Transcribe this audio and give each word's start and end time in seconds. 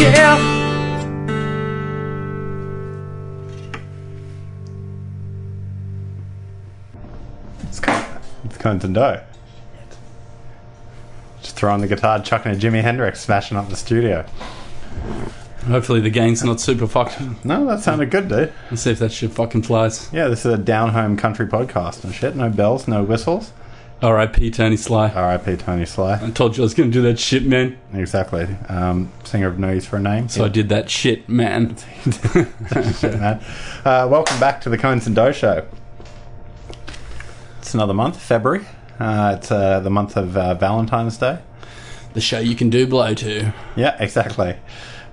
care? 0.00 0.36
It's 7.64 7.80
kind 7.80 8.06
it's 8.44 8.56
kind 8.56 8.82
of 8.82 8.92
dough. 8.94 9.22
Just 11.42 11.56
throwing 11.56 11.80
the 11.82 11.86
guitar, 11.86 12.20
chucking 12.22 12.52
a 12.52 12.54
Jimi 12.54 12.82
Hendrix, 12.82 13.20
smashing 13.20 13.56
up 13.58 13.68
the 13.68 13.76
studio. 13.76 14.24
Hopefully 15.66 16.00
the 16.00 16.10
gain's 16.10 16.42
not 16.42 16.60
super 16.60 16.86
fucked. 16.86 17.20
No, 17.44 17.66
that 17.66 17.80
sounded 17.80 18.10
good, 18.10 18.28
dude. 18.28 18.52
Let's 18.70 18.82
see 18.82 18.92
if 18.92 18.98
that 19.00 19.12
shit 19.12 19.32
fucking 19.32 19.62
flies. 19.62 20.08
Yeah, 20.12 20.28
this 20.28 20.46
is 20.46 20.54
a 20.54 20.58
down 20.58 20.90
home 20.90 21.18
country 21.18 21.46
podcast 21.46 22.04
and 22.04 22.14
shit. 22.14 22.34
No 22.34 22.48
bells, 22.48 22.88
no 22.88 23.04
whistles. 23.04 23.52
R.I.P. 24.02 24.50
Tony 24.50 24.78
Sly. 24.78 25.10
R.I.P. 25.10 25.56
Tony 25.56 25.84
Sly. 25.84 26.18
I 26.22 26.30
told 26.30 26.56
you 26.56 26.62
I 26.62 26.64
was 26.64 26.72
going 26.72 26.90
to 26.90 26.92
do 26.92 27.02
that 27.02 27.18
shit, 27.18 27.44
man. 27.44 27.78
Exactly. 27.92 28.44
Um, 28.68 29.12
singer 29.24 29.48
of 29.48 29.58
No 29.58 29.72
Use 29.72 29.84
for 29.84 29.96
a 29.96 30.00
Name. 30.00 30.28
So 30.30 30.44
I 30.44 30.48
did 30.48 30.70
that 30.70 30.88
shit, 30.88 31.28
man. 31.28 31.76
Shit, 32.98 33.20
man. 33.20 33.42
Uh, 33.84 34.08
welcome 34.10 34.40
back 34.40 34.62
to 34.62 34.70
the 34.70 34.78
Conez 34.78 35.06
and 35.06 35.14
Doh 35.14 35.32
Show. 35.32 35.66
It's 37.58 37.74
another 37.74 37.92
month, 37.92 38.18
February. 38.18 38.64
Uh, 38.98 39.36
it's 39.38 39.52
uh, 39.52 39.80
the 39.80 39.90
month 39.90 40.16
of 40.16 40.34
uh, 40.34 40.54
Valentine's 40.54 41.18
Day. 41.18 41.38
The 42.14 42.20
show 42.22 42.38
you 42.38 42.56
can 42.56 42.70
do 42.70 42.86
blow 42.86 43.12
to. 43.14 43.52
Yeah, 43.76 43.96
exactly. 44.02 44.56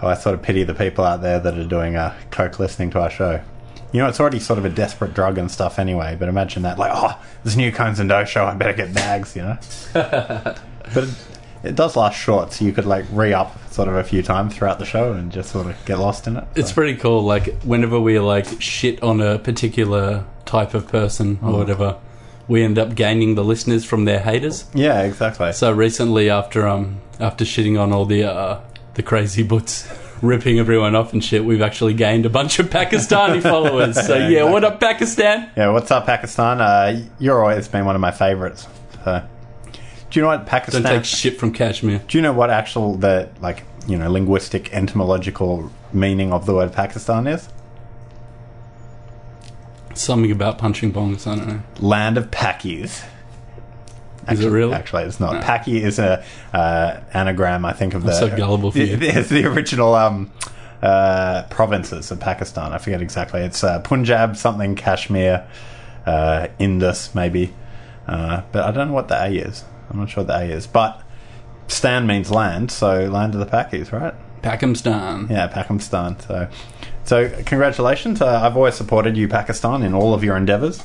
Oh, 0.02 0.08
I 0.08 0.14
sort 0.14 0.34
of 0.34 0.42
pity 0.42 0.64
the 0.64 0.74
people 0.74 1.04
out 1.04 1.22
there 1.22 1.40
that 1.40 1.58
are 1.58 1.66
doing 1.66 1.98
uh, 1.98 2.18
coke 2.32 2.58
listening 2.60 2.92
to 2.92 3.02
our 3.02 3.10
show. 3.10 3.42
You 3.98 4.04
know, 4.04 4.10
it's 4.10 4.20
already 4.20 4.40
sort 4.40 4.60
of 4.60 4.66
a 4.66 4.70
desperate 4.70 5.16
drug 5.16 5.40
and 5.40 5.50
stuff 5.50 5.80
anyway. 5.80 6.16
But 6.20 6.30
imagine 6.30 6.62
that, 6.62 6.78
like, 6.78 6.92
oh, 6.94 7.20
this 7.44 7.56
new 7.56 7.72
Conez 7.72 7.98
and 7.98 8.08
Doh 8.08 8.26
show, 8.26 8.46
I 8.46 8.54
better 8.54 8.74
get 8.74 8.94
bags, 8.94 9.36
you 9.36 9.42
know. 9.42 9.58
but 9.94 10.58
it, 10.98 11.10
it 11.64 11.76
does 11.76 11.96
last 11.96 12.16
short, 12.16 12.54
so 12.54 12.64
you 12.64 12.74
could 12.74 12.86
like 12.86 13.06
re 13.12 13.34
up 13.34 13.58
sort 13.74 13.88
of 13.88 13.96
a 13.96 14.04
few 14.04 14.22
times 14.22 14.56
throughout 14.56 14.78
the 14.78 14.86
show 14.86 15.14
and 15.14 15.32
just 15.32 15.50
sort 15.50 15.66
of 15.66 15.86
get 15.86 15.98
lost 15.98 16.28
in 16.28 16.38
it. 16.38 16.44
It's 16.56 16.72
pretty 16.72 16.96
cool. 16.96 17.24
Like, 17.24 17.64
whenever 17.64 18.00
we 18.00 18.20
like 18.20 18.46
shit 18.62 19.02
on 19.02 19.20
a 19.20 19.40
particular 19.40 20.26
type 20.46 20.76
of 20.76 20.88
person 20.88 21.40
or 21.42 21.54
whatever, 21.54 21.98
we 22.48 22.62
end 22.62 22.78
up 22.78 22.94
gaining 22.94 23.34
the 23.34 23.44
listeners 23.44 23.84
from 23.84 24.06
their 24.06 24.20
haters. 24.20 24.66
yeah, 24.76 25.02
exactly. 25.02 25.54
So 25.54 25.72
recently, 25.72 26.30
after 26.30 26.68
um 26.68 27.02
after 27.20 27.46
shitting 27.46 27.82
on 27.82 27.92
all 27.94 28.06
the 28.06 28.26
uh, 28.26 28.62
the 28.94 29.02
crazy 29.02 29.42
butts, 29.42 29.88
ripping 30.22 30.60
everyone 30.60 30.96
off 30.96 31.14
and 31.14 31.24
shit, 31.24 31.46
we've 31.46 31.62
actually 31.62 31.94
gained 31.94 32.26
a 32.26 32.30
bunch 32.30 32.60
of 32.60 32.70
Pakistani 32.70 33.42
followers. 33.54 33.96
So 34.06 34.16
Yeah, 34.16 34.28
yeah, 34.30 34.44
what 34.44 34.64
up, 34.64 34.80
Pakistan? 34.80 35.50
Yeah, 35.56 35.70
what's 35.70 35.92
up, 35.92 36.06
Pakistan? 36.06 36.62
Uh, 36.62 37.06
you're 37.20 37.42
always 37.42 37.68
been 37.68 37.86
one 37.86 37.96
of 37.96 38.02
my 38.02 38.12
favorites. 38.12 38.68
So, 39.04 39.24
do 39.74 39.80
you 40.20 40.22
know 40.22 40.30
what 40.30 40.46
Pakistan? 40.46 40.82
Don't 40.84 40.94
take 40.94 41.06
shit 41.06 41.40
from 41.40 41.54
Kashmir. 41.54 42.00
do 42.08 42.18
you 42.18 42.22
know 42.22 42.34
what 42.34 42.50
actual 42.50 42.96
the 42.96 43.30
like 43.42 43.64
you 43.88 43.98
know 43.98 44.10
linguistic 44.12 44.74
etymological 44.74 45.72
meaning 45.94 46.32
of 46.34 46.46
the 46.46 46.54
word 46.54 46.74
Pakistan 46.74 47.28
is? 47.28 47.48
Something 49.94 50.32
about 50.32 50.58
punching 50.58 50.94
bongs. 50.94 51.26
I 51.26 51.36
don't 51.36 51.48
know. 51.48 51.62
Land 51.80 52.18
of 52.18 52.30
Pakis. 52.32 53.04
Is 54.30 54.44
it 54.44 54.50
really? 54.50 54.74
Actually, 54.74 55.04
it's 55.04 55.20
not. 55.20 55.34
No. 55.34 55.40
Paki 55.42 55.82
is 55.82 56.00
a 56.00 56.24
uh, 56.54 57.00
anagram, 57.14 57.66
I 57.66 57.74
think, 57.74 57.94
of 57.94 58.04
the. 58.04 58.14
so 58.14 58.36
gullible 58.36 58.72
for 58.72 58.80
you. 58.80 58.98
It's 59.00 59.30
the 59.30 59.46
original 59.46 59.94
um, 59.96 60.32
uh, 60.82 61.44
provinces 61.50 62.12
of 62.12 62.20
Pakistan. 62.20 62.74
I 62.74 62.78
forget 62.78 63.02
exactly. 63.02 63.42
It's 63.42 63.64
uh, 63.64 63.80
Punjab, 63.82 64.36
something, 64.36 64.76
Kashmir, 64.76 65.48
uh, 66.06 66.48
Indus, 66.60 67.14
maybe. 67.16 67.54
Uh, 68.08 68.42
but 68.52 68.64
I 68.64 68.72
don't 68.72 68.88
know 68.88 68.94
what 68.94 69.08
the 69.08 69.22
A 69.22 69.28
is. 69.28 69.64
I'm 69.90 70.00
not 70.00 70.10
sure 70.10 70.24
what 70.24 70.28
the 70.28 70.40
A 70.40 70.44
is. 70.46 70.68
But 70.68 71.02
Stan 71.68 72.08
means 72.08 72.32
land, 72.32 72.72
so 72.72 73.06
land 73.06 73.34
of 73.36 73.40
the 73.40 73.46
Pakis, 73.46 73.92
right? 73.92 74.14
Pakistan. 74.42 75.28
Yeah, 75.30 75.48
Pakistan. 75.48 76.20
So, 76.22 76.48
so 77.04 77.30
congratulations. 77.46 78.22
Uh, 78.22 78.42
I've 78.42 78.56
always 78.56 78.76
supported 78.76 79.18
you, 79.18 79.28
Pakistan, 79.28 79.84
in 79.84 79.94
all 79.94 80.14
of 80.14 80.24
your 80.24 80.38
endeavours. 80.38 80.84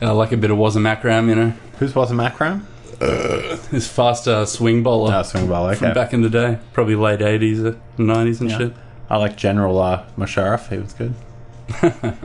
I 0.00 0.10
like 0.12 0.32
a 0.32 0.36
bit 0.36 0.50
of 0.50 0.58
Wasim 0.58 0.86
Akram, 0.86 1.28
you 1.28 1.34
know. 1.34 1.52
Who's 1.78 1.92
Wasim 1.92 2.22
Akram? 2.24 2.66
Uh, 3.00 3.56
His 3.70 3.86
faster 3.88 4.30
uh, 4.32 4.44
swing 4.44 4.82
bowler 4.82 5.14
Oh, 5.14 5.22
swing 5.22 5.48
ball. 5.48 5.66
Okay. 5.68 5.76
from 5.76 5.94
back 5.94 6.12
in 6.12 6.22
the 6.22 6.30
day, 6.30 6.58
probably 6.72 6.94
late 6.96 7.22
eighties, 7.22 7.74
nineties, 7.96 8.40
and 8.40 8.50
Yeah. 8.50 8.58
shit. 8.58 8.72
I 9.10 9.16
like 9.16 9.36
General 9.36 9.78
uh, 9.80 10.04
Musharraf. 10.18 10.68
He 10.68 10.78
was 10.78 10.92
good. 10.92 11.14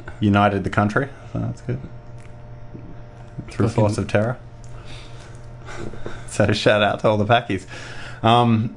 United 0.19 0.63
the 0.63 0.69
country. 0.69 1.09
So 1.31 1.39
that's 1.39 1.61
good. 1.61 1.79
Through 3.49 3.67
Fucking- 3.69 3.81
force 3.83 3.97
of 3.97 4.07
terror. 4.07 4.37
So 6.27 6.51
shout 6.53 6.81
out 6.83 6.99
to 7.01 7.07
all 7.09 7.17
the 7.17 7.25
Packies. 7.25 7.65
Um, 8.23 8.75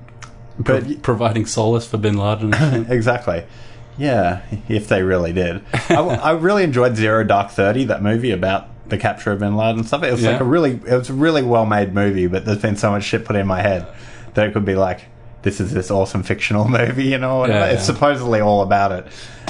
but 0.58 0.84
Pro- 0.84 0.94
providing 0.96 1.46
solace 1.46 1.86
for 1.86 1.98
Bin 1.98 2.16
Laden. 2.16 2.52
exactly. 2.90 3.44
Yeah, 3.98 4.42
if 4.68 4.88
they 4.88 5.02
really 5.02 5.32
did. 5.32 5.62
I, 5.88 5.94
I 5.96 6.30
really 6.32 6.64
enjoyed 6.64 6.96
Zero 6.96 7.24
Dark 7.24 7.50
Thirty, 7.50 7.84
that 7.84 8.02
movie 8.02 8.30
about 8.30 8.68
the 8.88 8.98
capture 8.98 9.32
of 9.32 9.40
Bin 9.40 9.56
Laden 9.56 9.80
and 9.80 9.86
stuff. 9.86 10.02
It 10.02 10.12
was 10.12 10.22
like 10.22 10.40
a 10.40 10.44
really, 10.44 10.72
it 10.86 10.96
was 10.96 11.10
a 11.10 11.14
really 11.14 11.42
well 11.42 11.66
made 11.66 11.92
movie, 11.94 12.26
but 12.26 12.44
there's 12.44 12.62
been 12.62 12.76
so 12.76 12.90
much 12.90 13.04
shit 13.04 13.24
put 13.24 13.36
in 13.36 13.46
my 13.46 13.60
head 13.60 13.86
that 14.34 14.46
it 14.48 14.52
could 14.52 14.64
be 14.64 14.74
like, 14.76 15.00
this 15.42 15.60
is 15.60 15.72
this 15.72 15.90
awesome 15.90 16.22
fictional 16.22 16.68
movie, 16.78 17.04
you 17.04 17.18
know? 17.18 17.46
Yeah, 17.46 17.66
it's 17.66 17.80
yeah. 17.80 17.94
supposedly 17.94 18.40
all 18.40 18.62
about 18.62 18.92
it, 18.92 19.06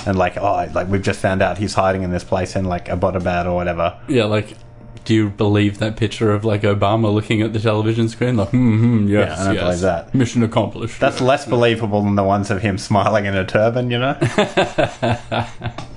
and 0.07 0.17
like, 0.19 0.37
oh, 0.37 0.69
like 0.75 0.89
we've 0.89 1.03
just 1.03 1.21
found 1.21 1.43
out 1.43 1.59
he's 1.59 1.75
hiding 1.75 2.03
in 2.03 2.11
this 2.11 2.25
place 2.25 2.55
in 2.57 2.65
like 2.67 2.87
Abbottabad 2.87 3.47
or 3.47 3.55
whatever. 3.55 3.99
yeah, 4.09 4.25
like, 4.25 4.57
do 5.05 5.15
you 5.15 5.31
believe 5.31 5.79
that 5.79 5.97
picture 5.97 6.33
of 6.33 6.45
like 6.45 6.63
Obama 6.63 7.13
looking 7.15 7.41
at 7.41 7.53
the 7.53 7.61
television 7.61 8.09
screen? 8.09 8.37
Like, 8.37 8.49
hmm, 8.51 8.79
hmm 9.05 9.09
yes, 9.09 9.29
Yeah, 9.39 9.43
I 9.43 9.45
don't 9.47 9.55
yes. 9.55 9.63
believe 9.65 9.81
that. 9.83 10.15
Mission 10.15 10.43
accomplished. 10.43 10.99
That's 11.01 11.21
less 11.21 11.47
believable 11.47 12.03
than 12.03 12.15
the 12.17 12.25
ones 12.25 12.51
of 12.51 12.61
him 12.61 12.77
smiling 12.77 13.25
in 13.27 13.35
a 13.37 13.47
turban, 13.47 13.91
you 13.91 13.99
know? 14.01 14.15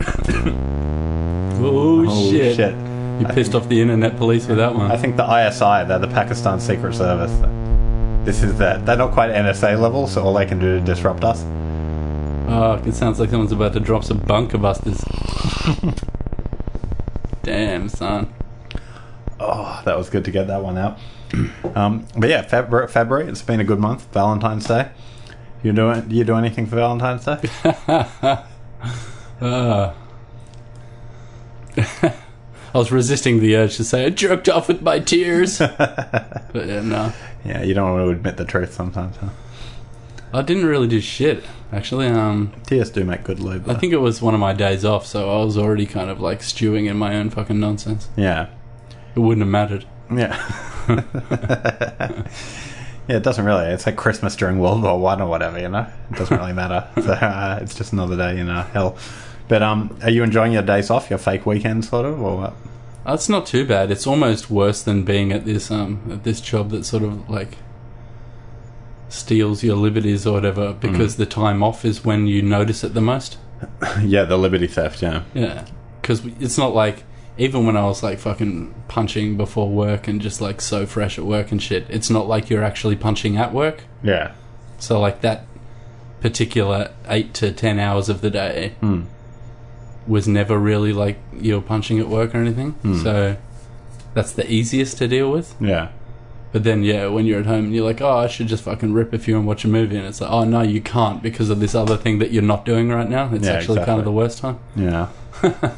oh, 1.62 2.04
Oh, 2.08 2.30
shit. 2.30 2.56
shit. 2.56 2.74
You 3.20 3.26
pissed 3.26 3.54
off 3.54 3.68
the 3.68 3.80
internet 3.80 4.16
police 4.16 4.46
with 4.46 4.56
that 4.58 4.74
one. 4.74 4.90
I 4.90 4.96
think 4.96 5.16
the 5.16 5.24
ISI, 5.24 5.86
they're 5.86 5.98
the 5.98 6.08
Pakistan 6.08 6.58
Secret 6.58 6.94
Service. 6.94 7.32
This 8.24 8.42
is 8.42 8.56
that. 8.58 8.86
They're 8.86 8.96
not 8.96 9.12
quite 9.12 9.30
NSA 9.30 9.78
level, 9.80 10.06
so 10.06 10.22
all 10.22 10.32
they 10.34 10.46
can 10.46 10.58
do 10.58 10.78
to 10.78 10.84
disrupt 10.84 11.22
us. 11.24 11.42
Oh, 12.48 12.80
it 12.84 12.94
sounds 12.94 13.20
like 13.20 13.30
someone's 13.30 13.52
about 13.52 13.74
to 13.74 13.80
drop 13.80 14.04
some 14.04 14.18
bunker 14.18 14.58
busters. 14.58 15.02
Damn, 17.42 17.88
son. 17.88 18.32
Oh, 19.38 19.80
that 19.84 19.96
was 19.96 20.10
good 20.10 20.24
to 20.26 20.30
get 20.30 20.46
that 20.48 20.62
one 20.62 20.78
out. 20.78 20.98
Um, 21.76 22.04
but 22.18 22.28
yeah, 22.28 22.42
February, 22.42 22.88
February, 22.88 23.28
it's 23.28 23.42
been 23.42 23.60
a 23.60 23.64
good 23.64 23.78
month. 23.78 24.12
Valentine's 24.12 24.66
Day. 24.66 24.90
You 25.62 25.72
doing? 25.72 26.08
Do 26.08 26.16
you 26.16 26.24
do 26.24 26.34
anything 26.34 26.66
for 26.66 26.74
Valentine's 26.76 27.24
Day? 27.24 27.38
Uh, 29.40 29.92
I 32.72 32.78
was 32.78 32.92
resisting 32.92 33.40
the 33.40 33.56
urge 33.56 33.76
to 33.76 33.84
say 33.84 34.04
I 34.06 34.10
jerked 34.10 34.48
off 34.48 34.68
with 34.68 34.82
my 34.82 34.98
tears, 35.00 35.58
but 35.58 36.52
yeah, 36.54 36.82
no, 36.82 37.12
yeah, 37.44 37.62
you 37.62 37.74
don't 37.74 37.90
want 37.92 38.04
to 38.06 38.10
admit 38.10 38.36
the 38.36 38.44
truth 38.44 38.72
sometimes. 38.74 39.16
Huh? 39.16 39.30
I 40.32 40.42
didn't 40.42 40.66
really 40.66 40.86
do 40.86 41.00
shit. 41.00 41.42
Actually, 41.72 42.06
um, 42.08 42.52
Tears 42.66 42.90
do 42.90 43.04
make 43.04 43.22
good 43.24 43.40
lube. 43.40 43.68
I 43.68 43.74
think 43.74 43.92
it 43.92 43.98
was 43.98 44.20
one 44.20 44.34
of 44.34 44.40
my 44.40 44.52
days 44.52 44.84
off, 44.84 45.06
so 45.06 45.30
I 45.30 45.44
was 45.44 45.56
already 45.56 45.86
kind 45.86 46.10
of 46.10 46.20
like 46.20 46.42
stewing 46.42 46.86
in 46.86 46.96
my 46.96 47.14
own 47.16 47.30
fucking 47.30 47.58
nonsense. 47.58 48.08
Yeah, 48.16 48.48
It 49.14 49.20
wouldn't 49.20 49.42
have 49.44 49.50
mattered. 49.50 49.86
yeah. 50.12 50.36
yeah, 53.08 53.16
it 53.16 53.22
doesn't 53.22 53.44
really. 53.44 53.66
It's 53.66 53.86
like 53.86 53.96
Christmas 53.96 54.34
during 54.36 54.58
World 54.58 54.82
War 54.82 54.98
One 54.98 55.20
or 55.20 55.28
whatever. 55.28 55.58
You 55.60 55.68
know, 55.68 55.86
it 56.10 56.16
doesn't 56.16 56.36
really 56.36 56.52
matter. 56.52 56.88
So 57.02 57.12
uh, 57.12 57.58
it's 57.62 57.74
just 57.74 57.92
another 57.92 58.16
day 58.16 58.38
in 58.38 58.48
uh, 58.48 58.64
hell. 58.68 58.96
But 59.50 59.62
um, 59.64 59.98
are 60.02 60.10
you 60.10 60.22
enjoying 60.22 60.52
your 60.52 60.62
days 60.62 60.90
off, 60.90 61.10
your 61.10 61.18
fake 61.18 61.44
weekend, 61.44 61.84
sort 61.84 62.06
of, 62.06 62.22
or 62.22 62.36
what? 62.36 62.54
That's 63.04 63.28
not 63.28 63.46
too 63.46 63.66
bad. 63.66 63.90
It's 63.90 64.06
almost 64.06 64.48
worse 64.48 64.80
than 64.80 65.04
being 65.04 65.32
at 65.32 65.44
this 65.44 65.70
um 65.72 66.08
at 66.12 66.22
this 66.22 66.40
job 66.40 66.70
that 66.70 66.84
sort 66.84 67.02
of 67.02 67.28
like 67.28 67.58
steals 69.08 69.64
your 69.64 69.76
liberties 69.76 70.26
or 70.26 70.34
whatever 70.34 70.72
because 70.72 71.16
the 71.16 71.26
time 71.26 71.62
off 71.62 71.84
is 71.84 72.04
when 72.04 72.26
you 72.28 72.42
notice 72.42 72.84
it 72.84 72.94
the 72.94 73.00
most. 73.00 73.38
yeah, 74.02 74.24
the 74.24 74.38
liberty 74.38 74.68
theft. 74.68 75.02
Yeah, 75.02 75.24
Yeah, 75.34 75.66
because 76.00 76.24
it's 76.38 76.56
not 76.56 76.74
like 76.74 77.02
even 77.36 77.66
when 77.66 77.76
I 77.76 77.84
was 77.86 78.02
like 78.02 78.18
fucking 78.20 78.72
punching 78.86 79.36
before 79.36 79.68
work 79.68 80.06
and 80.06 80.20
just 80.20 80.40
like 80.40 80.60
so 80.60 80.86
fresh 80.86 81.18
at 81.18 81.24
work 81.24 81.50
and 81.50 81.60
shit. 81.60 81.86
It's 81.88 82.10
not 82.10 82.28
like 82.28 82.50
you're 82.50 82.62
actually 82.62 82.96
punching 82.96 83.36
at 83.36 83.52
work. 83.52 83.82
yeah, 84.02 84.32
So 84.78 85.00
like 85.00 85.22
that 85.22 85.46
particular 86.20 86.92
eight 87.08 87.32
to 87.34 87.50
ten 87.50 87.78
hours 87.80 88.08
of 88.08 88.20
the 88.20 88.30
day 88.30 88.74
Hmm. 88.80 89.02
Was 90.06 90.26
never 90.26 90.58
really 90.58 90.92
like 90.92 91.18
you're 91.38 91.60
punching 91.62 91.98
at 91.98 92.08
work 92.08 92.34
or 92.34 92.38
anything. 92.38 92.72
Hmm. 92.72 93.02
So 93.02 93.36
that's 94.14 94.32
the 94.32 94.50
easiest 94.50 94.98
to 94.98 95.08
deal 95.08 95.30
with. 95.30 95.54
yeah. 95.60 95.88
But 96.52 96.64
then 96.64 96.82
yeah, 96.82 97.06
when 97.06 97.26
you're 97.26 97.38
at 97.38 97.46
home 97.46 97.66
and 97.66 97.74
you're 97.74 97.84
like, 97.84 98.00
oh, 98.00 98.18
I 98.18 98.26
should 98.26 98.48
just 98.48 98.64
fucking 98.64 98.92
rip 98.92 99.12
a 99.12 99.18
few 99.20 99.36
and 99.38 99.46
watch 99.46 99.64
a 99.64 99.68
movie, 99.68 99.96
and 99.96 100.04
it's 100.04 100.20
like, 100.20 100.30
oh 100.32 100.42
no, 100.42 100.62
you 100.62 100.80
can't 100.80 101.22
because 101.22 101.48
of 101.48 101.60
this 101.60 101.76
other 101.76 101.96
thing 101.96 102.18
that 102.18 102.32
you're 102.32 102.42
not 102.42 102.64
doing 102.64 102.88
right 102.88 103.08
now. 103.08 103.32
It's 103.32 103.46
Yeah, 103.46 103.52
actually 103.52 103.84
kind 103.84 104.00
of 104.00 104.04
the 104.04 104.10
worst 104.10 104.38
time. 104.38 104.58
Yeah. 104.74 105.08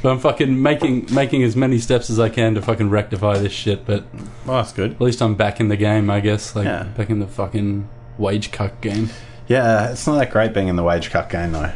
But 0.00 0.10
I'm 0.12 0.20
fucking 0.20 0.62
making 0.62 1.12
making 1.12 1.42
as 1.42 1.56
many 1.56 1.78
steps 1.80 2.08
as 2.08 2.20
I 2.20 2.28
can 2.28 2.54
to 2.54 2.62
fucking 2.62 2.88
rectify 2.88 3.36
this 3.38 3.50
shit. 3.52 3.84
But 3.84 4.04
Well, 4.46 4.58
that's 4.58 4.72
good. 4.72 4.92
at 4.92 5.00
least 5.00 5.20
I'm 5.20 5.34
back 5.34 5.58
in 5.58 5.66
the 5.68 5.76
game, 5.76 6.08
I 6.08 6.20
guess. 6.20 6.54
Like 6.54 6.66
Yeah. 6.66 6.84
back 6.96 7.10
in 7.10 7.18
the 7.18 7.26
fucking 7.26 7.88
wage 8.16 8.52
cuck 8.52 8.80
game. 8.80 9.08
Yeah, 9.48 9.90
it's 9.90 10.06
not 10.06 10.16
that 10.18 10.30
great 10.30 10.54
being 10.54 10.68
in 10.68 10.76
the 10.76 10.84
wage 10.84 11.10
cut 11.10 11.28
game 11.28 11.50
though. 11.50 11.72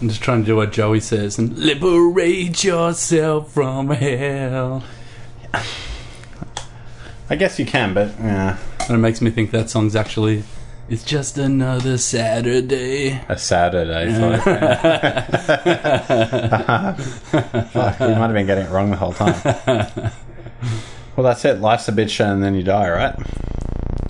I'm 0.00 0.08
just 0.08 0.22
trying 0.22 0.40
to 0.42 0.46
do 0.46 0.56
what 0.56 0.72
Joey 0.72 1.00
says 1.00 1.38
and 1.38 1.56
liberate 1.58 2.64
yourself 2.64 3.52
from 3.52 3.90
hell. 3.90 4.82
I 7.28 7.36
guess 7.36 7.58
you 7.58 7.66
can, 7.66 7.92
but 7.94 8.08
yeah, 8.18 8.56
And 8.88 8.90
it 8.92 8.98
makes 8.98 9.20
me 9.20 9.30
think 9.30 9.50
that 9.50 9.68
song's 9.70 9.94
actually 9.94 10.42
it's 10.88 11.04
just 11.04 11.38
another 11.38 11.98
Saturday. 11.98 13.20
a 13.28 13.38
Saturday. 13.38 14.12
Sort. 14.12 14.42
Fuck, 17.70 18.00
we 18.00 18.06
might 18.08 18.16
have 18.16 18.32
been 18.32 18.46
getting 18.46 18.64
it 18.66 18.70
wrong 18.70 18.90
the 18.90 18.96
whole 18.96 19.12
time. 19.12 19.36
Well, 21.14 21.24
that's 21.24 21.44
it. 21.44 21.60
Life's 21.60 21.86
a 21.88 21.92
bitch, 21.92 22.18
and 22.24 22.42
then 22.42 22.54
you 22.56 22.62
die, 22.64 22.90
right? 22.90 23.14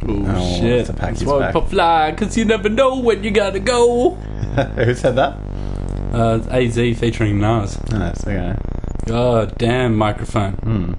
Oh, 0.08 0.24
Oh, 0.26 0.58
shit. 0.58 0.86
That's 0.86 1.22
why 1.24 1.50
we 1.52 1.60
fly, 1.68 2.14
cause 2.16 2.36
you 2.38 2.46
never 2.46 2.68
know 2.70 2.98
when 3.00 3.22
you 3.24 3.30
gotta 3.30 3.60
go. 3.60 4.10
Who 4.76 4.94
said 4.94 5.16
that? 5.16 5.36
Uh, 6.12 6.40
AZ 6.50 6.74
featuring 6.74 7.38
Nas. 7.38 7.78
Oh, 7.92 7.98
that's 7.98 8.26
okay. 8.26 8.56
God 9.06 9.56
damn 9.58 9.96
microphone. 9.96 10.54
Hmm. 10.54 10.92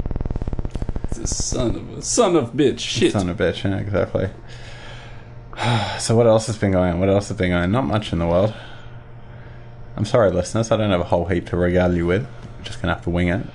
Son 1.26 1.76
of 1.76 1.98
a 1.98 2.02
son 2.02 2.36
of 2.36 2.54
bitch. 2.54 2.80
Shit. 2.80 3.12
Son 3.12 3.30
of 3.30 3.40
a 3.40 3.44
bitch. 3.44 3.64
Yeah, 3.64 3.78
exactly. 3.78 4.30
so 6.00 6.16
what 6.16 6.28
else 6.28 6.48
has 6.48 6.58
been 6.58 6.72
going 6.72 6.94
on? 6.94 7.00
What 7.00 7.10
else 7.10 7.28
has 7.28 7.38
been 7.38 7.52
going 7.52 7.64
on? 7.64 7.72
Not 7.72 7.86
much 7.86 8.14
in 8.14 8.20
the 8.20 8.28
world. 8.28 8.54
I'm 9.96 10.06
sorry, 10.06 10.32
listeners. 10.32 10.72
I 10.72 10.78
don't 10.78 10.92
have 10.92 11.02
a 11.02 11.06
whole 11.06 11.26
heap 11.26 11.48
to 11.48 11.58
regale 11.58 11.96
you 11.96 12.08
with. 12.08 12.26
I'm 12.26 12.64
just 12.64 12.82
gonna 12.82 12.94
have 12.94 13.04
to 13.04 13.10
wing 13.10 13.28
it. 13.28 13.46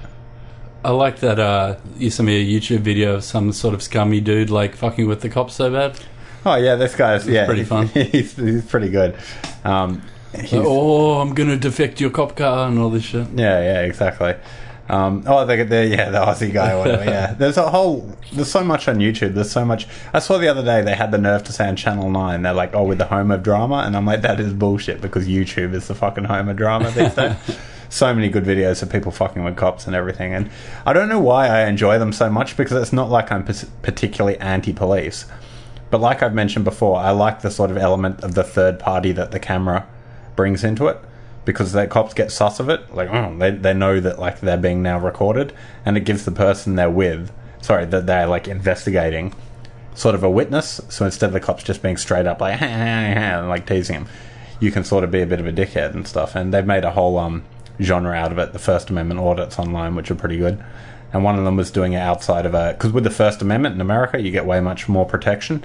I 0.84 0.90
like 0.90 1.18
that 1.20 1.40
uh, 1.40 1.76
you 1.96 2.10
sent 2.10 2.26
me 2.26 2.40
a 2.40 2.60
YouTube 2.60 2.80
video 2.80 3.16
of 3.16 3.24
some 3.24 3.52
sort 3.52 3.74
of 3.74 3.82
scummy 3.82 4.20
dude 4.20 4.50
like 4.50 4.76
fucking 4.76 5.08
with 5.08 5.20
the 5.22 5.28
cops 5.28 5.54
so 5.54 5.70
bad. 5.72 5.98
Oh 6.44 6.54
yeah, 6.54 6.76
this 6.76 6.94
guy's 6.94 7.26
yeah, 7.26 7.46
pretty 7.46 7.64
fun. 7.64 7.88
He's, 7.94 8.36
he's 8.36 8.64
pretty 8.64 8.88
good. 8.88 9.16
Um, 9.64 10.02
oh, 10.52 11.20
I'm 11.20 11.34
gonna 11.34 11.56
defect 11.56 12.00
your 12.00 12.10
cop 12.10 12.36
car 12.36 12.68
and 12.68 12.78
all 12.78 12.90
this 12.90 13.04
shit. 13.04 13.28
Yeah, 13.34 13.60
yeah, 13.60 13.80
exactly. 13.82 14.34
Um, 14.88 15.24
oh, 15.26 15.44
the, 15.44 15.64
the 15.64 15.86
yeah, 15.86 16.10
the 16.10 16.18
Aussie 16.18 16.52
guy, 16.52 16.72
or 16.72 16.78
whatever. 16.78 17.04
Yeah, 17.04 17.34
there's 17.38 17.56
a 17.56 17.70
whole. 17.70 18.12
There's 18.32 18.50
so 18.50 18.62
much 18.62 18.86
on 18.86 18.98
YouTube. 18.98 19.34
There's 19.34 19.50
so 19.50 19.64
much. 19.64 19.88
I 20.12 20.20
saw 20.20 20.38
the 20.38 20.48
other 20.48 20.64
day 20.64 20.82
they 20.82 20.94
had 20.94 21.10
the 21.10 21.18
nerve 21.18 21.42
to 21.44 21.52
say 21.52 21.66
on 21.66 21.76
Channel 21.76 22.10
Nine 22.10 22.42
they're 22.42 22.54
like, 22.54 22.74
"Oh, 22.74 22.84
we're 22.84 22.94
the 22.94 23.06
home 23.06 23.30
of 23.30 23.42
drama," 23.42 23.78
and 23.78 23.96
I'm 23.96 24.06
like, 24.06 24.22
that 24.22 24.38
is 24.38 24.52
bullshit 24.52 25.00
because 25.00 25.26
YouTube 25.26 25.74
is 25.74 25.88
the 25.88 25.94
fucking 25.94 26.24
home 26.24 26.48
of 26.48 26.56
drama 26.56 26.90
these 26.90 27.14
days. 27.14 27.36
so 27.88 28.14
many 28.14 28.28
good 28.28 28.44
videos 28.44 28.82
of 28.82 28.90
people 28.90 29.10
fucking 29.10 29.42
with 29.42 29.56
cops 29.56 29.86
and 29.86 29.96
everything, 29.96 30.32
and 30.32 30.50
I 30.84 30.92
don't 30.92 31.08
know 31.08 31.20
why 31.20 31.48
I 31.48 31.66
enjoy 31.66 31.98
them 31.98 32.12
so 32.12 32.30
much 32.30 32.56
because 32.56 32.80
it's 32.80 32.92
not 32.92 33.10
like 33.10 33.32
I'm 33.32 33.44
particularly 33.82 34.38
anti-police, 34.38 35.26
but 35.90 36.00
like 36.00 36.22
I've 36.22 36.34
mentioned 36.34 36.64
before, 36.64 36.98
I 36.98 37.10
like 37.10 37.42
the 37.42 37.50
sort 37.50 37.72
of 37.72 37.76
element 37.76 38.22
of 38.22 38.34
the 38.34 38.44
third 38.44 38.78
party 38.78 39.10
that 39.12 39.32
the 39.32 39.40
camera 39.40 39.86
brings 40.36 40.62
into 40.62 40.86
it 40.86 40.98
because 41.46 41.72
the 41.72 41.86
cops 41.86 42.12
get 42.12 42.30
sus 42.30 42.60
of 42.60 42.68
it. 42.68 42.94
Like, 42.94 43.08
oh, 43.08 43.34
they, 43.38 43.50
they 43.52 43.72
know 43.72 44.00
that 44.00 44.18
like 44.18 44.40
they're 44.40 44.58
being 44.58 44.82
now 44.82 44.98
recorded, 44.98 45.54
and 45.86 45.96
it 45.96 46.04
gives 46.04 46.26
the 46.26 46.32
person 46.32 46.74
they're 46.74 46.90
with, 46.90 47.32
sorry, 47.62 47.86
that 47.86 48.06
they're 48.06 48.26
like 48.26 48.46
investigating, 48.46 49.32
sort 49.94 50.14
of 50.14 50.22
a 50.22 50.30
witness. 50.30 50.80
So 50.90 51.06
instead 51.06 51.28
of 51.28 51.32
the 51.32 51.40
cops 51.40 51.62
just 51.62 51.82
being 51.82 51.96
straight 51.96 52.26
up 52.26 52.40
like, 52.42 52.60
and 52.62 53.48
like 53.48 53.66
teasing 53.66 53.94
him, 53.94 54.08
you 54.60 54.70
can 54.70 54.84
sort 54.84 55.04
of 55.04 55.10
be 55.10 55.22
a 55.22 55.26
bit 55.26 55.40
of 55.40 55.46
a 55.46 55.52
dickhead 55.52 55.94
and 55.94 56.06
stuff. 56.06 56.34
And 56.34 56.52
they've 56.52 56.66
made 56.66 56.84
a 56.84 56.90
whole 56.90 57.16
um 57.18 57.44
genre 57.80 58.14
out 58.14 58.32
of 58.32 58.38
it. 58.38 58.52
The 58.52 58.58
First 58.58 58.90
Amendment 58.90 59.20
audits 59.20 59.58
online, 59.58 59.94
which 59.94 60.10
are 60.10 60.16
pretty 60.16 60.36
good. 60.36 60.62
And 61.12 61.22
one 61.24 61.38
of 61.38 61.44
them 61.44 61.56
was 61.56 61.70
doing 61.70 61.92
it 61.92 62.00
outside 62.00 62.44
of 62.44 62.54
a 62.54 62.72
because 62.72 62.92
with 62.92 63.04
the 63.04 63.10
First 63.10 63.40
Amendment 63.40 63.76
in 63.76 63.80
America, 63.80 64.20
you 64.20 64.30
get 64.30 64.44
way 64.44 64.60
much 64.60 64.88
more 64.88 65.06
protection 65.06 65.64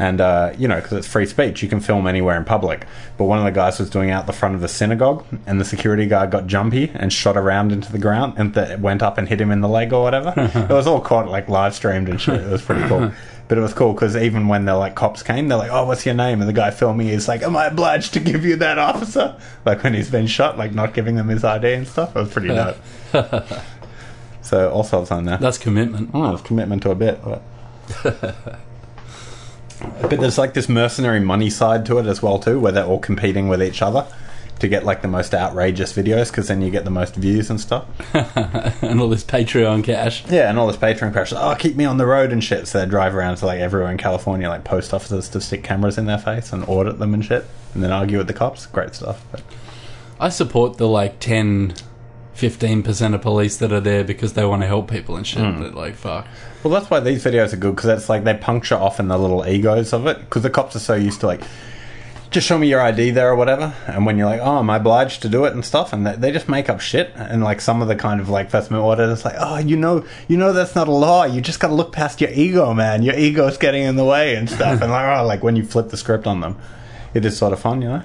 and 0.00 0.18
uh, 0.20 0.52
you 0.56 0.66
know 0.66 0.76
because 0.80 0.94
it's 0.94 1.06
free 1.06 1.26
speech. 1.26 1.62
You 1.62 1.68
can 1.68 1.78
film 1.78 2.06
anywhere 2.06 2.36
in 2.36 2.44
public. 2.44 2.86
But 3.18 3.24
one 3.24 3.38
of 3.38 3.44
the 3.44 3.50
guys 3.52 3.78
was 3.78 3.90
doing 3.90 4.08
it 4.08 4.12
out 4.12 4.26
the 4.26 4.32
front 4.32 4.54
of 4.54 4.62
the 4.62 4.68
synagogue 4.68 5.26
and 5.46 5.60
the 5.60 5.64
security 5.64 6.06
guard 6.06 6.30
got 6.30 6.46
jumpy 6.46 6.90
and 6.94 7.12
shot 7.12 7.36
around 7.36 7.70
into 7.70 7.92
the 7.92 7.98
ground 7.98 8.34
and 8.38 8.54
th- 8.54 8.78
went 8.78 9.02
up 9.02 9.18
and 9.18 9.28
hit 9.28 9.40
him 9.40 9.50
in 9.50 9.60
the 9.60 9.68
leg 9.68 9.92
or 9.92 10.02
whatever. 10.02 10.32
It 10.70 10.72
was 10.72 10.86
all 10.86 11.00
caught 11.00 11.28
like 11.28 11.48
live 11.48 11.74
streamed 11.74 12.08
and 12.08 12.20
shit. 12.20 12.40
It 12.40 12.48
was 12.50 12.62
pretty 12.62 12.88
cool. 12.88 13.12
But 13.48 13.58
it 13.58 13.62
was 13.62 13.74
cool 13.74 13.94
because 13.94 14.16
even 14.16 14.46
when 14.46 14.64
the 14.64 14.76
like 14.76 14.94
cops 14.94 15.24
came 15.24 15.48
they're 15.48 15.58
like 15.58 15.72
oh 15.72 15.84
what's 15.84 16.06
your 16.06 16.14
name? 16.14 16.40
And 16.40 16.48
the 16.48 16.52
guy 16.52 16.70
filming 16.70 17.08
is 17.08 17.26
like 17.26 17.42
am 17.42 17.56
i 17.56 17.66
obliged 17.66 18.14
to 18.14 18.20
give 18.20 18.44
you 18.44 18.54
that 18.56 18.78
officer? 18.78 19.36
Like 19.66 19.82
when 19.82 19.92
he's 19.92 20.08
been 20.08 20.28
shot 20.28 20.56
like 20.56 20.72
not 20.72 20.94
giving 20.94 21.16
them 21.16 21.26
his 21.28 21.42
id 21.42 21.64
and 21.64 21.86
stuff. 21.86 22.14
It 22.14 22.20
was 22.20 22.32
pretty 22.32 22.48
dope. 22.48 22.76
So 24.42 24.70
all 24.70 24.82
sorts 24.82 25.12
on 25.12 25.26
there. 25.26 25.36
That's 25.36 25.58
commitment. 25.58 26.10
Oh, 26.14 26.32
it's 26.32 26.42
commitment 26.42 26.82
to 26.82 26.90
a 26.90 26.94
bit. 26.94 27.20
But. 27.22 28.58
But 30.00 30.20
there's 30.20 30.38
like 30.38 30.54
this 30.54 30.68
mercenary 30.68 31.20
money 31.20 31.50
side 31.50 31.86
to 31.86 31.98
it 31.98 32.06
as 32.06 32.22
well 32.22 32.38
too, 32.38 32.60
where 32.60 32.72
they're 32.72 32.84
all 32.84 32.98
competing 32.98 33.48
with 33.48 33.62
each 33.62 33.82
other 33.82 34.06
to 34.60 34.68
get 34.68 34.84
like 34.84 35.02
the 35.02 35.08
most 35.08 35.34
outrageous 35.34 35.92
videos, 35.92 36.30
because 36.30 36.48
then 36.48 36.62
you 36.62 36.70
get 36.70 36.84
the 36.84 36.90
most 36.90 37.16
views 37.16 37.50
and 37.50 37.60
stuff. 37.60 37.86
and 38.82 39.00
all 39.00 39.08
this 39.08 39.24
Patreon 39.24 39.82
cash. 39.82 40.24
Yeah, 40.28 40.50
and 40.50 40.58
all 40.58 40.66
this 40.66 40.76
Patreon 40.76 41.12
cash. 41.12 41.32
Oh, 41.34 41.56
keep 41.58 41.76
me 41.76 41.84
on 41.84 41.96
the 41.96 42.06
road 42.06 42.30
and 42.30 42.44
shit. 42.44 42.68
So 42.68 42.80
they 42.80 42.86
drive 42.86 43.14
around 43.14 43.36
to 43.36 43.46
like 43.46 43.60
everywhere 43.60 43.90
in 43.90 43.96
California, 43.96 44.48
like 44.48 44.64
post 44.64 44.92
offices, 44.92 45.28
to 45.30 45.40
stick 45.40 45.64
cameras 45.64 45.98
in 45.98 46.06
their 46.06 46.18
face 46.18 46.52
and 46.52 46.62
audit 46.68 46.98
them 46.98 47.14
and 47.14 47.24
shit, 47.24 47.46
and 47.74 47.82
then 47.82 47.90
argue 47.90 48.18
with 48.18 48.26
the 48.26 48.34
cops. 48.34 48.66
Great 48.66 48.94
stuff. 48.94 49.24
But 49.32 49.42
I 50.20 50.28
support 50.28 50.76
the 50.76 50.88
like 50.88 51.18
10, 52.40 52.82
15% 52.82 53.14
of 53.14 53.22
police 53.22 53.56
that 53.58 53.72
are 53.72 53.80
there 53.80 54.04
because 54.04 54.32
they 54.32 54.44
want 54.44 54.62
to 54.62 54.68
help 54.68 54.90
people 54.90 55.16
and 55.16 55.26
shit. 55.26 55.42
Hmm. 55.42 55.60
But 55.60 55.74
like, 55.74 55.94
fuck. 55.94 56.26
Well, 56.62 56.72
that's 56.72 56.90
why 56.90 57.00
these 57.00 57.24
videos 57.24 57.52
are 57.52 57.56
good 57.56 57.76
because 57.76 57.90
it's 57.90 58.08
like 58.08 58.24
they 58.24 58.34
puncture 58.34 58.76
often 58.76 59.08
the 59.08 59.18
little 59.18 59.46
egos 59.46 59.92
of 59.92 60.06
it 60.06 60.20
because 60.20 60.42
the 60.42 60.50
cops 60.50 60.76
are 60.76 60.80
so 60.80 60.94
used 60.94 61.20
to 61.20 61.26
like 61.26 61.40
just 62.30 62.46
show 62.46 62.56
me 62.58 62.68
your 62.68 62.80
ID 62.80 63.10
there 63.10 63.30
or 63.30 63.36
whatever. 63.36 63.74
And 63.86 64.06
when 64.06 64.16
you're 64.16 64.26
like, 64.26 64.40
oh, 64.40 64.60
am 64.60 64.70
I 64.70 64.76
obliged 64.76 65.22
to 65.22 65.28
do 65.28 65.44
it 65.46 65.52
and 65.52 65.64
stuff? 65.64 65.92
And 65.92 66.06
they, 66.06 66.14
they 66.14 66.32
just 66.32 66.48
make 66.48 66.68
up 66.68 66.80
shit. 66.80 67.12
And 67.16 67.42
like 67.42 67.60
some 67.60 67.82
of 67.82 67.88
the 67.88 67.96
kind 67.96 68.20
of 68.20 68.28
like 68.28 68.50
First 68.50 68.70
Amendment 68.70 68.88
order 68.88 69.12
is 69.12 69.24
like, 69.24 69.34
oh, 69.38 69.58
you 69.58 69.76
know, 69.76 70.04
you 70.28 70.36
know 70.36 70.52
that's 70.52 70.74
not 70.76 70.86
a 70.86 70.92
law. 70.92 71.24
You 71.24 71.40
just 71.40 71.58
got 71.58 71.68
to 71.68 71.74
look 71.74 71.92
past 71.92 72.20
your 72.20 72.30
ego, 72.30 72.72
man. 72.72 73.02
Your 73.02 73.16
ego's 73.16 73.58
getting 73.58 73.82
in 73.82 73.96
the 73.96 74.04
way 74.04 74.36
and 74.36 74.48
stuff. 74.48 74.80
and 74.82 74.90
like, 74.90 75.18
oh, 75.18 75.26
like 75.26 75.42
when 75.42 75.56
you 75.56 75.64
flip 75.64 75.88
the 75.88 75.96
script 75.96 76.26
on 76.26 76.40
them, 76.40 76.56
it 77.14 77.24
is 77.24 77.36
sort 77.36 77.52
of 77.52 77.58
fun, 77.58 77.82
you 77.82 77.88
know. 77.88 78.02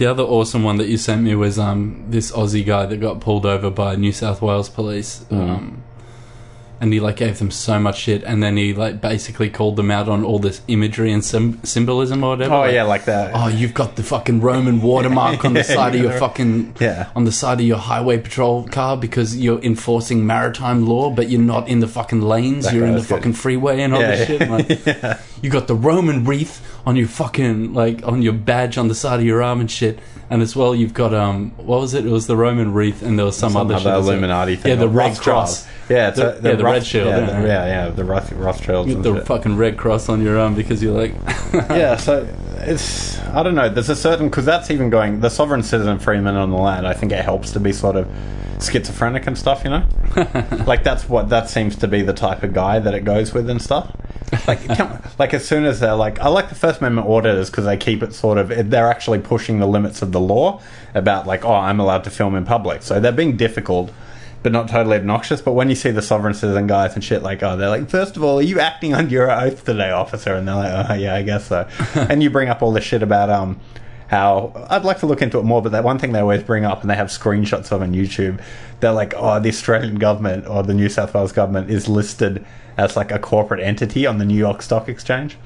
The 0.00 0.06
other 0.06 0.22
awesome 0.22 0.62
one 0.62 0.78
that 0.78 0.88
you 0.88 0.96
sent 0.96 1.20
me 1.24 1.34
was 1.34 1.58
um, 1.58 2.06
this 2.08 2.32
Aussie 2.32 2.64
guy 2.64 2.86
that 2.86 2.96
got 3.02 3.20
pulled 3.20 3.44
over 3.44 3.68
by 3.68 3.96
New 3.96 4.12
South 4.12 4.40
Wales 4.40 4.70
police. 4.70 5.26
Um, 5.30 5.82
and 6.80 6.90
he 6.94 7.00
like 7.00 7.16
gave 7.16 7.38
them 7.38 7.50
so 7.50 7.78
much 7.78 7.98
shit, 7.98 8.24
and 8.24 8.42
then 8.42 8.56
he 8.56 8.72
like 8.72 9.02
basically 9.02 9.50
called 9.50 9.76
them 9.76 9.90
out 9.90 10.08
on 10.08 10.24
all 10.24 10.38
this 10.38 10.62
imagery 10.68 11.12
and 11.12 11.22
sim- 11.22 11.62
symbolism 11.64 12.24
or 12.24 12.30
whatever. 12.30 12.54
Oh 12.54 12.60
Like, 12.60 12.72
yeah, 12.72 12.84
like 12.84 13.04
that. 13.04 13.32
Oh, 13.34 13.48
you've 13.48 13.74
got 13.74 13.96
the 13.96 14.02
fucking 14.02 14.40
Roman 14.40 14.80
watermark 14.80 15.44
on 15.44 15.52
the 15.52 15.58
Yeah, 15.68 15.74
side 15.74 15.94
of 15.94 16.00
your 16.00 16.12
fucking 16.12 16.76
Yeah. 16.80 17.10
on 17.14 17.24
the 17.24 17.32
side 17.32 17.60
of 17.60 17.66
your 17.66 17.76
highway 17.76 18.16
patrol 18.16 18.66
car 18.68 18.96
because 18.96 19.36
you're 19.36 19.60
enforcing 19.60 20.26
maritime 20.26 20.86
law, 20.86 21.10
but 21.10 21.28
you're 21.28 21.42
not 21.42 21.68
in 21.68 21.80
the 21.80 21.86
fucking 21.88 22.22
lanes. 22.22 22.64
That 22.64 22.72
you're 22.72 22.86
in 22.86 22.94
the 22.94 23.00
good. 23.00 23.08
fucking 23.08 23.34
freeway 23.34 23.82
and 23.82 23.92
all 23.92 24.00
Yeah, 24.00 24.16
this 24.16 24.26
shit. 24.26 24.48
Like, 24.48 25.18
You 25.42 25.50
got 25.50 25.66
the 25.68 25.74
Roman 25.74 26.24
wreath 26.24 26.62
on 26.86 26.96
your 26.96 27.08
fucking 27.08 27.74
like 27.74 28.06
on 28.06 28.22
your 28.22 28.32
badge 28.32 28.78
on 28.78 28.88
the 28.88 28.94
side 28.94 29.20
of 29.20 29.26
your 29.26 29.42
arm 29.42 29.60
and 29.60 29.70
shit. 29.70 29.98
And 30.30 30.42
as 30.42 30.54
well, 30.54 30.76
you've 30.76 30.94
got 30.94 31.12
um, 31.12 31.50
what 31.56 31.80
was 31.80 31.92
it? 31.94 32.06
It 32.06 32.10
was 32.10 32.28
the 32.28 32.36
Roman 32.36 32.72
wreath, 32.72 33.02
and 33.02 33.18
there 33.18 33.26
was 33.26 33.36
some, 33.36 33.52
Some 33.52 33.62
other, 33.68 33.74
other. 33.74 33.90
Illuminati 33.94 34.54
thing. 34.54 34.70
Yeah, 34.70 34.76
the 34.76 34.88
Red 34.88 35.08
Rothschild. 35.08 35.24
Cross. 35.24 35.68
Yeah, 35.88 36.08
it's 36.08 36.18
The- 36.18 36.30
a, 36.30 36.34
yeah, 36.36 36.40
the 36.56 36.62
Roth- 36.64 36.72
Red 36.74 36.86
Shield, 36.86 37.06
Yeah, 37.08 37.18
yeah. 37.18 37.40
the- 37.40 37.46
yeah, 37.48 37.66
yeah, 37.66 37.88
the 37.90 38.04
Roth, 38.04 38.30
Rothschilds. 38.32 38.88
You 38.88 38.94
and 38.94 39.04
got 39.04 39.10
the 39.12 39.18
shit. 39.18 39.26
fucking 39.26 39.56
red 39.56 39.76
cross 39.76 40.08
on 40.08 40.22
your 40.22 40.38
arm 40.38 40.54
because 40.54 40.80
you're 40.80 40.96
like, 40.96 41.14
yeah, 41.52 41.96
so 41.96 42.28
it's 42.58 43.18
I 43.30 43.42
don't 43.42 43.56
know. 43.56 43.68
There's 43.68 43.88
a 43.88 43.96
certain 43.96 44.28
because 44.28 44.44
that's 44.44 44.70
even 44.70 44.88
going 44.88 45.18
the 45.20 45.30
sovereign 45.30 45.64
citizen 45.64 45.98
free 45.98 46.20
men 46.20 46.36
on 46.36 46.50
the 46.52 46.58
land. 46.58 46.86
I 46.86 46.92
think 46.94 47.10
it 47.10 47.24
helps 47.24 47.50
to 47.54 47.58
be 47.60 47.72
sort 47.72 47.96
of 47.96 48.08
schizophrenic 48.60 49.26
and 49.26 49.36
stuff. 49.36 49.64
You 49.64 49.70
know, 49.70 49.84
like 50.66 50.84
that's 50.84 51.08
what 51.08 51.28
that 51.30 51.48
seems 51.50 51.74
to 51.76 51.88
be 51.88 52.02
the 52.02 52.12
type 52.12 52.44
of 52.44 52.52
guy 52.52 52.78
that 52.78 52.94
it 52.94 53.04
goes 53.04 53.32
with 53.34 53.50
and 53.50 53.60
stuff. 53.60 53.90
Like, 54.46 55.18
like 55.18 55.34
as 55.34 55.46
soon 55.46 55.64
as 55.64 55.80
they're 55.80 55.94
like, 55.94 56.20
I 56.20 56.28
like 56.28 56.48
the 56.48 56.54
First 56.54 56.80
Amendment 56.80 57.08
auditors 57.08 57.50
because 57.50 57.64
they 57.64 57.76
keep 57.76 58.02
it 58.02 58.14
sort 58.14 58.38
of. 58.38 58.70
They're 58.70 58.90
actually 58.90 59.18
pushing 59.20 59.58
the 59.58 59.66
limits 59.66 60.02
of 60.02 60.12
the 60.12 60.20
law 60.20 60.60
about 60.94 61.26
like, 61.26 61.44
oh, 61.44 61.54
I'm 61.54 61.80
allowed 61.80 62.04
to 62.04 62.10
film 62.10 62.34
in 62.34 62.44
public. 62.44 62.82
So 62.82 63.00
they're 63.00 63.12
being 63.12 63.36
difficult. 63.36 63.92
But 64.42 64.52
not 64.52 64.68
totally 64.68 64.96
obnoxious. 64.96 65.42
But 65.42 65.52
when 65.52 65.68
you 65.68 65.74
see 65.74 65.90
the 65.90 66.00
sovereign 66.00 66.32
citizen 66.32 66.66
guys 66.66 66.94
and 66.94 67.04
shit, 67.04 67.22
like, 67.22 67.42
oh, 67.42 67.58
they're 67.58 67.68
like, 67.68 67.90
first 67.90 68.16
of 68.16 68.24
all, 68.24 68.38
are 68.38 68.42
you 68.42 68.58
acting 68.58 68.94
under 68.94 69.12
your 69.12 69.30
oath 69.30 69.66
today, 69.66 69.90
officer? 69.90 70.34
And 70.34 70.48
they're 70.48 70.54
like, 70.54 70.90
oh, 70.90 70.94
yeah, 70.94 71.14
I 71.14 71.20
guess 71.20 71.48
so. 71.48 71.68
and 71.94 72.22
you 72.22 72.30
bring 72.30 72.48
up 72.48 72.62
all 72.62 72.72
this 72.72 72.84
shit 72.84 73.02
about 73.02 73.28
um, 73.28 73.60
how 74.10 74.52
I'd 74.68 74.84
like 74.84 74.98
to 75.00 75.06
look 75.06 75.22
into 75.22 75.38
it 75.38 75.44
more, 75.44 75.62
but 75.62 75.70
that 75.70 75.84
one 75.84 76.00
thing 76.00 76.10
they 76.10 76.18
always 76.18 76.42
bring 76.42 76.64
up, 76.64 76.80
and 76.80 76.90
they 76.90 76.96
have 76.96 77.06
screenshots 77.08 77.70
of 77.70 77.80
on 77.80 77.92
YouTube, 77.92 78.42
they're 78.80 78.92
like, 78.92 79.14
oh, 79.16 79.38
the 79.38 79.50
Australian 79.50 80.00
government 80.00 80.48
or 80.48 80.64
the 80.64 80.74
New 80.74 80.88
South 80.88 81.14
Wales 81.14 81.30
government 81.30 81.70
is 81.70 81.88
listed 81.88 82.44
as 82.76 82.96
like 82.96 83.12
a 83.12 83.20
corporate 83.20 83.60
entity 83.60 84.06
on 84.06 84.18
the 84.18 84.24
New 84.24 84.36
York 84.36 84.62
Stock 84.62 84.88
Exchange. 84.88 85.38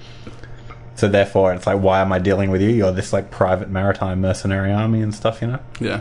So 0.95 1.09
therefore, 1.09 1.53
it's 1.53 1.67
like, 1.67 1.79
why 1.79 2.01
am 2.01 2.11
I 2.11 2.19
dealing 2.19 2.51
with 2.51 2.63
you? 2.63 2.71
You're 2.71 2.93
this 2.93 3.13
like 3.13 3.31
private 3.31 3.69
maritime 3.69 4.23
mercenary 4.23 4.73
army 4.73 5.03
and 5.03 5.15
stuff, 5.15 5.43
you 5.43 5.49
know. 5.49 5.59
yeah. 5.79 6.01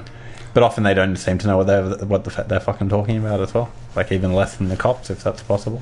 But 0.54 0.64
often 0.64 0.84
they 0.84 0.94
don't 0.94 1.18
seem 1.18 1.40
to 1.40 1.48
know 1.48 1.58
what 1.58 1.68
they're 1.68 2.06
what 2.06 2.24
the, 2.24 2.44
they're 2.44 2.62
fucking 2.62 2.88
talking 2.88 3.18
about 3.18 3.42
as 3.42 3.54
well. 3.54 3.74
Like 3.94 4.10
even 4.14 4.32
less 4.32 4.56
than 4.56 4.70
the 4.70 4.78
cops, 4.78 5.10
if 5.10 5.22
that's 5.22 5.44
possible. 5.44 5.82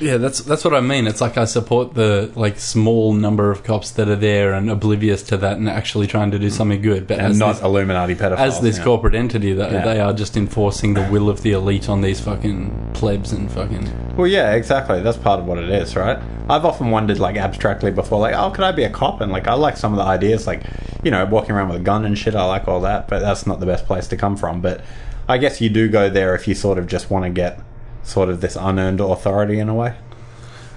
Yeah, 0.00 0.16
that's 0.16 0.40
that's 0.40 0.64
what 0.64 0.74
I 0.74 0.80
mean. 0.80 1.06
It's 1.06 1.20
like 1.20 1.36
I 1.36 1.44
support 1.44 1.94
the 1.94 2.30
like 2.34 2.58
small 2.58 3.12
number 3.12 3.50
of 3.50 3.64
cops 3.64 3.90
that 3.92 4.08
are 4.08 4.16
there 4.16 4.52
and 4.52 4.70
oblivious 4.70 5.22
to 5.24 5.36
that 5.38 5.56
and 5.56 5.68
actually 5.68 6.06
trying 6.06 6.30
to 6.30 6.38
do 6.38 6.48
mm. 6.48 6.52
something 6.52 6.80
good. 6.82 7.06
But 7.06 7.18
And 7.18 7.32
as 7.32 7.38
not 7.38 7.54
this, 7.54 7.62
Illuminati 7.62 8.14
pedophiles. 8.14 8.38
as 8.38 8.60
this 8.60 8.78
yeah. 8.78 8.84
corporate 8.84 9.14
entity, 9.14 9.52
that 9.54 9.72
Yeah. 9.72 9.84
they 9.84 10.00
are 10.00 10.12
just 10.12 10.36
enforcing 10.36 10.94
the 10.94 11.02
will 11.10 11.28
of 11.28 11.42
the 11.42 11.52
elite 11.52 11.88
on 11.88 12.00
these 12.00 12.20
fucking 12.20 12.90
plebs 12.94 13.32
and 13.32 13.50
fucking. 13.50 14.16
Well, 14.16 14.26
yeah, 14.26 14.52
exactly. 14.52 15.00
That's 15.00 15.18
part 15.18 15.40
of 15.40 15.46
what 15.46 15.58
it 15.58 15.70
is, 15.70 15.96
right? 15.96 16.18
I've 16.48 16.64
often 16.64 16.90
wondered, 16.90 17.18
like, 17.18 17.36
abstractly 17.36 17.90
before, 17.90 18.20
like, 18.20 18.34
oh, 18.34 18.50
could 18.50 18.64
I 18.64 18.72
be 18.72 18.84
a 18.84 18.90
cop? 18.90 19.20
And, 19.20 19.30
like, 19.30 19.46
I 19.46 19.54
like 19.54 19.76
some 19.76 19.92
of 19.92 19.98
the 19.98 20.04
ideas, 20.04 20.46
like, 20.46 20.62
you 21.02 21.10
know, 21.10 21.24
walking 21.26 21.52
around 21.52 21.68
with 21.68 21.80
a 21.80 21.84
gun 21.84 22.04
and 22.04 22.16
shit. 22.18 22.34
I 22.34 22.44
like 22.44 22.66
all 22.66 22.80
that, 22.80 23.08
but 23.08 23.20
that's 23.20 23.46
not 23.46 23.60
the 23.60 23.66
best 23.66 23.86
place 23.86 24.08
to 24.08 24.16
come 24.16 24.36
from. 24.36 24.60
But 24.60 24.80
I 25.28 25.38
guess 25.38 25.60
you 25.60 25.68
do 25.68 25.88
go 25.88 26.08
there 26.08 26.34
if 26.34 26.48
you 26.48 26.54
sort 26.54 26.78
of 26.78 26.86
just 26.86 27.10
want 27.10 27.24
to 27.26 27.30
get 27.30 27.60
sort 28.08 28.28
of 28.30 28.40
this 28.40 28.56
unearned 28.56 29.00
authority 29.00 29.58
in 29.58 29.68
a 29.68 29.74
way. 29.74 29.94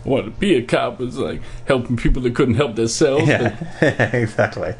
What 0.04 0.24
to 0.24 0.32
be 0.32 0.56
a 0.56 0.64
cop 0.64 1.00
was 1.00 1.18
like 1.18 1.42
helping 1.66 1.96
people 1.96 2.22
that 2.24 2.36
couldn't 2.36 2.56
help 2.56 2.76
themselves. 2.76 3.28
Yeah, 3.28 3.56
exactly. 4.14 4.74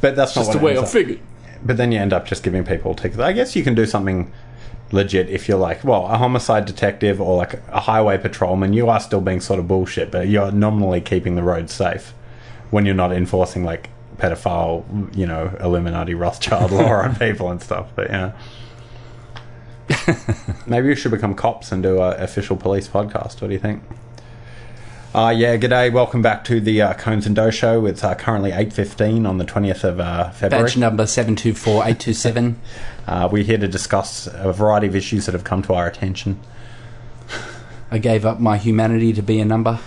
But 0.00 0.16
that's 0.16 0.34
just 0.34 0.50
not 0.50 0.58
the 0.58 0.64
way 0.64 0.76
I 0.76 0.80
up- 0.82 0.88
figured. 0.88 1.20
But 1.64 1.76
then 1.76 1.92
you 1.92 1.98
end 1.98 2.12
up 2.12 2.26
just 2.26 2.42
giving 2.42 2.64
people 2.64 2.94
tickets. 2.94 3.18
I 3.18 3.32
guess 3.32 3.56
you 3.56 3.62
can 3.64 3.74
do 3.74 3.86
something 3.86 4.32
legit 4.92 5.28
if 5.30 5.48
you're 5.48 5.58
like, 5.58 5.82
well, 5.84 6.06
a 6.06 6.16
homicide 6.16 6.64
detective 6.64 7.20
or 7.20 7.36
like 7.36 7.54
a 7.68 7.80
highway 7.80 8.18
patrolman. 8.18 8.72
You 8.72 8.88
are 8.88 9.00
still 9.00 9.20
being 9.20 9.40
sort 9.40 9.58
of 9.58 9.66
bullshit, 9.66 10.10
but 10.10 10.28
you're 10.28 10.52
nominally 10.52 11.00
keeping 11.00 11.34
the 11.34 11.42
roads 11.42 11.72
safe 11.72 12.12
when 12.70 12.86
you're 12.86 12.94
not 12.94 13.12
enforcing 13.12 13.64
like 13.64 13.90
pedophile, 14.18 14.84
you 15.16 15.26
know, 15.26 15.56
Illuminati 15.60 16.14
Rothschild 16.14 16.70
law 16.72 16.92
on 17.02 17.16
people 17.16 17.50
and 17.50 17.62
stuff. 17.62 17.88
But 17.94 18.10
yeah. 18.10 18.32
Maybe 20.66 20.88
we 20.88 20.96
should 20.96 21.10
become 21.12 21.34
cops 21.34 21.72
and 21.72 21.82
do 21.82 22.00
an 22.02 22.20
official 22.20 22.56
police 22.56 22.88
podcast. 22.88 23.40
What 23.40 23.48
do 23.48 23.52
you 23.52 23.58
think? 23.58 23.82
Uh, 25.14 25.30
yeah, 25.34 25.56
g'day. 25.56 25.92
Welcome 25.92 26.20
back 26.20 26.44
to 26.44 26.60
the 26.60 26.82
uh, 26.82 26.94
Conez 26.94 27.26
and 27.26 27.34
Doh 27.34 27.50
show. 27.50 27.86
It's 27.86 28.04
uh, 28.04 28.14
currently 28.14 28.50
8.15 28.50 29.26
on 29.26 29.38
the 29.38 29.44
20th 29.44 29.84
of 29.84 30.00
uh, 30.00 30.30
February. 30.30 30.64
Badge 30.64 30.76
number 30.76 31.06
seven 31.06 31.36
two 31.36 31.54
four 31.54 31.86
eight 31.86 32.00
two 32.00 32.14
seven. 32.14 32.60
Uh, 33.06 33.28
we're 33.30 33.44
here 33.44 33.56
to 33.56 33.68
discuss 33.68 34.26
a 34.32 34.52
variety 34.52 34.88
of 34.88 34.96
issues 34.96 35.26
that 35.26 35.32
have 35.32 35.44
come 35.44 35.62
to 35.62 35.72
our 35.72 35.86
attention. 35.86 36.40
I 37.88 37.98
gave 37.98 38.26
up 38.26 38.40
my 38.40 38.56
humanity 38.56 39.12
to 39.12 39.22
be 39.22 39.38
a 39.38 39.44
number 39.44 39.78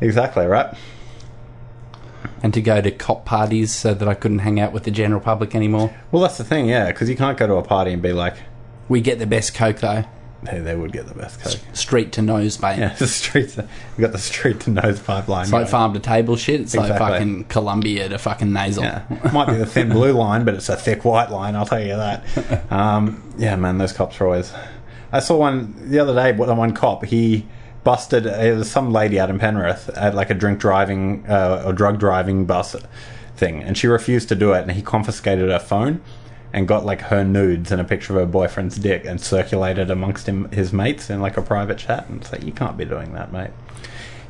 Exactly, 0.00 0.46
right? 0.46 0.76
and 2.42 2.52
to 2.52 2.60
go 2.60 2.80
to 2.80 2.90
cop 2.90 3.24
parties 3.24 3.72
so 3.72 3.94
that 3.94 4.08
I 4.08 4.14
couldn't 4.14 4.40
hang 4.40 4.58
out 4.60 4.72
with 4.72 4.82
the 4.82 4.90
general 4.90 5.20
public 5.20 5.54
anymore. 5.54 5.94
Well, 6.10 6.22
that's 6.22 6.38
the 6.38 6.44
thing, 6.44 6.68
yeah, 6.68 6.88
because 6.88 7.08
you 7.08 7.16
can't 7.16 7.38
go 7.38 7.46
to 7.46 7.54
a 7.54 7.62
party 7.62 7.92
and 7.92 8.02
be 8.02 8.12
like, 8.12 8.34
We 8.88 9.00
get 9.00 9.18
the 9.18 9.26
best 9.26 9.54
coke 9.54 9.78
though. 9.78 10.04
hey, 10.48 10.60
they 10.60 10.76
would 10.76 10.92
get 10.92 11.06
the 11.08 11.14
best 11.14 11.40
coke. 11.40 11.58
Street 11.72 12.12
to 12.12 12.22
nose, 12.22 12.60
mate. 12.60 12.78
Yeah, 12.78 12.94
the 12.98 13.06
streets. 13.08 13.56
We 13.56 14.02
got 14.02 14.12
the 14.12 14.18
street 14.18 14.60
to 14.60 14.70
nose 14.70 15.00
pipeline. 15.00 15.42
It's 15.44 15.52
like 15.52 15.62
going. 15.62 15.70
farm 15.70 15.94
to 15.94 16.00
table 16.00 16.36
shit. 16.36 16.60
It's 16.60 16.74
like 16.76 16.90
Exactly. 16.90 17.08
fucking 17.18 17.44
Columbia 17.44 18.08
to 18.08 18.18
fucking 18.18 18.52
nasal. 18.52 18.84
Yeah, 18.84 19.30
might 19.32 19.46
be 19.48 19.56
the 19.56 19.66
thin 19.66 19.88
blue 19.88 20.12
line, 20.24 20.44
but 20.44 20.54
it's 20.54 20.68
a 20.68 20.76
thick 20.76 21.04
white 21.04 21.30
line. 21.30 21.56
I'll 21.56 21.66
tell 21.66 21.80
you 21.82 21.96
that. 21.96 22.24
Um, 22.72 23.22
yeah, 23.38 23.56
man, 23.56 23.78
those 23.78 23.92
cops 23.92 24.20
are 24.20 24.26
always. 24.26 24.52
I 25.12 25.20
saw 25.20 25.36
one 25.36 25.74
the 25.90 25.98
other 25.98 26.14
day. 26.14 26.32
One 26.32 26.56
one 26.56 26.72
cop 26.74 27.04
he 27.04 27.46
busted. 27.84 28.26
It 28.26 28.56
was 28.56 28.70
some 28.70 28.92
lady 28.92 29.18
out 29.20 29.30
in 29.30 29.38
Penrith 29.38 29.88
at 29.90 30.14
like 30.14 30.30
a 30.30 30.34
drink 30.34 30.58
driving 30.58 31.24
uh, 31.28 31.62
or 31.66 31.72
drug 31.72 31.98
driving 31.98 32.44
bus 32.44 32.74
thing, 33.36 33.62
and 33.62 33.76
she 33.78 33.86
refused 33.86 34.28
to 34.28 34.34
do 34.34 34.52
it. 34.52 34.62
And 34.62 34.72
he 34.72 34.82
confiscated 34.82 35.48
her 35.50 35.58
phone 35.58 36.02
and 36.56 36.66
got 36.66 36.86
like 36.86 37.02
her 37.02 37.22
nudes 37.22 37.70
and 37.70 37.82
a 37.82 37.84
picture 37.84 38.14
of 38.14 38.18
her 38.18 38.26
boyfriend's 38.26 38.78
dick 38.78 39.04
and 39.04 39.20
circulated 39.20 39.90
amongst 39.90 40.26
him 40.26 40.50
his 40.50 40.72
mates 40.72 41.10
in 41.10 41.20
like 41.20 41.36
a 41.36 41.42
private 41.42 41.76
chat. 41.76 42.08
And 42.08 42.22
it's 42.22 42.32
like 42.32 42.42
you 42.44 42.50
can't 42.50 42.78
be 42.78 42.86
doing 42.86 43.12
that, 43.12 43.30
mate. 43.30 43.50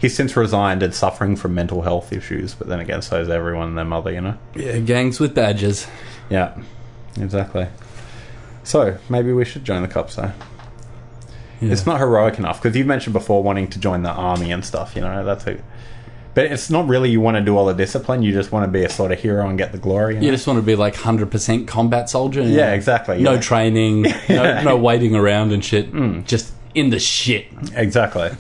He's 0.01 0.15
since 0.15 0.37
resigned 0.37 0.83
and 0.83 0.93
suffering 0.93 1.37
from 1.37 1.55
mental 1.55 1.83
health 1.83 2.13
issues, 2.13 2.53
but 2.53 2.67
then 2.67 2.81
again, 2.81 3.01
so 3.01 3.21
is 3.21 3.29
everyone 3.29 3.69
and 3.69 3.79
their 3.79 3.85
mother, 3.85 4.13
you 4.13 4.21
know. 4.21 4.37
Yeah, 4.57 4.79
gangs 4.81 5.21
with 5.21 5.37
badges. 5.37 5.87
Yeah, 6.29 6.61
exactly. 7.19 7.69
So 8.65 8.99
maybe 9.09 9.33
we 9.33 9.45
should 9.45 9.65
join 9.65 9.83
the 9.83 9.89
cops, 9.89 10.17
though. 10.17 10.33
Yeah. 11.61 11.73
It's 11.73 11.87
not 11.87 12.01
heroic 12.01 12.39
enough 12.39 12.61
because 12.61 12.77
you've 12.77 12.89
mentioned 12.89 13.13
before 13.13 13.43
wanting 13.43 13.69
to 13.69 13.79
join 13.79 14.03
the 14.03 14.11
army 14.11 14.51
and 14.51 14.65
stuff. 14.65 14.97
You 14.97 15.03
know, 15.03 15.25
that's 15.25 15.47
a. 15.47 15.63
But 16.37 16.53
it's 16.53 16.69
not 16.69 16.87
really 16.87 17.09
you 17.09 17.23
want 17.23 17.39
to 17.39 17.41
do 17.41 17.57
all 17.57 17.65
the 17.65 17.73
discipline. 17.73 18.23
You 18.23 18.31
just 18.31 18.53
want 18.53 18.67
to 18.67 18.71
be 18.71 18.85
a 18.85 18.91
sort 18.91 19.11
of 19.11 19.19
hero 19.19 19.49
and 19.49 19.57
get 19.57 19.73
the 19.73 19.79
glory. 19.79 20.17
You 20.17 20.21
know? 20.21 20.27
You 20.27 20.33
just 20.33 20.47
want 20.47 20.59
to 20.59 20.63
be 20.63 20.77
like 20.77 20.95
hundred 20.95 21.31
percent 21.31 21.67
combat 21.67 22.11
soldier. 22.11 22.43
Yeah, 22.43 22.67
know? 22.67 22.73
exactly. 22.75 23.23
No 23.23 23.33
yeah. 23.33 23.41
training. 23.41 24.05
Hmm. 24.05 24.33
no, 24.35 24.63
no 24.63 24.77
waiting 24.77 25.17
around 25.17 25.53
and 25.53 25.65
shit. 25.65 25.91
Just 26.27 26.53
in 26.75 26.91
the 26.91 27.01
shit. 27.01 27.47
exactly. 27.75 28.33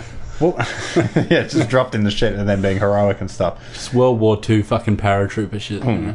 well, 0.40 0.54
yeah, 0.96 1.46
just 1.46 1.68
dropped 1.68 1.94
in 1.94 2.04
the 2.04 2.10
shit 2.10 2.32
and 2.32 2.48
then 2.48 2.62
being 2.62 2.78
heroic 2.78 3.20
and 3.20 3.30
stuff. 3.30 3.62
Just 3.74 3.92
World 3.92 4.18
War 4.18 4.40
Two 4.40 4.62
fucking 4.62 4.96
paratrooper 4.96 5.60
shit. 5.60 5.82
Hmm. 5.82 5.90
you 5.90 5.98
know? 5.98 6.14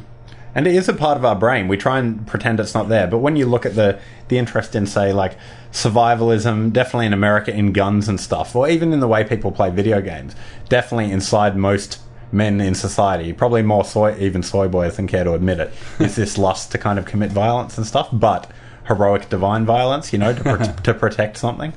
And 0.55 0.65
it 0.65 0.73
is 0.73 0.89
a 0.89 0.93
part 0.93 1.19
of 1.19 1.25
our 1.25 1.35
brain. 1.35 1.67
We 1.67 1.77
try 1.77 1.99
and 1.99 2.25
pretend 2.25 2.59
it's 2.59 2.73
not 2.73 2.89
there. 2.89 3.05
But 3.05 3.19
when 3.19 3.35
you 3.35 3.45
look 3.45 3.63
at 3.63 3.75
the 3.75 3.99
the 4.29 4.39
interest 4.39 4.73
in, 4.73 4.87
say, 4.87 5.13
like 5.13 5.37
survivalism, 5.71 6.71
definitely 6.73 7.05
in 7.07 7.13
America 7.13 7.53
in 7.53 7.71
guns 7.73 8.07
and 8.07 8.19
stuff, 8.19 8.55
or 8.55 8.67
even 8.69 8.93
in 8.93 8.99
the 8.99 9.07
way 9.07 9.23
people 9.23 9.51
play 9.51 9.69
video 9.69 10.01
games, 10.01 10.35
definitely 10.69 11.11
inside 11.11 11.55
most 11.55 11.99
men 12.31 12.59
in 12.59 12.75
society, 12.75 13.31
probably 13.33 13.61
more 13.61 13.85
soy, 13.85 14.15
even 14.19 14.43
soy 14.43 14.67
boys 14.67 14.97
than 14.97 15.07
care 15.07 15.23
to 15.23 15.33
admit 15.33 15.59
it, 15.59 15.73
is 15.99 16.15
this 16.15 16.37
lust 16.37 16.71
to 16.71 16.77
kind 16.77 16.99
of 16.99 17.05
commit 17.05 17.31
violence 17.31 17.77
and 17.77 17.87
stuff, 17.87 18.09
but 18.11 18.49
heroic 18.87 19.29
divine 19.29 19.65
violence, 19.65 20.11
you 20.11 20.19
know, 20.19 20.33
to, 20.33 20.41
pro- 20.41 20.57
to 20.83 20.93
protect 20.93 21.37
something. 21.37 21.73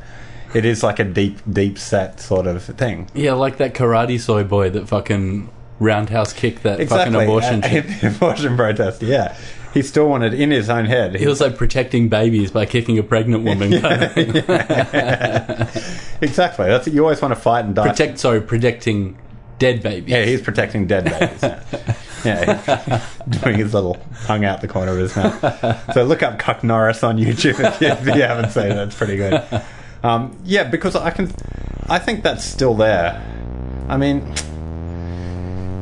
It 0.53 0.65
is 0.65 0.83
like 0.83 0.99
a 0.99 1.05
deep, 1.05 1.39
deep 1.49 1.79
set 1.79 2.19
sort 2.19 2.49
of 2.49 2.63
thing. 2.65 3.09
Yeah, 3.15 3.35
like 3.35 3.59
that 3.59 3.73
karate 3.75 4.19
soy 4.19 4.43
boy 4.43 4.71
that 4.71 4.89
fucking 4.89 5.49
roundhouse 5.79 6.33
kicked 6.33 6.65
that 6.65 6.87
fucking 6.89 7.15
abortion 7.15 7.63
Uh, 7.63 7.69
shit. 7.71 8.03
abortion 8.03 8.57
protest, 8.57 9.01
yeah. 9.03 9.37
He 9.73 9.83
still 9.83 10.09
wanted, 10.09 10.35
in 10.35 10.51
his 10.51 10.69
own 10.69 10.87
head, 10.87 11.15
He 11.15 11.27
was 11.27 11.41
like 11.41 11.57
protecting 11.57 12.09
babies 12.09 12.51
by 12.51 12.67
kicking 12.67 12.99
a 12.99 13.03
pregnant 13.03 13.45
woman. 13.45 13.73
Exactly. 16.23 16.67
That's 16.67 16.87
you 16.87 17.03
always 17.03 17.23
want 17.23 17.35
to 17.35 17.41
fight 17.41 17.65
and 17.65 17.75
die. 17.75 17.89
Protect, 17.89 18.19
sorry, 18.19 18.43
protecting 18.43 19.17
dead 19.59 19.83
babies. 19.83 20.11
yeah, 20.11 20.25
he's 20.25 20.43
protecting 20.43 20.87
dead 20.87 21.05
babies. 21.05 21.43
Yeah, 22.25 23.03
doing 23.29 23.57
his 23.57 23.73
little 23.73 23.97
tongue 24.25 24.45
out 24.45 24.61
the 24.61 24.69
corner 24.69 24.93
of 24.93 24.99
his 24.99 25.17
mouth. 25.17 25.95
So 25.95 26.05
look 26.05 26.23
up 26.23 26.39
Cuck 26.39 26.63
Norris 26.63 27.03
on 27.03 27.17
YouTube 27.17 27.59
if 27.59 27.81
you, 27.81 27.89
if 27.89 28.05
you 28.07 28.23
haven't 28.23 28.51
seen 28.51 28.67
it. 28.73 28.77
It's 28.77 28.95
pretty 28.97 29.17
good. 29.17 29.43
Um, 30.03 30.37
yeah, 30.45 30.65
because 30.65 30.95
I 30.97 31.11
can, 31.11 31.33
I 31.89 31.99
think 31.99 32.23
that's 32.23 32.45
still 32.45 32.75
there. 32.75 33.25
I 33.89 33.97
mean, 33.97 34.31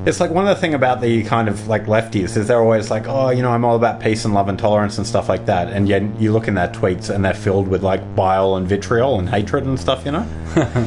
it's 0.06 0.20
like 0.20 0.30
one 0.30 0.46
of 0.46 0.54
the 0.54 0.60
thing 0.60 0.74
about 0.74 1.00
the 1.00 1.22
kind 1.24 1.48
of 1.48 1.68
like 1.68 1.84
lefties 1.84 2.36
is 2.36 2.46
they're 2.46 2.60
always 2.60 2.90
like, 2.90 3.06
oh, 3.08 3.30
you 3.30 3.42
know, 3.42 3.50
I'm 3.50 3.64
all 3.64 3.76
about 3.76 4.00
peace 4.00 4.24
and 4.24 4.32
love 4.32 4.48
and 4.48 4.58
tolerance 4.58 4.96
and 4.96 5.06
stuff 5.06 5.28
like 5.28 5.46
that. 5.46 5.68
And 5.68 5.88
yet 5.88 6.02
you 6.20 6.32
look 6.32 6.48
in 6.48 6.54
their 6.54 6.68
tweets 6.68 7.12
and 7.14 7.24
they're 7.24 7.34
filled 7.34 7.68
with 7.68 7.82
like 7.82 8.14
bile 8.14 8.56
and 8.56 8.66
vitriol 8.66 9.18
and 9.18 9.28
hatred 9.28 9.64
and 9.64 9.78
stuff, 9.78 10.06
you 10.06 10.12
know. 10.12 10.26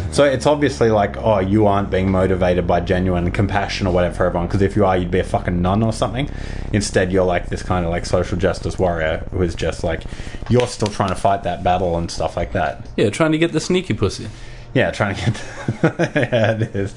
so 0.11 0.23
it's 0.23 0.45
obviously 0.45 0.89
like, 0.89 1.17
oh, 1.17 1.39
you 1.39 1.67
aren't 1.67 1.91
being 1.91 2.09
motivated 2.09 2.65
by 2.65 2.79
genuine 2.79 3.29
compassion 3.31 3.85
or 3.85 3.93
whatever 3.93 4.15
for 4.15 4.25
everyone. 4.25 4.47
Because 4.47 4.61
if 4.61 4.75
you 4.75 4.85
are, 4.85 4.97
you'd 4.97 5.11
be 5.11 5.19
a 5.19 5.23
fucking 5.23 5.61
nun 5.61 5.83
or 5.83 5.93
something. 5.93 6.29
Instead, 6.73 7.11
you're 7.11 7.25
like 7.25 7.47
this 7.47 7.61
kind 7.61 7.85
of 7.85 7.91
like 7.91 8.05
social 8.05 8.37
justice 8.37 8.79
warrior 8.79 9.27
who 9.31 9.41
is 9.41 9.55
just 9.55 9.83
like, 9.83 10.03
you're 10.49 10.67
still 10.67 10.87
trying 10.87 11.09
to 11.09 11.15
fight 11.15 11.43
that 11.43 11.63
battle 11.63 11.97
and 11.97 12.09
stuff 12.09 12.35
like 12.35 12.53
that. 12.53 12.87
Yeah, 12.97 13.09
trying 13.09 13.33
to 13.33 13.37
get 13.37 13.51
the 13.51 13.59
sneaky 13.59 13.93
pussy. 13.93 14.29
Yeah, 14.73 14.91
trying 14.91 15.15
to 15.15 15.25
get. 15.25 16.15
yeah, 16.15 16.51
it 16.53 16.75
is. 16.75 16.95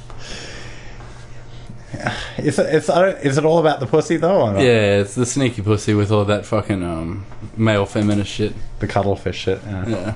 Is 2.38 2.58
it, 2.58 2.74
it's, 2.74 2.90
I 2.90 3.00
don't, 3.00 3.18
is 3.24 3.38
it 3.38 3.44
all 3.44 3.58
about 3.58 3.80
the 3.80 3.86
pussy 3.86 4.16
though? 4.16 4.42
Or 4.42 4.52
not? 4.52 4.60
Yeah, 4.60 5.00
it's 5.00 5.14
the 5.14 5.26
sneaky 5.26 5.62
pussy 5.62 5.94
with 5.94 6.10
all 6.10 6.24
that 6.24 6.44
fucking 6.44 6.82
um, 6.82 7.26
male 7.56 7.86
feminist 7.86 8.30
shit. 8.30 8.54
The 8.80 8.86
cuddlefish 8.86 9.34
shit. 9.34 9.60
Yeah. 9.64 10.14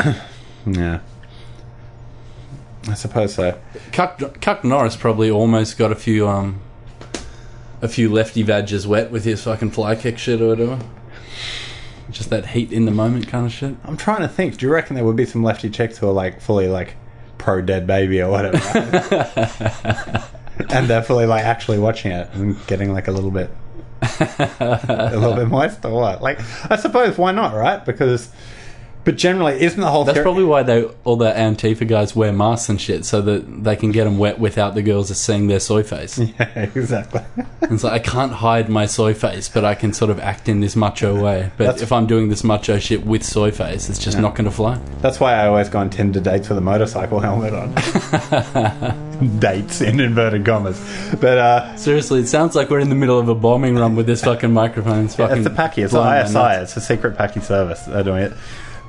Yeah. 0.00 0.14
yeah. 0.66 1.00
I 2.88 2.94
suppose 2.94 3.34
so. 3.34 3.58
Cuck, 3.92 4.40
Cuck 4.40 4.64
Norris 4.64 4.96
probably 4.96 5.30
almost 5.30 5.78
got 5.78 5.92
a 5.92 5.94
few 5.94 6.28
um, 6.28 6.60
a 7.80 7.88
few 7.88 8.12
lefty 8.12 8.42
badges 8.42 8.86
wet 8.86 9.10
with 9.10 9.24
his 9.24 9.42
fucking 9.42 9.70
fly 9.70 9.94
kick 9.94 10.18
shit 10.18 10.40
or 10.40 10.48
whatever. 10.48 10.78
Just 12.10 12.30
that 12.30 12.46
heat 12.46 12.72
in 12.72 12.84
the 12.84 12.90
moment 12.90 13.28
kind 13.28 13.46
of 13.46 13.52
shit. 13.52 13.74
I'm 13.84 13.96
trying 13.96 14.20
to 14.20 14.28
think. 14.28 14.58
Do 14.58 14.66
you 14.66 14.72
reckon 14.72 14.96
there 14.96 15.04
would 15.04 15.16
be 15.16 15.26
some 15.26 15.42
lefty 15.42 15.70
chicks 15.70 15.98
who 15.98 16.08
are 16.08 16.12
like 16.12 16.40
fully 16.40 16.68
like 16.68 16.94
pro 17.38 17.60
dead 17.62 17.86
baby 17.86 18.20
or 18.20 18.30
whatever? 18.30 18.58
and 20.70 20.88
they're 20.88 21.02
like 21.26 21.44
actually 21.44 21.78
watching 21.78 22.12
it 22.12 22.28
and 22.34 22.66
getting 22.66 22.92
like 22.92 23.08
a 23.08 23.12
little 23.12 23.30
bit 23.30 23.50
a 24.20 25.10
little 25.14 25.34
bit 25.34 25.48
moist 25.48 25.84
or 25.84 25.92
what? 25.92 26.22
Like 26.22 26.40
I 26.70 26.76
suppose 26.76 27.18
why 27.18 27.32
not, 27.32 27.54
right? 27.54 27.84
Because 27.84 28.30
but 29.04 29.16
generally 29.16 29.60
isn't 29.60 29.80
the 29.80 29.88
whole 29.90 30.04
That's 30.04 30.16
theory- 30.16 30.24
probably 30.24 30.44
why 30.44 30.62
they 30.62 30.84
all 31.04 31.16
the 31.16 31.32
Antifa 31.32 31.86
guys 31.88 32.14
wear 32.14 32.32
masks 32.32 32.68
and 32.68 32.80
shit, 32.80 33.04
so 33.04 33.20
that 33.22 33.64
they 33.64 33.76
can 33.76 33.90
get 33.92 34.04
them 34.04 34.18
wet 34.18 34.38
without 34.38 34.74
the 34.74 34.82
girls 34.82 35.14
seeing 35.16 35.46
their 35.48 35.60
soy 35.60 35.82
face. 35.82 36.18
Yeah, 36.38 36.70
exactly. 36.74 37.20
It's 37.62 37.84
like 37.84 37.92
I 37.92 37.98
can't 37.98 38.32
hide 38.32 38.68
my 38.68 38.86
soy 38.86 39.14
face, 39.14 39.48
but 39.48 39.64
I 39.64 39.74
can 39.74 39.92
sort 39.92 40.10
of 40.10 40.18
act 40.20 40.48
in 40.48 40.60
this 40.60 40.76
macho 40.76 41.20
way. 41.20 41.50
But 41.56 41.64
That's- 41.64 41.82
if 41.82 41.92
I'm 41.92 42.06
doing 42.06 42.28
this 42.28 42.44
macho 42.44 42.78
shit 42.78 43.04
with 43.06 43.22
soy 43.24 43.50
face, 43.50 43.88
it's 43.90 43.98
just 43.98 44.18
not 44.18 44.34
going 44.34 44.44
to 44.44 44.50
fly. 44.50 44.78
That's 45.00 45.18
why 45.20 45.34
I 45.34 45.46
always 45.48 45.68
go 45.68 45.78
on 45.80 45.90
Tinder 45.90 46.20
dates 46.20 46.48
with 46.48 46.58
a 46.58 46.62
motorcycle 46.62 47.20
helmet 47.20 47.52
on. 47.54 47.74
dates 49.38 49.80
in 49.80 50.00
inverted 50.00 50.44
commas. 50.44 50.80
But 51.20 51.38
uh 51.38 51.76
Seriously, 51.76 52.20
it 52.20 52.26
sounds 52.28 52.54
like 52.54 52.70
we're 52.70 52.80
in 52.80 52.88
the 52.88 52.94
middle 52.94 53.18
of 53.18 53.28
a 53.28 53.34
bombing 53.34 53.76
run 53.76 53.94
with 53.96 54.06
this 54.06 54.22
fucking 54.24 54.52
microphone. 54.52 55.04
It's 55.06 55.16
fucking 55.16 55.38
It's 55.38 55.44
the 55.44 55.50
Packy. 55.54 55.82
It's 55.82 55.92
the 55.92 56.00
ISI. 56.24 56.62
It's 56.62 56.76
a 56.76 56.80
secret 56.80 57.16
Packy 57.16 57.40
service. 57.40 57.80
They're 57.82 58.02
doing 58.02 58.22
it. 58.24 58.32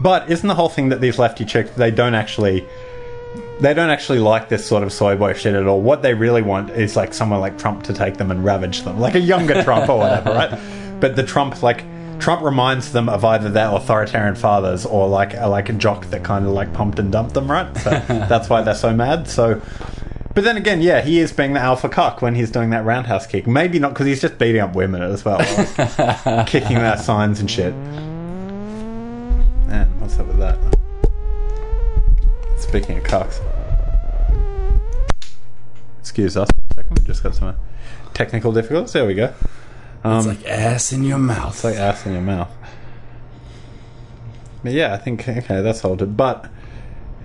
But 0.02 0.30
isn't 0.30 0.48
the 0.48 0.56
whole 0.56 0.70
thing 0.70 0.90
that 0.90 1.02
these 1.02 1.20
lefty 1.20 1.46
chicks 1.46 1.72
they 1.72 1.92
don't 1.92 2.16
actually 2.16 2.68
they 3.60 3.74
don't 3.74 3.90
actually 3.90 4.20
like 4.20 4.50
this 4.50 4.66
sort 4.66 4.84
of 4.84 4.92
soy 4.92 5.16
boy 5.16 5.34
shit 5.34 5.56
at 5.56 5.68
all. 5.68 5.82
What 5.82 6.02
they 6.02 6.14
really 6.14 6.42
want 6.42 6.72
is 6.72 6.96
like 6.96 7.14
someone 7.14 7.40
like 7.40 7.58
Trump 7.58 7.84
to 7.84 7.94
take 7.94 8.18
them 8.18 8.32
and 8.32 8.44
ravage 8.44 8.82
them, 8.82 9.00
like 9.00 9.16
a 9.16 9.20
younger 9.20 9.64
Trump 9.64 9.90
or 9.90 10.00
whatever, 10.00 10.32
right? 10.32 10.60
But 11.00 11.16
the 11.16 11.24
Trump 11.24 11.62
like 11.64 11.84
Trump 12.20 12.42
reminds 12.42 12.92
them 12.92 13.10
of 13.10 13.26
either 13.26 13.50
their 13.50 13.70
authoritarian 13.70 14.36
fathers 14.36 14.86
or 14.86 15.08
like 15.08 15.34
a, 15.36 15.48
like 15.48 15.70
a 15.70 15.74
jock 15.74 16.06
that 16.08 16.24
kind 16.24 16.46
of 16.46 16.52
like 16.52 16.74
pumped 16.74 17.00
and 17.00 17.12
dumped 17.12 17.34
them, 17.34 17.50
right? 17.50 17.76
So 17.78 17.90
that's 18.08 18.50
why 18.50 18.62
they're 18.62 18.76
so 18.76 18.94
mad. 18.94 19.28
So. 19.28 19.62
But 20.34 20.44
then 20.44 20.58
again, 20.58 20.82
yeah, 20.82 21.02
he 21.02 21.20
is 21.20 21.32
being 21.32 21.54
the 21.54 21.60
alpha 21.60 21.90
cock 21.90 22.24
when 22.24 22.34
he's 22.34 22.50
doing 22.50 22.72
that 22.72 22.86
roundhouse 22.86 23.28
kick. 23.28 23.46
Maybe 23.46 23.78
not 23.78 23.94
because 23.94 24.08
he's 24.08 24.20
just 24.20 24.40
beating 24.40 24.62
up 24.62 24.74
women 24.76 25.04
as 25.04 25.24
well, 25.24 25.38
like, 25.38 26.48
kicking 26.48 26.78
their 26.78 26.98
signs 26.98 27.40
and 27.40 27.52
shit. 27.52 27.76
What's 30.04 30.20
up 30.20 30.28
with 30.28 30.40
that? 30.40 30.60
Speaking 32.60 32.98
of 32.98 33.06
cocks, 33.06 33.40
excuse 36.02 36.36
us 36.36 36.50
for 36.50 36.62
a 36.72 36.74
second. 36.84 37.00
We 37.00 37.06
just 37.06 37.24
got 37.24 37.36
some 37.36 37.48
uh, 37.48 37.54
technical 38.14 38.52
difficulties. 38.52 38.92
There 38.92 39.06
we 39.06 39.14
go. 39.14 39.34
Um, 40.04 40.18
It's 40.18 40.28
like 40.28 40.46
ass 40.46 40.92
in 40.92 41.06
your 41.06 41.20
mouth. 41.20 41.54
it's 41.54 41.64
like 41.64 41.78
ass 41.78 42.06
in 42.06 42.12
your 42.12 42.22
mouth. 42.22 42.52
But 44.62 44.74
yeah, 44.74 44.94
I 44.94 44.98
think 44.98 45.26
okay, 45.26 45.62
that's 45.62 45.80
halted. 45.80 46.18
But 46.18 46.52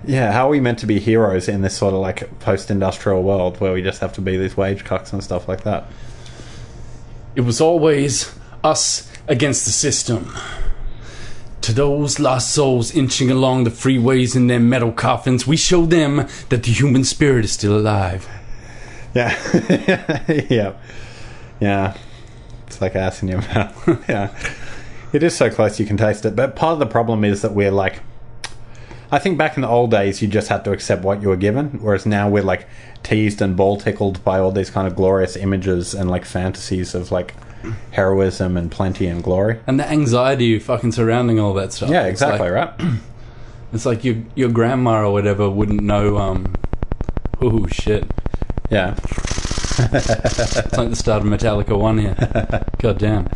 yeah, 0.05 0.31
how 0.31 0.47
are 0.47 0.51
we 0.51 0.61
meant 0.61 0.79
to 0.79 0.87
be 0.87 0.99
heroes 0.99 1.49
in 1.49 1.61
this 1.61 1.75
sort 1.75 1.93
of 1.93 1.99
like 1.99 2.39
post-industrial 2.39 3.21
world 3.21 3.59
where 3.59 3.73
we 3.73 3.81
just 3.81 3.99
have 3.99 4.13
to 4.13 4.21
be 4.21 4.37
these 4.37 4.55
wage 4.55 4.85
cocks 4.85 5.11
and 5.11 5.21
stuff 5.21 5.49
like 5.49 5.63
that? 5.65 5.85
It 7.35 7.41
was 7.41 7.59
always 7.59 8.33
us 8.63 9.11
against 9.27 9.65
the 9.65 9.71
system. 9.71 10.33
To 11.61 11.73
those 11.73 12.19
lost 12.19 12.53
souls 12.53 12.95
inching 12.95 13.29
along 13.29 13.63
the 13.63 13.69
freeways 13.69 14.35
in 14.35 14.47
their 14.47 14.59
metal 14.59 14.91
coffins, 14.91 15.45
we 15.45 15.57
show 15.57 15.85
them 15.85 16.27
that 16.49 16.63
the 16.63 16.71
human 16.71 17.03
spirit 17.03 17.45
is 17.45 17.51
still 17.51 17.77
alive. 17.77 18.27
Yeah, 19.13 19.35
yeah, 20.49 20.73
yeah. 21.59 21.97
It's 22.67 22.79
like 22.79 22.95
ass 22.95 23.21
in 23.21 23.29
your 23.29 23.41
mouth. 23.41 24.05
yeah, 24.09 24.35
it 25.11 25.23
is 25.23 25.35
so 25.35 25.49
close 25.49 25.79
you 25.79 25.85
can 25.85 25.97
taste 25.97 26.25
it. 26.25 26.35
But 26.35 26.55
part 26.55 26.73
of 26.73 26.79
the 26.79 26.85
problem 26.85 27.23
is 27.23 27.41
that 27.41 27.53
we're 27.53 27.71
like, 27.71 28.01
I 29.11 29.19
think 29.19 29.37
back 29.37 29.57
in 29.57 29.61
the 29.61 29.67
old 29.67 29.91
days 29.91 30.21
you 30.21 30.27
just 30.27 30.49
had 30.49 30.63
to 30.65 30.71
accept 30.71 31.03
what 31.03 31.21
you 31.21 31.29
were 31.29 31.37
given, 31.37 31.79
whereas 31.81 32.05
now 32.05 32.29
we're 32.29 32.43
like 32.43 32.67
teased 33.01 33.41
and 33.41 33.57
ball 33.57 33.77
tickled 33.77 34.23
by 34.23 34.39
all 34.39 34.51
these 34.51 34.69
kind 34.69 34.87
of 34.87 34.95
glorious 34.95 35.35
images 35.35 35.95
and 35.95 36.09
like 36.09 36.25
fantasies 36.25 36.93
of 36.93 37.11
like 37.11 37.33
heroism 37.91 38.57
and 38.57 38.71
plenty 38.71 39.07
and 39.07 39.23
glory. 39.23 39.59
And 39.67 39.79
the 39.79 39.89
anxiety 39.89 40.57
fucking 40.59 40.91
surrounding 40.93 41.39
all 41.39 41.53
that 41.55 41.73
stuff. 41.73 41.89
Yeah, 41.89 42.03
It's 42.03 42.21
exactly 42.21 42.49
like- 42.49 42.77
right. 42.79 42.89
It's 43.71 43.85
like 43.85 44.03
your 44.03 44.15
your 44.33 44.49
grandma 44.49 45.03
or 45.03 45.11
whatever 45.13 45.47
wouldn't 45.47 45.81
know. 45.83 46.17
Um, 46.17 46.55
oh 47.39 47.67
shit! 47.67 48.03
Yeah, 48.71 48.95
It's 48.97 50.75
like 50.75 50.89
the 50.89 50.95
start 50.95 51.21
of 51.21 51.27
Metallica 51.29 51.77
One 51.79 51.99
here. 51.99 52.15
God 52.79 52.97
damn! 52.97 53.27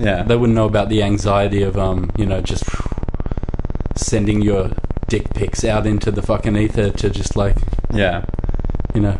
yeah. 0.00 0.22
They 0.22 0.36
wouldn't 0.36 0.56
know 0.56 0.64
about 0.64 0.88
the 0.88 1.02
anxiety 1.02 1.62
of 1.62 1.76
um, 1.76 2.10
you 2.16 2.24
know, 2.24 2.40
just 2.40 2.64
sending 3.94 4.40
your 4.40 4.70
dick 5.06 5.32
pics 5.34 5.64
out 5.64 5.86
into 5.86 6.10
the 6.10 6.22
fucking 6.22 6.56
ether 6.56 6.90
to 6.90 7.10
just 7.10 7.36
like 7.36 7.56
yeah. 7.92 8.24
you 8.94 9.00
know 9.02 9.18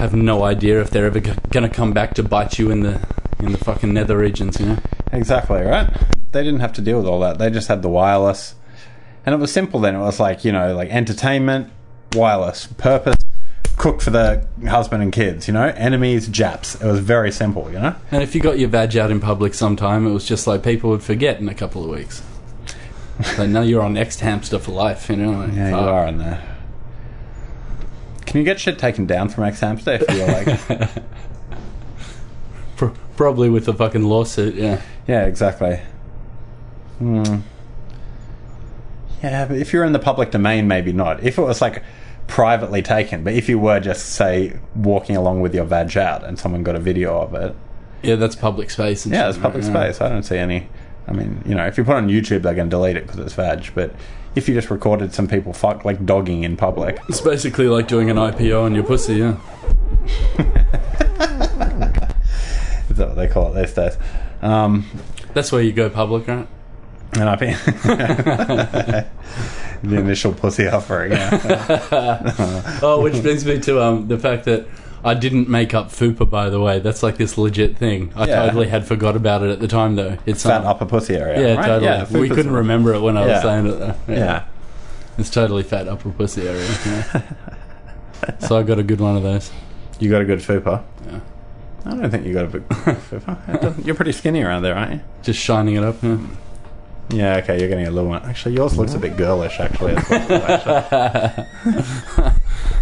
have 0.00 0.14
no 0.14 0.42
idea 0.44 0.80
if 0.80 0.90
they're 0.90 1.06
ever 1.06 1.20
g- 1.20 1.32
gonna 1.50 1.68
come 1.68 1.92
back 1.92 2.14
to 2.14 2.22
bite 2.22 2.58
you 2.58 2.70
in 2.70 2.80
the 2.80 3.00
in 3.38 3.52
the 3.52 3.58
fucking 3.58 3.92
nether 3.92 4.18
regions. 4.18 4.58
You 4.60 4.66
know. 4.66 4.78
Exactly, 5.12 5.60
right? 5.62 5.88
They 6.32 6.42
didn't 6.42 6.60
have 6.60 6.72
to 6.74 6.80
deal 6.82 6.98
with 6.98 7.06
all 7.06 7.20
that. 7.20 7.38
They 7.38 7.50
just 7.50 7.68
had 7.68 7.82
the 7.82 7.88
wireless. 7.88 8.54
And 9.26 9.34
it 9.34 9.38
was 9.38 9.52
simple 9.52 9.80
then. 9.80 9.94
It 9.94 10.00
was 10.00 10.18
like, 10.20 10.44
you 10.44 10.52
know, 10.52 10.74
like 10.74 10.88
entertainment, 10.90 11.70
wireless, 12.14 12.66
purpose, 12.66 13.16
cook 13.76 14.00
for 14.00 14.10
the 14.10 14.46
husband 14.68 15.02
and 15.02 15.12
kids, 15.12 15.46
you 15.48 15.52
know, 15.54 15.66
enemies, 15.76 16.28
Japs. 16.28 16.74
It 16.76 16.86
was 16.86 17.00
very 17.00 17.30
simple, 17.32 17.70
you 17.70 17.78
know? 17.78 17.94
And 18.10 18.22
if 18.22 18.34
you 18.34 18.40
got 18.40 18.58
your 18.58 18.68
vag 18.68 18.96
out 18.96 19.10
in 19.10 19.20
public 19.20 19.52
sometime, 19.54 20.06
it 20.06 20.12
was 20.12 20.24
just 20.24 20.46
like 20.46 20.62
people 20.62 20.90
would 20.90 21.02
forget 21.02 21.38
in 21.40 21.48
a 21.48 21.54
couple 21.54 21.82
of 21.84 21.90
weeks. 21.90 22.22
so 23.36 23.46
now 23.46 23.60
you're 23.62 23.82
on 23.82 23.96
X 23.96 24.20
Hamster 24.20 24.58
for 24.58 24.72
life, 24.72 25.10
you 25.10 25.16
know. 25.16 25.32
Like, 25.40 25.52
Yeah, 25.54 25.68
you 25.70 25.76
are 25.76 26.06
in 26.06 26.18
there. 26.18 26.42
Can 28.30 28.38
you 28.38 28.44
get 28.44 28.60
shit 28.60 28.78
taken 28.78 29.06
down 29.06 29.28
from 29.28 29.42
X 29.42 29.58
Hamster 29.58 29.98
if 30.00 30.08
you're 30.16 30.28
like. 30.28 30.88
Pro- 32.76 32.94
probably 33.16 33.50
with 33.50 33.66
a 33.66 33.74
fucking 33.74 34.04
lawsuit, 34.04 34.54
yeah. 34.54 34.80
yeah, 35.08 35.26
exactly. 35.26 35.80
Hmm. 36.98 37.40
Yeah, 39.20 39.46
but 39.46 39.56
if 39.56 39.72
you're 39.72 39.82
in 39.82 39.92
the 39.92 39.98
public 39.98 40.30
domain, 40.30 40.68
maybe 40.68 40.92
not. 40.92 41.24
If 41.24 41.38
it 41.38 41.42
was 41.42 41.60
like 41.60 41.82
privately 42.28 42.82
taken, 42.82 43.24
but 43.24 43.32
if 43.32 43.48
you 43.48 43.58
were 43.58 43.80
just, 43.80 44.10
say, 44.10 44.60
walking 44.76 45.16
along 45.16 45.40
with 45.40 45.52
your 45.52 45.64
vag 45.64 45.96
out 45.96 46.22
and 46.22 46.38
someone 46.38 46.62
got 46.62 46.76
a 46.76 46.80
video 46.80 47.20
of 47.20 47.34
it, 47.34 47.56
Yeah, 48.02 48.14
that's 48.14 48.36
public 48.36 48.70
space. 48.70 49.06
And 49.06 49.12
Yeah, 49.12 49.28
it's 49.28 49.38
public 49.38 49.64
right? 49.64 49.92
Space. 49.92 50.00
I 50.00 50.08
don't 50.08 50.22
see 50.22 50.38
any. 50.38 50.68
I 51.08 51.12
mean, 51.12 51.42
you 51.44 51.56
know, 51.56 51.66
if 51.66 51.76
you 51.76 51.82
put 51.82 51.94
it 51.94 51.96
on 51.96 52.08
YouTube, 52.08 52.42
they're 52.42 52.54
going 52.54 52.70
to 52.70 52.76
delete 52.76 52.96
it 52.96 53.08
because 53.08 53.18
it's 53.18 53.34
vag. 53.34 53.72
But 53.74 53.92
if 54.34 54.48
you 54.48 54.54
just 54.54 54.70
recorded 54.70 55.12
some 55.12 55.26
people 55.28 55.52
fuck 55.52 55.84
like 55.84 56.04
dogging 56.06 56.44
in 56.44 56.56
public, 56.56 56.98
It's 57.08 57.20
basically 57.20 57.66
like 57.66 57.88
doing 57.88 58.10
an 58.10 58.16
IPO 58.16 58.62
on 58.64 58.74
your 58.74 58.84
pussy, 58.84 59.16
yeah. 59.16 59.36
is 62.88 62.96
that 62.96 63.08
what 63.08 63.16
they 63.16 63.28
call 63.28 63.54
it 63.54 63.60
these 63.60 63.74
days? 63.74 63.96
Um, 64.42 64.86
That's 65.34 65.52
where 65.52 65.62
you 65.62 65.72
go 65.72 65.90
public, 65.90 66.28
right? 66.28 66.46
An 67.14 67.26
IPO. 67.26 69.06
the 69.82 69.98
initial 69.98 70.32
pussy 70.32 70.68
offering. 70.68 71.12
Yeah. 71.12 72.26
Oh, 72.82 73.02
which 73.02 73.20
brings 73.22 73.44
me 73.44 73.60
to 73.60 73.82
um, 73.82 74.08
the 74.08 74.18
fact 74.18 74.44
that 74.44 74.66
I 75.02 75.14
didn't 75.14 75.48
make 75.48 75.72
up 75.74 75.88
FUPA, 75.90 76.28
by 76.28 76.50
the 76.50 76.60
way. 76.60 76.78
That's 76.78 77.02
like 77.02 77.16
this 77.16 77.38
legit 77.38 77.76
thing. 77.78 78.12
I 78.14 78.26
Yeah. 78.26 78.44
totally 78.46 78.68
had 78.68 78.86
forgot 78.86 79.16
about 79.16 79.42
it 79.42 79.50
at 79.50 79.58
the 79.60 79.68
time, 79.68 79.96
though. 79.96 80.18
It's 80.26 80.42
Fat 80.42 80.60
um, 80.60 80.66
upper 80.66 80.84
pussy 80.86 81.16
area. 81.16 81.40
Yeah, 81.40 81.54
right? 81.56 81.66
totally. 81.66 82.20
we 82.20 82.28
Fupa's- 82.28 82.36
couldn't 82.36 82.52
remember 82.52 82.92
it 82.94 83.00
when 83.00 83.16
I 83.16 83.20
was 83.22 83.30
Yeah. 83.30 83.42
saying 83.42 83.66
it. 83.66 83.78
Though. 83.78 83.94
Yeah, 84.08 84.42
It's 85.18 85.30
totally 85.30 85.62
fat 85.62 85.88
upper 85.88 86.10
pussy 86.10 86.46
area. 86.48 86.66
yeah. 86.86 87.22
so 88.40 88.58
I 88.58 88.62
got 88.62 88.78
a 88.78 88.82
good 88.82 89.00
one 89.00 89.16
of 89.16 89.22
those. 89.22 89.50
You 89.98 90.10
got 90.10 90.20
a 90.22 90.24
good 90.26 90.40
fupa. 90.40 90.82
Yeah. 91.10 91.20
I 91.86 91.90
don't 91.96 92.10
think 92.10 92.26
you 92.26 92.34
got 92.34 92.44
a 92.44 92.48
big 92.48 92.68
fupa. 92.68 93.48
It 93.54 93.62
doesn't- 93.62 93.86
You're 93.86 93.94
pretty 93.94 94.12
skinny 94.12 94.42
around 94.42 94.62
there, 94.62 94.74
aren't 94.74 94.92
you? 94.92 95.00
Just 95.22 95.38
shining 95.40 95.76
it 95.76 95.82
up. 95.84 95.96
Yeah. 96.02 96.18
Yeah, 97.12 97.36
okay, 97.38 97.58
you're 97.58 97.68
getting 97.68 97.86
a 97.86 97.90
little 97.90 98.08
one. 98.10 98.24
Actually, 98.24 98.54
yours 98.54 98.76
looks 98.78 98.94
a 98.94 98.98
bit 98.98 99.16
girlish, 99.16 99.58
actually. 99.60 99.96
as 99.96 100.08
well, 100.10 100.42
actually. 100.44 101.44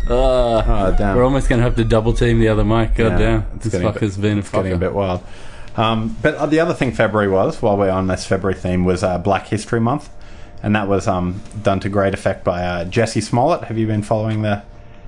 Uh, 0.08 0.62
Oh, 0.66 0.94
damn. 0.96 1.16
we're 1.16 1.24
almost 1.24 1.48
going 1.48 1.58
to 1.58 1.64
have 1.64 1.76
to 1.76 1.84
double 1.84 2.12
team 2.12 2.38
the 2.40 2.48
other 2.48 2.64
mic. 2.64 2.94
God 2.94 3.12
Yeah, 3.12 3.18
damn. 3.18 3.46
it's 3.56 3.64
This 3.64 3.72
getting 3.72 3.88
a 3.88 3.92
fucker's 3.92 4.16
been 4.16 4.36
a 4.38 4.40
It's 4.40 4.50
getting 4.50 4.72
a 4.72 4.76
fucker. 4.76 4.80
bit 4.80 4.94
wild. 4.94 5.22
Um, 5.76 6.16
but 6.22 6.34
uh, 6.36 6.46
the 6.46 6.60
other 6.60 6.74
thing 6.74 6.92
February 6.92 7.28
was, 7.28 7.60
while 7.62 7.76
we're 7.76 7.90
on 7.90 8.06
this 8.06 8.24
February 8.26 8.58
theme, 8.58 8.84
was 8.84 9.02
uh, 9.04 9.18
Black 9.18 9.46
History 9.48 9.80
Month. 9.80 10.08
And 10.62 10.74
that 10.74 10.88
was 10.88 11.06
um, 11.06 11.40
done 11.62 11.78
to 11.80 11.88
great 11.88 12.14
effect 12.14 12.42
by 12.42 12.62
uh, 12.64 12.84
Jussie 12.86 13.22
Smollett. 13.22 13.64
Have 13.64 13.78
you 13.78 13.86
been 13.86 14.02
following 14.02 14.42
the 14.42 14.62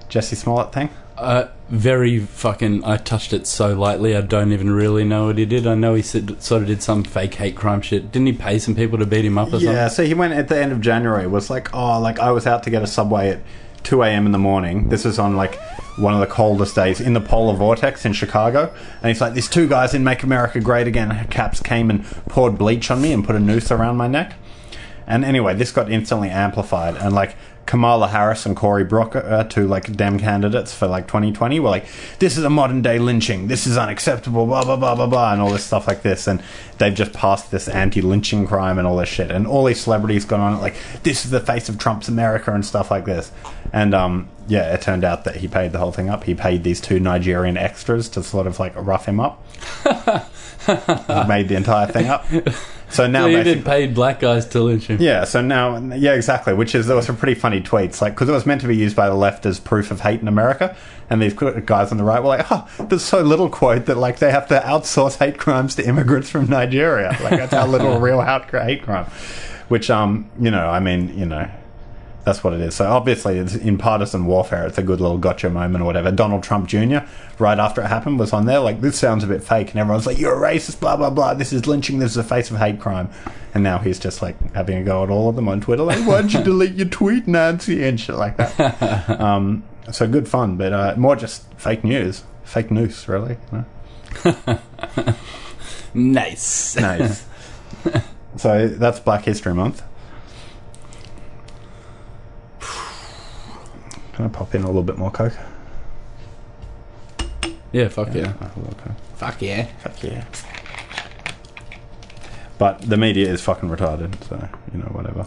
Jussie 0.09 0.37
Smollett 0.37 0.72
thing? 0.72 0.90
Uh, 1.20 1.48
very 1.68 2.18
fucking. 2.18 2.83
I 2.83 2.96
touched 2.96 3.33
it 3.33 3.46
so 3.46 3.74
lightly. 3.74 4.16
I 4.16 4.22
don't 4.22 4.52
even 4.52 4.70
really 4.70 5.04
know 5.04 5.26
what 5.26 5.38
he 5.38 5.44
did. 5.44 5.66
I 5.66 5.74
know 5.74 5.94
he 5.94 6.02
said, 6.02 6.42
sort 6.42 6.62
of 6.62 6.68
did 6.68 6.83
some 6.83 7.04
fake 7.04 7.35
hate 7.35 7.54
crime 7.54 7.83
shit. 7.83 8.11
Didn't 8.11 8.26
he 8.26 8.33
pay 8.33 8.59
some 8.59 8.74
people 8.74 8.98
to 8.98 9.06
beat 9.06 9.24
him 9.24 9.38
up 9.38 9.48
or 9.48 9.52
something? 9.52 9.68
Yeah, 9.68 9.88
so 9.88 10.04
he 10.04 10.14
went 10.14 10.35
at 10.35 10.48
the 10.48 10.59
end 10.59 10.72
of 10.72 10.80
January. 10.80 11.26
Was 11.26 11.50
like, 11.50 11.72
oh, 11.74 12.00
like 12.00 12.18
I 12.18 12.33
was 12.33 12.46
out 12.46 12.62
to 12.64 12.70
get 12.70 12.83
a 12.83 12.87
subway 12.87 13.30
at 13.30 13.40
two 13.83 14.02
a.m. 14.02 14.26
in 14.26 14.33
the 14.33 14.38
morning. 14.38 14.88
This 14.88 15.06
is 15.06 15.18
on 15.18 15.37
like 15.37 15.61
one 15.98 16.14
of 16.14 16.20
the 16.20 16.26
coldest 16.26 16.74
days 16.74 17.00
in 17.00 17.12
the 17.12 17.20
polar 17.20 17.54
vortex 17.54 18.04
in 18.04 18.14
Chicago. 18.14 18.74
And 19.02 19.09
he's 19.09 19.20
like, 19.20 19.35
these 19.35 19.48
two 19.48 19.68
guys 19.68 19.92
in 19.92 20.02
Make 20.02 20.22
America 20.22 20.61
Great 20.61 20.87
Again 20.87 21.26
caps 21.28 21.61
came 21.61 21.90
and 21.90 22.04
poured 22.28 22.56
bleach 22.56 22.90
on 22.90 23.02
me 23.02 23.12
and 23.12 23.24
put 23.24 23.37
a 23.37 23.40
noose 23.40 23.70
around 23.70 23.96
my 23.96 24.06
neck. 24.06 24.35
And 25.06 25.24
anyway, 25.24 25.54
this 25.54 25.72
got 25.72 25.90
instantly 25.90 26.30
amplified, 26.30 26.96
and 26.96 27.12
like 27.12 27.35
Kamala 27.66 28.09
Harris 28.09 28.46
and 28.46 28.57
Cory 28.57 28.85
Booker, 28.85 29.20
uh, 29.20 29.44
two 29.44 29.66
like 29.66 29.92
dem 29.96 30.18
candidates 30.18 30.75
for 30.75 30.88
like 30.88 31.07
2020, 31.07 31.61
were 31.61 31.70
like, 31.70 31.87
"This 32.18 32.37
is 32.37 32.44
a 32.44 32.51
modern 32.51 32.83
day 32.83 32.99
lynching. 32.99 33.46
This 33.46 33.66
is 33.66 33.79
unacceptable." 33.79 34.46
Blah 34.46 34.64
blah 34.64 34.77
blah 34.77 34.94
blah 34.94 35.07
blah, 35.07 35.33
and 35.33 35.40
all 35.40 35.51
this 35.51 35.64
stuff 35.64 35.87
like 35.87 36.03
this. 36.03 36.27
And 36.27 36.42
they've 36.79 36.94
just 36.94 37.12
passed 37.12 37.51
this 37.51 37.68
anti-lynching 37.68 38.46
crime 38.46 38.79
and 38.79 38.87
all 38.87 38.96
this 38.96 39.09
shit. 39.09 39.31
And 39.31 39.46
all 39.46 39.64
these 39.64 39.81
celebrities 39.81 40.25
gone 40.25 40.40
on 40.40 40.55
it 40.55 40.61
like, 40.61 40.75
"This 41.03 41.25
is 41.25 41.31
the 41.31 41.40
face 41.40 41.68
of 41.68 41.79
Trump's 41.79 42.09
America" 42.09 42.53
and 42.53 42.64
stuff 42.64 42.90
like 42.90 43.05
this. 43.05 43.31
And 43.73 43.94
um, 43.94 44.29
yeah, 44.48 44.74
it 44.74 44.83
turned 44.83 45.05
out 45.05 45.24
that 45.24 45.37
he 45.37 45.48
paid 45.48 45.72
the 45.72 45.79
whole 45.79 45.92
thing 45.92 46.09
up. 46.09 46.24
He 46.24 46.35
paid 46.35 46.64
these 46.64 46.81
two 46.81 46.98
Nigerian 47.00 47.57
extras 47.57 48.09
to 48.11 48.22
sort 48.22 48.46
of 48.46 48.59
like 48.59 48.74
rough 48.76 49.07
him 49.07 49.20
up. 49.20 49.44
he 50.66 51.24
made 51.29 51.48
the 51.48 51.55
entire 51.57 51.87
thing 51.87 52.09
up. 52.09 52.26
So 52.90 53.07
now 53.07 53.26
So 53.26 53.29
he 53.44 53.50
even 53.50 53.62
paid 53.62 53.94
black 53.94 54.20
guys 54.20 54.46
to 54.48 54.61
lynch 54.61 54.88
him. 54.88 55.00
yeah, 55.00 55.24
so 55.24 55.40
now, 55.40 55.79
yeah, 55.94 56.14
exactly. 56.14 56.53
Which 56.55 56.74
is 56.74 56.87
there 56.87 56.96
were 56.96 57.03
some 57.03 57.16
pretty 57.16 57.35
funny 57.38 57.61
tweets, 57.61 58.00
like 58.00 58.14
because 58.14 58.29
it 58.29 58.33
was 58.33 58.46
meant 58.46 58.61
to 58.62 58.66
be 58.68 58.76
used 58.76 58.96
by 58.96 59.09
the 59.09 59.14
left 59.14 59.46
as 59.46 59.61
proof 59.61 59.90
of 59.90 60.00
hate 60.00 60.20
in 60.20 60.29
America, 60.29 60.76
and 61.09 61.22
these 61.22 61.35
guys 61.35 61.92
on 61.92 61.98
the 61.98 62.05
right 62.05 62.20
were 62.20 62.29
like, 62.29 62.46
"Oh, 62.50 62.68
there's 62.81 63.05
so 63.05 63.22
little 63.22 63.48
quote 63.48 63.87
that 63.87 63.96
like 63.96 64.18
they 64.18 64.31
have 64.31 64.48
to 64.48 64.59
outsource 64.61 65.18
hate 65.18 65.38
crimes 65.38 65.76
to 65.76 65.87
immigrants 65.87 66.31
from 66.31 66.48
Nigeria. 66.48 67.16
Like 67.22 67.38
that's 67.38 67.53
how 67.53 67.66
little 67.66 68.00
real 68.00 68.20
hate 68.22 68.83
crime." 68.83 69.07
Which, 69.68 69.88
um, 69.88 70.29
you 70.40 70.50
know, 70.50 70.68
I 70.68 70.81
mean, 70.81 71.16
you 71.16 71.26
know, 71.26 71.48
that's 72.24 72.44
what 72.44 72.52
it 72.52 72.61
is. 72.61 72.74
So 72.74 72.90
obviously, 72.90 73.38
it's 73.38 73.54
in 73.54 73.78
partisan 73.78 74.26
warfare, 74.26 74.66
it's 74.66 74.78
a 74.78 74.83
good 74.83 75.00
little 75.00 75.18
gotcha 75.18 75.50
moment 75.50 75.83
or 75.83 75.87
whatever. 75.87 76.11
Donald 76.11 76.42
Trump 76.42 76.68
Jr. 76.68 76.98
right 77.38 77.59
after 77.59 77.80
it 77.80 77.88
happened 77.88 78.18
was 78.18 78.33
on 78.33 78.46
there 78.46 78.61
like 78.61 78.80
this 78.80 78.98
sounds 78.98 79.24
a 79.24 79.26
bit 79.26 79.42
fake, 79.42 79.70
and 79.70 79.80
everyone's 79.80 80.06
like, 80.06 80.18
"You're 80.18 80.44
a 80.44 80.54
racist," 80.54 80.80
blah 80.80 80.96
blah 80.96 81.11
blah. 81.11 81.35
This 81.35 81.52
is 81.52 81.66
lynching. 81.66 81.98
This 81.98 82.12
is 82.12 82.16
a 82.16 82.24
face 82.24 82.50
of 82.50 82.59
hate 82.59 82.80
crime. 82.80 83.11
And 83.52 83.64
now 83.64 83.78
he's 83.78 83.98
just 83.98 84.22
like 84.22 84.37
having 84.54 84.78
a 84.78 84.85
go 84.85 85.02
at 85.02 85.11
all 85.11 85.28
of 85.28 85.35
them 85.35 85.48
on 85.48 85.61
Twitter, 85.61 85.83
like, 85.83 86.06
why 86.06 86.20
don't 86.20 86.33
you 86.33 86.42
delete 86.44 86.74
your 86.74 86.88
tweet, 86.88 87.26
Nancy?" 87.26 87.83
and 87.85 87.98
shit 87.98 88.16
like 88.16 88.37
that. 88.37 89.11
um, 89.20 89.64
so 89.90 90.06
good 90.06 90.28
fun, 90.28 90.56
but 90.56 90.72
uh, 90.72 90.94
more 90.96 91.16
just 91.16 91.52
fake 91.54 91.83
news, 91.83 92.22
fake 92.44 92.70
news, 92.70 93.09
really. 93.09 93.38
You 93.50 93.64
know? 94.24 94.59
Nice. 95.94 96.76
Nice. 96.76 97.26
so 98.37 98.68
that's 98.68 99.00
Black 99.00 99.24
History 99.24 99.54
Month. 99.54 99.83
Can 104.20 104.28
I 104.28 104.33
pop 104.33 104.54
in 104.54 104.64
a 104.64 104.66
little 104.66 104.83
bit 104.83 104.98
more 104.98 105.11
coke? 105.11 105.33
Yeah, 107.72 107.88
fuck 107.88 108.09
yeah. 108.14 108.35
Little 108.54 108.74
coke. 108.76 108.92
Fuck 109.16 109.40
yeah. 109.40 109.64
Fuck 109.83 110.02
yeah. 110.02 110.24
But 112.59 112.83
the 112.83 112.98
media 112.98 113.33
is 113.33 113.40
fucking 113.40 113.70
retarded, 113.70 114.22
so 114.28 114.46
you 114.74 114.78
know 114.78 114.88
whatever. 114.88 115.24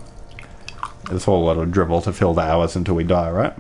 It's 1.10 1.28
all 1.28 1.44
a 1.44 1.46
lot 1.48 1.58
of 1.58 1.72
dribble 1.72 2.04
to 2.04 2.14
fill 2.14 2.36
the 2.36 2.44
hours 2.44 2.76
until 2.76 2.94
we 2.94 3.04
die, 3.04 3.32
right? 3.32 3.56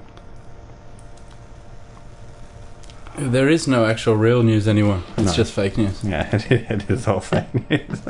There 3.17 3.50
is 3.50 3.67
no 3.67 3.86
actual 3.88 4.15
real 4.15 4.43
news 4.43 4.67
anymore. 4.67 5.02
It's 5.17 5.26
No. 5.26 5.34
just 5.34 5.52
fake 5.52 5.80
news. 5.80 6.04
Yeah, 6.04 6.30
it, 6.36 6.52
it 6.69 6.89
is 6.91 7.08
all 7.08 7.22
fake 7.22 7.52
news. 7.72 8.02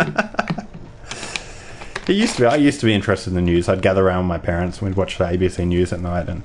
it 2.05 2.15
used 2.17 2.35
to 2.35 2.41
be. 2.41 2.47
I 2.47 2.55
used 2.57 2.81
to 2.81 2.85
be 2.85 2.93
interested 2.93 3.29
in 3.29 3.35
the 3.35 3.41
news. 3.41 3.69
I'd 3.69 3.81
gather 3.81 4.05
around 4.05 4.25
with 4.25 4.27
my 4.27 4.39
parents 4.45 4.79
and 4.79 4.89
we'd 4.89 4.97
watch 4.97 5.17
the 5.17 5.23
ABC 5.23 5.65
News 5.65 5.93
at 5.93 6.01
night, 6.01 6.27
and 6.27 6.43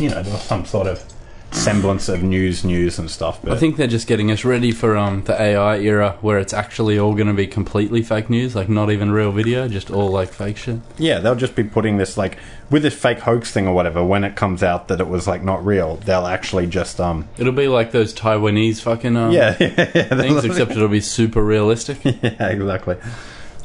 you 0.00 0.10
know 0.10 0.22
there 0.22 0.32
was 0.32 0.42
some 0.42 0.64
sort 0.64 0.86
of 0.86 1.04
semblance 1.52 2.08
of 2.08 2.22
news, 2.22 2.64
news 2.64 2.98
and 2.98 3.10
stuff. 3.10 3.40
But 3.42 3.52
I 3.52 3.56
think 3.56 3.76
they're 3.76 3.86
just 3.86 4.06
getting 4.06 4.30
us 4.30 4.44
ready 4.44 4.72
for 4.72 4.96
um, 4.96 5.22
the 5.24 5.40
AI 5.40 5.76
era 5.78 6.16
where 6.22 6.38
it's 6.38 6.54
actually 6.54 6.98
all 6.98 7.14
going 7.14 7.26
to 7.26 7.34
be 7.34 7.46
completely 7.46 8.02
fake 8.02 8.30
news, 8.30 8.54
like 8.56 8.68
not 8.68 8.90
even 8.90 9.10
real 9.10 9.32
video, 9.32 9.68
just 9.68 9.90
all 9.90 10.10
like 10.10 10.30
fake 10.30 10.56
shit. 10.56 10.80
yeah, 10.98 11.18
they'll 11.18 11.34
just 11.34 11.54
be 11.54 11.64
putting 11.64 11.98
this 11.98 12.16
like 12.16 12.38
with 12.70 12.82
this 12.82 12.94
fake 12.94 13.18
hoax 13.20 13.50
thing 13.50 13.68
or 13.68 13.74
whatever. 13.74 14.02
When 14.02 14.24
it 14.24 14.34
comes 14.34 14.62
out 14.62 14.88
that 14.88 15.00
it 15.00 15.08
was 15.08 15.26
like 15.26 15.42
not 15.42 15.64
real, 15.64 15.96
they'll 15.96 16.26
actually 16.26 16.66
just 16.66 17.00
um 17.00 17.28
It'll 17.36 17.52
be 17.52 17.68
like 17.68 17.92
those 17.92 18.14
Taiwanese 18.14 18.80
fucking 18.80 19.16
um, 19.16 19.32
yeah 19.32 19.56
yeah 19.60 19.90
yeah, 19.94 20.08
things, 20.08 20.44
except 20.44 20.70
it'll 20.70 20.88
be 20.88 21.00
super 21.00 21.42
realistic. 21.42 21.98
yeah 22.04 22.48
exactly. 22.48 22.96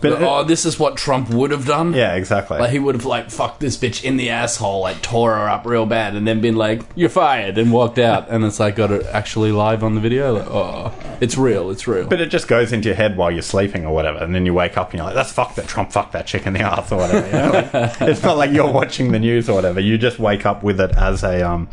But 0.02 0.22
oh, 0.22 0.44
this 0.44 0.66
is 0.66 0.80
what 0.80 0.96
Trump 0.96 1.30
would 1.30 1.52
have 1.52 1.66
done. 1.66 1.94
yeah, 1.94 2.16
exactly. 2.16 2.60
Like 2.60 2.70
he 2.72 2.80
would 2.80 2.96
have 2.96 3.06
like 3.06 3.32
fucked 3.32 3.60
this 3.60 3.78
bitch 3.78 4.04
in 4.04 4.18
the 4.18 4.30
asshole, 4.30 4.82
like 4.82 5.02
tore 5.02 5.36
her 5.36 5.50
up 5.50 5.66
real 5.66 5.86
bad, 5.86 6.16
and 6.16 6.28
then 6.28 6.40
been 6.42 6.56
like, 6.56 6.82
"You're 6.96 7.10
fired," 7.10 7.58
and 7.58 7.72
walked 7.72 7.98
out. 8.00 8.30
And 8.30 8.44
it's 8.44 8.60
like 8.60 8.76
got 8.76 8.92
it 8.92 9.06
actually 9.08 9.52
live 9.52 9.84
on 9.84 9.96
the 9.96 10.02
video. 10.02 10.34
Like, 10.34 10.48
oh, 10.50 10.94
it's 11.20 11.38
real. 11.38 11.72
It's 11.72 11.88
real. 11.88 12.08
But 12.08 12.22
it 12.22 12.28
just 12.30 12.48
goes 12.48 12.72
into 12.72 12.90
your 12.90 12.96
head 12.96 13.18
while 13.18 13.32
you're 13.32 13.42
sleeping 13.42 13.86
or 13.86 13.94
whatever, 13.94 14.20
and 14.20 14.36
then 14.36 14.46
you 14.46 14.54
wake 14.54 14.78
up 14.78 14.92
and 14.92 15.00
you're 15.00 15.06
like, 15.06 15.16
"That's 15.16 15.32
fuck 15.32 15.56
that 15.56 15.68
Trump 15.68 15.92
fucked 15.92 16.14
that 16.14 16.28
chick 16.28 16.46
in 16.46 16.54
the 16.54 16.62
ass" 16.62 16.92
or 16.92 16.98
whatever. 16.98 17.26
You 17.26 17.34
know? 17.34 17.52
like, 17.52 18.02
it's 18.02 18.24
not 18.24 18.38
like 18.38 18.52
you're 18.52 18.72
watching 18.72 19.12
the 19.12 19.20
news 19.20 19.50
or 19.50 19.56
whatever. 19.56 19.80
You 19.80 19.98
just 19.98 20.20
wake 20.20 20.46
up 20.46 20.64
with 20.64 20.80
it 20.80 20.96
as 20.96 21.24
a 21.24 21.42
um, 21.42 21.70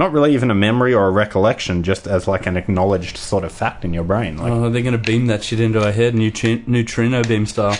not 0.00 0.12
really 0.12 0.32
even 0.32 0.50
a 0.50 0.54
memory 0.54 0.94
or 0.94 1.06
a 1.06 1.10
recollection, 1.10 1.82
just 1.82 2.06
as 2.06 2.26
like 2.26 2.46
an 2.46 2.56
acknowledged 2.56 3.18
sort 3.18 3.44
of 3.44 3.52
fact 3.52 3.84
in 3.84 3.92
your 3.92 4.02
brain. 4.02 4.38
Like, 4.38 4.50
oh, 4.50 4.70
they're 4.70 4.82
gonna 4.82 4.96
beam 4.98 5.26
that 5.26 5.44
shit 5.44 5.60
into 5.60 5.84
our 5.84 5.92
head, 5.92 6.14
neutri- 6.14 6.66
neutrino 6.66 7.22
beam 7.22 7.44
style. 7.44 7.76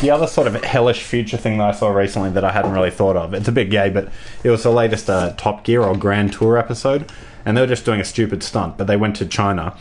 the 0.00 0.10
other 0.10 0.26
sort 0.26 0.48
of 0.48 0.62
hellish 0.64 1.02
future 1.04 1.36
thing 1.36 1.58
that 1.58 1.68
I 1.68 1.72
saw 1.72 1.90
recently 1.90 2.30
that 2.30 2.44
I 2.44 2.50
hadn't 2.50 2.72
really 2.72 2.90
thought 2.90 3.16
of. 3.16 3.32
It's 3.32 3.46
a 3.48 3.52
bit 3.52 3.70
gay, 3.70 3.90
but 3.90 4.08
it 4.42 4.50
was 4.50 4.64
the 4.64 4.72
latest 4.72 5.08
uh, 5.08 5.32
Top 5.36 5.62
Gear 5.64 5.82
or 5.82 5.96
Grand 5.96 6.32
Tour 6.32 6.58
episode, 6.58 7.10
and 7.46 7.56
they 7.56 7.60
were 7.60 7.66
just 7.68 7.84
doing 7.84 8.00
a 8.00 8.04
stupid 8.04 8.42
stunt. 8.42 8.76
But 8.76 8.88
they 8.88 8.96
went 8.96 9.14
to 9.16 9.26
China 9.26 9.76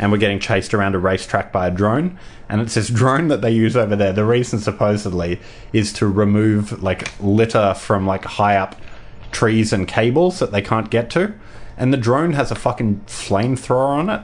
and 0.00 0.10
were 0.10 0.18
getting 0.18 0.40
chased 0.40 0.72
around 0.72 0.94
a 0.94 0.98
racetrack 0.98 1.52
by 1.52 1.68
a 1.68 1.70
drone. 1.70 2.18
And 2.48 2.62
it's 2.62 2.74
this 2.74 2.88
drone 2.88 3.28
that 3.28 3.42
they 3.42 3.50
use 3.50 3.76
over 3.76 3.94
there. 3.94 4.14
The 4.14 4.24
reason 4.24 4.58
supposedly 4.58 5.38
is 5.74 5.92
to 5.92 6.06
remove 6.08 6.82
like 6.82 7.12
litter 7.20 7.74
from 7.74 8.06
like 8.06 8.24
high 8.24 8.56
up 8.56 8.74
trees 9.30 9.74
and 9.74 9.86
cables 9.86 10.38
that 10.38 10.52
they 10.52 10.62
can't 10.62 10.90
get 10.90 11.10
to. 11.10 11.34
And 11.76 11.92
the 11.92 11.98
drone 11.98 12.32
has 12.32 12.50
a 12.50 12.54
fucking 12.54 13.02
flamethrower 13.06 13.88
on 13.88 14.08
it. 14.08 14.22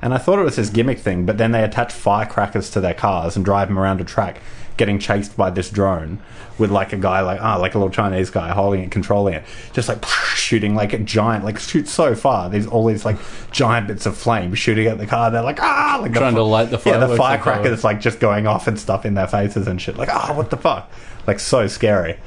And 0.00 0.14
I 0.14 0.18
thought 0.18 0.38
it 0.38 0.44
was 0.44 0.56
this 0.56 0.70
gimmick 0.70 1.00
thing, 1.00 1.26
but 1.26 1.38
then 1.38 1.50
they 1.50 1.64
attach 1.64 1.92
firecrackers 1.92 2.70
to 2.70 2.80
their 2.80 2.94
cars 2.94 3.34
and 3.34 3.44
drive 3.44 3.66
them 3.66 3.78
around 3.78 4.00
a 4.00 4.04
track, 4.04 4.40
getting 4.76 4.98
chased 4.98 5.36
by 5.36 5.50
this 5.50 5.70
drone 5.70 6.20
with 6.58 6.70
like 6.70 6.92
a 6.92 6.96
guy 6.96 7.20
like 7.20 7.40
ah 7.42 7.56
like 7.56 7.74
a 7.74 7.78
little 7.78 7.92
Chinese 7.92 8.30
guy 8.30 8.50
holding 8.50 8.82
it, 8.82 8.90
controlling 8.90 9.34
it, 9.34 9.44
just 9.72 9.88
like 9.88 10.04
shooting 10.34 10.74
like 10.74 10.92
a 10.92 10.98
giant 10.98 11.44
like 11.44 11.58
shoots 11.58 11.90
so 11.90 12.14
far. 12.14 12.48
There's 12.50 12.66
all 12.66 12.86
these 12.86 13.04
like 13.04 13.16
giant 13.50 13.88
bits 13.88 14.06
of 14.06 14.16
flame 14.16 14.54
shooting 14.54 14.86
at 14.86 14.98
the 14.98 15.06
car. 15.06 15.30
They're 15.30 15.42
like 15.42 15.62
ah 15.62 15.98
like 16.00 16.12
the 16.12 16.18
Trying 16.20 16.34
to 16.34 16.42
light 16.42 16.70
the 16.70 16.78
fire. 16.78 16.94
yeah 16.94 17.06
the 17.06 17.16
firecracker 17.16 17.68
is 17.68 17.84
like 17.84 18.00
just 18.00 18.20
going 18.20 18.46
off 18.46 18.66
and 18.66 18.78
stuff 18.78 19.04
in 19.04 19.14
their 19.14 19.28
faces 19.28 19.66
and 19.66 19.80
shit. 19.80 19.96
Like 19.96 20.08
ah 20.08 20.32
what 20.34 20.50
the 20.50 20.56
fuck 20.56 20.90
like 21.26 21.40
so 21.40 21.66
scary. 21.66 22.18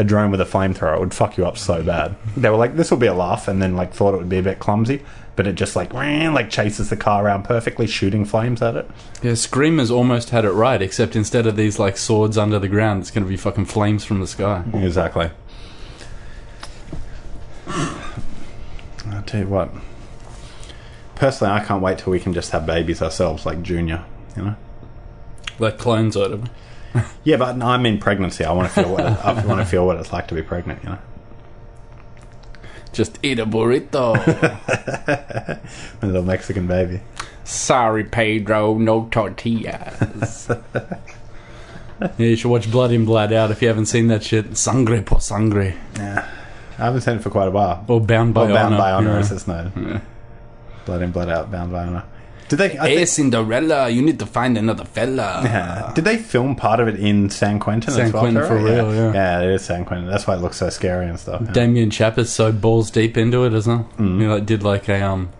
A 0.00 0.04
drone 0.04 0.30
with 0.30 0.40
a 0.40 0.44
flamethrower 0.44 1.00
would 1.00 1.12
fuck 1.12 1.36
you 1.36 1.44
up 1.44 1.58
so 1.58 1.82
bad. 1.82 2.14
They 2.36 2.48
were 2.50 2.56
like, 2.56 2.76
"This 2.76 2.88
will 2.92 2.98
be 2.98 3.08
a 3.08 3.14
laugh," 3.14 3.48
and 3.48 3.60
then 3.60 3.74
like 3.74 3.92
thought 3.92 4.14
it 4.14 4.18
would 4.18 4.28
be 4.28 4.38
a 4.38 4.42
bit 4.44 4.60
clumsy, 4.60 5.02
but 5.38 5.46
it 5.46 5.54
just 5.54 5.76
like 5.76 5.94
like 5.94 6.50
chases 6.50 6.90
the 6.90 6.96
car 6.96 7.24
around 7.24 7.44
perfectly, 7.44 7.86
shooting 7.86 8.24
flames 8.24 8.60
at 8.60 8.74
it. 8.74 8.90
Yeah, 9.22 9.34
Screamers 9.34 9.88
almost 9.88 10.30
had 10.30 10.44
it 10.44 10.50
right, 10.50 10.82
except 10.82 11.14
instead 11.14 11.46
of 11.46 11.54
these 11.54 11.78
like 11.78 11.96
swords 11.96 12.36
under 12.36 12.58
the 12.58 12.66
ground, 12.66 13.02
it's 13.02 13.12
gonna 13.12 13.24
be 13.24 13.36
fucking 13.36 13.66
flames 13.66 14.04
from 14.04 14.18
the 14.18 14.26
sky. 14.26 14.64
Exactly. 14.74 15.30
I'll 17.68 19.22
tell 19.26 19.42
you 19.42 19.46
what. 19.46 19.70
Personally, 21.14 21.52
I 21.54 21.64
can't 21.64 21.84
wait 21.84 21.98
till 21.98 22.10
we 22.10 22.18
can 22.18 22.34
just 22.34 22.50
have 22.50 22.66
babies 22.66 23.00
ourselves, 23.00 23.46
like 23.46 23.62
Junior. 23.62 24.04
You 24.36 24.42
know? 24.42 24.56
Like 25.60 25.78
clones 25.78 26.16
out 26.16 26.32
of. 26.32 26.50
Yeah, 27.22 27.36
but 27.36 27.62
I'm 27.62 27.86
in 27.86 27.98
pregnancy. 27.98 28.44
I 28.44 28.50
want 28.50 28.72
to 28.72 28.82
feel 28.82 28.90
what 28.90 29.04
it, 29.04 29.24
I 29.24 29.34
want 29.46 29.60
to 29.60 29.66
feel 29.66 29.86
what 29.86 29.98
it's 29.98 30.12
like 30.12 30.26
to 30.28 30.34
be 30.34 30.42
pregnant. 30.42 30.82
You 30.82 30.88
know, 30.90 30.98
Just 32.98 33.20
eat 33.22 33.38
a 33.38 33.46
burrito. 33.46 34.16
a 36.02 36.06
little 36.06 36.24
Mexican 36.24 36.66
baby. 36.66 37.00
Sorry, 37.44 38.02
Pedro, 38.02 38.76
no 38.76 39.06
tortillas. 39.12 40.50
yeah, 42.00 42.08
you 42.16 42.34
should 42.34 42.50
watch 42.50 42.68
Blood 42.68 42.90
In, 42.90 43.04
Blood 43.04 43.32
Out 43.32 43.52
if 43.52 43.62
you 43.62 43.68
haven't 43.68 43.86
seen 43.86 44.08
that 44.08 44.24
shit. 44.24 44.56
Sangre 44.56 45.00
por 45.00 45.20
sangre. 45.20 45.74
Yeah, 45.94 46.28
I 46.76 46.86
haven't 46.86 47.02
seen 47.02 47.18
it 47.18 47.22
for 47.22 47.30
quite 47.30 47.46
a 47.46 47.52
while. 47.52 47.84
Or 47.86 48.00
Bound 48.00 48.34
by 48.34 48.46
Well, 48.46 48.54
Bound 48.56 48.74
Honor. 48.74 48.82
by 48.82 48.90
Honor, 48.90 49.12
yeah. 49.12 49.18
as 49.20 49.30
it's 49.30 49.46
known. 49.46 49.72
Yeah. 49.76 50.00
Blood 50.84 51.02
in, 51.02 51.12
blood 51.12 51.28
out. 51.28 51.52
Bound 51.52 51.70
by 51.70 51.84
Honor. 51.84 52.04
Did 52.48 52.56
they? 52.56 52.78
I 52.78 52.88
Hey, 52.88 52.96
think, 52.96 53.08
Cinderella, 53.08 53.88
you 53.90 54.00
need 54.02 54.18
to 54.20 54.26
find 54.26 54.56
another 54.56 54.84
fella. 54.84 55.42
yeah. 55.44 55.92
Did 55.94 56.04
they 56.04 56.16
film 56.16 56.56
part 56.56 56.80
of 56.80 56.88
it 56.88 56.98
in 56.98 57.28
San 57.30 57.58
Quentin 57.58 57.92
San 57.92 58.06
as 58.06 58.12
well? 58.12 58.22
Quentin 58.22 58.46
for 58.46 58.56
real, 58.56 58.94
yeah. 58.94 59.12
Yeah, 59.12 59.40
it 59.42 59.50
is 59.50 59.62
San 59.64 59.84
Quentin. 59.84 60.06
That's 60.08 60.26
why 60.26 60.34
it 60.34 60.40
looks 60.40 60.56
so 60.56 60.70
scary 60.70 61.06
and 61.08 61.18
stuff. 61.20 61.42
yeah. 61.44 61.52
Damian 61.52 61.90
Chapa's 61.90 62.32
so 62.32 62.50
balls 62.52 62.90
deep 62.90 63.16
into 63.18 63.44
it, 63.44 63.52
isn't 63.54 63.78
well. 63.78 63.88
Mm. 63.98 64.20
He 64.20 64.26
like 64.26 64.46
did 64.46 64.62
like 64.62 64.88
a 64.88 65.02
um 65.02 65.30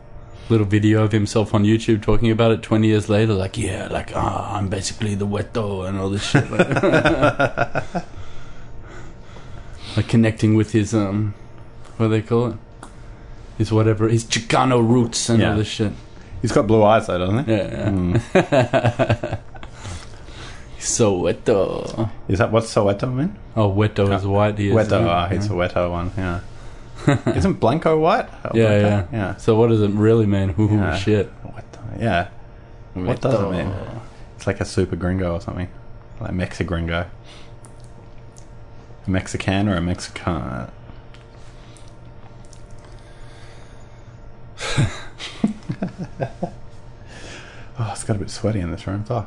little 0.51 0.66
video 0.66 1.03
of 1.05 1.12
himself 1.12 1.53
on 1.55 1.62
YouTube 1.64 2.01
talking 2.03 2.31
about 2.31 2.51
it 2.53 2.62
20 2.62 2.87
years 2.88 3.09
later. 3.09 3.35
Like, 3.35 3.57
yeah, 3.59 3.87
like 3.90 4.12
ah, 4.14 4.57
I'm 4.57 4.68
basically 4.68 5.14
the 5.14 5.27
weto 5.27 5.87
and 5.88 5.99
all 5.99 6.09
this 6.11 6.23
shit. 6.25 6.51
Like, 6.51 6.68
like 9.97 10.09
connecting 10.09 10.55
with 10.55 10.73
his 10.73 10.94
um, 10.94 11.35
what 11.97 12.07
do 12.07 12.11
they 12.12 12.23
call 12.23 12.47
it? 12.49 12.57
His 13.57 13.73
whatever, 13.73 14.09
his 14.09 14.25
Chicano 14.25 14.87
roots 14.87 15.29
and 15.29 15.42
all 15.42 15.57
this 15.57 15.66
shit. 15.68 15.92
He's 16.42 16.53
got 16.53 16.66
blue 16.66 16.83
eyes 16.85 17.07
though, 17.07 17.18
doesn't 17.18 17.44
he? 17.46 17.53
Yeah, 17.53 17.90
yeah. 18.35 19.37
Mm. 20.79 20.81
so 20.81 21.20
weto. 21.22 22.09
Is 22.29 22.38
that 22.38 22.53
what 22.53 22.64
Soweto 22.64 23.12
mean? 23.12 23.37
Oh, 23.57 23.70
weto 23.70 24.14
is 24.16 24.24
white. 24.27 24.57
He 24.59 24.68
Weto. 24.70 25.01
yeah. 25.05 25.09
Ah, 25.09 25.29
it's 25.31 25.46
a 25.46 25.51
Weto 25.51 25.90
one. 25.90 26.12
Yeah. 26.16 26.40
Isn't 27.35 27.55
Blanco 27.55 27.98
white? 27.98 28.29
Oh, 28.44 28.51
Yeah, 28.55 28.79
Blanco? 28.81 28.88
yeah. 28.88 29.07
yeah. 29.12 29.37
So 29.37 29.57
what 29.57 29.68
does 29.68 29.83
it 29.83 29.90
really 29.90 30.27
mean? 30.27 30.55
Ooh, 30.59 30.68
Yeah. 30.70 30.96
shit. 30.96 31.31
Weto. 31.44 32.01
Yeah. 32.01 32.29
What 32.94 33.20
does 33.20 33.35
it 33.35 33.51
mean? 33.51 33.72
It's 34.37 34.46
like 34.46 34.61
a 34.61 34.64
super 34.64 34.94
gringo 34.96 35.35
or 35.35 35.40
something. 35.40 35.68
Like 36.20 36.31
Mexi 36.33 36.64
gringo. 36.64 37.07
A 39.07 39.11
Mexican 39.11 39.68
or 39.68 39.77
a 39.77 39.81
Mexican? 39.81 40.68
oh, 47.79 47.88
it's 47.93 48.05
got 48.05 48.17
a 48.17 48.19
bit 48.19 48.31
sweaty 48.31 48.61
in 48.61 48.71
this 48.71 48.87
room. 48.87 49.05
Oh. 49.11 49.27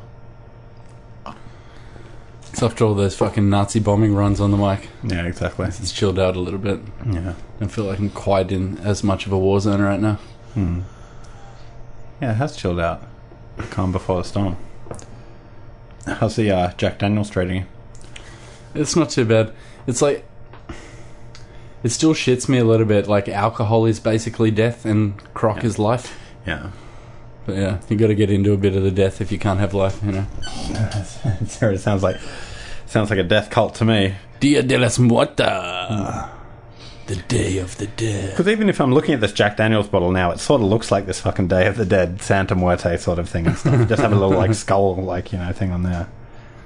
It's 2.50 2.62
after 2.62 2.84
all 2.84 2.94
those 2.94 3.16
fucking 3.16 3.48
Nazi 3.48 3.80
bombing 3.80 4.14
runs 4.14 4.38
on 4.40 4.50
the 4.50 4.58
mic. 4.58 4.88
Yeah, 5.02 5.24
exactly. 5.26 5.66
It's 5.66 5.90
chilled 5.90 6.18
out 6.18 6.36
a 6.36 6.40
little 6.40 6.58
bit. 6.58 6.80
Yeah. 7.06 7.32
Don't 7.58 7.70
feel 7.70 7.84
like 7.84 7.98
I'm 7.98 8.10
quite 8.10 8.52
in 8.52 8.76
as 8.78 9.02
much 9.02 9.24
of 9.26 9.32
a 9.32 9.38
war 9.38 9.58
zone 9.58 9.80
right 9.80 9.98
now. 10.00 10.18
Hmm. 10.54 10.80
Yeah, 12.20 12.32
it 12.32 12.34
has 12.34 12.54
chilled 12.54 12.78
out. 12.78 13.02
Calm 13.70 13.90
before 13.90 14.18
the 14.18 14.24
storm. 14.28 14.56
How's 16.06 16.36
the 16.36 16.50
uh, 16.50 16.72
Jack 16.74 16.98
Daniels 16.98 17.30
trading? 17.30 17.66
It's 18.74 18.96
not 18.96 19.08
too 19.10 19.24
bad. 19.24 19.52
It's 19.86 20.02
like 20.02 20.24
it 21.82 21.88
still 21.90 22.12
shits 22.14 22.48
me 22.48 22.58
a 22.58 22.64
little 22.64 22.86
bit. 22.86 23.06
Like 23.08 23.28
alcohol 23.28 23.86
is 23.86 23.98
basically 23.98 24.50
death, 24.50 24.84
and 24.84 25.16
croc 25.34 25.58
Yeah. 25.58 25.64
is 25.66 25.78
life. 25.78 26.18
Yeah. 26.46 26.70
But 27.46 27.56
yeah, 27.56 27.80
you 27.88 27.96
got 27.96 28.06
to 28.08 28.14
get 28.14 28.30
into 28.30 28.52
a 28.52 28.56
bit 28.56 28.76
of 28.76 28.82
the 28.82 28.90
death 28.90 29.20
if 29.20 29.32
you 29.32 29.38
can't 29.38 29.58
have 29.60 29.74
life. 29.74 30.00
You 30.04 30.12
know. 30.12 30.26
it 31.40 31.78
sounds 31.80 32.02
like 32.02 32.16
sounds 32.86 33.10
like 33.10 33.18
a 33.18 33.24
death 33.24 33.50
cult 33.50 33.74
to 33.76 33.84
me. 33.84 34.14
Dia 34.40 34.62
de 34.62 34.78
las 34.78 34.98
Muertas. 34.98 36.28
The 37.06 37.16
Day 37.16 37.58
of 37.58 37.76
the 37.78 37.88
Dead. 37.88 38.30
Because 38.30 38.46
even 38.46 38.68
if 38.68 38.80
I'm 38.80 38.94
looking 38.94 39.14
at 39.14 39.20
this 39.20 39.32
Jack 39.32 39.56
Daniels 39.56 39.88
bottle 39.88 40.12
now, 40.12 40.30
it 40.30 40.38
sort 40.38 40.60
of 40.60 40.68
looks 40.68 40.92
like 40.92 41.04
this 41.04 41.20
fucking 41.20 41.48
Day 41.48 41.66
of 41.66 41.76
the 41.76 41.84
Dead 41.84 42.22
Santa 42.22 42.54
Muerte 42.54 42.96
sort 42.96 43.18
of 43.18 43.28
thing 43.28 43.48
and 43.48 43.58
stuff. 43.58 43.88
Just 43.88 44.00
have 44.02 44.12
a 44.12 44.14
little 44.14 44.36
like 44.36 44.54
skull 44.54 44.94
like 44.96 45.32
you 45.32 45.38
know 45.38 45.52
thing 45.52 45.72
on 45.72 45.82
there, 45.82 46.08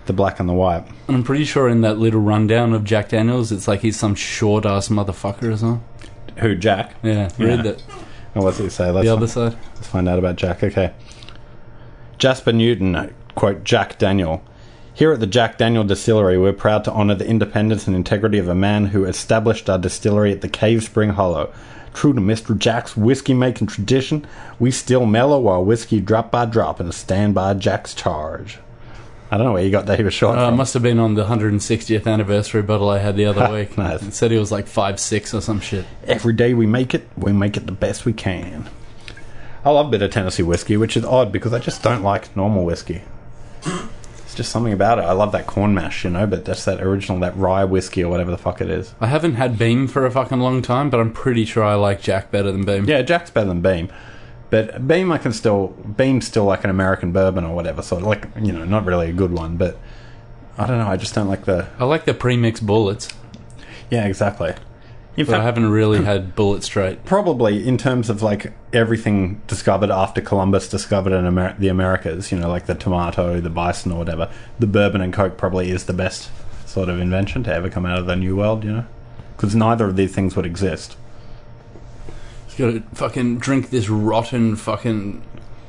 the 0.04 0.12
black 0.12 0.38
and 0.38 0.48
the 0.48 0.52
white. 0.52 0.84
I'm 1.08 1.22
pretty 1.24 1.44
sure 1.44 1.68
in 1.68 1.80
that 1.80 1.98
little 1.98 2.20
rundown 2.20 2.74
of 2.74 2.84
Jack 2.84 3.08
Daniels, 3.08 3.50
it's 3.50 3.66
like 3.66 3.80
he's 3.80 3.98
some 3.98 4.14
short 4.14 4.66
ass 4.66 4.88
motherfucker 4.88 5.54
or 5.54 5.56
something. 5.56 5.82
Who 6.38 6.54
Jack? 6.54 6.94
Yeah, 7.02 7.30
Yeah. 7.38 7.46
read 7.46 7.62
that. 7.64 7.82
Oh, 8.36 8.42
what's 8.42 8.60
it 8.60 8.70
say? 8.70 8.90
Let's, 8.90 9.06
The 9.06 9.12
other 9.14 9.26
side. 9.26 9.56
let's 9.74 9.86
find 9.88 10.08
out 10.08 10.18
about 10.18 10.36
Jack. 10.36 10.62
Okay. 10.62 10.92
Jasper 12.18 12.52
Newton, 12.52 12.94
uh, 12.94 13.10
quote 13.34 13.64
Jack 13.64 13.98
Daniel. 13.98 14.42
Here 14.92 15.12
at 15.12 15.20
the 15.20 15.26
Jack 15.26 15.56
Daniel 15.58 15.84
Distillery, 15.84 16.38
we're 16.38 16.52
proud 16.52 16.84
to 16.84 16.92
honour 16.92 17.14
the 17.14 17.26
independence 17.26 17.86
and 17.86 17.96
integrity 17.96 18.38
of 18.38 18.48
a 18.48 18.54
man 18.54 18.86
who 18.86 19.04
established 19.04 19.68
our 19.70 19.78
distillery 19.78 20.32
at 20.32 20.42
the 20.42 20.48
Cave 20.48 20.82
Spring 20.84 21.10
Hollow. 21.10 21.52
True 21.94 22.12
to 22.12 22.20
Mr. 22.20 22.56
Jack's 22.56 22.94
whiskey 22.96 23.32
making 23.32 23.68
tradition, 23.68 24.26
we 24.58 24.70
still 24.70 25.06
mellow 25.06 25.48
our 25.48 25.62
whiskey 25.62 26.00
drop 26.00 26.30
by 26.30 26.44
drop 26.44 26.78
and 26.78 26.92
stand 26.94 27.34
by 27.34 27.54
Jack's 27.54 27.94
charge. 27.94 28.58
I 29.36 29.38
don't 29.38 29.48
know 29.48 29.52
where 29.52 29.62
you 29.64 29.70
got 29.70 29.84
that 29.84 29.98
he 29.98 30.02
was 30.04 30.14
short 30.14 30.38
Uh, 30.38 30.44
it 30.44 30.46
from. 30.46 30.56
must 30.56 30.72
have 30.72 30.82
been 30.82 30.98
on 30.98 31.12
the 31.12 31.26
160th 31.26 32.06
anniversary 32.10 32.62
bottle 32.62 32.88
I 32.88 33.00
had 33.00 33.16
the 33.16 33.26
other 33.26 33.52
week. 33.52 33.76
Nice. 33.76 34.02
It 34.02 34.14
said 34.14 34.30
he 34.30 34.38
was 34.38 34.50
like 34.50 34.66
five 34.66 34.98
six 34.98 35.34
or 35.34 35.42
some 35.42 35.60
shit. 35.60 35.84
Every 36.06 36.32
day 36.32 36.54
we 36.54 36.64
make 36.64 36.94
it, 36.94 37.06
we 37.18 37.34
make 37.34 37.58
it 37.58 37.66
the 37.66 37.72
best 37.72 38.06
we 38.06 38.14
can. 38.14 38.70
I 39.62 39.68
love 39.72 39.88
a 39.88 39.90
bit 39.90 40.00
of 40.00 40.10
Tennessee 40.10 40.42
whiskey, 40.42 40.78
which 40.78 40.96
is 40.96 41.04
odd 41.04 41.32
because 41.32 41.52
I 41.52 41.58
just 41.58 41.82
don't 41.82 42.02
like 42.02 42.34
normal 42.34 42.64
whiskey. 42.64 43.02
It's 43.64 44.34
just 44.34 44.50
something 44.50 44.72
about 44.72 44.98
it. 44.98 45.02
I 45.02 45.12
love 45.12 45.32
that 45.32 45.46
corn 45.46 45.74
mash, 45.74 46.04
you 46.04 46.10
know, 46.10 46.26
but 46.26 46.46
that's 46.46 46.64
that 46.64 46.80
original, 46.80 47.18
that 47.20 47.36
rye 47.36 47.64
whiskey 47.64 48.02
or 48.04 48.08
whatever 48.08 48.30
the 48.30 48.38
fuck 48.38 48.62
it 48.62 48.70
is. 48.70 48.94
I 49.02 49.06
haven't 49.08 49.34
had 49.34 49.58
Beam 49.58 49.86
for 49.86 50.06
a 50.06 50.10
fucking 50.10 50.40
long 50.40 50.62
time, 50.62 50.88
but 50.88 50.98
I'm 50.98 51.12
pretty 51.12 51.44
sure 51.44 51.62
I 51.62 51.74
like 51.74 52.00
Jack 52.00 52.30
better 52.30 52.50
than 52.52 52.64
Beam. 52.64 52.86
Yeah, 52.88 53.02
Jack's 53.02 53.30
better 53.30 53.48
than 53.48 53.60
Beam. 53.60 53.90
But 54.48 54.86
Beam, 54.86 55.10
I 55.10 55.18
can 55.18 55.32
still. 55.32 55.68
Beam's 55.68 56.26
still 56.26 56.44
like 56.44 56.62
an 56.64 56.70
American 56.70 57.12
bourbon 57.12 57.44
or 57.44 57.54
whatever, 57.54 57.82
sort 57.82 58.02
of 58.02 58.08
like, 58.08 58.28
you 58.40 58.52
know, 58.52 58.64
not 58.64 58.84
really 58.84 59.10
a 59.10 59.12
good 59.12 59.32
one, 59.32 59.56
but 59.56 59.78
I 60.56 60.66
don't 60.66 60.78
know, 60.78 60.86
I 60.86 60.96
just 60.96 61.14
don't 61.14 61.28
like 61.28 61.44
the. 61.44 61.68
I 61.78 61.84
like 61.84 62.04
the 62.04 62.14
pre-mixed 62.14 62.64
bullets, 62.64 63.08
Yeah, 63.90 64.06
exactly. 64.06 64.54
In 65.16 65.24
but 65.24 65.40
I 65.40 65.42
haven't 65.42 65.70
really 65.70 66.04
had 66.04 66.34
bullet 66.34 66.62
straight. 66.62 67.04
probably 67.06 67.66
in 67.66 67.78
terms 67.78 68.10
of 68.10 68.20
like 68.20 68.52
everything 68.74 69.40
discovered 69.46 69.90
after 69.90 70.20
Columbus 70.20 70.68
discovered 70.68 71.12
in 71.14 71.26
Amer- 71.26 71.56
the 71.58 71.68
Americas, 71.68 72.30
you 72.30 72.38
know, 72.38 72.48
like 72.50 72.66
the 72.66 72.74
tomato, 72.74 73.40
the 73.40 73.48
bison, 73.48 73.92
or 73.92 73.98
whatever, 73.98 74.30
the 74.58 74.66
bourbon 74.66 75.00
and 75.00 75.14
coke 75.14 75.38
probably 75.38 75.70
is 75.70 75.86
the 75.86 75.94
best 75.94 76.30
sort 76.66 76.90
of 76.90 77.00
invention 77.00 77.42
to 77.44 77.52
ever 77.54 77.70
come 77.70 77.86
out 77.86 77.98
of 77.98 78.04
the 78.04 78.14
New 78.14 78.36
World, 78.36 78.62
you 78.62 78.72
know, 78.72 78.84
because 79.36 79.54
neither 79.54 79.86
of 79.86 79.96
these 79.96 80.14
things 80.14 80.36
would 80.36 80.44
exist. 80.46 80.96
Just 82.56 82.58
gotta 82.58 82.82
fucking 82.94 83.38
drink 83.38 83.70
this 83.70 83.88
rotten 83.88 84.56
fucking 84.56 85.22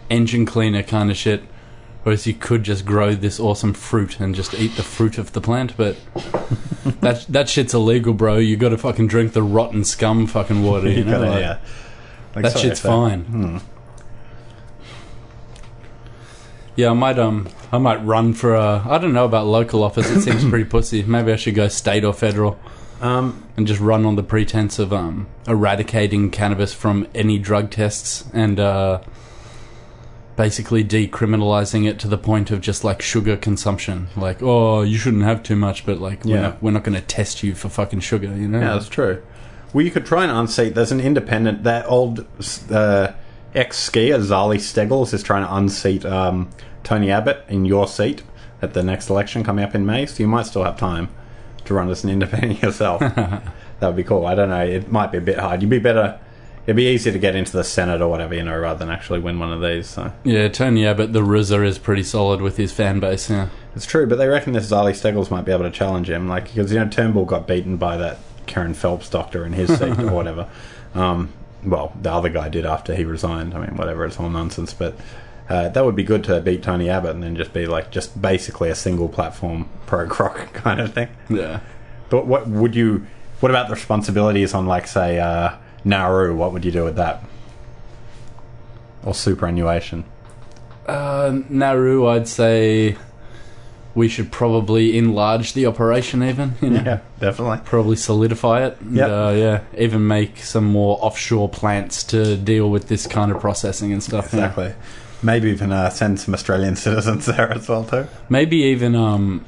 engine 0.10 0.46
cleaner 0.46 0.84
kind 0.84 1.12
of 1.12 1.18
shit. 1.18 1.44
Whereas 2.04 2.26
you 2.26 2.34
could 2.34 2.64
just 2.64 2.86
grow 2.86 3.14
this 3.16 3.38
awesome 3.40 3.74
fruit 3.74 4.22
and 4.22 4.34
just 4.34 4.54
eat 4.54 4.78
the 4.78 4.84
fruit 4.84 5.18
of 5.18 5.34
the 5.34 5.42
plant, 5.42 5.76
but 5.76 5.98
that 7.02 7.26
that 7.28 7.50
shit's 7.50 7.74
illegal, 7.74 8.14
bro. 8.14 8.38
You 8.38 8.56
got 8.56 8.70
to 8.70 8.78
fucking 8.78 9.08
drink 9.08 9.34
the 9.34 9.44
rotten 9.44 9.84
scum 9.84 10.26
fucking 10.28 10.64
water. 10.64 10.88
You, 10.90 11.00
You 11.00 11.04
know, 11.04 11.12
gotta- 11.20 11.30
like, 11.32 11.40
yeah. 11.42 11.58
Like, 12.36 12.44
that 12.46 12.58
shit's 12.58 12.82
that- 12.82 12.88
fine. 12.88 13.24
Hmm. 13.26 13.58
Yeah, 16.78 16.92
I 16.92 16.94
might 16.94 17.18
um, 17.18 17.50
I 17.72 17.80
might 17.80 18.06
run 18.06 18.34
for 18.34 18.54
a. 18.54 18.86
I 18.88 19.00
don't 19.00 19.12
know 19.14 19.26
about 19.26 19.48
local 19.48 19.84
office. 19.84 20.10
It 20.10 20.22
seems 20.22 20.46
pretty 20.50 20.66
pussy. 20.66 21.02
Maybe 21.04 21.32
I 21.34 21.36
should 21.36 21.56
go 21.56 21.68
state 21.68 22.04
or 22.06 22.14
federal 22.14 22.60
Um, 23.00 23.44
and 23.56 23.68
just 23.68 23.80
run 23.80 24.06
on 24.06 24.16
the 24.16 24.24
pretense 24.24 24.80
of 24.80 24.92
um, 24.92 25.28
eradicating 25.48 26.32
cannabis 26.32 26.74
from 26.74 27.08
any 27.14 27.38
drug 27.38 27.70
tests 27.70 28.26
and 28.34 28.60
uh, 28.60 29.02
basically 30.36 30.84
decriminalizing 30.84 31.88
it 31.88 32.00
to 32.00 32.08
the 32.08 32.18
point 32.18 32.50
of 32.52 32.62
just 32.62 32.84
like 32.84 33.02
sugar 33.02 33.38
consumption. 33.38 34.08
Like, 34.16 34.42
oh, 34.42 34.82
you 34.82 34.98
shouldn't 34.98 35.24
have 35.24 35.44
too 35.44 35.56
much, 35.56 35.86
but 35.86 36.00
like, 36.00 36.26
we're 36.26 36.36
Yeah. 36.36 36.42
not, 36.42 36.64
we're 36.64 36.72
not 36.72 36.84
going 36.84 37.00
to 37.00 37.06
test 37.06 37.44
you 37.44 37.54
for 37.56 37.70
fucking 37.70 38.00
sugar. 38.00 38.28
You 38.36 38.48
know? 38.48 38.60
Yeah, 38.60 38.74
that's 38.74 38.90
true. 38.90 39.22
Well, 39.74 39.86
you 39.86 39.92
could 39.92 40.06
try 40.06 40.24
and 40.24 40.32
unseat. 40.32 40.74
There's 40.76 40.92
an 40.92 41.00
independent. 41.02 41.64
That 41.64 41.86
old 41.88 42.22
uh, 42.72 43.12
ex 43.54 43.90
skier 43.90 44.20
Zali 44.20 44.58
Steggall 44.58 45.12
is 45.14 45.22
trying 45.22 45.44
to 45.46 45.56
unseat 45.56 46.06
um, 46.06 46.50
Tony 46.84 47.12
Abbott 47.12 47.44
in 47.48 47.66
your 47.66 47.88
seat 47.88 48.24
at 48.62 48.74
the 48.74 48.82
next 48.82 49.10
election 49.10 49.44
coming 49.44 49.64
up 49.66 49.76
in 49.76 49.86
May. 49.86 50.06
So 50.06 50.24
you 50.24 50.28
might 50.28 50.46
still 50.48 50.64
have 50.64 50.78
time 50.78 51.10
to 51.68 51.74
run 51.74 51.90
as 51.90 52.04
an 52.04 52.10
independent 52.10 52.62
yourself. 52.64 53.00
that 53.16 53.44
would 53.82 53.96
be 53.96 54.04
cool. 54.04 54.26
I 54.26 54.36
don't 54.36 54.50
know. 54.50 54.64
It 54.64 54.92
might 54.92 55.12
be 55.12 55.18
a 55.20 55.22
bit 55.22 55.38
hard. 55.40 55.62
You'd 55.62 55.70
be 55.70 55.80
better. 55.80 56.20
It'd 56.66 56.76
be 56.76 56.88
easier 56.88 57.14
to 57.14 57.20
get 57.20 57.34
into 57.34 57.54
the 57.54 57.64
Senate 57.64 58.02
or 58.02 58.10
whatever, 58.10 58.36
you 58.36 58.44
know, 58.44 58.58
rather 58.58 58.80
than 58.80 58.90
actually 58.90 59.20
win 59.20 59.40
one 59.40 59.54
of 59.54 59.62
these. 59.62 59.88
So 59.88 60.12
Yeah, 60.26 60.50
Tony 60.50 60.86
Abbott, 60.86 61.14
the 61.14 61.22
RZA, 61.22 61.66
is 61.66 61.78
pretty 61.80 62.04
solid 62.04 62.42
with 62.42 62.58
his 62.58 62.74
fan 62.74 63.00
base. 63.00 63.30
Yeah. 63.30 63.48
it's 63.74 63.86
true, 63.86 64.06
but 64.06 64.18
they 64.18 64.28
reckon 64.28 64.52
this 64.52 64.70
Zali 64.70 64.92
Steggall 64.92 65.32
might 65.32 65.46
be 65.46 65.54
able 65.54 65.64
to 65.64 65.72
challenge 65.72 66.10
him, 66.10 66.28
like 66.28 66.46
because 66.54 66.74
you 66.74 66.80
know 66.80 66.90
Turnbull 66.90 67.24
got 67.24 67.48
beaten 67.48 67.78
by 67.78 67.96
that 67.96 68.18
Kerryn 68.48 68.76
Phelps 68.76 69.10
doctor 69.10 69.46
in 69.46 69.54
his 69.54 69.70
seat 69.78 69.98
or 69.98 70.12
whatever. 70.12 70.50
Um, 70.94 71.32
well, 71.64 71.94
the 72.02 72.12
other 72.12 72.30
guy 72.30 72.50
did 72.50 72.66
after 72.66 72.96
he 72.96 73.06
resigned. 73.06 73.54
I 73.54 73.66
mean, 73.66 73.78
whatever, 73.78 74.06
it's 74.06 74.20
all 74.20 74.30
nonsense. 74.30 74.74
But 74.74 74.96
Uh, 75.50 75.70
that 75.70 75.86
would 75.86 75.96
be 75.96 76.04
good 76.04 76.24
to 76.26 76.42
beat 76.42 76.62
Tony 76.62 76.90
Abbott 76.90 77.12
and 77.12 77.24
then 77.24 77.36
just 77.38 77.54
be 77.54 77.68
like 77.68 77.90
just 77.90 78.22
basically 78.22 78.70
a 78.70 78.76
single 78.76 79.08
platform 79.08 79.70
pro 79.86 80.06
croc 80.10 80.52
kind 80.54 80.80
of 80.82 80.94
thing. 80.94 81.08
Yeah. 81.30 81.62
But 82.10 82.26
what 82.28 82.48
would 82.48 82.76
you? 82.76 83.06
What 83.40 83.50
about 83.52 83.68
the 83.70 83.76
responsibilities 83.76 84.54
on 84.54 84.66
like 84.66 84.88
say 84.88 85.20
uh, 85.20 85.52
Nauru? 85.86 86.36
What 86.36 86.52
would 86.54 86.66
you 86.66 86.72
do 86.72 86.84
with 86.84 86.96
that? 86.98 87.24
Or 89.04 89.14
superannuation? 89.14 90.04
Uh, 90.86 91.40
Nauru, 91.50 92.08
I'd 92.08 92.28
say 92.28 92.98
we 93.96 94.08
should 94.08 94.32
probably 94.32 94.98
enlarge 94.98 95.54
the 95.54 95.66
operation 95.66 96.24
even. 96.24 96.54
You 96.62 96.70
know? 96.72 96.82
Yeah, 96.86 97.00
definitely. 97.20 97.60
Probably 97.66 97.96
solidify 97.96 98.66
it. 98.68 98.80
And, 98.82 98.96
Yep. 98.96 99.10
uh, 99.10 99.34
yeah. 99.36 99.62
Even 99.78 100.08
make 100.08 100.38
some 100.40 100.66
more 100.66 100.98
offshore 101.02 101.50
plants 101.50 102.04
to 102.06 102.38
deal 102.38 102.70
with 102.70 102.88
this 102.90 103.08
kind 103.08 103.32
of 103.32 103.40
processing 103.40 103.92
and 103.94 104.04
stuff. 104.04 104.34
you 104.34 104.40
know. 104.42 104.74
Exactly. 105.24 105.28
Maybe 105.28 105.50
even 105.52 105.72
uh, 105.72 105.90
send 105.90 106.20
some 106.20 106.34
Australian 106.34 106.76
citizens 106.86 107.26
there 107.26 107.52
as 107.52 107.68
well 107.68 107.84
too. 107.84 108.08
Maybe 108.30 108.58
even 108.58 108.96
um, 108.96 109.46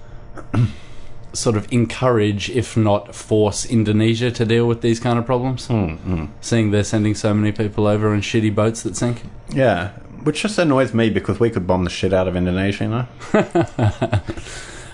sort 1.33 1.55
of 1.55 1.71
encourage, 1.71 2.49
if 2.49 2.75
not 2.75 3.13
force, 3.15 3.65
Indonesia 3.65 4.31
to 4.31 4.45
deal 4.45 4.67
with 4.67 4.81
these 4.81 4.99
kind 4.99 5.19
of 5.19 5.25
problems. 5.25 5.67
Hmm, 5.67 6.25
Seeing 6.41 6.71
they're 6.71 6.83
sending 6.83 7.15
so 7.15 7.33
many 7.33 7.51
people 7.51 7.87
over 7.87 8.13
in 8.13 8.21
shitty 8.21 8.53
boats 8.53 8.83
that 8.83 8.95
sink. 8.95 9.21
Yeah, 9.49 9.89
which 10.23 10.41
just 10.41 10.57
annoys 10.57 10.93
me 10.93 11.09
because 11.09 11.39
we 11.39 11.49
could 11.49 11.67
bomb 11.67 11.83
the 11.83 11.89
shit 11.89 12.13
out 12.13 12.27
of 12.27 12.35
Indonesia. 12.35 12.83
You 12.83 12.89
know, 12.89 13.07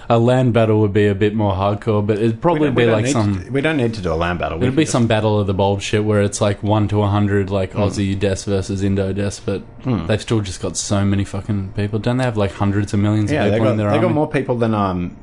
A 0.08 0.20
land 0.20 0.54
battle 0.54 0.82
would 0.82 0.94
be 0.94 1.08
a 1.08 1.16
bit 1.16 1.34
more 1.34 1.54
hardcore, 1.54 2.06
but 2.06 2.18
it'd 2.20 2.40
probably 2.42 2.70
be 2.70 2.84
don't 2.84 2.92
like 2.94 3.06
need 3.06 3.12
some. 3.12 3.44
To, 3.44 3.50
we 3.52 3.60
don't 3.62 3.78
need 3.78 3.94
to 3.96 4.02
do 4.02 4.14
a 4.14 4.16
land 4.16 4.38
battle. 4.38 4.58
We 4.60 4.66
It'd 4.66 4.74
can 4.74 4.78
be 4.78 4.84
just- 4.84 4.92
some 4.92 5.08
battle 5.08 5.40
of 5.40 5.48
the 5.48 5.54
bulge 5.54 5.82
shit 5.82 6.06
where 6.06 6.22
it's 6.22 6.42
like 6.42 6.62
one 6.62 6.88
to 6.90 7.02
a 7.02 7.08
hundred, 7.08 7.50
like 7.50 7.74
Aussie 7.74 8.18
deaths 8.20 8.44
versus 8.46 8.84
Indo 8.84 9.14
deaths, 9.14 9.40
but 9.44 9.64
they've 9.84 10.22
still 10.22 10.42
just 10.42 10.62
got 10.62 10.78
so 10.78 11.04
many 11.04 11.24
fucking 11.24 11.74
people. 11.76 11.98
Don't 11.98 12.18
they 12.18 12.24
have 12.24 12.38
like 12.38 12.52
hundreds 12.52 12.94
of 12.94 13.00
millions 13.00 13.32
Yeah, 13.32 13.46
of 13.46 13.52
they 13.52 13.58
people 13.58 13.66
got 13.66 13.72
in 13.72 13.78
their 13.78 13.90
they 13.90 13.96
army? 13.96 14.08
got 14.08 14.14
more 14.14 14.30
people 14.30 14.56
than 14.58 14.74
um. 14.76 15.18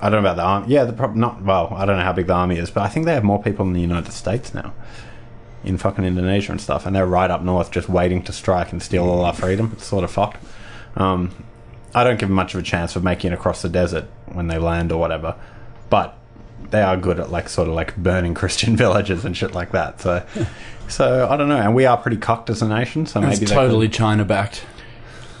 I 0.00 0.10
don't 0.10 0.22
know 0.22 0.28
about 0.30 0.36
the 0.36 0.44
army. 0.44 0.66
Yeah, 0.68 0.84
the 0.84 0.92
prob- 0.92 1.16
not 1.16 1.42
well. 1.42 1.72
I 1.74 1.84
don't 1.86 1.96
know 1.96 2.04
how 2.04 2.12
big 2.12 2.26
the 2.28 2.34
army 2.34 2.56
is, 2.58 2.70
but 2.70 2.82
I 2.82 2.88
think 2.88 3.06
they 3.06 3.14
have 3.14 3.24
more 3.24 3.42
people 3.42 3.66
in 3.66 3.72
the 3.72 3.80
United 3.80 4.12
States 4.12 4.54
now, 4.54 4.72
in 5.64 5.76
fucking 5.78 6.04
Indonesia 6.04 6.52
and 6.52 6.60
stuff, 6.60 6.86
and 6.86 6.94
they're 6.94 7.06
right 7.06 7.30
up 7.30 7.42
north, 7.42 7.70
just 7.72 7.88
waiting 7.88 8.22
to 8.24 8.32
strike 8.32 8.70
and 8.72 8.80
steal 8.82 9.08
all 9.08 9.24
our 9.24 9.32
freedom. 9.32 9.70
It's 9.72 9.86
sort 9.86 10.04
of 10.04 10.10
fucked. 10.12 10.44
Um, 10.96 11.34
I 11.94 12.04
don't 12.04 12.18
give 12.20 12.28
them 12.28 12.36
much 12.36 12.54
of 12.54 12.60
a 12.60 12.62
chance 12.62 12.94
of 12.94 13.02
making 13.02 13.32
it 13.32 13.34
across 13.34 13.62
the 13.62 13.68
desert 13.68 14.04
when 14.34 14.48
they 14.48 14.58
land 14.58 14.92
or 14.92 14.98
whatever, 15.00 15.34
but 15.90 16.16
they 16.70 16.82
are 16.82 16.96
good 16.96 17.18
at 17.20 17.30
like 17.30 17.48
sort 17.48 17.68
of 17.68 17.74
like 17.74 17.96
burning 17.96 18.34
Christian 18.40 18.76
villages 18.76 19.24
and 19.24 19.36
shit 19.36 19.54
like 19.54 19.72
that. 19.72 20.00
So, 20.00 20.24
so 20.88 21.28
I 21.28 21.36
don't 21.36 21.48
know, 21.48 21.56
and 21.60 21.74
we 21.74 21.86
are 21.86 21.96
pretty 21.96 22.16
cocked 22.18 22.50
as 22.50 22.62
a 22.62 22.68
nation. 22.68 23.06
So 23.06 23.20
maybe 23.20 23.32
it's 23.32 23.40
could- 23.40 23.48
totally 23.48 23.88
China 23.88 24.24
backed. 24.24 24.64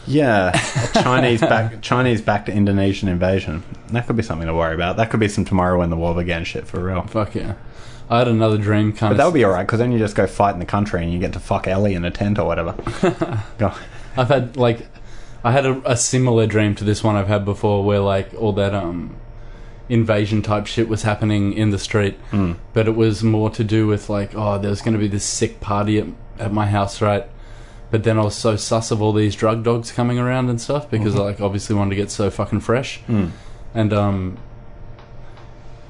yeah, 0.06 0.52
Chinese 0.94 1.40
back 1.40 1.82
Chinese 1.82 2.22
backed 2.22 2.46
to 2.46 2.52
Indonesian 2.52 3.08
invasion. 3.08 3.62
That 3.88 4.06
could 4.06 4.16
be 4.16 4.22
something 4.22 4.46
to 4.46 4.54
worry 4.54 4.74
about. 4.74 4.96
That 4.96 5.10
could 5.10 5.20
be 5.20 5.28
some 5.28 5.44
tomorrow 5.44 5.78
when 5.78 5.90
the 5.90 5.96
war 5.96 6.14
began 6.14 6.44
shit 6.44 6.66
for 6.66 6.80
real. 6.82 7.02
Fuck 7.02 7.34
yeah. 7.34 7.54
I 8.10 8.20
had 8.20 8.28
another 8.28 8.56
dream 8.56 8.92
kind 8.92 9.10
But 9.10 9.12
of. 9.12 9.16
that 9.18 9.24
would 9.26 9.34
be 9.34 9.44
alright 9.44 9.66
because 9.66 9.80
then 9.80 9.92
you 9.92 9.98
just 9.98 10.16
go 10.16 10.26
fight 10.26 10.54
in 10.54 10.60
the 10.60 10.64
country 10.64 11.02
and 11.02 11.12
you 11.12 11.18
get 11.18 11.34
to 11.34 11.40
fuck 11.40 11.66
Ellie 11.68 11.92
in 11.92 12.06
a 12.06 12.10
tent 12.10 12.38
or 12.38 12.46
whatever. 12.46 12.74
I've 14.16 14.28
had 14.28 14.56
like 14.56 14.86
I 15.44 15.52
had 15.52 15.64
a, 15.66 15.80
a 15.92 15.96
similar 15.96 16.46
dream 16.46 16.74
to 16.76 16.84
this 16.84 17.02
one 17.04 17.14
I've 17.16 17.28
had 17.28 17.44
before, 17.44 17.84
where 17.84 18.00
like 18.00 18.34
all 18.34 18.52
that 18.54 18.74
um 18.74 19.16
invasion 19.88 20.42
type 20.42 20.66
shit 20.66 20.88
was 20.88 21.02
happening 21.02 21.52
in 21.54 21.70
the 21.70 21.78
street, 21.78 22.14
Hmm. 22.30 22.52
but 22.74 22.86
it 22.88 22.94
was 22.94 23.22
more 23.24 23.48
to 23.50 23.64
do 23.64 23.86
with 23.86 24.10
like 24.10 24.34
oh, 24.34 24.58
there's 24.58 24.82
going 24.82 24.94
to 24.94 24.98
be 24.98 25.08
this 25.08 25.24
sick 25.24 25.60
party 25.60 25.98
at, 25.98 26.06
at 26.38 26.52
my 26.52 26.66
house, 26.66 27.00
right? 27.00 27.24
But 27.90 28.04
then 28.04 28.18
I 28.18 28.24
was 28.24 28.34
so 28.34 28.56
sus 28.56 28.90
of 28.90 29.00
all 29.00 29.14
these 29.14 29.34
drug 29.34 29.62
dogs 29.64 29.90
coming 29.92 30.18
around 30.18 30.50
and 30.50 30.60
stuff 30.60 30.90
because 30.90 31.14
I 31.16 31.20
like 31.20 31.40
obviously 31.40 31.74
wanted 31.74 31.90
to 31.90 31.96
get 31.96 32.10
so 32.10 32.30
fucking 32.30 32.60
fresh, 32.60 33.00
and 33.74 33.92
um. 33.92 34.38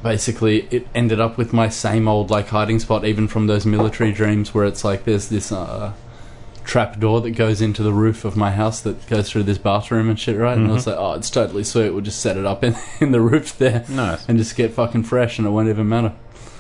Basically, 0.01 0.69
it 0.71 0.87
ended 0.95 1.19
up 1.19 1.37
with 1.37 1.53
my 1.53 1.69
same 1.69 2.07
old 2.07 2.31
like 2.31 2.47
hiding 2.49 2.79
spot, 2.79 3.05
even 3.05 3.27
from 3.27 3.49
those 3.49 3.67
military 3.67 4.13
dreams, 4.13 4.55
where 4.55 4.65
it's 4.65 4.85
like 4.85 5.03
there's 5.03 5.27
this 5.29 5.51
uh, 5.51 5.93
trap 6.69 7.01
door 7.01 7.23
that 7.23 7.31
goes 7.31 7.63
into 7.63 7.83
the 7.83 7.93
roof 7.95 8.27
of 8.27 8.37
my 8.37 8.51
house 8.51 8.81
that 8.83 9.05
goes 9.07 9.31
through 9.31 9.43
this 9.43 9.57
bathroom 9.57 10.11
and 10.11 10.21
shit, 10.21 10.37
right? 10.37 10.57
And 10.57 10.69
I 10.71 10.75
was 10.75 10.87
like, 10.87 10.97
oh, 10.99 11.15
it's 11.15 11.31
totally 11.31 11.65
sweet. 11.65 11.91
We'll 11.91 12.03
just 12.03 12.21
set 12.21 12.37
it 12.37 12.45
up 12.45 12.63
in, 12.63 12.77
in 13.01 13.11
the 13.11 13.23
roof 13.23 13.57
there 13.57 13.87
Nice. 13.89 14.29
and 14.29 14.37
just 14.37 14.55
get 14.55 14.73
fucking 14.73 15.05
fresh 15.05 15.39
and 15.39 15.47
it 15.49 15.51
won't 15.51 15.71
even 15.71 15.89
matter. 15.89 16.13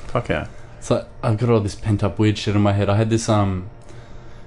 Fuck 0.07 0.31
yeah. 0.31 0.49
It's 0.79 0.90
like, 0.90 1.07
I've 1.23 1.37
got 1.37 1.51
all 1.51 1.61
this 1.61 1.75
pent 1.75 2.03
up 2.03 2.18
weird 2.18 2.38
shit 2.38 2.57
in 2.57 2.62
my 2.62 2.73
head. 2.73 2.88
I 2.88 2.97
had 2.97 3.11
this, 3.11 3.29
um, 3.29 3.68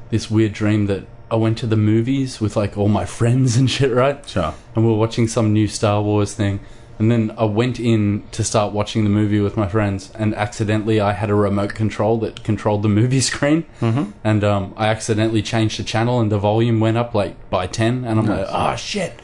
this 0.09 0.31
weird 0.31 0.53
dream 0.53 0.87
that 0.87 1.05
I 1.29 1.35
went 1.35 1.59
to 1.59 1.67
the 1.67 1.77
movies 1.77 2.41
with 2.41 2.55
like 2.55 2.75
all 2.75 2.89
my 2.89 3.05
friends 3.05 3.55
and 3.55 3.69
shit, 3.69 3.91
right? 3.91 4.27
Sure. 4.27 4.55
and 4.75 4.83
we 4.83 4.91
were 4.91 4.97
watching 4.97 5.27
some 5.27 5.53
new 5.53 5.67
Star 5.67 6.01
Wars 6.01 6.33
thing. 6.33 6.59
And 7.01 7.09
then 7.09 7.33
I 7.35 7.45
went 7.45 7.79
in 7.79 8.21
to 8.31 8.43
start 8.43 8.73
watching 8.73 9.05
the 9.05 9.09
movie 9.09 9.39
with 9.39 9.57
my 9.57 9.67
friends, 9.67 10.11
and 10.13 10.35
accidentally 10.35 11.01
I 11.01 11.13
had 11.13 11.31
a 11.31 11.33
remote 11.33 11.73
control 11.73 12.19
that 12.19 12.43
controlled 12.43 12.83
the 12.83 12.89
movie 12.89 13.21
screen, 13.31 13.65
mm-hmm. 13.79 14.11
and 14.23 14.43
um, 14.43 14.75
I 14.77 14.85
accidentally 14.85 15.41
changed 15.41 15.79
the 15.79 15.83
channel, 15.83 16.19
and 16.19 16.31
the 16.31 16.37
volume 16.37 16.79
went 16.79 16.97
up 16.97 17.15
like 17.15 17.49
by 17.49 17.65
ten, 17.65 18.05
and 18.05 18.19
I'm 18.19 18.27
like, 18.27 18.45
oh 18.47 18.75
shit! 18.75 19.19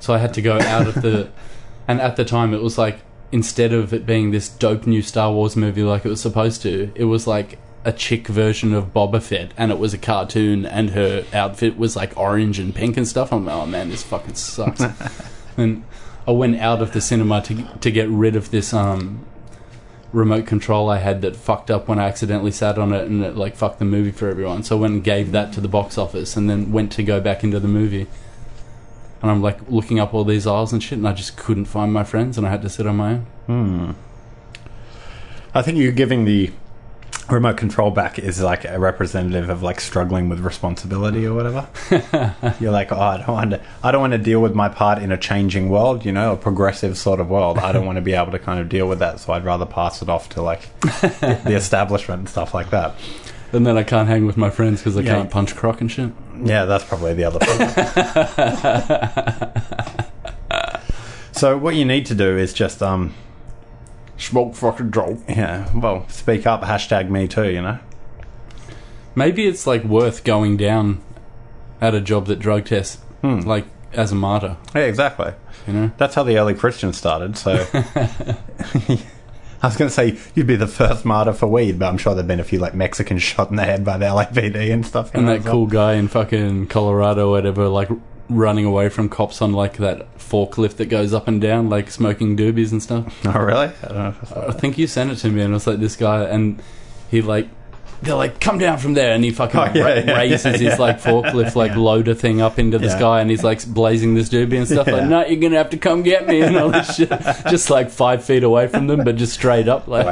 So 0.00 0.12
I 0.12 0.18
had 0.18 0.34
to 0.34 0.42
go 0.42 0.60
out 0.60 0.86
of 0.86 1.00
the, 1.00 1.30
and 1.88 1.98
at 1.98 2.16
the 2.16 2.26
time 2.26 2.52
it 2.52 2.60
was 2.60 2.76
like 2.76 2.98
instead 3.32 3.72
of 3.72 3.94
it 3.94 4.04
being 4.04 4.30
this 4.30 4.50
dope 4.50 4.86
new 4.86 5.00
Star 5.00 5.32
Wars 5.32 5.56
movie 5.56 5.82
like 5.82 6.04
it 6.04 6.10
was 6.10 6.20
supposed 6.20 6.60
to, 6.60 6.92
it 6.94 7.04
was 7.04 7.26
like 7.26 7.58
a 7.86 7.92
chick 7.92 8.28
version 8.28 8.74
of 8.74 8.92
Boba 8.92 9.22
Fett, 9.22 9.54
and 9.56 9.72
it 9.72 9.78
was 9.78 9.94
a 9.94 9.98
cartoon, 9.98 10.66
and 10.66 10.90
her 10.90 11.24
outfit 11.32 11.78
was 11.78 11.96
like 11.96 12.14
orange 12.18 12.58
and 12.58 12.74
pink 12.74 12.98
and 12.98 13.08
stuff. 13.08 13.32
I'm 13.32 13.46
like, 13.46 13.54
oh 13.54 13.64
man, 13.64 13.88
this 13.88 14.02
fucking 14.02 14.34
sucks. 14.34 14.82
and 15.56 15.84
I 16.26 16.30
went 16.30 16.58
out 16.58 16.80
of 16.80 16.92
the 16.92 17.00
cinema 17.00 17.42
to 17.42 17.64
to 17.80 17.90
get 17.90 18.08
rid 18.08 18.36
of 18.36 18.50
this 18.50 18.72
um 18.72 19.24
remote 20.14 20.46
control 20.46 20.88
I 20.88 20.98
had 20.98 21.22
that 21.22 21.34
fucked 21.34 21.70
up 21.70 21.88
when 21.88 21.98
I 21.98 22.04
accidentally 22.04 22.52
sat 22.52 22.78
on 22.78 22.92
it 22.92 23.06
and 23.06 23.22
it 23.24 23.36
like 23.36 23.56
fucked 23.56 23.80
the 23.80 23.84
movie 23.84 24.12
for 24.12 24.28
everyone. 24.28 24.62
So 24.62 24.76
I 24.76 24.80
went 24.80 24.94
and 24.94 25.04
gave 25.04 25.32
that 25.32 25.52
to 25.54 25.60
the 25.60 25.68
box 25.68 25.98
office 25.98 26.36
and 26.36 26.48
then 26.48 26.70
went 26.70 26.92
to 26.92 27.02
go 27.02 27.20
back 27.20 27.42
into 27.42 27.58
the 27.58 27.68
movie. 27.68 28.06
And 29.20 29.30
I'm 29.30 29.42
like 29.42 29.58
looking 29.68 29.98
up 29.98 30.14
all 30.14 30.24
these 30.24 30.46
aisles 30.46 30.72
and 30.72 30.82
shit 30.82 30.98
and 30.98 31.08
I 31.08 31.14
just 31.14 31.36
couldn't 31.36 31.64
find 31.64 31.92
my 31.92 32.04
friends 32.04 32.38
and 32.38 32.46
I 32.46 32.50
had 32.50 32.62
to 32.62 32.68
sit 32.68 32.86
on 32.86 32.96
my 32.96 33.12
own. 33.12 33.26
Hmm. 33.46 33.90
I 35.52 35.62
think 35.62 35.78
you're 35.78 35.92
giving 35.92 36.24
the 36.24 36.52
remote 37.30 37.56
control 37.56 37.90
back 37.90 38.18
is 38.18 38.40
like 38.42 38.64
a 38.64 38.78
representative 38.78 39.48
of 39.48 39.62
like 39.62 39.80
struggling 39.80 40.28
with 40.28 40.40
responsibility 40.40 41.26
or 41.26 41.32
whatever. 41.34 41.66
you're 42.60 42.70
like, 42.72 42.92
oh, 42.92 43.00
I 43.00 43.16
don't 43.18 43.28
want 43.28 43.50
to. 43.52 43.60
I 43.82 43.90
don't 43.92 44.00
want 44.00 44.12
to 44.12 44.18
deal 44.18 44.40
with 44.42 44.54
my 44.54 44.68
part 44.68 44.98
in 45.02 45.10
a 45.10 45.16
changing 45.16 45.68
world. 45.70 46.04
You 46.04 46.12
know, 46.12 46.32
a 46.32 46.36
progressive 46.36 46.98
sort 46.98 47.20
of 47.20 47.28
world. 47.30 47.58
I 47.58 47.72
don't 47.72 47.86
want 47.86 47.96
to 47.96 48.02
be 48.02 48.12
able 48.12 48.32
to 48.32 48.38
kind 48.38 48.60
of 48.60 48.68
deal 48.68 48.86
with 48.88 48.98
that. 48.98 49.20
So 49.20 49.32
I'd 49.32 49.44
rather 49.44 49.66
pass 49.66 50.02
it 50.02 50.08
off 50.08 50.28
to 50.30 50.42
like 50.42 50.68
the 50.80 51.54
establishment 51.54 52.18
and 52.20 52.28
stuff 52.28 52.52
like 52.54 52.70
that. 52.70 52.94
And 53.52 53.64
then 53.66 53.76
I 53.78 53.84
can't 53.84 54.08
hang 54.08 54.26
with 54.26 54.36
my 54.36 54.50
friends 54.50 54.80
because 54.80 54.96
I 54.96 55.00
Yeah. 55.02 55.14
can't 55.14 55.30
punch 55.30 55.54
croc 55.54 55.80
and 55.80 55.90
shit. 55.90 56.10
Yeah, 56.42 56.64
that's 56.64 56.84
probably 56.84 57.14
the 57.14 57.24
other 57.24 57.38
thing. 57.38 57.68
so 61.32 61.56
what 61.56 61.74
you 61.76 61.84
need 61.84 62.06
to 62.06 62.14
do 62.14 62.36
is 62.36 62.52
just 62.52 62.82
um 62.82 63.14
Smoke 64.16 64.54
fucking 64.54 64.92
Joe. 64.92 65.18
yeah 65.28 65.68
well 65.74 66.08
speak 66.08 66.46
up 66.46 66.62
hashtag 66.62 67.10
me 67.10 67.26
too 67.28 67.50
you 67.50 67.62
know 67.62 67.78
Maybe 69.16 69.46
it's 69.46 69.66
like 69.66 69.84
worth 69.84 70.24
going 70.24 70.56
down 70.56 71.00
at 71.80 71.94
a 71.94 72.00
job 72.00 72.26
that 72.26 72.40
drug 72.40 72.64
tests, 72.64 72.96
hmm. 73.20 73.40
like 73.40 73.64
as 73.92 74.10
a 74.10 74.14
martyr. 74.16 74.56
yeah 74.74 74.82
exactly 74.82 75.32
You 75.66 75.72
know, 75.72 75.90
that's 75.98 76.14
how 76.16 76.24
the 76.24 76.36
early 76.38 76.54
Christians 76.54 76.96
started 76.96 77.36
so 77.36 77.52
I 79.62 79.68
was 79.68 79.76
going 79.76 79.88
to 79.88 79.90
say 79.90 80.18
you'd 80.34 80.46
be 80.48 80.56
the 80.56 80.66
first 80.66 81.04
martyr 81.04 81.32
for 81.32 81.46
weed 81.46 81.78
but 81.78 81.86
I'm 81.86 81.98
sure 81.98 82.14
there've 82.14 82.26
been 82.26 82.40
a 82.40 82.44
few 82.44 82.58
like 82.58 82.74
Mexicans 82.74 83.22
shot 83.30 83.50
in 83.50 83.56
the 83.56 83.64
head 83.64 83.84
by 83.84 83.96
the 83.98 84.06
LAPD 84.06 84.72
and 84.72 84.84
stuff 84.84 85.14
and 85.14 85.26
know, 85.26 85.32
that 85.32 85.38
as 85.38 85.44
well. 85.44 85.52
cool 85.54 85.66
guy 85.66 85.94
in 85.94 86.08
fucking 86.08 86.66
Colorado, 86.66 87.30
whatever, 87.30 87.68
like 87.68 87.88
running 88.28 88.64
away 88.64 88.88
from 88.88 89.08
cops 89.08 89.42
on 89.42 89.52
like 89.52 89.76
that 89.78 90.16
forklift 90.18 90.76
that 90.76 90.86
goes 90.86 91.12
up 91.12 91.28
and 91.28 91.40
down, 91.40 91.68
like 91.68 91.90
smoking 91.90 92.36
doobies 92.36 92.72
and 92.72 92.82
stuff. 92.82 93.14
oh 93.26 93.38
really 93.38 93.66
I 93.82 93.88
don't 93.88 93.94
know 93.98 94.08
if 94.08 94.22
I 94.22 94.26
saw 94.26 94.48
I 94.48 94.52
think 94.52 94.78
you 94.78 94.86
sent 94.86 95.10
it 95.10 95.16
to 95.16 95.28
me, 95.30 95.42
and 95.42 95.50
it 95.52 95.54
was 95.54 95.66
like 95.66 95.78
this 95.80 95.96
guy, 95.96 96.24
and 96.24 96.62
he 97.10 97.20
like. 97.22 97.48
They're 98.02 98.14
like, 98.16 98.38
come 98.38 98.58
down 98.58 98.76
from 98.76 98.92
there, 98.92 99.14
and 99.14 99.24
he 99.24 99.30
fucking 99.30 99.58
Oh, 99.60 99.64
yeah, 99.74 99.82
ra- 99.82 99.94
yeah, 99.94 100.18
raises 100.18 100.44
yeah, 100.44 100.52
his 100.52 100.62
yeah. 100.62 100.76
like 100.76 101.00
forklift 101.00 101.54
like 101.54 101.74
loader 101.76 102.12
thing 102.12 102.42
up 102.42 102.58
into 102.58 102.76
the 102.78 102.88
Yeah. 102.88 102.96
sky, 102.98 103.20
and 103.22 103.30
he's 103.30 103.42
like 103.42 103.64
blazing 103.66 104.12
this 104.14 104.28
doobie 104.28 104.58
and 104.58 104.66
stuff. 104.68 104.86
Yeah. 104.88 104.94
Like, 104.94 105.08
no, 105.08 105.24
you're 105.24 105.40
gonna 105.40 105.56
have 105.56 105.70
to 105.70 105.78
come 105.78 106.02
get 106.02 106.26
me 106.26 106.42
and 106.42 106.54
all 106.56 106.70
this 106.70 106.96
shit. 106.96 107.08
Just 107.48 107.70
like 107.70 107.90
five 107.90 108.22
feet 108.22 108.42
away 108.44 108.66
from 108.66 108.88
them, 108.88 109.04
but 109.04 109.16
just 109.16 109.32
straight 109.32 109.68
up. 109.68 109.88
Like, 109.88 110.04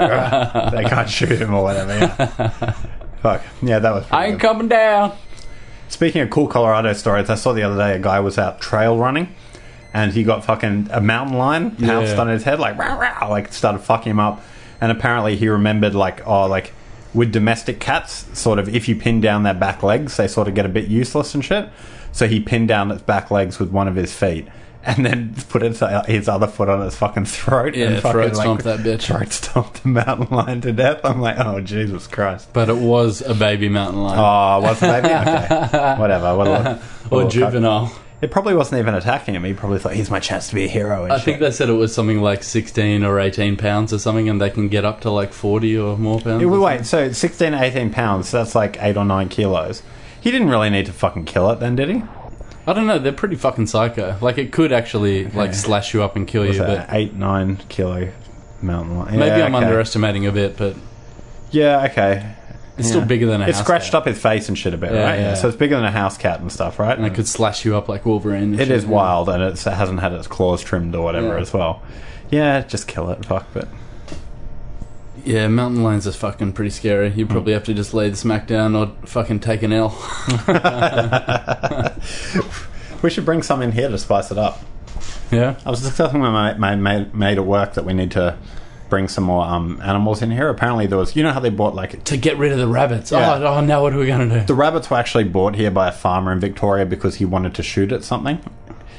they 0.73 0.85
can't 0.85 1.11
shoot 1.11 1.39
him 1.43 1.53
or 1.53 1.63
whatever 1.65 1.93
yeah. 1.99 2.73
fuck 3.21 3.43
yeah 3.61 3.79
that 3.79 3.91
was 3.93 4.05
pretty 4.07 4.17
I 4.17 4.27
ain't 4.27 4.41
good. 4.41 4.47
coming 4.49 4.69
down. 4.69 5.13
Speaking 5.93 6.23
of 6.23 6.31
cool 6.31 6.49
Colorado 6.49 6.95
stories, 6.95 7.29
I 7.29 7.35
saw 7.35 7.53
the 7.53 7.63
other 7.63 7.77
day 7.77 7.95
a 7.95 7.99
guy 7.99 8.19
was 8.19 8.39
out 8.39 8.63
trail 8.63 8.97
running 8.97 9.35
and 9.93 10.11
he 10.15 10.25
got 10.25 10.43
fucking 10.43 10.89
a 10.91 11.03
mountain 11.03 11.37
lion 11.37 11.73
pounced 11.73 12.15
Yeah. 12.15 12.21
on 12.23 12.29
his 12.29 12.45
head, 12.45 12.59
like, 12.59 12.79
rah, 12.79 12.95
rah, 12.95 13.29
like 13.29 13.53
started 13.53 13.81
fucking 13.81 14.11
him 14.13 14.19
up. 14.19 14.43
And 14.81 14.91
apparently 14.91 15.37
he 15.37 15.49
remembered, 15.49 15.95
like, 15.95 16.27
oh, 16.27 16.47
like 16.47 16.73
with 17.13 17.31
domestic 17.31 17.79
cats, 17.79 18.25
sort 18.33 18.59
of 18.59 18.75
if 18.75 18.89
you 18.89 18.97
pin 18.97 19.21
down 19.21 19.43
their 19.43 19.53
back 19.53 19.83
legs, 19.83 20.17
they 20.17 20.27
sort 20.29 20.49
of 20.49 20.55
get 20.55 20.65
a 20.65 20.69
bit 20.71 20.89
useless 20.89 21.35
and 21.35 21.45
shit. 21.45 21.69
So 22.11 22.27
he 22.27 22.41
pinned 22.41 22.69
down 22.69 22.91
its 22.91 23.03
back 23.03 23.31
legs 23.31 23.59
with 23.59 23.69
one 23.71 23.87
of 23.87 23.95
his 23.95 24.15
feet. 24.15 24.49
And 24.85 25.07
then 25.07 25.35
put 25.49 25.63
its, 25.63 25.81
his 26.07 26.29
other 26.29 26.49
foot 26.49 26.69
on 26.69 26.81
his 26.81 26.97
fucking 26.97 27.27
throat 27.27 27.77
Yeah, 27.77 27.87
and 27.87 28.03
fucking 28.03 28.13
throat 28.13 28.35
stomp 28.37 28.63
that 28.63 28.81
bitch. 28.81 29.07
Throat 29.07 29.33
stomped 29.33 29.83
the 29.83 29.89
mountain 29.89 30.37
lion 30.37 30.61
to 30.63 30.73
death. 30.73 31.05
I'm 31.05 31.21
like, 31.21 31.37
oh 31.39 31.61
Jesus 31.61 32.07
Christ! 32.09 32.49
But 32.53 32.69
it 32.69 32.77
was 32.79 33.23
a 33.23 33.35
baby 33.35 33.69
mountain 33.69 34.03
lion. 34.03 34.19
Oh, 34.19 34.67
was 34.67 34.81
the 34.81 34.87
baby? 34.89 35.09
Okay, 35.13 36.01
whatever. 36.01 36.37
Well, 36.37 36.83
or 37.11 37.29
juvenile. 37.31 37.93
It 38.21 38.31
probably 38.31 38.55
wasn't 38.55 38.79
even 38.79 38.95
attacking 38.95 39.35
him. 39.35 39.43
He 39.43 39.53
probably 39.53 39.81
thought, 39.81 39.95
here's 39.95 40.11
my 40.11 40.21
chance 40.21 40.49
to 40.49 40.55
be 40.55 40.65
a 40.65 40.69
hero. 40.69 41.03
And 41.05 41.13
I 41.13 41.19
think 41.19 41.41
they 41.41 41.51
said 41.51 41.69
it 41.69 41.73
was 41.73 41.93
something 41.93 42.21
like 42.23 42.45
16 42.45 43.03
or 43.03 43.19
18 43.19 43.57
pounds 43.57 43.93
or 43.93 43.99
something, 43.99 44.29
and 44.29 44.41
they 44.41 44.49
can 44.49 44.69
get 44.69 44.85
up 44.85 45.01
to 45.01 45.11
like 45.11 45.33
40 45.33 45.77
or 45.79 45.99
more 45.99 46.21
pounds. 46.21 46.41
Yeah, 46.41 46.49
or 46.49 46.61
wait, 46.61 46.87
so 46.87 47.11
16, 47.11 47.53
18 47.53 47.91
pounds, 47.91 48.29
so 48.29 48.39
that's 48.39 48.55
like 48.55 48.81
8 48.81 48.97
or 48.97 49.05
9 49.05 49.29
kilos. 49.29 49.83
He 50.21 50.31
didn't 50.31 50.51
really 50.51 50.71
need 50.71 50.87
to 50.87 50.93
fucking 50.93 51.25
kill 51.25 51.51
it 51.51 51.59
then, 51.59 51.75
did 51.75 51.89
he? 51.89 52.03
I 52.67 52.73
don't 52.73 52.87
know. 52.87 52.99
They're 52.99 53.13
pretty 53.13 53.37
fucking 53.37 53.67
psycho. 53.67 54.17
Like 54.21 54.39
it 54.39 54.53
could 54.53 54.73
actually 54.73 55.27
like 55.27 55.53
slash 55.55 55.93
you 55.95 56.03
up 56.03 56.15
and 56.17 56.27
kill 56.29 56.47
you, 56.47 56.53
that 56.59 56.89
but 56.89 56.95
8, 56.97 57.15
9 57.15 57.57
kilo 57.69 58.09
mountain 58.61 58.99
lion? 58.99 59.19
maybe 59.19 59.39
Yeah, 59.39 59.47
I'm 59.47 59.55
okay. 59.55 59.65
underestimating 59.67 60.27
a 60.27 60.33
bit. 60.33 60.57
But 60.57 60.77
Yeah, 61.51 61.85
okay. 61.91 62.25
it's 62.79 62.87
still 62.89 63.01
Yeah. 63.01 63.07
bigger 63.07 63.27
than 63.27 63.43
a 63.43 63.49
It 63.49 63.55
house 63.55 63.65
scratched 63.65 63.87
cat. 63.87 63.95
up 63.97 64.07
his 64.07 64.19
face 64.19 64.49
and 64.49 64.57
shit 64.57 64.75
a 64.75 64.77
bit, 64.77 64.93
Yeah, 64.93 65.03
right? 65.05 65.19
yeah. 65.21 65.35
So 65.35 65.49
it's 65.49 65.57
bigger 65.57 65.75
than 65.75 65.85
a 65.85 65.91
house 65.91 66.17
cat 66.17 66.39
and 66.41 66.53
stuff, 66.53 66.79
right? 66.79 66.97
and 66.97 67.05
it 67.07 67.15
could 67.15 67.27
slash 67.27 67.65
you 67.65 67.77
up 67.77 67.89
like 67.89 68.07
Wolverine. 68.07 68.43
and 68.45 68.55
It 68.61 68.69
shit, 68.69 68.71
is 68.77 68.87
wild, 68.87 69.29
and 69.29 69.43
it's, 69.43 69.67
it 69.67 69.73
hasn't 69.73 69.99
had 70.01 70.13
its 70.13 70.29
claws 70.29 70.63
trimmed 70.63 70.95
or 70.95 71.03
whatever 71.03 71.35
Yeah. 71.35 71.41
as 71.41 71.53
well. 71.53 71.83
Yeah, 72.31 72.61
just 72.63 72.87
kill 72.87 73.11
it, 73.11 73.25
fuck, 73.27 73.47
but... 73.53 73.67
Yeah, 75.25 75.47
mountain 75.49 75.83
lions 75.85 76.07
are 76.07 76.13
fucking 76.13 76.53
pretty 76.53 76.71
scary. 76.71 77.11
You 77.13 77.27
Hmm. 77.27 77.33
probably 77.33 77.53
have 77.53 77.65
to 77.65 77.75
just 77.75 77.95
lay 77.95 78.11
the 78.11 78.17
smack 78.17 78.47
down 78.49 78.75
or 78.75 78.91
fucking 79.05 79.41
take 79.41 79.63
an 79.63 79.73
L. 79.73 79.91
We 83.03 83.11
should 83.11 83.25
bring 83.25 83.43
some 83.43 83.63
in 83.63 83.73
here 83.73 83.89
to 83.89 83.99
spice 83.99 84.31
it 84.31 84.39
up. 84.39 84.61
yeah. 85.33 85.57
I 85.67 85.71
was 85.71 85.83
discussing 85.83 86.21
with 86.21 86.31
my, 86.31 86.55
my 86.55 86.77
mate, 86.77 87.13
mate 87.13 87.37
at 87.37 87.45
work 87.45 87.75
that 87.75 87.85
we 87.85 87.95
need 87.95 88.13
to 88.13 88.37
bring 88.89 89.09
some 89.09 89.25
more 89.25 89.45
um, 89.45 89.81
animals 89.83 90.23
in 90.23 90.31
here. 90.31 90.49
Apparently, 90.49 90.87
there 90.87 90.99
was, 90.99 91.17
you 91.17 91.25
know 91.25 91.33
how 91.33 91.41
they 91.41 91.51
bought 91.51 91.75
like 91.75 92.05
To 92.05 92.17
get 92.17 92.39
rid 92.39 92.53
of 92.53 92.59
the 92.59 92.69
rabbits. 92.69 93.11
Yeah. 93.11 93.39
Oh, 93.39 93.45
oh, 93.57 93.61
now 93.61 93.83
what 93.83 93.93
are 93.93 93.99
we 93.99 94.07
gonna 94.07 94.29
do? 94.41 94.47
the 94.47 94.55
rabbits 94.55 94.89
were 94.89 94.99
actually 94.99 95.25
bought 95.25 95.57
here 95.57 95.71
by 95.73 95.89
a 95.89 95.93
farmer 95.93 96.31
in 96.31 96.39
Victoria 96.39 96.87
because 96.87 97.17
he 97.17 97.25
wanted 97.25 97.55
to 97.57 97.63
shoot 97.65 97.91
at 97.91 98.05
something. 98.05 98.39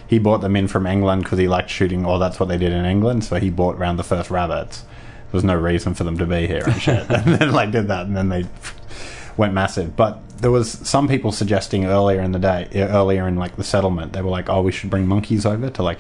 He 0.06 0.20
bought 0.20 0.42
them 0.42 0.58
in 0.58 0.68
from 0.68 0.86
England 0.86 1.24
because 1.24 1.40
he 1.40 1.48
liked 1.48 1.70
shooting, 1.70 2.06
or 2.06 2.20
that's 2.20 2.42
what 2.42 2.50
they 2.50 2.58
did 2.58 2.74
in 2.74 2.84
England. 2.84 3.24
So 3.24 3.38
he 3.38 3.50
bought 3.50 3.78
around 3.78 3.96
the 3.96 4.04
first 4.04 4.30
rabbits. 4.30 4.84
There 5.34 5.38
was 5.40 5.44
no 5.44 5.56
reason 5.56 5.96
for 5.96 6.04
them 6.04 6.20
to 6.20 6.28
be 6.28 6.46
here 6.46 6.62
and 6.64 6.80
shit. 6.80 7.06
and 7.10 7.26
then 7.36 7.52
like 7.52 7.72
did 7.72 7.88
that, 7.88 8.06
and 8.06 8.16
then 8.16 8.30
they 8.30 8.46
went 9.36 9.52
massive. 9.56 9.96
But 9.96 10.20
there 10.38 10.52
was 10.52 10.70
some 10.88 11.08
people 11.08 11.32
suggesting 11.32 11.86
earlier 11.86 12.22
in 12.22 12.34
the 12.34 12.38
day, 12.40 12.68
earlier 12.76 13.28
in 13.28 13.36
like 13.38 13.56
the 13.56 13.64
settlement, 13.64 14.14
they 14.14 14.22
were 14.22 14.30
like, 14.30 14.48
"Oh, 14.48 14.62
we 14.62 14.72
should 14.72 14.92
bring 14.92 15.08
monkeys 15.08 15.44
over 15.44 15.72
to 15.72 15.82
like 15.82 15.98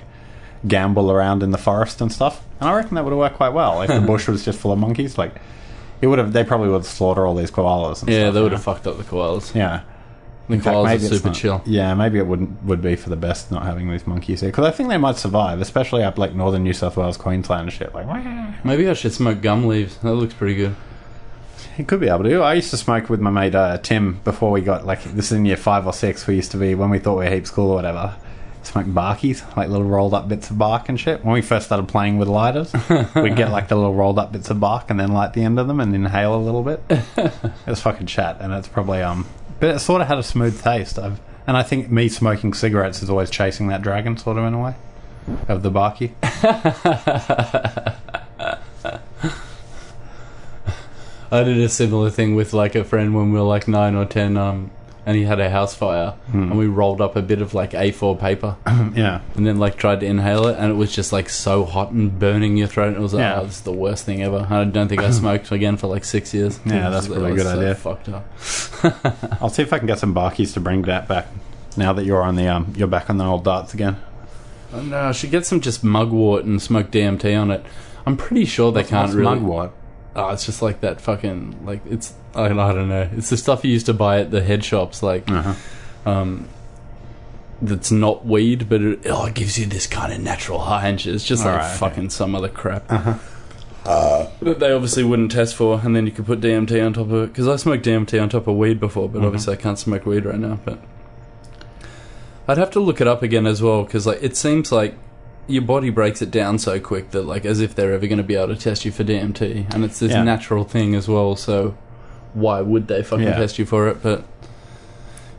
gamble 0.67 1.11
around 1.11 1.41
in 1.41 1.49
the 1.49 1.57
forest 1.57 1.99
and 1.99 2.11
stuff." 2.11 2.45
And 2.59 2.69
I 2.69 2.73
reckon 2.75 2.93
that 2.93 3.03
would 3.05 3.09
have 3.09 3.17
worked 3.17 3.37
quite 3.37 3.53
well 3.53 3.81
if 3.81 3.89
the 3.89 4.01
bush 4.05 4.27
was 4.27 4.45
just 4.45 4.59
full 4.59 4.71
of 4.71 4.77
monkeys. 4.77 5.17
Like 5.17 5.33
it 5.99 6.05
would 6.05 6.19
have, 6.19 6.31
they 6.31 6.43
probably 6.43 6.69
would 6.69 6.85
slaughter 6.85 7.25
all 7.25 7.33
these 7.33 7.49
koalas. 7.49 8.01
And 8.03 8.11
Yeah, 8.11 8.25
stuff, 8.25 8.33
they 8.35 8.41
would 8.41 8.51
know? 8.51 8.57
have 8.57 8.63
fucked 8.63 8.85
up 8.85 8.97
the 8.97 9.03
koalas. 9.03 9.55
Yeah. 9.55 9.81
In 10.49 10.59
fact, 10.59 10.75
koalas 10.75 10.85
maybe 10.85 11.03
it's 11.05 11.15
super 11.15 11.27
not- 11.29 11.35
chill. 11.37 11.61
Yeah, 11.65 11.93
maybe 11.93 12.17
it 12.17 12.27
wouldn't 12.27 12.63
would 12.63 12.81
be 12.81 12.95
for 12.97 13.09
the 13.09 13.15
best 13.15 13.49
not 13.51 13.63
having 13.63 13.89
these 13.89 14.05
monkeys 14.05 14.41
here 14.41 14.49
because 14.49 14.65
I 14.65 14.71
think 14.71 14.89
they 14.89 14.97
might 14.97 15.15
survive, 15.15 15.61
especially 15.61 16.03
up 16.03 16.17
like 16.17 16.33
northern 16.35 16.63
New 16.63 16.73
South 16.73 16.97
Wales, 16.97 17.15
Queensland, 17.17 17.63
and 17.63 17.71
shit. 17.73 17.93
Like, 17.95 18.07
wah. 18.07 18.51
Maybe 18.63 18.89
I 18.89 18.93
should 18.93 19.13
smoke 19.13 19.41
gum 19.41 19.65
leaves. 19.67 19.97
That 19.97 20.13
looks 20.13 20.33
pretty 20.33 20.55
good. 20.55 20.75
he 21.77 21.83
could 21.85 21.99
be 22.01 22.09
able 22.09 22.23
to. 22.25 22.41
I 22.41 22.55
used 22.55 22.71
to 22.71 22.77
smoke 22.77 23.09
with 23.09 23.19
my 23.21 23.29
mate 23.29 23.55
uh, 23.55 23.77
Tim 23.77 24.19
before 24.25 24.51
we 24.51 24.59
got 24.61 24.85
like 24.85 25.03
this 25.03 25.27
is 25.27 25.33
in 25.33 25.45
year 25.45 25.57
five 25.57 25.87
or 25.87 25.93
six. 25.93 26.27
We 26.27 26.35
used 26.35 26.51
to 26.51 26.57
be 26.57 26.75
when 26.75 26.89
we 26.89 26.99
thought 26.99 27.17
we 27.19 27.25
were 27.25 27.31
heaps 27.31 27.49
cool 27.49 27.71
or 27.71 27.75
whatever. 27.75 28.15
Smoke 28.63 28.85
barkies, 28.87 29.43
like 29.57 29.67
little 29.67 29.87
rolled 29.87 30.13
up 30.13 30.29
bits 30.29 30.49
of 30.49 30.57
bark 30.57 30.87
and 30.87 30.97
shit. 30.97 31.23
When 31.25 31.33
we 31.33 31.41
first 31.41 31.65
started 31.65 31.87
playing 31.89 32.17
with 32.17 32.29
lighters, 32.29 32.71
we'd 33.15 33.35
get 33.35 33.51
like 33.51 33.67
the 33.67 33.75
little 33.75 33.93
rolled 33.93 34.17
up 34.17 34.31
bits 34.31 34.49
of 34.49 34.59
bark 34.61 34.89
and 34.89 34.97
then 34.99 35.11
light 35.11 35.33
the 35.33 35.43
end 35.43 35.59
of 35.59 35.67
them 35.67 35.81
and 35.81 35.93
inhale 35.93 36.33
a 36.33 36.37
little 36.39 36.63
bit. 36.63 36.81
it 36.89 37.51
was 37.67 37.81
fucking 37.81 38.07
chat, 38.07 38.37
and 38.39 38.53
it's 38.53 38.69
probably 38.69 39.01
um, 39.01 39.27
but 39.63 39.73
it 39.73 39.79
sort 39.79 40.01
of 40.01 40.09
had 40.09 40.17
a 40.17 40.23
smooth 40.23 40.61
taste. 40.61 40.99
I've, 40.99 41.21
and 41.47 41.55
I 41.55 41.63
think 41.63 41.89
me 41.89 42.09
smoking 42.09 42.53
cigarettes 42.53 43.01
is 43.01 43.09
always 43.09 43.29
chasing 43.29 43.69
that 43.69 43.81
dragon, 43.81 44.17
sort 44.17 44.37
of 44.37 44.43
in 44.43 44.53
a 44.53 44.61
way, 44.61 44.75
of 45.47 45.63
the 45.63 45.71
barky. 45.71 46.13
I 51.31 51.45
did 51.45 51.59
a 51.59 51.69
similar 51.69 52.09
thing 52.09 52.35
with 52.35 52.51
like 52.51 52.75
a 52.75 52.83
friend 52.83 53.15
when 53.15 53.31
we 53.31 53.39
were 53.39 53.45
like 53.45 53.69
nine 53.69 53.95
or 53.95 54.03
ten, 54.03 54.35
um, 54.35 54.69
and 55.05 55.17
he 55.17 55.23
had 55.23 55.39
a 55.39 55.49
house 55.49 55.73
fire, 55.75 56.11
Hmm. 56.31 56.43
and 56.51 56.57
we 56.57 56.67
rolled 56.67 57.01
up 57.01 57.15
a 57.15 57.21
bit 57.21 57.41
of 57.41 57.53
like 57.53 57.71
A4 57.71 58.17
paper, 58.19 58.55
yeah, 58.95 59.19
and 59.35 59.45
then 59.45 59.57
like 59.59 59.75
tried 59.77 59.99
to 59.99 60.05
inhale 60.05 60.47
it, 60.47 60.57
and 60.57 60.71
it 60.71 60.75
was 60.75 60.93
just 60.93 61.11
like 61.11 61.29
so 61.29 61.65
hot 61.65 61.91
and 61.91 62.17
burning 62.17 62.55
your 62.57 62.67
throat. 62.67 62.87
And 62.89 62.97
it 62.97 63.01
was 63.01 63.13
like, 63.13 63.21
Yeah. 63.21 63.39
oh, 63.41 63.45
this 63.45 63.55
is 63.57 63.61
the 63.61 63.71
worst 63.73 64.05
thing 64.05 64.21
ever. 64.23 64.47
I 64.49 64.63
don't 64.63 64.87
think 64.87 65.01
I 65.01 65.11
smoked 65.21 65.51
again 65.51 65.77
for 65.77 65.87
like 65.87 66.05
six 66.05 66.33
years. 66.33 66.59
Yeah, 66.65 66.89
that's 66.89 67.07
probably 67.07 67.31
a 67.31 67.35
good 67.35 67.43
so 67.45 67.57
idea. 67.59 67.75
Fucked 67.75 68.09
up. 68.09 68.25
I'll 69.41 69.49
see 69.49 69.61
if 69.63 69.73
I 69.73 69.77
can 69.79 69.87
get 69.87 69.99
some 69.99 70.13
barkies 70.15 70.53
to 70.53 70.59
bring 70.59 70.83
that 70.83 71.07
back. 71.07 71.27
Now 71.75 71.91
that 71.93 72.05
you're 72.05 72.21
on 72.21 72.35
the 72.35 72.47
um, 72.47 72.73
you're 72.77 72.87
back 72.87 73.09
on 73.09 73.17
the 73.17 73.25
old 73.25 73.43
darts 73.43 73.73
again. 73.73 73.97
Oh, 74.73 74.81
no, 74.81 74.97
I 75.09 75.11
should 75.11 75.31
get 75.31 75.45
some 75.45 75.59
just 75.61 75.83
mugwort 75.83 76.45
and 76.45 76.61
smoke 76.61 76.91
DMT 76.91 77.39
on 77.39 77.51
it. 77.51 77.63
I'm 78.05 78.17
pretty 78.17 78.45
sure 78.45 78.71
they 78.71 78.83
can't 78.83 79.13
really. 79.13 79.23
mugwort? 79.35 79.71
Oh, 80.15 80.29
it's 80.29 80.45
just 80.45 80.61
like 80.61 80.81
that 80.81 81.01
fucking 81.01 81.65
like 81.65 81.81
it's 81.89 82.13
I, 82.35 82.45
I 82.45 82.47
don't 82.73 82.89
know. 82.89 83.07
It's 83.15 83.29
the 83.29 83.37
stuff 83.37 83.63
you 83.63 83.71
used 83.71 83.85
to 83.87 83.93
buy 83.93 84.19
at 84.19 84.31
the 84.31 84.41
head 84.41 84.63
shops, 84.63 85.03
like 85.03 85.29
Uh-huh. 85.29 85.53
um, 86.09 86.47
that's 87.61 87.91
not 87.91 88.25
weed, 88.25 88.67
but 88.67 88.81
it, 88.81 88.99
oh, 89.05 89.25
it 89.25 89.35
gives 89.35 89.57
you 89.57 89.65
this 89.65 89.87
kind 89.87 90.11
of 90.11 90.19
natural 90.19 90.59
high 90.59 90.87
and. 90.87 91.05
It's 91.05 91.23
just 91.25 91.45
like 91.45 91.53
Alright, 91.53 91.69
okay. 91.69 91.77
fucking 91.77 92.09
some 92.09 92.35
other 92.35 92.49
crap 92.49 92.91
Uh-huh. 92.91 93.13
uh, 93.85 94.27
that 94.41 94.59
they 94.59 94.71
obviously 94.71 95.03
wouldn't 95.03 95.31
test 95.31 95.55
for, 95.55 95.79
and 95.83 95.95
then 95.95 96.05
you 96.05 96.11
could 96.11 96.25
put 96.25 96.41
DMT 96.41 96.85
on 96.85 96.93
top 96.93 97.05
of 97.11 97.13
it. 97.23 97.27
Because 97.27 97.47
I 97.47 97.55
smoked 97.55 97.85
DMT 97.85 98.21
on 98.21 98.29
top 98.29 98.47
of 98.47 98.55
weed 98.57 98.79
before, 98.79 99.07
but 99.07 99.21
Mhm. 99.21 99.25
obviously 99.25 99.53
I 99.53 99.57
can't 99.57 99.77
smoke 99.79 100.05
weed 100.05 100.25
right 100.25 100.39
now. 100.39 100.59
But 100.65 100.79
I'd 102.47 102.57
have 102.57 102.71
to 102.71 102.79
look 102.79 102.99
it 102.99 103.07
up 103.07 103.23
again 103.23 103.45
as 103.45 103.61
well, 103.61 103.83
because 103.83 104.05
like 104.05 104.21
it 104.21 104.35
seems 104.35 104.71
like 104.71 104.95
your 105.47 105.61
body 105.61 105.89
breaks 105.89 106.21
it 106.21 106.31
down 106.31 106.57
so 106.57 106.79
quick 106.79 107.11
that 107.11 107.23
like 107.23 107.45
as 107.45 107.59
if 107.61 107.75
they're 107.75 107.93
ever 107.93 108.07
going 108.07 108.17
to 108.17 108.23
be 108.23 108.35
able 108.35 108.53
to 108.53 108.55
test 108.59 108.83
you 108.85 108.91
for 108.91 109.03
DMT, 109.03 109.67
and 109.73 109.85
it's 109.85 109.99
this 109.99 110.11
Yeah. 110.11 110.23
natural 110.23 110.63
thing 110.65 110.95
as 110.95 111.07
well. 111.07 111.35
So 111.35 111.75
why 112.33 112.61
would 112.61 112.87
they 112.87 113.03
fucking 113.03 113.25
Yeah. 113.25 113.37
test 113.37 113.59
you 113.59 113.65
for 113.65 113.87
it? 113.87 114.01
But 114.03 114.23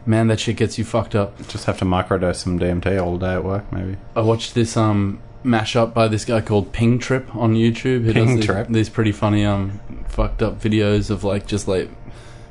man, 0.06 0.28
that 0.28 0.40
shit 0.40 0.56
gets 0.56 0.78
you 0.78 0.84
fucked 0.84 1.14
up. 1.14 1.36
Just 1.48 1.64
have 1.66 1.78
to 1.78 1.84
microdose 1.84 2.36
some 2.36 2.58
DMT 2.58 2.98
all 3.02 3.18
day 3.18 3.34
at 3.34 3.44
work, 3.44 3.70
maybe. 3.72 3.96
I 4.14 4.20
watched 4.20 4.54
this 4.54 4.76
um 4.76 5.20
mashup 5.44 5.92
by 5.92 6.08
this 6.08 6.24
guy 6.24 6.40
called 6.40 6.72
Ping 6.72 6.98
Trip 6.98 7.34
on 7.36 7.54
YouTube. 7.54 8.04
Does 8.06 8.14
Ping 8.14 8.36
these, 8.36 8.46
Trip? 8.46 8.68
these 8.68 8.88
pretty 8.88 9.12
funny 9.12 9.44
um 9.44 9.80
fucked 10.08 10.42
up 10.42 10.60
videos 10.60 11.10
of 11.10 11.24
like 11.24 11.46
just 11.46 11.66
like 11.68 11.88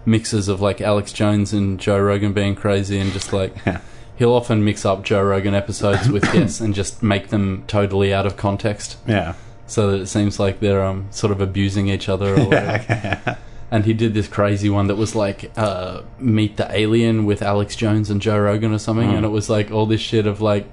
mixes 0.06 0.48
of 0.48 0.60
like 0.62 0.82
Alex 0.82 1.14
Jones 1.14 1.54
and 1.54 1.80
Joe 1.80 1.98
Rogan 2.00 2.34
being 2.34 2.56
crazy 2.56 3.00
and 3.00 3.12
just 3.14 3.32
like 3.34 3.56
Yeah. 3.66 3.80
he'll 4.18 4.34
often 4.34 4.64
mix 4.64 4.86
up 4.86 5.04
Joe 5.04 5.24
Rogan 5.24 5.56
episodes 5.56 6.10
with 6.10 6.24
guests 6.34 6.60
and 6.60 6.76
just 6.76 7.02
make 7.02 7.30
them 7.30 7.64
totally 7.68 8.14
out 8.14 8.26
of 8.26 8.36
context 8.36 8.98
Yeah. 9.08 9.34
so 9.66 9.92
that 9.92 10.02
it 10.02 10.08
seems 10.08 10.40
like 10.40 10.60
they're 10.60 10.84
um 10.84 11.08
sort 11.12 11.32
of 11.32 11.40
abusing 11.42 11.88
each 11.88 12.10
other 12.10 12.34
or 12.36 12.44
whatever. 12.46 12.84
Yeah. 12.90 13.36
And 13.74 13.86
he 13.86 13.94
did 13.94 14.14
this 14.14 14.28
crazy 14.28 14.70
one 14.70 14.86
that 14.88 14.98
was 14.98 15.16
like 15.16 15.52
uh, 15.58 16.02
Meet 16.20 16.58
the 16.58 16.68
Alien 16.78 17.26
with 17.26 17.42
Alex 17.42 17.76
Jones 17.76 18.10
and 18.12 18.22
Joe 18.22 18.38
Rogan 18.38 18.72
or 18.72 18.78
something, 18.78 19.10
Mm. 19.10 19.16
and 19.16 19.26
it 19.26 19.30
was 19.30 19.50
like 19.50 19.72
all 19.72 19.88
this 19.88 20.00
shit 20.02 20.28
of 20.28 20.42
like 20.42 20.68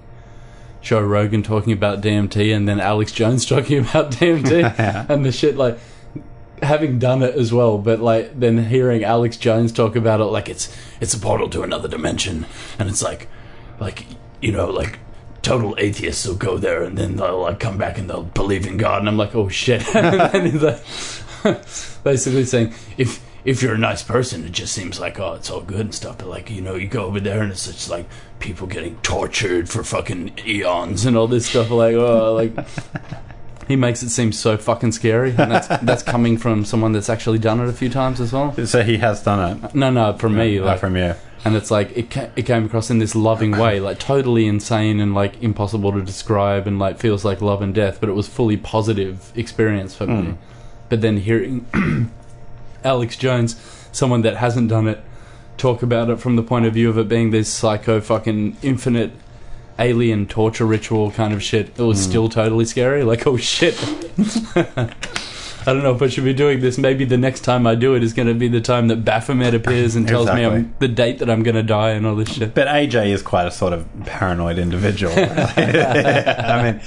Joe 0.83 1.01
Rogan 1.01 1.43
talking 1.43 1.73
about 1.73 2.03
DMT 2.03 2.55
and 2.55 2.69
then 2.69 2.79
Alex 2.79 3.11
Jones 3.13 3.47
talking 3.55 3.79
about 3.79 4.11
DMT, 4.13 4.61
Yeah. 4.79 5.07
and 5.09 5.25
the 5.25 5.33
shit 5.33 5.57
like 5.57 5.79
having 6.63 6.99
done 6.99 7.23
it 7.23 7.35
as 7.37 7.55
well, 7.55 7.79
but 7.79 8.01
like 8.01 8.39
then 8.39 8.67
hearing 8.67 9.03
Alex 9.03 9.39
Jones 9.39 9.73
talk 9.73 9.97
about 9.97 10.21
it 10.21 10.25
like 10.25 10.51
it's 10.51 10.69
it's 11.01 11.15
a 11.15 11.19
portal 11.19 11.49
to 11.49 11.63
another 11.63 11.89
dimension, 11.89 12.45
and 12.79 12.89
it's 12.91 13.03
like 13.03 13.29
like 13.81 14.05
you 14.43 14.53
know 14.53 14.69
like 14.69 14.99
total 15.41 15.75
atheists 15.79 16.27
will 16.27 16.35
go 16.35 16.59
there 16.59 16.83
and 16.83 16.99
then 16.99 17.17
they'll 17.17 17.41
like 17.41 17.59
come 17.59 17.79
back 17.79 17.97
and 17.97 18.11
they'll 18.11 18.25
believe 18.25 18.67
in 18.67 18.77
God. 18.77 18.99
And 19.01 19.09
I'm 19.09 19.17
like 19.17 19.35
oh 19.35 19.49
shit. 19.49 19.83
And 19.95 20.47
he's 20.47 20.63
like 20.63 20.83
basically 22.05 22.45
saying 22.45 22.73
if 22.97 23.25
if 23.45 23.63
you're 23.63 23.75
a 23.75 23.79
nice 23.79 24.03
person 24.03 24.45
it 24.45 24.53
just 24.53 24.73
seems 24.73 25.01
like 25.01 25.19
oh 25.19 25.35
it's 25.35 25.51
all 25.51 25.61
good 25.63 25.81
and 25.81 25.95
stuff 25.95 26.19
but 26.19 26.29
like 26.29 26.51
you 26.51 26.61
know 26.61 26.75
you 26.75 26.87
go 26.87 27.05
over 27.07 27.21
there 27.21 27.41
and 27.43 27.51
it's 27.51 27.67
just 27.67 27.89
like 27.91 28.07
people 28.39 28.67
getting 28.67 28.97
tortured 28.99 29.69
for 29.69 29.83
fucking 29.83 30.33
eons 30.47 31.07
and 31.07 31.17
all 31.17 31.27
this 31.27 31.47
stuff 31.47 31.71
like 31.71 31.95
oh 31.95 32.35
like 32.35 32.53
he 33.69 33.77
makes 33.77 34.03
it 34.03 34.11
seem 34.11 34.33
so 34.33 34.57
fucking 34.57 34.93
scary 34.93 35.31
and 35.31 35.51
that's 35.51 35.69
that's 35.83 36.03
coming 36.03 36.37
from 36.37 36.65
someone 36.65 36.93
that's 36.93 37.09
actually 37.09 37.39
done 37.39 37.61
it 37.61 37.69
a 37.69 37.73
few 37.73 37.89
times 37.89 38.21
as 38.21 38.33
well 38.33 38.53
So 38.67 38.83
he 38.83 38.99
has 38.99 39.23
done 39.23 39.63
it. 39.65 39.75
no 39.75 39.91
no 39.91 40.13
from 40.19 40.37
me 40.37 40.61
like 40.61 40.81
from 40.81 40.97
you. 40.97 41.15
and 41.45 41.57
it's 41.57 41.71
like 41.71 41.97
it 41.97 42.11
ca- 42.11 42.31
it 42.37 42.43
came 42.45 42.67
across 42.67 42.91
in 42.91 42.99
this 42.99 43.15
loving 43.15 43.53
way, 43.53 43.81
like 43.81 43.99
totally 43.99 44.47
insane 44.47 45.01
and 45.01 45.15
like 45.15 45.43
impossible 45.43 45.91
to 45.93 46.03
describe, 46.03 46.67
and 46.67 46.79
like 46.79 46.99
feels 46.99 47.25
like 47.25 47.41
love 47.41 47.63
and 47.63 47.75
death, 47.75 47.99
but 47.99 48.11
it 48.11 48.13
was 48.13 48.29
fully 48.29 48.59
positive 48.59 49.33
experience 49.35 49.95
for 49.95 50.07
me. 50.07 50.23
Hmm. 50.23 50.33
Mm. 50.91 50.91
But 50.91 51.01
then 51.01 51.17
hearing 51.19 52.11
Alex 52.85 53.17
Jones, 53.17 53.57
someone 53.93 54.23
that 54.23 54.37
hasn't 54.37 54.69
done 54.69 54.89
it, 54.89 55.03
talk 55.57 55.83
about 55.83 56.11
it 56.11 56.17
from 56.17 56.37
the 56.37 56.43
point 56.43 56.67
of 56.67 56.75
view 56.75 56.89
of 56.89 56.99
it 56.99 57.09
being 57.09 57.31
this 57.31 57.49
psycho 57.49 58.01
fucking 58.01 58.57
infinite 58.63 59.13
alien 59.79 60.27
torture 60.27 60.67
ritual 60.67 61.11
kind 61.11 61.33
of 61.33 61.43
shit. 61.43 61.69
It 61.79 61.83
was 61.83 62.03
still 62.03 62.29
totally 62.29 62.65
scary. 62.65 63.05
Like, 63.11 63.27
oh 63.27 63.37
shit. 63.37 63.75
I 65.67 65.75
don't 65.75 65.83
know 65.83 65.95
if 65.95 66.01
I 66.01 66.09
should 66.09 66.25
be 66.25 66.33
doing 66.33 66.61
this. 66.61 66.79
Maybe 66.79 67.05
the 67.05 67.19
next 67.19 67.41
time 67.41 67.67
I 67.67 67.75
do 67.75 67.95
it 67.95 68.03
is 68.03 68.13
going 68.15 68.29
to 68.29 68.35
be 68.35 68.49
the 68.49 68.61
time 68.61 68.89
that 68.89 69.05
Baphomet 69.05 69.53
appears 69.53 69.95
and 69.95 70.09
tells 70.09 70.33
me 70.33 70.45
I'm, 70.45 70.75
the 70.79 70.89
date 70.89 71.19
that 71.19 71.29
I'm 71.29 71.43
going 71.43 71.55
to 71.57 71.63
die 71.63 71.91
and 71.91 72.07
all 72.07 72.15
this 72.17 72.33
shit. 72.33 72.55
But 72.55 72.69
AJ 72.69 73.09
is 73.09 73.21
quite 73.21 73.47
a 73.47 73.51
sort 73.51 73.73
of 73.73 73.87
paranoid 74.07 74.59
individual. 74.59 75.13
I 75.17 76.63
mean, 76.63 76.81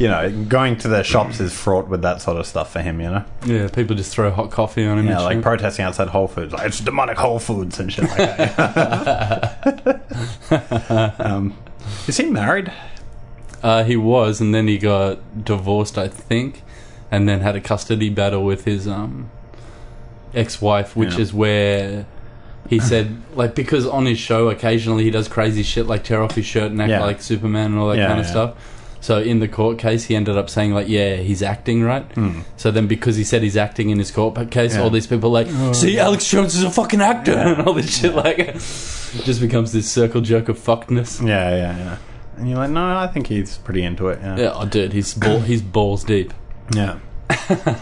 you 0.00 0.08
know, 0.08 0.30
going 0.48 0.76
to 0.78 0.88
the 0.88 1.02
shops 1.04 1.38
is 1.40 1.52
fraught 1.54 1.88
with 1.88 2.02
that 2.02 2.20
sort 2.20 2.36
of 2.38 2.46
stuff 2.46 2.72
for 2.72 2.80
him, 2.82 3.00
you 3.00 3.10
know? 3.10 3.24
Yeah, 3.46 3.68
people 3.68 3.94
just 3.94 4.12
throw 4.12 4.30
hot 4.30 4.50
coffee 4.50 4.84
on 4.86 4.98
him. 4.98 5.06
Yeah, 5.06 5.20
like 5.20 5.36
shit. 5.36 5.42
protesting 5.42 5.84
outside 5.84 6.08
Whole 6.08 6.26
Foods. 6.28 6.52
Like, 6.52 6.66
it's 6.66 6.80
demonic 6.80 7.16
Whole 7.16 7.38
Foods 7.38 7.78
and 7.78 7.92
shit 7.92 8.04
like 8.04 8.16
that. 8.16 10.00
um, 11.20 11.56
is 12.08 12.16
he 12.16 12.24
married? 12.30 12.72
Uh, 13.62 13.84
he 13.84 13.96
was, 13.96 14.40
and 14.40 14.54
then 14.54 14.66
he 14.68 14.78
got 14.78 15.44
divorced, 15.44 15.96
I 15.96 16.08
think, 16.08 16.62
and 17.10 17.28
then 17.28 17.40
had 17.40 17.56
a 17.56 17.60
custody 17.60 18.10
battle 18.10 18.44
with 18.44 18.64
his 18.64 18.86
um, 18.88 19.30
ex-wife, 20.34 20.94
which 20.96 21.14
Yeah. 21.14 21.20
is 21.20 21.32
where 21.32 22.06
he 22.68 22.78
said, 22.80 23.22
like, 23.34 23.54
because 23.54 23.86
on 23.86 24.06
his 24.06 24.18
show 24.18 24.48
occasionally 24.48 25.04
he 25.04 25.10
does 25.10 25.28
crazy 25.28 25.62
shit, 25.62 25.86
like 25.86 26.04
tear 26.04 26.22
off 26.22 26.34
his 26.34 26.44
shirt 26.46 26.70
and 26.72 26.80
act 26.82 26.90
Yeah. 26.90 27.00
like 27.02 27.22
Superman 27.22 27.66
and 27.72 27.78
all 27.78 27.88
that 27.90 27.96
Yeah, 27.98 28.08
kind 28.08 28.20
of 28.20 28.26
yeah. 28.26 28.30
stuff. 28.32 28.54
So 29.04 29.18
in 29.18 29.38
the 29.38 29.48
court 29.48 29.76
case, 29.76 30.04
he 30.04 30.16
ended 30.16 30.38
up 30.38 30.48
saying 30.48 30.72
like, 30.72 30.88
"Yeah, 30.88 31.16
he's 31.16 31.42
acting, 31.42 31.82
right?" 31.82 32.10
Hmm. 32.12 32.40
So 32.56 32.70
then, 32.70 32.86
because 32.86 33.16
he 33.16 33.24
said 33.24 33.42
he's 33.42 33.54
acting 33.54 33.90
in 33.90 33.98
his 33.98 34.10
court 34.10 34.50
case. 34.50 34.74
Yeah. 34.74 34.80
all 34.80 34.88
these 34.88 35.06
people 35.06 35.28
are 35.28 35.44
like, 35.44 35.46
oh. 35.50 35.74
"See, 35.74 35.98
Alex 35.98 36.26
Jones 36.26 36.54
is 36.54 36.62
a 36.62 36.70
fucking 36.70 37.02
actor," 37.02 37.32
and 37.36 37.60
all 37.68 37.74
this 37.74 37.98
shit. 37.98 38.14
Like, 38.14 38.38
it 38.38 38.54
just 38.54 39.42
becomes 39.42 39.72
this 39.72 39.90
circle 39.90 40.22
jerk 40.22 40.48
of 40.48 40.58
fuckedness. 40.58 41.20
Yeah, 41.20 41.50
yeah, 41.50 41.76
yeah. 41.76 41.96
And 42.38 42.48
you're 42.48 42.56
like, 42.56 42.70
no, 42.70 42.96
I 42.96 43.06
think 43.06 43.26
he's 43.26 43.58
pretty 43.58 43.82
into 43.82 44.08
it. 44.08 44.20
Yeah. 44.22 44.36
Yeah, 44.38 44.52
oh, 44.54 44.64
dude, 44.64 44.94
he's 44.94 45.12
ball, 45.12 45.40
he's 45.40 45.60
balls 45.60 46.02
deep. 46.02 46.32
Yeah. 46.74 46.98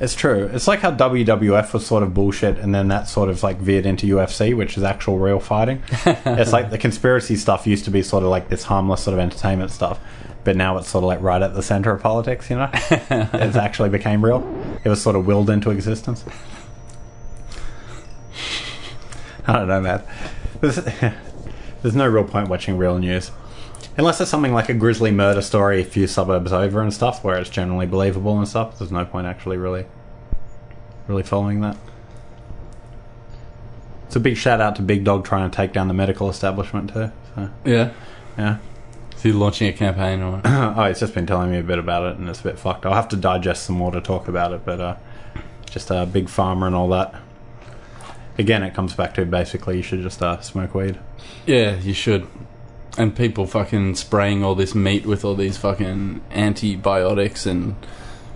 it's 0.00 0.14
true. 0.14 0.48
It's 0.50 0.66
like 0.66 0.80
how 0.80 0.92
WWF 0.92 1.74
was 1.74 1.86
sort 1.86 2.02
of 2.02 2.14
bullshit 2.14 2.56
and 2.56 2.74
then 2.74 2.88
that 2.88 3.06
sort 3.06 3.28
of 3.28 3.42
like 3.42 3.58
veered 3.58 3.84
into 3.84 4.06
UFC, 4.16 4.56
which 4.56 4.78
is 4.78 4.82
actual 4.82 5.18
real 5.18 5.40
fighting. 5.40 5.82
it's 6.06 6.52
like 6.54 6.70
the 6.70 6.78
conspiracy 6.78 7.36
stuff 7.36 7.66
used 7.66 7.84
to 7.84 7.90
be 7.90 8.02
sort 8.02 8.24
of 8.24 8.30
like 8.30 8.48
this 8.48 8.64
harmless 8.64 9.02
sort 9.02 9.12
of 9.12 9.20
entertainment 9.20 9.70
stuff. 9.70 10.00
But 10.44 10.56
now 10.56 10.78
it's 10.78 10.88
sort 10.88 11.04
of 11.04 11.08
like 11.08 11.20
right 11.20 11.42
at 11.42 11.54
the 11.54 11.62
center 11.62 11.92
of 11.92 12.02
politics, 12.02 12.48
you 12.48 12.56
know? 12.56 12.70
it's 12.72 13.56
actually 13.56 13.90
became 13.90 14.24
real. 14.24 14.42
It 14.84 14.88
was 14.88 15.02
sort 15.02 15.16
of 15.16 15.26
willed 15.26 15.50
into 15.50 15.70
existence. 15.70 16.24
I 19.46 19.52
don't 19.52 19.68
know, 19.68 19.80
man. 19.80 20.02
There's, 20.60 20.76
there's 21.82 21.96
no 21.96 22.06
real 22.06 22.24
point 22.24 22.48
watching 22.48 22.76
real 22.78 22.98
news. 22.98 23.30
Unless 23.96 24.20
it's 24.20 24.30
something 24.30 24.52
like 24.52 24.68
a 24.68 24.74
grisly 24.74 25.10
murder 25.10 25.42
story 25.42 25.80
a 25.80 25.84
few 25.84 26.06
suburbs 26.06 26.52
over 26.52 26.80
and 26.80 26.94
stuff, 26.94 27.24
where 27.24 27.36
it's 27.36 27.50
generally 27.50 27.86
believable 27.86 28.38
and 28.38 28.46
stuff, 28.46 28.78
there's 28.78 28.92
no 28.92 29.04
point 29.04 29.26
actually 29.26 29.56
really 29.56 29.86
really 31.08 31.22
following 31.22 31.62
that. 31.62 31.76
It's 34.06 34.16
a 34.16 34.20
big 34.20 34.36
shout 34.36 34.60
out 34.60 34.76
to 34.76 34.82
Big 34.82 35.04
Dog 35.04 35.24
trying 35.24 35.50
to 35.50 35.54
take 35.54 35.72
down 35.72 35.88
the 35.88 35.94
medical 35.94 36.30
establishment 36.30 36.90
too. 36.92 37.10
So 37.34 37.50
Yeah, 37.64 37.92
yeah. 38.36 38.58
Is 39.18 39.22
he 39.24 39.32
launching 39.32 39.68
a 39.68 39.72
campaign 39.72 40.22
or? 40.22 40.40
oh, 40.44 40.88
he's 40.88 41.00
just 41.00 41.12
been 41.12 41.26
telling 41.26 41.50
me 41.50 41.58
a 41.58 41.62
bit 41.62 41.78
about 41.78 42.10
it 42.10 42.18
and 42.18 42.28
it's 42.28 42.40
a 42.40 42.44
bit 42.44 42.58
fucked. 42.58 42.86
I'll 42.86 42.94
have 42.94 43.08
to 43.08 43.16
digest 43.16 43.64
some 43.64 43.76
more 43.76 43.90
to 43.90 44.00
talk 44.00 44.28
about 44.28 44.52
it, 44.52 44.64
but 44.64 44.80
uh 44.80 44.96
just 45.70 45.90
a 45.90 45.96
uh, 45.96 46.06
big 46.06 46.28
farmer 46.28 46.66
and 46.66 46.74
all 46.74 46.88
that. 46.88 47.14
Again, 48.38 48.62
it 48.62 48.74
comes 48.74 48.94
back 48.94 49.14
to 49.14 49.24
basically 49.26 49.76
you 49.76 49.82
should 49.82 50.00
just 50.00 50.22
uh, 50.22 50.40
smoke 50.40 50.74
weed. 50.74 50.98
Yeah, 51.46 51.76
you 51.76 51.92
should. 51.92 52.26
And 52.96 53.14
people 53.14 53.46
fucking 53.46 53.96
spraying 53.96 54.42
all 54.42 54.54
this 54.54 54.74
meat 54.74 55.06
with 55.06 55.24
all 55.24 55.34
these 55.34 55.56
fucking 55.56 56.20
antibiotics 56.30 57.46
and 57.46 57.74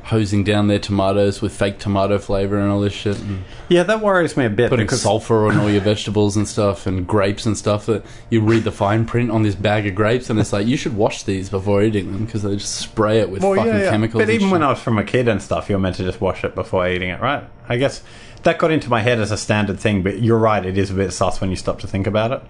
hosing 0.04 0.42
down 0.42 0.66
their 0.66 0.78
tomatoes 0.78 1.40
with 1.40 1.52
fake 1.52 1.78
tomato 1.78 2.18
flavor 2.18 2.58
and 2.58 2.70
all 2.70 2.80
this 2.80 2.92
shit. 2.92 3.18
And 3.20 3.44
Yeah, 3.68 3.84
that 3.84 4.00
worries 4.00 4.36
me 4.36 4.44
a 4.44 4.50
bit 4.50 4.68
putting 4.68 4.88
sulfur 4.88 5.46
on 5.46 5.58
all 5.58 5.70
your 5.70 5.80
vegetables 5.80 6.36
and 6.36 6.46
stuff 6.46 6.86
and 6.86 7.06
grapes 7.06 7.46
and 7.46 7.56
stuff 7.56 7.86
that 7.86 8.04
you 8.28 8.40
read 8.40 8.64
the 8.64 8.72
fine 8.72 9.06
print 9.06 9.30
on 9.30 9.42
this 9.42 9.54
bag 9.54 9.86
of 9.86 9.94
grapes 9.94 10.28
and 10.28 10.40
it's 10.40 10.52
like 10.52 10.66
you 10.66 10.76
should 10.76 10.96
wash 10.96 11.22
these 11.22 11.48
before 11.48 11.82
eating 11.82 12.12
them 12.12 12.24
because 12.24 12.42
they 12.42 12.56
just 12.56 12.74
spray 12.76 13.20
it 13.20 13.30
with 13.30 13.42
Well, 13.42 13.54
fucking 13.54 13.72
yeah, 13.72 13.82
yeah. 13.82 13.90
chemicals. 13.90 14.22
But 14.22 14.30
even 14.30 14.50
when. 14.50 14.62
I 14.62 14.68
was 14.70 14.80
from 14.80 14.98
a 14.98 15.04
kid 15.04 15.26
and 15.28 15.42
stuff, 15.42 15.68
you're 15.68 15.78
meant 15.78 15.96
to 15.96 16.04
just 16.04 16.20
wash 16.20 16.44
it 16.44 16.54
before 16.54 16.88
eating 16.88 17.08
it, 17.10 17.20
right? 17.20 17.44
I 17.68 17.76
guess 17.76 18.02
that 18.42 18.58
got 18.58 18.70
into 18.70 18.88
my 18.88 19.00
head 19.00 19.20
as 19.20 19.30
a 19.30 19.36
standard 19.36 19.78
thing, 19.78 20.02
but 20.02 20.20
you're 20.20 20.38
right, 20.38 20.64
it 20.64 20.76
is 20.78 20.90
a 20.90 20.94
bit 20.94 21.12
sus 21.12 21.40
when 21.40 21.50
you 21.50 21.56
stop 21.56 21.78
to 21.80 21.86
think 21.86 22.06
about 22.06 22.32
it. 22.32 22.42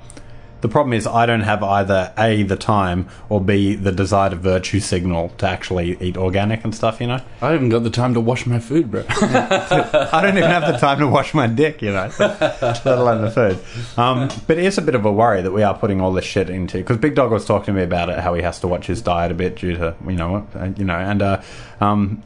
The 0.62 0.68
problem 0.68 0.92
is, 0.92 1.06
I 1.06 1.26
don't 1.26 1.42
have 1.42 1.62
either 1.62 2.12
A, 2.16 2.44
the 2.44 2.56
time, 2.56 3.08
or 3.28 3.40
B, 3.40 3.74
the 3.74 3.92
desire 3.92 4.30
to 4.30 4.36
virtue 4.36 4.80
signal 4.80 5.30
to 5.38 5.46
actually 5.46 5.96
eat 6.00 6.16
organic 6.16 6.64
and 6.64 6.74
stuff, 6.74 7.00
you 7.00 7.08
know? 7.08 7.20
I 7.40 7.50
haven't 7.50 7.70
got 7.70 7.82
the 7.82 7.90
time 7.90 8.14
to 8.14 8.20
wash 8.20 8.46
my 8.46 8.60
food, 8.60 8.90
bro. 8.90 9.04
I 9.08 10.20
don't 10.22 10.38
even 10.38 10.48
have 10.48 10.72
the 10.72 10.78
time 10.78 11.00
to 11.00 11.08
wash 11.08 11.34
my 11.34 11.48
dick, 11.48 11.82
you 11.82 11.92
know, 11.92 12.10
let 12.18 12.86
alone 12.86 13.22
the 13.22 13.30
food. 13.30 13.58
Um, 13.98 14.30
but 14.46 14.56
it 14.56 14.64
is 14.64 14.78
a 14.78 14.82
bit 14.82 14.94
of 14.94 15.04
a 15.04 15.12
worry 15.12 15.42
that 15.42 15.50
we 15.50 15.64
are 15.64 15.76
putting 15.76 16.00
all 16.00 16.12
this 16.12 16.24
shit 16.24 16.48
into 16.48 16.78
because 16.78 16.96
Big 16.96 17.16
Dog 17.16 17.32
was 17.32 17.44
talking 17.44 17.66
to 17.66 17.72
me 17.72 17.82
about 17.82 18.08
it, 18.08 18.18
how 18.20 18.34
he 18.34 18.42
has 18.42 18.60
to 18.60 18.68
watch 18.68 18.86
his 18.86 19.02
diet 19.02 19.32
a 19.32 19.34
bit 19.34 19.56
due 19.56 19.76
to 19.76 19.96
you 20.06 20.12
know 20.12 20.32
what, 20.32 20.56
uh, 20.56 20.70
you 20.76 20.84
know, 20.84 20.94
and 20.94 21.22
uh, 21.22 21.42
um, 21.80 22.22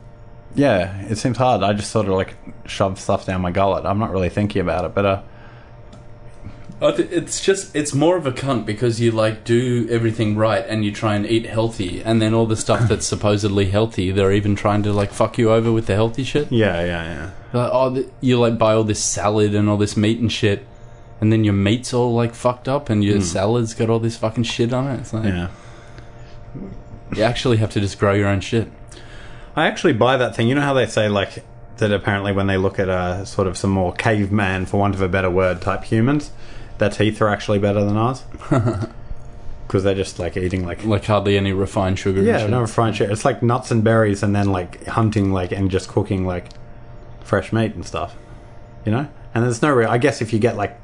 yeah, 0.54 1.00
it 1.06 1.16
seems 1.16 1.36
hard. 1.38 1.62
I 1.62 1.72
just 1.72 1.90
sort 1.90 2.06
of 2.06 2.12
like 2.12 2.34
shove 2.66 3.00
stuff 3.00 3.26
down 3.26 3.40
my 3.40 3.50
gullet. 3.50 3.86
I'm 3.86 3.98
not 3.98 4.10
really 4.10 4.28
thinking 4.28 4.60
about 4.60 4.84
it, 4.84 4.94
but 4.94 5.06
uh, 5.06 5.22
It's 6.80 7.40
just 7.42 7.74
it's 7.74 7.94
more 7.94 8.16
of 8.18 8.26
a 8.26 8.32
cunt 8.32 8.66
because 8.66 9.00
you 9.00 9.10
like 9.10 9.44
do 9.44 9.86
everything 9.90 10.36
right 10.36 10.64
and 10.68 10.84
you 10.84 10.92
try 10.92 11.14
and 11.14 11.24
eat 11.24 11.46
healthy 11.46 12.02
and 12.02 12.20
then 12.20 12.34
all 12.34 12.44
the 12.44 12.56
stuff 12.56 12.80
that's 12.88 13.06
supposedly 13.06 13.70
healthy 13.70 14.10
they're 14.10 14.32
even 14.32 14.54
trying 14.56 14.82
to 14.82 14.92
like 14.92 15.10
fuck 15.10 15.38
you 15.38 15.50
over 15.50 15.72
with 15.72 15.86
the 15.86 15.94
healthy 15.94 16.22
shit. 16.22 16.52
yeah, 16.52 16.80
yeah, 16.84 17.04
yeah. 17.04 17.30
Like, 17.54 17.70
oh, 17.72 17.94
th- 17.94 18.08
you 18.20 18.38
like 18.38 18.58
buy 18.58 18.74
all 18.74 18.84
this 18.84 19.02
salad 19.02 19.54
and 19.54 19.70
all 19.70 19.78
this 19.78 19.96
meat 19.96 20.18
and 20.18 20.30
shit, 20.30 20.66
and 21.20 21.32
then 21.32 21.44
your 21.44 21.54
meat's 21.54 21.94
all 21.94 22.12
like 22.14 22.34
fucked 22.34 22.68
up 22.68 22.90
and 22.90 23.02
your 23.02 23.22
salad's 23.22 23.72
got 23.72 23.88
all 23.88 23.98
this 24.00 24.18
fucking 24.18 24.44
shit 24.44 24.74
on 24.74 24.86
it. 24.88 25.00
It's 25.00 25.14
like 25.14 25.24
Yeah. 25.24 25.48
you 27.14 27.22
actually 27.22 27.56
have 27.56 27.70
to 27.70 27.80
just 27.80 27.98
grow 27.98 28.12
your 28.12 28.28
own 28.28 28.40
shit. 28.40 28.68
I 29.54 29.66
actually 29.66 29.94
buy 29.94 30.18
that 30.18 30.36
thing. 30.36 30.48
You 30.48 30.54
know 30.54 30.60
how 30.60 30.74
they 30.74 30.86
say 30.86 31.08
like 31.08 31.42
that 31.78 31.90
apparently 31.92 32.32
when 32.32 32.46
they 32.46 32.58
look 32.58 32.78
at 32.78 32.90
uh, 32.90 33.24
sort 33.24 33.46
of 33.48 33.56
some 33.56 33.70
more 33.70 33.92
caveman, 33.94 34.66
for 34.66 34.78
want 34.78 34.94
of 34.94 35.00
a 35.00 35.08
better 35.08 35.30
word, 35.30 35.62
type 35.62 35.84
humans, 35.84 36.30
their 36.78 36.90
teeth 36.90 37.20
are 37.22 37.28
actually 37.28 37.58
better 37.58 37.84
than 37.84 37.96
ours 37.96 38.22
because 39.66 39.82
they're 39.84 39.94
just 39.94 40.18
like 40.18 40.36
eating 40.36 40.64
like 40.66 40.84
Like 40.84 41.04
hardly 41.04 41.36
any 41.36 41.52
refined 41.52 41.98
sugar. 41.98 42.18
and 42.18 42.26
yeah, 42.26 42.38
shit. 42.38 42.50
no 42.50 42.60
refined 42.60 42.96
shit. 42.96 43.10
It's 43.10 43.24
like 43.24 43.42
nuts 43.42 43.70
and 43.70 43.82
berries, 43.82 44.22
and 44.22 44.34
then 44.34 44.50
like 44.52 44.84
hunting 44.86 45.32
like 45.32 45.52
and 45.52 45.70
just 45.70 45.88
cooking 45.88 46.26
like 46.26 46.48
fresh 47.20 47.52
meat 47.52 47.74
and 47.74 47.84
stuff. 47.84 48.14
You 48.84 48.92
know, 48.92 49.08
and 49.34 49.44
there's 49.44 49.62
no 49.62 49.72
real. 49.72 49.88
I 49.90 49.98
guess 49.98 50.20
if 50.22 50.32
you 50.32 50.38
get 50.38 50.56
like. 50.56 50.78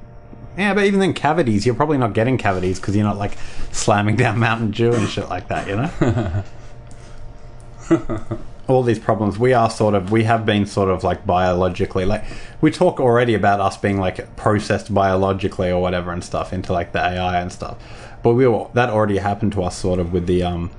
Yeah, 0.59 0.75
but 0.75 0.85
even 0.85 1.01
then, 1.01 1.15
cavities, 1.15 1.65
you're 1.65 1.75
probably 1.75 1.97
not 1.97 2.13
getting 2.13 2.37
cavities 2.37 2.79
because 2.79 2.95
you're 2.95 3.07
not 3.07 3.17
like 3.17 3.39
slamming 3.71 4.17
down 4.23 4.39
Mountain 4.39 4.73
Dew 4.73 4.93
and 4.93 5.09
shit 5.09 5.29
like 5.31 5.49
that, 5.49 5.67
you 5.67 5.77
know? 5.77 6.43
all 8.69 8.83
these 8.83 8.99
problems. 8.99 9.39
We 9.39 9.53
are 9.53 9.71
sort 9.71 9.95
of 9.95 10.13
we 10.13 10.25
have 10.25 10.47
been 10.47 10.67
sort 10.67 10.89
of 10.89 11.03
like 11.03 11.27
biologically 11.27 12.05
like 12.05 12.25
we 12.61 12.71
talk 12.71 13.01
already 13.01 13.35
about 13.35 13.61
us 13.61 13.77
being 13.77 13.99
like 13.99 14.37
processed 14.37 14.93
biologically 14.95 15.71
or 15.71 15.83
whatever 15.83 16.13
and 16.13 16.23
stuff 16.23 16.53
into 16.53 16.73
like 16.73 16.93
the 16.93 17.01
AI 17.01 17.41
and 17.41 17.53
stuff. 17.53 17.79
But 18.23 18.35
we 18.35 18.47
were, 18.47 18.69
that 18.75 18.89
already 18.89 19.19
happened 19.19 19.53
to 19.53 19.65
us 19.65 19.77
sort 19.77 19.99
of 19.99 20.13
with 20.13 20.27
the 20.27 20.43
um 20.45 20.71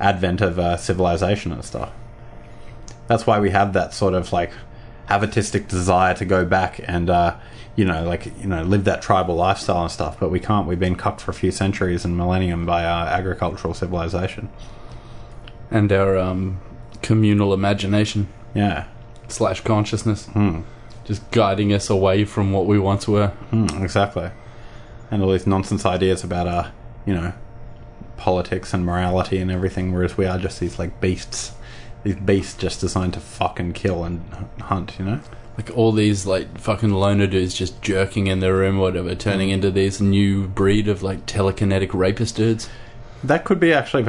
advent 0.00 0.40
of 0.40 0.58
uh, 0.58 0.76
civilization 0.76 1.52
and 1.52 1.64
stuff. 1.64 1.90
That's 3.08 3.26
why 3.26 3.40
we 3.40 3.50
have 3.50 3.72
that 3.74 3.92
sort 3.92 4.14
of 4.14 4.32
like 4.32 4.52
avatistic 5.08 5.68
desire 5.68 6.14
to 6.14 6.24
go 6.26 6.44
back 6.44 6.80
and 6.84 7.08
uh 7.08 7.34
you 7.76 7.84
know 7.86 8.04
like 8.04 8.26
you 8.40 8.46
know 8.46 8.62
live 8.62 8.84
that 8.84 9.00
tribal 9.00 9.34
lifestyle 9.34 9.82
and 9.82 9.90
stuff 9.90 10.18
but 10.18 10.30
we 10.30 10.40
can't. 10.40 10.66
We've 10.66 10.80
been 10.80 10.96
cucked 10.96 11.20
for 11.20 11.30
a 11.30 11.34
few 11.34 11.50
centuries 11.50 12.06
and 12.06 12.16
millennium 12.16 12.64
by 12.64 12.84
our 12.84 13.06
agricultural 13.06 13.74
civilization. 13.74 14.48
And 15.70 15.92
our 15.92 16.16
um, 16.16 16.62
communal 17.02 17.52
imagination 17.54 18.28
yeah 18.54 18.84
slash 19.28 19.60
consciousness, 19.62 20.26
Hmm. 20.26 20.60
just 21.04 21.28
guiding 21.30 21.72
us 21.72 21.90
away 21.90 22.24
from 22.24 22.52
what 22.52 22.66
we 22.66 22.78
once 22.78 23.06
were. 23.06 23.32
Mm, 23.52 23.82
exactly. 23.82 24.30
And 25.10 25.22
all 25.22 25.32
these 25.32 25.46
nonsense 25.46 25.84
ideas 25.86 26.24
about, 26.24 26.46
uh, 26.46 26.64
you 27.06 27.14
know, 27.14 27.32
politics 28.16 28.72
and 28.74 28.84
morality 28.86 29.38
and 29.38 29.50
everything, 29.50 29.92
whereas 29.92 30.16
we 30.16 30.26
are 30.26 30.38
just 30.38 30.60
these, 30.60 30.78
like, 30.78 31.00
beasts. 31.00 31.52
These 32.04 32.16
beasts 32.16 32.54
just 32.56 32.80
designed 32.80 33.14
to 33.14 33.20
fuck 33.20 33.60
and 33.60 33.74
kill 33.74 34.02
and 34.04 34.22
h- 34.32 34.62
hunt, 34.64 34.94
you 34.98 35.04
know? 35.04 35.20
Like 35.58 35.70
all 35.76 35.90
these 35.92 36.24
like 36.24 36.56
fucking 36.58 36.92
loner 36.92 37.26
dudes 37.26 37.52
just 37.52 37.82
jerking 37.82 38.28
in 38.28 38.38
their 38.40 38.54
room, 38.54 38.78
or 38.78 38.82
whatever, 38.82 39.10
Hmm. 39.10 39.18
turning 39.18 39.50
into 39.50 39.70
these 39.70 40.00
new 40.00 40.46
breed 40.46 40.88
of 40.88 41.02
like 41.02 41.26
telekinetic 41.26 41.92
rapist 41.92 42.36
dudes. 42.36 42.68
That 43.24 43.44
could 43.44 43.58
be 43.60 43.72
actually. 43.72 44.04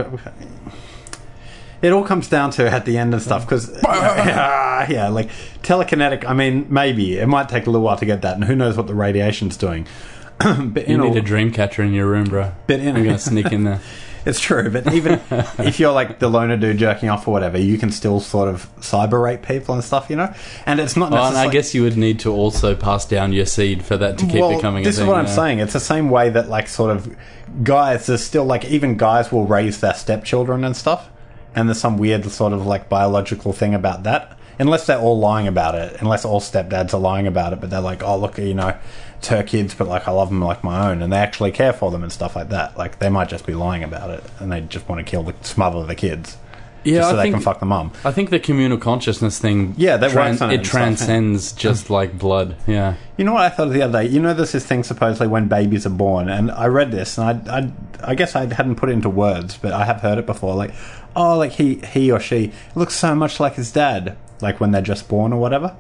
It 1.81 1.91
all 1.91 2.03
comes 2.03 2.27
down 2.27 2.51
to 2.51 2.69
at 2.69 2.85
the 2.85 2.97
end 2.97 3.13
and 3.13 3.21
stuff 3.21 3.45
because 3.45 3.69
yeah, 3.83 5.09
like 5.11 5.29
telekinetic. 5.61 6.25
I 6.25 6.33
mean, 6.33 6.67
maybe 6.69 7.17
it 7.17 7.27
might 7.27 7.49
take 7.49 7.67
a 7.67 7.69
little 7.69 7.85
while 7.85 7.97
to 7.97 8.05
get 8.05 8.21
that, 8.21 8.35
and 8.35 8.43
who 8.43 8.55
knows 8.55 8.77
what 8.77 8.87
the 8.87 8.95
radiation's 8.95 9.57
doing. 9.57 9.87
but 10.39 10.87
You 10.87 10.95
in 10.95 11.01
all, 11.01 11.09
need 11.09 11.17
a 11.17 11.21
dream 11.21 11.51
catcher 11.51 11.83
in 11.83 11.93
your 11.93 12.07
room, 12.07 12.25
bro. 12.25 12.51
But 12.67 12.79
in- 12.79 12.95
I'm 12.95 13.03
gonna 13.03 13.19
sneak 13.19 13.51
in 13.51 13.63
there. 13.65 13.81
it's 14.25 14.39
true. 14.39 14.69
But 14.69 14.93
even 14.93 15.19
if 15.59 15.79
you're 15.79 15.91
like 15.91 16.19
the 16.19 16.29
loner 16.29 16.57
dude 16.57 16.77
jerking 16.77 17.09
off 17.09 17.27
or 17.27 17.31
whatever, 17.31 17.57
you 17.57 17.77
can 17.77 17.91
still 17.91 18.19
sort 18.19 18.47
of 18.47 18.73
cyber 18.77 19.21
rape 19.21 19.41
people 19.43 19.75
and 19.75 19.83
stuff, 19.83 20.09
you 20.09 20.15
know. 20.15 20.33
And 20.65 20.79
it's 20.79 20.95
not. 20.95 21.11
Oh, 21.11 21.27
and 21.27 21.37
I 21.37 21.49
guess 21.49 21.73
you 21.73 21.83
would 21.83 21.97
need 21.97 22.19
to 22.21 22.31
also 22.31 22.75
pass 22.75 23.05
down 23.05 23.33
your 23.33 23.45
seed 23.45 23.83
for 23.83 23.97
that 23.97 24.17
to 24.19 24.25
keep 24.25 24.41
well, 24.41 24.55
becoming 24.55 24.83
this 24.83 24.95
a 24.95 24.99
thing. 24.99 25.07
is 25.07 25.09
what 25.09 25.17
I'm 25.17 25.25
yeah. 25.25 25.35
saying. 25.35 25.59
It's 25.59 25.73
the 25.73 25.79
same 25.79 26.09
way 26.09 26.29
that 26.29 26.49
like 26.49 26.67
sort 26.67 26.91
of 26.91 27.15
guys. 27.63 28.07
There's 28.07 28.23
still 28.23 28.45
like 28.45 28.65
even 28.65 28.97
guys 28.97 29.31
will 29.31 29.45
raise 29.45 29.79
their 29.81 29.93
stepchildren 29.93 30.63
and 30.63 30.75
stuff, 30.75 31.09
and 31.55 31.67
there's 31.67 31.79
some 31.79 31.97
weird 31.97 32.25
sort 32.25 32.53
of 32.53 32.65
like 32.65 32.89
biological 32.89 33.53
thing 33.53 33.73
about 33.73 34.03
that. 34.03 34.37
Unless 34.61 34.87
they're 34.87 34.99
all 34.99 35.17
lying 35.17 35.47
about 35.47 35.75
it, 35.75 36.01
unless 36.01 36.25
all 36.25 36.41
stepdads 36.41 36.93
are 36.93 36.99
lying 36.99 37.27
about 37.27 37.53
it, 37.53 37.61
but 37.61 37.69
they're 37.69 37.79
like, 37.79 38.03
oh 38.03 38.17
look, 38.17 38.37
you 38.37 38.53
know, 38.53 38.77
it's 39.17 39.29
her 39.29 39.41
kids, 39.41 39.73
but 39.73 39.87
like 39.87 40.05
I 40.05 40.11
love 40.11 40.27
them 40.29 40.41
like 40.41 40.65
my 40.65 40.89
own, 40.91 41.01
and 41.01 41.13
they 41.13 41.17
actually 41.17 41.51
care 41.51 41.71
for 41.71 41.91
them 41.91 42.03
and 42.03 42.11
stuff 42.11 42.35
like 42.35 42.49
that. 42.49 42.77
Like 42.77 42.99
they 42.99 43.07
might 43.09 43.29
just 43.29 43.45
be 43.45 43.53
lying 43.53 43.83
about 43.85 44.09
it, 44.09 44.21
and 44.39 44.51
they 44.51 44.59
just 44.59 44.89
want 44.89 44.99
to 45.05 45.09
kill 45.09 45.23
the 45.23 45.33
smother 45.43 45.85
the 45.85 45.95
kids, 45.95 46.35
Yeah, 46.83 46.97
just 46.97 47.09
so 47.09 47.13
I 47.13 47.17
they 47.17 47.23
think 47.23 47.35
can 47.35 47.43
fuck 47.43 47.61
the 47.61 47.65
mum. 47.67 47.93
I 48.03 48.11
think 48.11 48.31
the 48.31 48.39
communal 48.39 48.77
consciousness 48.77 49.39
thing. 49.39 49.75
Yeah, 49.77 49.95
that 49.95 50.13
on 50.15 50.27
it 50.27 50.55
it 50.55 50.57
and 50.57 50.65
stuff, 50.65 50.71
transcends 50.71 51.53
just 51.53 51.89
like 51.89 52.17
blood. 52.19 52.57
Yeah. 52.67 52.95
You 53.15 53.23
know 53.23 53.33
what 53.33 53.43
I 53.43 53.49
thought 53.49 53.67
of 53.67 53.73
the 53.73 53.81
other 53.81 54.03
day? 54.03 54.09
You 54.09 54.21
know, 54.21 54.33
there's 54.33 54.51
this 54.51 54.65
thing 54.65 54.83
supposedly 54.83 55.27
when 55.27 55.47
babies 55.47 55.85
are 55.85 55.89
born, 55.89 56.27
and 56.27 56.51
I 56.51 56.67
read 56.67 56.91
this, 56.91 57.17
and 57.17 57.49
I, 57.49 57.59
I, 57.59 58.11
I 58.11 58.15
guess 58.15 58.35
I 58.35 58.45
hadn't 58.53 58.75
put 58.75 58.89
it 58.89 58.93
into 58.93 59.09
words, 59.09 59.57
but 59.57 59.71
I 59.73 59.85
have 59.85 60.01
heard 60.01 60.17
it 60.17 60.25
before. 60.25 60.55
Like, 60.55 60.73
oh, 61.19 61.37
like 61.37 61.51
he, 61.51 61.75
he 61.75 62.09
or 62.11 62.19
she 62.19 62.51
looks 62.73 62.95
so 62.95 63.13
much 63.13 63.39
like 63.39 63.55
his 63.55 63.71
dad, 63.71 64.17
like 64.41 64.59
when 64.59 64.71
they're 64.71 64.81
just 64.81 65.09
born 65.09 65.33
or 65.33 65.39
whatever. 65.39 65.75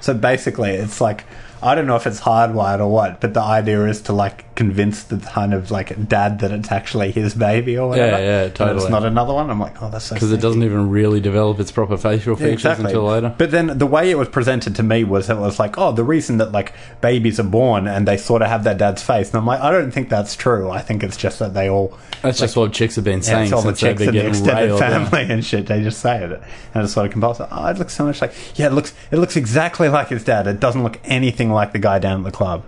So 0.00 0.12
basically, 0.12 0.70
it's 0.70 1.00
like 1.00 1.24
I 1.62 1.74
don't 1.74 1.86
know 1.86 1.96
if 1.96 2.06
it's 2.06 2.20
hardwired 2.20 2.80
or 2.80 2.88
what, 2.88 3.20
but 3.20 3.32
the 3.32 3.40
idea 3.40 3.86
is 3.86 4.02
to 4.02 4.12
like 4.12 4.44
convince 4.56 5.04
the 5.04 5.18
kind 5.18 5.54
of 5.54 5.70
like 5.70 6.08
dad 6.08 6.40
that 6.40 6.50
it's 6.50 6.72
actually 6.72 7.12
his 7.12 7.34
baby 7.34 7.78
or 7.78 7.90
whatever. 7.90 8.18
Yeah, 8.18 8.24
yeah, 8.24 8.42
And 8.44 8.54
totally. 8.54 8.78
it's 8.78 8.90
not 8.90 9.04
another 9.04 9.34
one. 9.34 9.50
I'm 9.50 9.60
like, 9.60 9.80
oh, 9.82 9.90
that's 9.90 10.06
so 10.06 10.14
Because 10.14 10.32
it 10.32 10.40
doesn't 10.40 10.62
even 10.62 10.90
really 10.90 11.20
develop 11.20 11.60
its 11.60 11.70
proper 11.70 11.96
facial 11.96 12.34
features 12.36 12.78
until 12.78 13.04
later. 13.04 13.34
But 13.36 13.50
then 13.50 13.78
the 13.78 13.86
way 13.86 14.10
it 14.10 14.18
was 14.18 14.28
presented 14.28 14.74
to 14.76 14.82
me 14.82 15.04
was 15.04 15.30
it 15.30 15.36
was 15.36 15.58
like, 15.58 15.78
oh, 15.78 15.92
the 15.92 16.02
reason 16.02 16.38
that 16.38 16.52
like 16.52 16.72
babies 17.00 17.38
are 17.38 17.44
born 17.44 17.86
and 17.86 18.08
they 18.08 18.16
sort 18.16 18.42
of 18.42 18.48
have 18.48 18.64
their 18.64 18.74
dad's 18.74 19.02
face, 19.02 19.28
and 19.28 19.36
I'm 19.36 19.46
like, 19.46 19.60
I 19.60 19.70
don't 19.70 19.90
think 19.90 20.08
that's 20.08 20.34
true. 20.34 20.70
I 20.70 20.80
think 20.80 21.04
it's 21.04 21.16
just 21.16 21.38
that 21.38 21.54
they 21.54 21.68
all 21.68 21.96
That's 22.22 22.40
just 22.40 22.56
what 22.56 22.72
chicks 22.72 22.96
have 22.96 23.04
been 23.04 23.18
yeah, 23.18 23.24
saying 23.24 23.44
it's 23.44 23.52
all 23.52 23.62
the 23.62 23.76
since 23.76 23.80
they've 23.80 23.98
chicks 23.98 24.06
been 24.06 24.16
in 24.16 24.24
the 24.24 24.28
extended 24.30 24.70
yeah. 24.70 25.08
family 25.08 25.32
and 25.32 25.44
shit. 25.44 25.66
They 25.66 25.82
just 25.82 26.00
say 26.00 26.24
it, 26.24 26.32
and 26.74 26.84
it's 26.84 26.94
sort 26.94 27.06
of 27.06 27.12
compulsive. 27.12 27.48
Oh, 27.50 27.66
it 27.66 27.78
looks 27.78 27.94
so 27.94 28.06
much 28.06 28.22
like 28.22 28.32
yeah, 28.54 28.66
it 28.66 28.72
looks 28.72 28.94
it 29.10 29.18
looks 29.18 29.36
exactly 29.36 29.88
like 29.88 30.08
his 30.08 30.24
dad. 30.24 30.46
It 30.46 30.60
doesn't 30.60 30.82
look 30.82 30.98
anything 31.04 31.52
like 31.52 31.72
the 31.72 31.78
guy 31.78 31.98
down 31.98 32.20
at 32.20 32.24
the 32.24 32.36
club. 32.36 32.64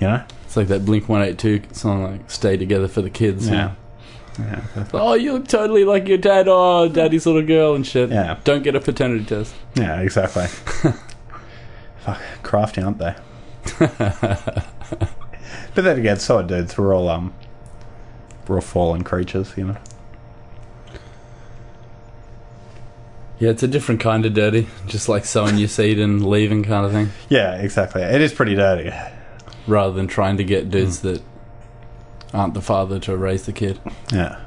You 0.00 0.08
know? 0.08 0.24
It's 0.56 0.70
like 0.70 0.78
that 0.78 0.86
Blink 0.86 1.06
One 1.06 1.20
Eight 1.20 1.36
Two 1.36 1.60
song, 1.72 2.02
like 2.02 2.30
"Stay 2.30 2.56
Together 2.56 2.88
for 2.88 3.02
the 3.02 3.10
Kids." 3.10 3.46
Yeah. 3.46 3.74
Yeah. 4.38 4.62
Oh, 4.94 5.12
you 5.12 5.34
look 5.34 5.48
totally 5.48 5.84
like 5.84 6.08
your 6.08 6.16
dad. 6.16 6.46
Oh, 6.48 6.88
daddy's 6.88 7.26
little 7.26 7.42
girl 7.42 7.74
and 7.74 7.86
shit. 7.86 8.08
Yeah. 8.08 8.38
Don't 8.44 8.62
get 8.62 8.74
a 8.74 8.80
paternity 8.80 9.26
test. 9.26 9.54
Yeah, 9.74 10.00
exactly. 10.00 10.46
Fuck, 11.98 12.22
crafty, 12.42 12.80
aren't 12.80 12.96
they? 12.96 13.14
but 13.78 14.64
then 15.74 15.98
again, 15.98 16.18
so 16.18 16.38
are 16.38 16.42
dudes. 16.42 16.78
We're 16.78 16.94
all 16.94 17.10
um, 17.10 17.34
we're 18.48 18.54
all 18.54 18.62
fallen 18.62 19.04
creatures, 19.04 19.52
you 19.58 19.64
know. 19.66 19.76
Yeah, 23.38 23.50
it's 23.50 23.62
a 23.62 23.68
different 23.68 24.00
kind 24.00 24.24
of 24.24 24.32
dirty. 24.32 24.68
Just 24.86 25.06
like 25.10 25.26
sowing 25.26 25.58
your 25.58 25.68
seed 25.68 26.00
and 26.00 26.24
leaving 26.24 26.64
kind 26.64 26.86
of 26.86 26.92
thing. 26.92 27.10
Yeah, 27.28 27.56
exactly. 27.56 28.00
It 28.00 28.22
is 28.22 28.32
pretty 28.32 28.54
dirty. 28.54 28.90
Rather 29.66 29.92
than 29.92 30.06
trying 30.06 30.36
to 30.36 30.44
get 30.44 30.70
dudes 30.70 31.00
Hmm. 31.00 31.08
that 31.08 31.22
aren't 32.32 32.54
the 32.54 32.62
father 32.62 32.98
to 33.00 33.16
raise 33.16 33.46
the 33.46 33.52
kid. 33.52 33.80
Yeah. 34.12 34.38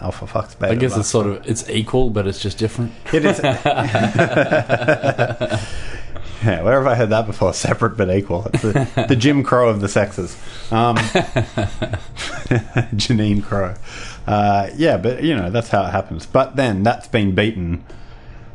Alpha 0.00 0.26
fucks 0.26 0.58
beta. 0.58 0.72
I 0.72 0.76
guess 0.76 0.96
it's 0.96 1.08
sort 1.08 1.26
of 1.26 1.46
it's 1.46 1.68
equal, 1.70 2.10
but 2.10 2.26
it's 2.26 2.40
just 2.40 2.58
different. 2.58 2.92
It 3.14 3.24
is. 3.24 3.40
yeah, 6.44 6.62
where 6.62 6.78
have 6.78 6.86
I 6.86 6.94
heard 6.94 7.08
that 7.10 7.26
before? 7.26 7.54
Separate 7.54 7.96
but 7.96 8.14
equal. 8.14 8.46
It's 8.52 8.62
the, 8.62 9.06
the 9.08 9.16
Jim 9.16 9.42
Crow 9.42 9.68
of 9.70 9.80
the 9.80 9.88
sexes. 9.88 10.36
Um, 10.70 10.96
Janine 12.94 13.42
Crow. 13.42 13.74
Uh, 14.26 14.68
yeah, 14.76 14.96
but 14.98 15.22
you 15.22 15.34
know 15.34 15.50
that's 15.50 15.68
how 15.70 15.84
it 15.86 15.90
happens. 15.90 16.26
But 16.26 16.56
then 16.56 16.82
that's 16.82 17.08
been 17.08 17.34
beaten 17.34 17.84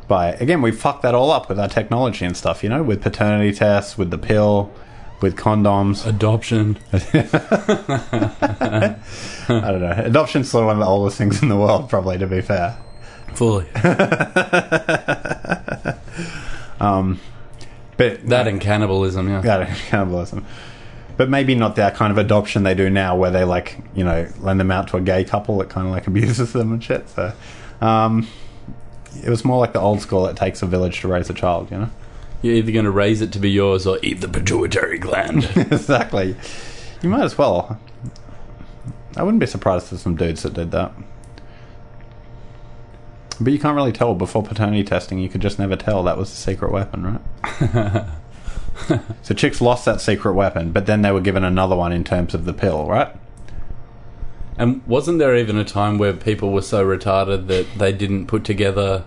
by 0.08 0.32
again. 0.34 0.62
We 0.62 0.70
fucked 0.70 1.02
that 1.02 1.14
all 1.14 1.30
up 1.32 1.48
with 1.48 1.58
our 1.58 1.68
technology 1.68 2.24
and 2.24 2.36
stuff. 2.36 2.62
You 2.62 2.68
know, 2.68 2.82
with 2.84 3.02
paternity 3.02 3.52
tests, 3.52 3.98
with 3.98 4.10
the 4.10 4.18
pill, 4.18 4.70
with 5.22 5.36
condoms. 5.36 6.06
Adoption. 6.06 6.78
I 6.92 6.98
don't 9.48 9.80
know. 9.80 9.94
Adoption's 9.96 10.50
sort 10.50 10.62
of 10.62 10.66
one 10.66 10.76
of 10.76 10.80
the 10.80 10.86
oldest 10.86 11.16
things 11.16 11.42
in 11.42 11.48
the 11.48 11.56
world, 11.56 11.88
probably. 11.88 12.18
To 12.18 12.26
be 12.26 12.40
fair. 12.40 12.76
Fully. 13.34 13.66
Um, 16.82 17.20
but 17.96 18.28
That 18.28 18.48
and 18.48 18.60
cannibalism, 18.60 19.28
yeah. 19.28 19.40
Yeah, 19.44 19.72
cannibalism. 19.86 20.44
But 21.16 21.30
maybe 21.30 21.54
not 21.54 21.76
that 21.76 21.94
kind 21.94 22.10
of 22.10 22.18
adoption 22.18 22.64
they 22.64 22.74
do 22.74 22.90
now, 22.90 23.16
where 23.16 23.30
they 23.30 23.44
like 23.44 23.78
you 23.94 24.04
know 24.04 24.26
lend 24.40 24.58
them 24.58 24.72
out 24.72 24.88
to 24.88 24.96
a 24.96 25.00
gay 25.00 25.22
couple 25.22 25.58
that 25.58 25.68
kind 25.68 25.86
of 25.86 25.92
like 25.92 26.08
abuses 26.08 26.52
them 26.52 26.72
and 26.72 26.82
shit. 26.82 27.08
So, 27.10 27.32
um, 27.80 28.26
it 29.22 29.30
was 29.30 29.44
more 29.44 29.60
like 29.60 29.72
the 29.72 29.80
old 29.80 30.00
school. 30.00 30.26
It 30.26 30.36
takes 30.36 30.62
a 30.62 30.66
village 30.66 31.00
to 31.02 31.08
raise 31.08 31.30
a 31.30 31.34
child, 31.34 31.70
you 31.70 31.78
know. 31.78 31.90
You're 32.42 32.56
either 32.56 32.72
going 32.72 32.84
to 32.84 32.90
raise 32.90 33.22
it 33.22 33.32
to 33.32 33.38
be 33.38 33.50
yours 33.50 33.86
or 33.86 33.98
eat 34.02 34.20
the 34.20 34.28
pituitary 34.28 34.98
gland. 34.98 35.44
exactly. 35.56 36.36
You 37.00 37.08
might 37.08 37.24
as 37.24 37.38
well. 37.38 37.80
I 39.16 39.22
wouldn't 39.22 39.40
be 39.40 39.46
surprised 39.46 39.84
if 39.84 39.90
there's 39.90 40.02
some 40.02 40.16
dudes 40.16 40.42
that 40.42 40.54
did 40.54 40.70
that. 40.72 40.92
But 43.40 43.52
you 43.52 43.58
can't 43.58 43.76
really 43.76 43.92
tell 43.92 44.14
before 44.14 44.42
paternity 44.42 44.84
testing. 44.84 45.18
You 45.18 45.28
could 45.28 45.40
just 45.40 45.58
never 45.58 45.76
tell 45.76 46.02
that 46.02 46.18
was 46.18 46.30
the 46.30 46.36
secret 46.36 46.72
weapon, 46.72 47.20
right? 47.70 48.06
so 49.22 49.34
chicks 49.34 49.60
lost 49.60 49.84
that 49.84 50.00
secret 50.00 50.34
weapon, 50.34 50.72
but 50.72 50.86
then 50.86 51.02
they 51.02 51.12
were 51.12 51.20
given 51.20 51.44
another 51.44 51.76
one 51.76 51.92
in 51.92 52.04
terms 52.04 52.34
of 52.34 52.44
the 52.44 52.52
pill, 52.52 52.86
right? 52.86 53.14
and 54.58 54.86
wasn't 54.86 55.18
there 55.18 55.36
even 55.36 55.56
a 55.56 55.64
time 55.64 55.98
where 55.98 56.12
people 56.12 56.52
were 56.52 56.62
so 56.62 56.84
retarded 56.84 57.46
that 57.46 57.66
they 57.78 57.92
didn't 57.92 58.26
put 58.26 58.44
together 58.44 59.04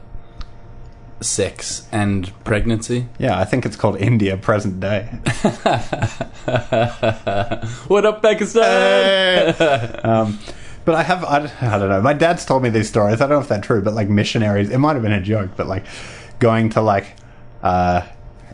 sex 1.26 1.88
and 1.92 2.32
pregnancy? 2.44 3.08
Yeah, 3.18 3.38
I 3.40 3.46
think 3.46 3.66
it's 3.66 3.76
called 3.76 3.98
India 3.98 4.38
present 4.38 4.80
day. 4.80 5.10
What 7.88 8.06
up, 8.06 8.22
Pakistan? 8.22 9.56
um, 10.04 10.40
but 10.86 10.96
I 10.96 11.04
have, 11.04 11.24
I, 11.24 11.52
I 11.62 11.80
don't 11.80 11.90
know. 11.90 12.02
My 12.02 12.14
dad's 12.14 12.46
told 12.46 12.62
me 12.62 12.70
these 12.70 12.88
stories. 12.88 13.22
I 13.22 13.28
don't 13.28 13.38
know 13.38 13.40
if 13.40 13.48
they're 13.48 13.60
true, 13.60 13.82
but 13.82 13.94
like 13.94 14.10
missionaries, 14.10 14.70
it 14.70 14.78
might 14.78 14.94
have 14.94 15.02
been 15.02 15.12
a 15.12 15.22
joke, 15.22 15.52
but 15.56 15.68
like 15.68 15.86
going 16.40 16.70
to 16.72 16.82
like, 16.82 17.16
uh, 17.64 18.02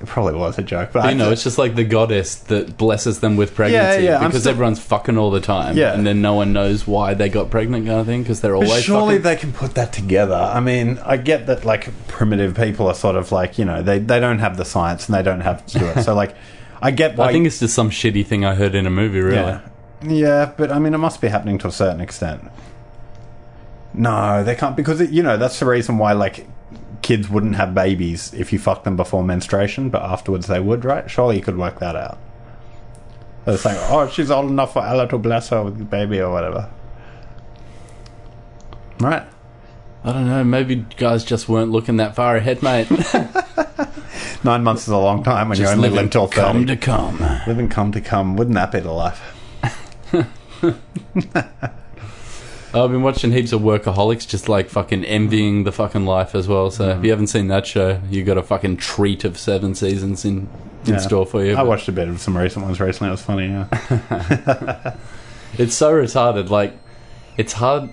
it 0.02 0.08
probably 0.08 0.34
was 0.34 0.58
a 0.58 0.62
joke. 0.64 0.90
But 0.94 1.06
I 1.06 1.10
you 1.12 1.16
know, 1.18 1.32
it's 1.32 1.44
just 1.44 1.58
like 1.58 1.76
the 1.76 1.84
goddess 1.84 2.36
that 2.36 2.78
blesses 2.78 3.20
them 3.20 3.38
with 3.38 3.54
pregnancy 3.56 4.04
yeah, 4.06 4.18
I'm 4.20 4.28
because 4.28 4.42
still- 4.42 4.52
everyone's 4.54 4.80
fucking 4.82 5.18
all 5.18 5.32
the 5.32 5.42
time. 5.42 5.78
Yeah. 5.78 5.94
And 5.94 6.06
then 6.08 6.22
no 6.22 6.34
one 6.34 6.54
knows 6.54 6.88
why 6.88 7.14
they 7.14 7.30
got 7.30 7.50
pregnant 7.50 7.86
kind 7.86 8.00
of 8.00 8.06
thing 8.06 8.24
because 8.24 8.42
they're 8.42 8.54
But 8.58 8.66
always 8.68 8.84
surely 8.84 9.16
fucking. 9.18 9.24
they 9.24 9.36
can 9.36 9.54
put 9.54 9.76
that 9.76 9.94
together. 9.94 10.34
I 10.36 10.60
mean, 10.60 11.00
I 11.06 11.18
get 11.18 11.46
that 11.48 11.66
like 11.66 11.90
primitive 12.08 12.56
people 12.56 12.88
are 12.88 12.96
sort 12.96 13.16
of 13.16 13.32
like 13.32 13.58
you 13.58 13.66
know 13.66 13.82
they 13.82 14.00
they 14.00 14.20
don't 14.20 14.40
have 14.40 14.58
the 14.58 14.66
science 14.66 15.08
and 15.08 15.16
they 15.16 15.24
don't 15.24 15.42
have 15.42 15.66
to 15.68 15.80
do 15.80 15.86
it. 15.86 16.04
So 16.04 16.16
like, 16.16 16.36
I 16.82 16.92
get 16.92 17.16
why. 17.18 17.28
I 17.28 17.32
think 17.32 17.46
it's 17.48 17.60
just 17.60 17.76
some 17.76 17.90
shitty 17.90 18.26
thing 18.26 18.44
I 18.44 18.56
heard 18.56 18.74
in 18.76 18.86
a 18.86 18.90
movie, 18.92 19.20
really. 19.20 19.36
yeah, 19.38 19.62
yeah, 20.04 20.52
but 20.58 20.72
I 20.72 20.80
mean, 20.80 20.94
it 20.94 20.98
must 21.00 21.22
be 21.22 21.28
happening 21.28 21.58
to 21.60 21.68
a 21.68 21.72
certain 21.72 22.02
extent. 22.02 22.50
No, 23.94 24.44
they 24.44 24.56
can't 24.56 24.76
because 24.76 25.02
it, 25.02 25.10
you 25.12 25.22
know 25.22 25.38
that's 25.38 25.60
the 25.60 25.66
reason 25.66 25.98
why 25.98 26.14
like 26.14 26.48
kids 27.02 27.30
wouldn't 27.30 27.56
have 27.56 27.74
babies 27.74 28.34
if 28.34 28.54
you 28.54 28.60
fuck 28.60 28.84
them 28.84 28.96
before 28.96 29.24
menstruation, 29.24 29.90
but 29.90 30.02
afterwards 30.02 30.48
they 30.48 30.60
would, 30.60 30.86
right? 30.86 31.10
Surely 31.10 31.38
you 31.38 31.42
could 31.42 31.58
work 31.58 31.80
that 31.80 31.96
out. 31.96 32.18
They're 33.46 33.58
saying, 33.58 33.80
"Oh, 33.90 34.08
she's 34.08 34.30
old 34.30 34.50
enough 34.50 34.74
for 34.74 34.84
Allah 34.84 35.08
to 35.10 35.18
bless 35.18 35.50
her 35.50 35.64
with 35.64 35.78
the 35.80 35.84
baby 35.86 36.20
or 36.20 36.32
whatever." 36.32 36.70
Right. 39.00 39.24
I 40.04 40.14
don't 40.14 40.28
know. 40.28 40.44
Maybe 40.44 40.86
guys 40.98 41.24
just 41.24 41.50
weren't 41.50 41.72
looking 41.72 41.98
that 41.98 42.16
far 42.16 42.36
ahead, 42.36 42.62
mate. 42.62 42.90
Nine 44.44 44.64
months 44.64 44.84
is 44.84 44.90
a 44.90 44.98
long 44.98 45.24
time 45.24 45.50
when 45.50 45.58
you 45.58 45.64
just 45.64 45.76
only 45.76 45.90
living 45.90 46.06
live 46.06 46.12
till 46.12 46.28
come 46.28 46.66
30. 46.66 46.66
to 46.68 46.78
come. 46.78 47.20
Living 47.46 47.70
come 47.70 47.92
to 47.92 48.02
come. 48.02 48.36
Wouldn't 48.36 48.56
that 48.56 48.72
be 48.72 48.80
the 48.80 48.92
life? 48.92 49.38
I've 52.74 52.90
been 52.92 53.02
watching 53.04 53.32
heaps 53.32 53.52
of 53.52 53.62
workaholics, 53.62 54.28
just 54.28 54.48
like 54.48 54.70
fucking 54.70 55.04
envying 55.04 55.66
the 55.66 55.72
fucking 55.74 56.06
life 56.06 56.34
as 56.36 56.48
well. 56.48 56.72
So 56.72 56.90
if 56.92 57.04
you 57.04 57.10
haven't 57.10 57.28
seen 57.28 57.48
that 57.50 57.68
show, 57.68 58.00
you 58.10 58.24
got 58.24 58.38
a 58.38 58.44
fucking 58.44 58.78
treat 58.78 59.24
of 59.26 59.38
seven 59.38 59.76
seasons 59.76 60.24
in 60.26 60.48
in 60.86 60.94
Yeah. 60.94 60.98
store 61.00 61.26
for 61.28 61.44
you. 61.46 61.56
I 61.56 61.62
watched 61.64 61.88
a 61.90 61.92
bit 61.92 62.08
of 62.08 62.20
some 62.20 62.36
recent 62.36 62.66
ones 62.66 62.80
recently. 62.80 63.10
It 63.10 63.12
was 63.12 63.22
funny, 63.22 63.48
yeah. 63.48 64.96
It's 65.58 65.76
so 65.76 65.92
retarded. 65.92 66.50
Like, 66.50 66.74
it's 67.38 67.54
hard. 67.54 67.90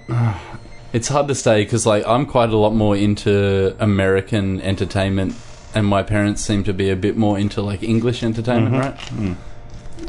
It's 0.93 1.09
hard 1.09 1.27
to 1.29 1.35
say 1.35 1.65
because 1.65 1.85
like 1.85 2.07
I'm 2.07 2.25
quite 2.25 2.51
a 2.51 2.57
lot 2.57 2.73
more 2.75 2.97
into 2.97 3.75
American 3.81 4.61
entertainment, 4.61 5.35
and 5.75 5.85
my 5.87 6.03
parents 6.05 6.41
seem 6.43 6.63
to 6.65 6.73
be 6.73 6.89
a 6.89 6.97
bit 6.97 7.17
more 7.17 7.37
into 7.39 7.61
like 7.63 7.83
English 7.83 8.23
entertainment, 8.23 8.75
Mm-hmm. 8.77 9.27
right? 9.29 9.37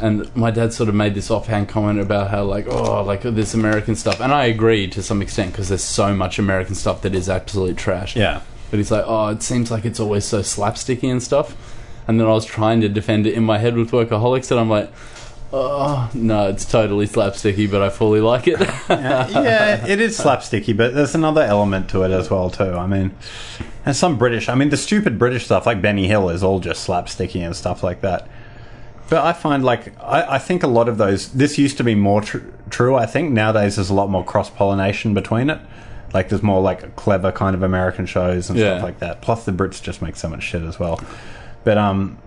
And 0.01 0.33
my 0.35 0.51
dad 0.51 0.71
sort 0.73 0.89
of 0.89 0.95
made 0.95 1.13
this 1.13 1.29
offhand 1.29 1.67
comment 1.67 1.99
about 1.99 2.29
how 2.29 2.43
like 2.45 2.67
oh 2.67 3.03
like 3.03 3.21
this 3.21 3.53
American 3.53 3.95
stuff, 3.95 4.19
and 4.21 4.31
I 4.31 4.45
agree 4.45 4.87
to 4.87 5.03
some 5.03 5.21
extent 5.21 5.51
because 5.51 5.69
there's 5.69 5.83
so 5.83 6.13
much 6.13 6.39
American 6.39 6.75
stuff 6.75 7.01
that 7.01 7.13
is 7.13 7.29
absolute 7.29 7.77
trash. 7.77 8.15
Yeah. 8.15 8.41
But 8.71 8.77
he's 8.77 8.91
like, 8.91 9.03
oh, 9.05 9.27
it 9.29 9.41
seems 9.41 9.71
like 9.71 9.83
it's 9.83 9.99
always 9.99 10.25
so 10.25 10.39
slapsticky 10.41 11.11
and 11.11 11.21
stuff. 11.21 11.55
And 12.07 12.19
then 12.19 12.27
I 12.27 12.31
was 12.31 12.45
trying 12.45 12.81
to 12.81 12.89
defend 12.89 13.27
it 13.27 13.33
in 13.33 13.43
my 13.43 13.57
head 13.57 13.75
with 13.75 13.91
workaholics, 13.91 14.51
and 14.51 14.59
I'm 14.59 14.69
like, 14.69 14.91
oh 15.51 16.09
no, 16.13 16.47
it's 16.47 16.65
totally 16.65 17.07
slapsticky, 17.07 17.69
but 17.69 17.81
I 17.81 17.89
fully 17.89 18.21
like 18.21 18.47
it. 18.47 18.59
yeah, 18.59 19.27
yeah, 19.29 19.87
it 19.87 19.99
is 19.99 20.17
slapsticky, 20.17 20.75
but 20.75 20.93
there's 20.93 21.15
another 21.15 21.41
element 21.41 21.89
to 21.89 22.03
it 22.03 22.11
as 22.11 22.29
well 22.29 22.49
too. 22.49 22.71
I 22.73 22.87
mean, 22.87 23.11
and 23.85 23.95
some 23.95 24.17
British. 24.17 24.49
I 24.49 24.55
mean, 24.55 24.69
the 24.69 24.77
stupid 24.77 25.17
British 25.17 25.45
stuff 25.45 25.65
like 25.65 25.81
Benny 25.81 26.07
Hill 26.07 26.29
is 26.29 26.43
all 26.43 26.59
just 26.59 26.87
slapsticky 26.87 27.45
and 27.45 27.55
stuff 27.55 27.83
like 27.83 28.01
that. 28.01 28.27
But 29.09 29.23
I 29.25 29.33
find 29.33 29.63
like 29.63 29.99
I, 30.01 30.35
I 30.35 30.37
think 30.39 30.63
a 30.63 30.67
lot 30.67 30.87
of 30.87 30.97
those. 30.97 31.31
This 31.31 31.57
used 31.57 31.77
to 31.77 31.83
be 31.83 31.95
more 31.95 32.21
tr- 32.21 32.39
true. 32.69 32.95
I 32.95 33.05
think 33.05 33.31
nowadays 33.31 33.75
there's 33.77 33.89
a 33.89 33.93
lot 33.95 34.09
more 34.09 34.23
cross 34.23 34.49
pollination 34.49 35.13
between 35.13 35.49
it. 35.49 35.59
Like 36.13 36.29
there's 36.29 36.43
more 36.43 36.61
like 36.61 36.95
clever 36.95 37.31
kind 37.31 37.55
of 37.55 37.63
American 37.63 38.05
shows 38.05 38.49
and 38.49 38.57
Yeah. 38.59 38.73
stuff 38.77 38.83
like 38.83 38.99
that. 38.99 39.21
Plus 39.21 39.45
the 39.45 39.51
Brits 39.51 39.81
just 39.81 40.01
make 40.01 40.15
so 40.15 40.27
much 40.29 40.43
shit 40.43 40.61
as 40.63 40.79
well. 40.79 40.99
But 41.63 41.77
um, 41.77 42.17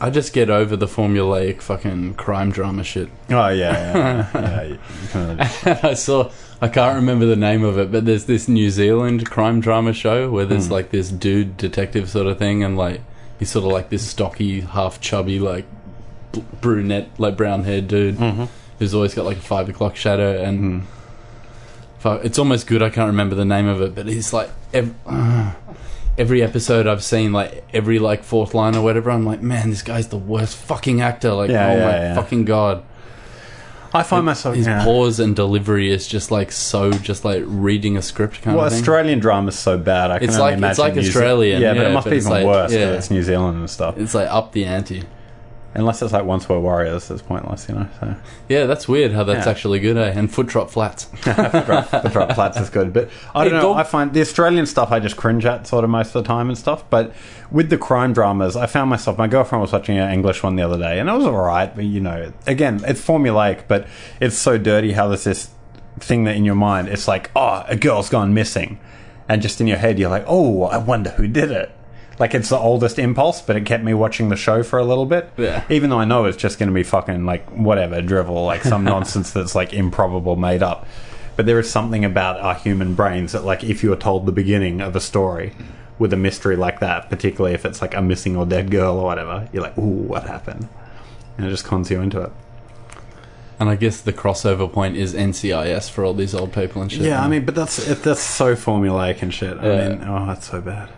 I 0.00 0.10
just 0.10 0.32
get 0.32 0.50
over 0.50 0.76
the 0.76 0.86
formulaic 0.86 1.60
fucking 1.62 2.14
crime 2.14 2.50
drama 2.50 2.82
shit. 2.84 3.08
oh 3.30 3.48
yeah, 3.48 4.26
yeah, 4.28 4.28
yeah. 4.34 5.48
can 5.56 5.78
I 5.84 5.94
saw, 5.94 6.30
I 6.60 6.66
can't 6.68 6.96
remember 6.96 7.26
the 7.26 7.36
name 7.36 7.62
of 7.62 7.78
it, 7.78 7.92
but 7.92 8.04
there's 8.04 8.24
this 8.24 8.48
New 8.48 8.70
Zealand 8.70 9.30
crime 9.30 9.60
drama 9.60 9.92
show 9.92 10.30
where 10.30 10.46
there's 10.46 10.70
like 10.70 10.90
this 10.90 11.10
dude 11.10 11.56
detective 11.56 12.08
sort 12.10 12.26
of 12.26 12.38
thing, 12.38 12.64
and 12.64 12.76
like 12.76 13.00
he's 13.38 13.50
sort 13.50 13.64
of 13.64 13.70
like 13.72 13.88
this 13.90 14.04
stocky, 14.06 14.60
half 14.62 15.00
chubby, 15.00 15.38
like 15.38 15.64
brunette, 16.42 17.08
like 17.18 17.36
brown 17.36 17.64
haired 17.64 17.88
dude 17.88 18.16
mm-hmm. 18.16 18.44
who's 18.78 18.94
always 18.94 19.14
got 19.14 19.24
like 19.24 19.38
a 19.38 19.40
five 19.40 19.68
o'clock 19.68 19.96
shadow, 19.96 20.42
and 20.42 20.58
mm-hmm. 20.82 20.86
fuck, 21.98 22.24
it's 22.24 22.38
almost 22.38 22.66
good. 22.66 22.82
I 22.82 22.90
can't 22.90 23.08
remember 23.08 23.34
the 23.34 23.44
name 23.44 23.66
of 23.66 23.80
it, 23.80 23.94
but 23.94 24.06
he's 24.06 24.32
like 24.32 24.50
ev- 24.72 24.94
every 26.18 26.42
episode 26.42 26.86
I've 26.86 27.02
seen, 27.02 27.32
like 27.32 27.64
every 27.72 27.98
like 27.98 28.22
fourth 28.24 28.54
line 28.54 28.74
or 28.74 28.82
whatever, 28.82 29.10
I'm 29.10 29.24
like, 29.26 29.42
man, 29.42 29.70
this 29.70 29.82
guy's 29.82 30.08
the 30.08 30.18
worst 30.18 30.56
fucking 30.56 31.00
actor. 31.00 31.32
Like, 31.32 31.50
Yeah, 31.50 31.66
oh 31.68 31.76
yeah, 31.76 31.84
my 31.84 31.90
yeah. 31.92 32.14
fucking 32.14 32.44
god. 32.44 32.84
I 33.96 34.02
find 34.02 34.26
myself 34.26 34.56
His 34.56 34.66
yeah. 34.66 34.82
pause 34.82 35.20
and 35.20 35.36
delivery 35.36 35.88
is 35.88 36.08
just 36.08 36.32
like 36.32 36.50
so, 36.50 36.90
just 36.90 37.24
like 37.24 37.44
reading 37.46 37.96
a 37.96 38.02
script 38.02 38.42
kind 38.42 38.56
Well, 38.56 38.66
of 38.66 38.72
thing. 38.72 38.80
Australian 38.80 39.20
drama's 39.20 39.56
so 39.56 39.78
bad. 39.78 40.10
I 40.10 40.18
can 40.18 40.28
It's 40.28 40.36
only 40.36 40.50
like- 40.50 40.58
imagine 40.58 40.70
it's 40.70 40.78
like 40.80 40.96
Australian, 40.96 41.62
Yeah, 41.62 41.74
but 41.74 41.86
it 41.86 41.92
must 41.92 42.04
but 42.04 42.10
be 42.10 42.16
even 42.16 42.30
like- 42.30 42.44
worse 42.44 42.72
yeah. 42.72 42.78
because 42.86 42.96
it's 42.96 43.10
New 43.12 43.22
Zealand 43.22 43.58
and 43.58 43.70
stuff. 43.70 43.96
it's 43.96 44.12
like 44.12 44.28
up 44.28 44.50
the 44.50 44.64
ante. 44.64 45.04
Unless 45.76 46.02
it's 46.02 46.12
like 46.12 46.24
Once 46.24 46.48
Were 46.48 46.60
Warriors, 46.60 47.10
it's 47.10 47.20
pointless, 47.20 47.68
you 47.68 47.74
know. 47.74 47.88
So 47.98 48.14
Yeah, 48.48 48.66
that's 48.66 48.86
weird 48.86 49.10
how 49.12 49.24
that's 49.24 49.44
Yeah. 49.46 49.50
actually 49.50 49.80
good, 49.80 49.96
eh? 49.96 50.12
And 50.14 50.30
Footrot 50.30 50.70
Flats. 50.70 51.04
the 51.24 52.10
drop 52.12 52.32
flats 52.32 52.58
is 52.58 52.70
good, 52.70 52.92
but 52.92 53.10
I 53.34 53.42
don't 53.44 53.54
Hey, 53.54 53.60
know. 53.60 53.74
I 53.74 53.82
find 53.82 54.12
the 54.12 54.20
Australian 54.20 54.66
stuff 54.66 54.92
I 54.92 55.00
just 55.00 55.16
cringe 55.16 55.44
at 55.44 55.66
sort 55.66 55.82
of 55.82 55.90
most 55.90 56.14
of 56.14 56.22
the 56.22 56.28
time 56.28 56.48
and 56.48 56.56
stuff. 56.56 56.84
But 56.90 57.12
with 57.50 57.70
the 57.70 57.78
crime 57.78 58.12
dramas, 58.12 58.54
I 58.56 58.66
found 58.66 58.88
myself. 58.88 59.18
My 59.18 59.26
girlfriend 59.26 59.62
was 59.62 59.72
watching 59.72 59.98
an 59.98 60.12
English 60.12 60.42
one 60.44 60.54
the 60.54 60.62
other 60.62 60.78
day, 60.78 61.00
and 61.00 61.08
it 61.08 61.12
was 61.12 61.24
all 61.26 61.32
right. 61.32 61.74
But 61.74 61.84
you 61.86 62.00
know, 62.00 62.32
again, 62.46 62.80
it's 62.86 63.04
formulaic, 63.04 63.62
but 63.66 63.86
it's 64.20 64.36
so 64.38 64.56
dirty 64.58 64.92
how 64.92 65.08
there's 65.08 65.24
this 65.24 65.50
thing 65.98 66.24
that 66.24 66.36
in 66.36 66.44
your 66.44 66.54
mind 66.56 66.88
it's 66.88 67.06
like, 67.08 67.30
oh, 67.34 67.64
a 67.66 67.74
girl's 67.76 68.08
gone 68.10 68.32
missing, 68.32 68.78
and 69.28 69.42
just 69.42 69.60
in 69.60 69.66
your 69.66 69.78
head 69.78 69.98
you're 69.98 70.10
like, 70.10 70.24
oh, 70.28 70.62
I 70.64 70.76
wonder 70.78 71.10
who 71.10 71.26
did 71.26 71.50
it. 71.50 71.70
Like 72.18 72.34
it's 72.34 72.48
the 72.48 72.58
oldest 72.58 72.98
impulse, 72.98 73.42
but 73.42 73.56
it 73.56 73.66
kept 73.66 73.82
me 73.82 73.92
watching 73.94 74.28
the 74.28 74.36
show 74.36 74.62
for 74.62 74.78
a 74.78 74.84
little 74.84 75.06
bit. 75.06 75.30
Yeah. 75.36 75.64
Even 75.68 75.90
though 75.90 75.98
I 75.98 76.04
know 76.04 76.24
it's 76.26 76.36
just 76.36 76.58
going 76.58 76.68
to 76.68 76.74
be 76.74 76.84
fucking 76.84 77.26
like 77.26 77.48
whatever 77.50 78.00
drivel, 78.00 78.44
like 78.44 78.62
some 78.62 78.84
nonsense 78.94 79.32
that's 79.32 79.54
like 79.54 79.72
improbable, 79.72 80.36
made 80.36 80.62
up. 80.62 80.86
But 81.36 81.46
there 81.46 81.58
is 81.58 81.68
something 81.68 82.04
about 82.04 82.38
our 82.40 82.54
human 82.54 82.94
brains 82.94 83.32
that, 83.32 83.44
like, 83.44 83.64
if 83.64 83.82
you 83.82 83.90
were 83.90 83.96
told 83.96 84.24
the 84.24 84.30
beginning 84.30 84.80
of 84.80 84.94
a 84.94 85.00
story 85.00 85.52
with 85.98 86.12
a 86.12 86.16
mystery 86.16 86.54
like 86.54 86.78
that, 86.78 87.10
particularly 87.10 87.54
if 87.54 87.64
it's 87.64 87.82
like 87.82 87.92
a 87.96 88.00
missing 88.00 88.36
or 88.36 88.46
dead 88.46 88.70
girl 88.70 88.98
or 88.98 89.04
whatever, 89.04 89.48
you're 89.52 89.62
like, 89.64 89.76
ooh, 89.76 89.80
what 89.82 90.22
happened? 90.28 90.68
And 91.36 91.44
it 91.46 91.50
just 91.50 91.64
cons 91.64 91.90
you 91.90 92.00
into 92.00 92.20
it. 92.20 92.30
And 93.58 93.68
I 93.68 93.74
guess 93.74 94.00
the 94.00 94.12
crossover 94.12 94.70
point 94.72 94.96
is 94.96 95.12
NCIS 95.14 95.90
for 95.90 96.04
all 96.04 96.14
these 96.14 96.34
old 96.34 96.52
people 96.52 96.82
and 96.82 96.92
shit. 96.92 97.02
Yeah, 97.02 97.20
I 97.24 97.26
mean, 97.28 97.44
but 97.44 97.54
that's 97.56 97.84
that's 98.02 98.20
so 98.20 98.54
formulaic 98.54 99.22
and 99.22 99.32
shit. 99.34 99.58
I 99.58 99.66
Yeah. 99.66 99.88
mean, 99.90 100.04
oh, 100.08 100.26
that's 100.26 100.48
so 100.50 100.60
bad. 100.60 100.88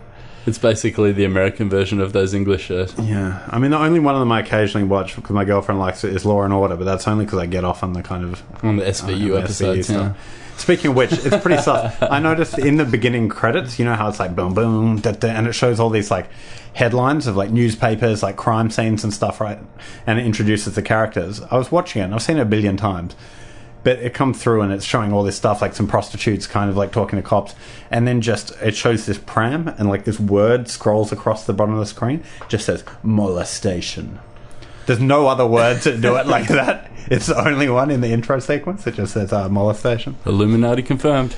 It's 0.47 0.57
basically 0.57 1.11
the 1.11 1.25
American 1.25 1.69
version 1.69 1.99
of 1.99 2.13
those 2.13 2.33
English 2.33 2.63
shows. 2.63 2.97
Yeah, 2.97 3.45
I 3.49 3.59
mean, 3.59 3.71
the 3.71 3.77
only 3.77 3.99
one 3.99 4.15
of 4.15 4.21
them 4.21 4.31
I 4.31 4.39
occasionally 4.39 4.87
watch 4.87 5.15
because 5.15 5.31
my 5.31 5.43
girlfriend 5.43 5.79
likes 5.79 6.03
it 6.03 6.15
is 6.15 6.25
Law 6.25 6.43
and 6.43 6.53
Order, 6.53 6.77
but 6.77 6.85
that's 6.85 7.07
only 7.07 7.25
because 7.25 7.39
I 7.39 7.45
get 7.45 7.65
off 7.65 7.83
on 7.83 7.93
the 7.93 8.01
kind 8.01 8.23
of 8.23 8.41
On 8.63 8.77
the 8.77 8.85
SVU 8.85 9.33
uh, 9.33 9.39
episodes, 9.39 9.89
SVU 9.89 9.93
yeah. 9.93 10.13
Speaking 10.57 10.91
of 10.91 10.97
which, 10.97 11.11
it's 11.13 11.37
pretty 11.37 11.61
soft. 11.61 12.01
I 12.11 12.19
noticed 12.19 12.57
in 12.57 12.77
the 12.77 12.85
beginning 12.85 13.29
credits, 13.29 13.77
you 13.77 13.85
know 13.85 13.93
how 13.93 14.09
it's 14.09 14.19
like 14.19 14.35
boom, 14.35 14.55
boom, 14.55 14.99
da, 14.99 15.11
da, 15.11 15.27
and 15.27 15.47
it 15.47 15.53
shows 15.53 15.79
all 15.79 15.91
these 15.91 16.09
like 16.09 16.29
headlines 16.73 17.27
of 17.27 17.35
like 17.35 17.51
newspapers, 17.51 18.23
like 18.23 18.37
crime 18.37 18.71
scenes 18.71 19.03
and 19.03 19.13
stuff, 19.13 19.39
right? 19.39 19.59
And 20.07 20.17
it 20.17 20.25
introduces 20.25 20.73
the 20.75 20.81
characters. 20.81 21.41
I 21.41 21.57
was 21.57 21.71
watching 21.71 22.01
it, 22.01 22.05
and 22.05 22.15
I've 22.15 22.23
seen 22.23 22.37
it 22.37 22.41
a 22.41 22.45
billion 22.45 22.75
times. 22.77 23.15
But 23.87 23.99
it 23.99 24.13
comes 24.13 24.43
through 24.43 24.63
and 24.63 24.73
it's 24.73 24.83
showing 24.83 25.13
all 25.13 25.23
this 25.23 25.37
stuff, 25.37 25.61
like 25.61 25.73
some 25.73 25.87
prostitutes 25.87 26.45
kind 26.45 26.69
of 26.69 26.75
like 26.75 26.91
talking 26.91 27.15
to 27.15 27.23
cops, 27.23 27.55
and 27.89 28.05
then 28.05 28.19
just 28.19 28.51
it 28.61 28.75
shows 28.75 29.05
this 29.05 29.17
pram 29.17 29.69
and 29.69 29.87
like 29.87 30.03
this 30.03 30.19
word 30.19 30.67
scrolls 30.67 31.13
across 31.13 31.45
the 31.45 31.53
bottom 31.53 31.73
of 31.73 31.79
the 31.79 31.85
screen, 31.85 32.21
just 32.49 32.65
says 32.65 32.83
molestation. 33.01 34.19
There's 34.87 34.99
no 34.99 35.27
other 35.27 35.47
words 35.47 35.85
that 35.85 36.01
do 36.01 36.17
it 36.17 36.27
like 36.35 36.49
that. 36.49 36.91
It's 37.09 37.27
the 37.27 37.41
only 37.41 37.69
one 37.69 37.89
in 37.89 38.01
the 38.01 38.09
intro 38.09 38.39
sequence. 38.39 38.85
It 38.87 38.95
just 38.95 39.13
says 39.13 39.31
uh, 39.31 39.47
molestation. 39.47 40.17
Illuminati 40.25 40.81
confirmed. 40.81 41.37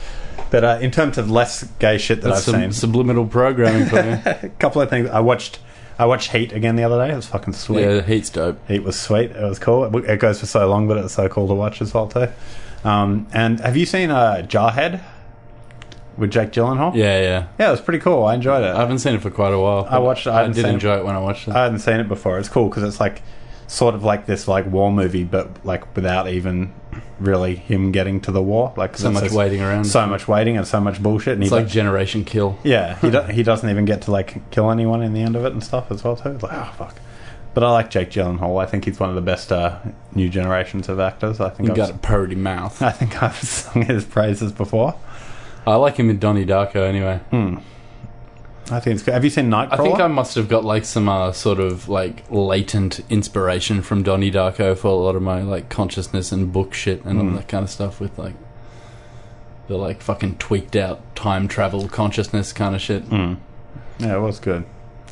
But 0.49 0.63
uh, 0.63 0.79
in 0.81 0.89
terms 0.89 1.19
of 1.19 1.29
less 1.29 1.65
gay 1.77 1.99
shit 1.99 2.21
that 2.23 2.29
That's 2.29 2.47
I've 2.47 2.51
some 2.55 2.61
seen, 2.61 2.71
subliminal 2.71 3.27
programming 3.27 3.87
for 3.87 3.97
you. 3.97 4.19
a 4.25 4.49
couple 4.57 4.81
of 4.81 4.89
things. 4.89 5.07
I 5.07 5.19
watched. 5.19 5.59
I 5.99 6.05
watched 6.05 6.31
Heat 6.31 6.53
again 6.53 6.77
the 6.77 6.83
other 6.83 7.05
day. 7.05 7.11
It 7.11 7.15
was 7.17 7.27
fucking 7.27 7.53
sweet. 7.53 7.81
yeah, 7.81 8.01
heat's 8.01 8.29
dope. 8.29 8.65
Heat 8.69 8.83
was 8.83 8.97
sweet. 8.97 9.31
It 9.31 9.43
was 9.43 9.59
cool. 9.59 9.83
It, 9.83 10.09
it 10.09 10.19
goes 10.19 10.39
for 10.39 10.45
so 10.45 10.67
long, 10.69 10.87
but 10.87 10.97
it's 10.97 11.13
so 11.13 11.27
cool 11.27 11.47
to 11.49 11.53
watch 11.53 11.81
as 11.81 11.93
well 11.93 12.07
too. 12.07 12.29
Um, 12.85 13.27
and 13.33 13.59
have 13.59 13.75
you 13.75 13.85
seen 13.85 14.09
uh, 14.09 14.45
Jarhead 14.47 15.01
with 16.17 16.31
Jake 16.31 16.51
Gyllenhaal? 16.51 16.95
Yeah, 16.95 17.19
yeah. 17.19 17.47
yeah, 17.59 17.67
it 17.67 17.71
was 17.71 17.81
pretty 17.81 17.99
cool. 17.99 18.23
I 18.23 18.35
enjoyed 18.35 18.63
it. 18.63 18.73
I 18.73 18.79
haven't 18.79 18.99
seen 18.99 19.15
it 19.15 19.21
for 19.21 19.29
quite 19.29 19.53
a 19.53 19.59
while. 19.59 19.85
I 19.89 19.99
watched 19.99 20.25
it. 20.25 20.29
I 20.29 20.43
I, 20.43 20.47
did 20.47 20.55
seen 20.55 20.65
it. 20.67 20.73
enjoy 20.75 20.99
it 20.99 21.03
when 21.05 21.15
I 21.15 21.19
watched 21.19 21.49
it. 21.49 21.53
I 21.53 21.63
hadn't 21.63 21.79
seen 21.79 21.99
it 21.99 22.07
before. 22.07 22.39
It's 22.39 22.47
cool 22.49 22.69
because 22.69 22.83
it's 22.83 23.01
like 23.01 23.21
sort 23.67 23.93
of 23.93 24.03
like 24.03 24.25
this 24.25 24.47
like 24.47 24.65
war 24.67 24.93
movie, 24.93 25.25
but 25.25 25.65
like 25.65 25.95
without 25.97 26.29
even 26.29 26.73
really 27.19 27.55
him 27.55 27.91
getting 27.91 28.19
to 28.21 28.31
the 28.31 28.41
war. 28.41 28.73
Like 28.77 28.97
so 28.97 29.11
much 29.11 29.31
waiting 29.31 29.61
around. 29.61 29.85
so 29.85 30.05
much 30.07 30.27
waiting 30.27 30.57
and 30.57 30.65
so 30.67 30.79
much 30.79 31.01
bullshit. 31.01 31.33
And 31.33 31.43
it's 31.43 31.51
like 31.51 31.67
Generation 31.67 32.23
Kill. 32.25 32.57
yeah, 32.63 32.97
he 32.99 33.09
do- 33.11 33.21
he 33.23 33.43
doesn't 33.43 33.69
even 33.69 33.85
get 33.85 34.01
to 34.03 34.11
like 34.11 34.49
kill 34.51 34.71
anyone 34.71 35.01
in 35.01 35.13
the 35.13 35.21
end 35.21 35.35
of 35.35 35.45
it 35.45 35.51
and 35.53 35.63
stuff 35.63 35.91
as 35.91 36.03
well 36.03 36.15
too. 36.15 36.29
It's 36.29 36.43
like 36.43 36.53
oh 36.53 36.73
fuck. 36.77 36.95
But 37.53 37.63
I 37.63 37.71
like 37.71 37.89
Jake 37.89 38.11
Gyllenhaal. 38.11 38.61
I 38.61 38.67
think 38.67 38.85
he's 38.85 38.99
one 38.99 39.09
of 39.09 39.15
the 39.15 39.21
best 39.21 39.51
uh, 39.51 39.79
new 40.13 40.29
generations 40.29 40.87
of 40.87 40.99
actors. 40.99 41.39
I 41.39 41.49
think 41.49 41.67
You 41.67 41.71
I've, 41.73 41.77
got 41.77 41.89
a 41.89 41.97
purdy 41.97 42.35
mouth. 42.35 42.79
I 42.81 42.91
think 42.91 43.21
I've 43.23 43.35
sung 43.41 43.81
his 43.83 44.05
praises 44.05 44.51
before. 44.51 44.95
I 45.65 45.75
like 45.75 45.97
him 45.97 46.09
in 46.09 46.19
Donnie 46.19 46.45
Darko 46.45 46.87
anyway. 46.87 47.19
I 48.71 48.79
think 48.79 48.95
it's 48.95 49.03
good. 49.03 49.13
Have 49.13 49.23
you 49.23 49.29
seen 49.29 49.49
Nightcrawler? 49.49 49.79
I 49.79 49.83
think 49.83 49.99
I 49.99 50.07
must 50.07 50.35
have 50.35 50.47
got 50.47 50.63
like 50.63 50.85
some 50.85 51.09
uh, 51.09 51.31
sort 51.31 51.59
of 51.59 51.89
like 51.89 52.23
latent 52.29 52.99
inspiration 53.09 53.81
from 53.81 54.03
Donnie 54.03 54.31
Darko 54.31 54.77
for 54.77 54.87
a 54.87 54.91
lot 54.93 55.15
of 55.15 55.21
my 55.21 55.41
like 55.41 55.69
consciousness 55.69 56.31
and 56.31 56.51
book 56.53 56.73
shit 56.73 57.03
and 57.05 57.19
Hmm. 57.19 57.29
all 57.29 57.35
that 57.35 57.47
kind 57.47 57.63
of 57.63 57.69
stuff 57.69 57.99
with 57.99 58.17
like 58.19 58.35
the 59.67 59.77
like 59.77 60.01
fucking 60.01 60.37
tweaked 60.37 60.75
out 60.75 61.15
time 61.15 61.47
travel 61.47 61.87
consciousness 61.87 62.53
kind 62.53 62.75
of 62.75 62.81
shit. 62.81 63.03
Hmm. 63.03 63.35
yeah, 63.99 64.15
it 64.17 64.19
was 64.21 64.39
good. 64.39 64.65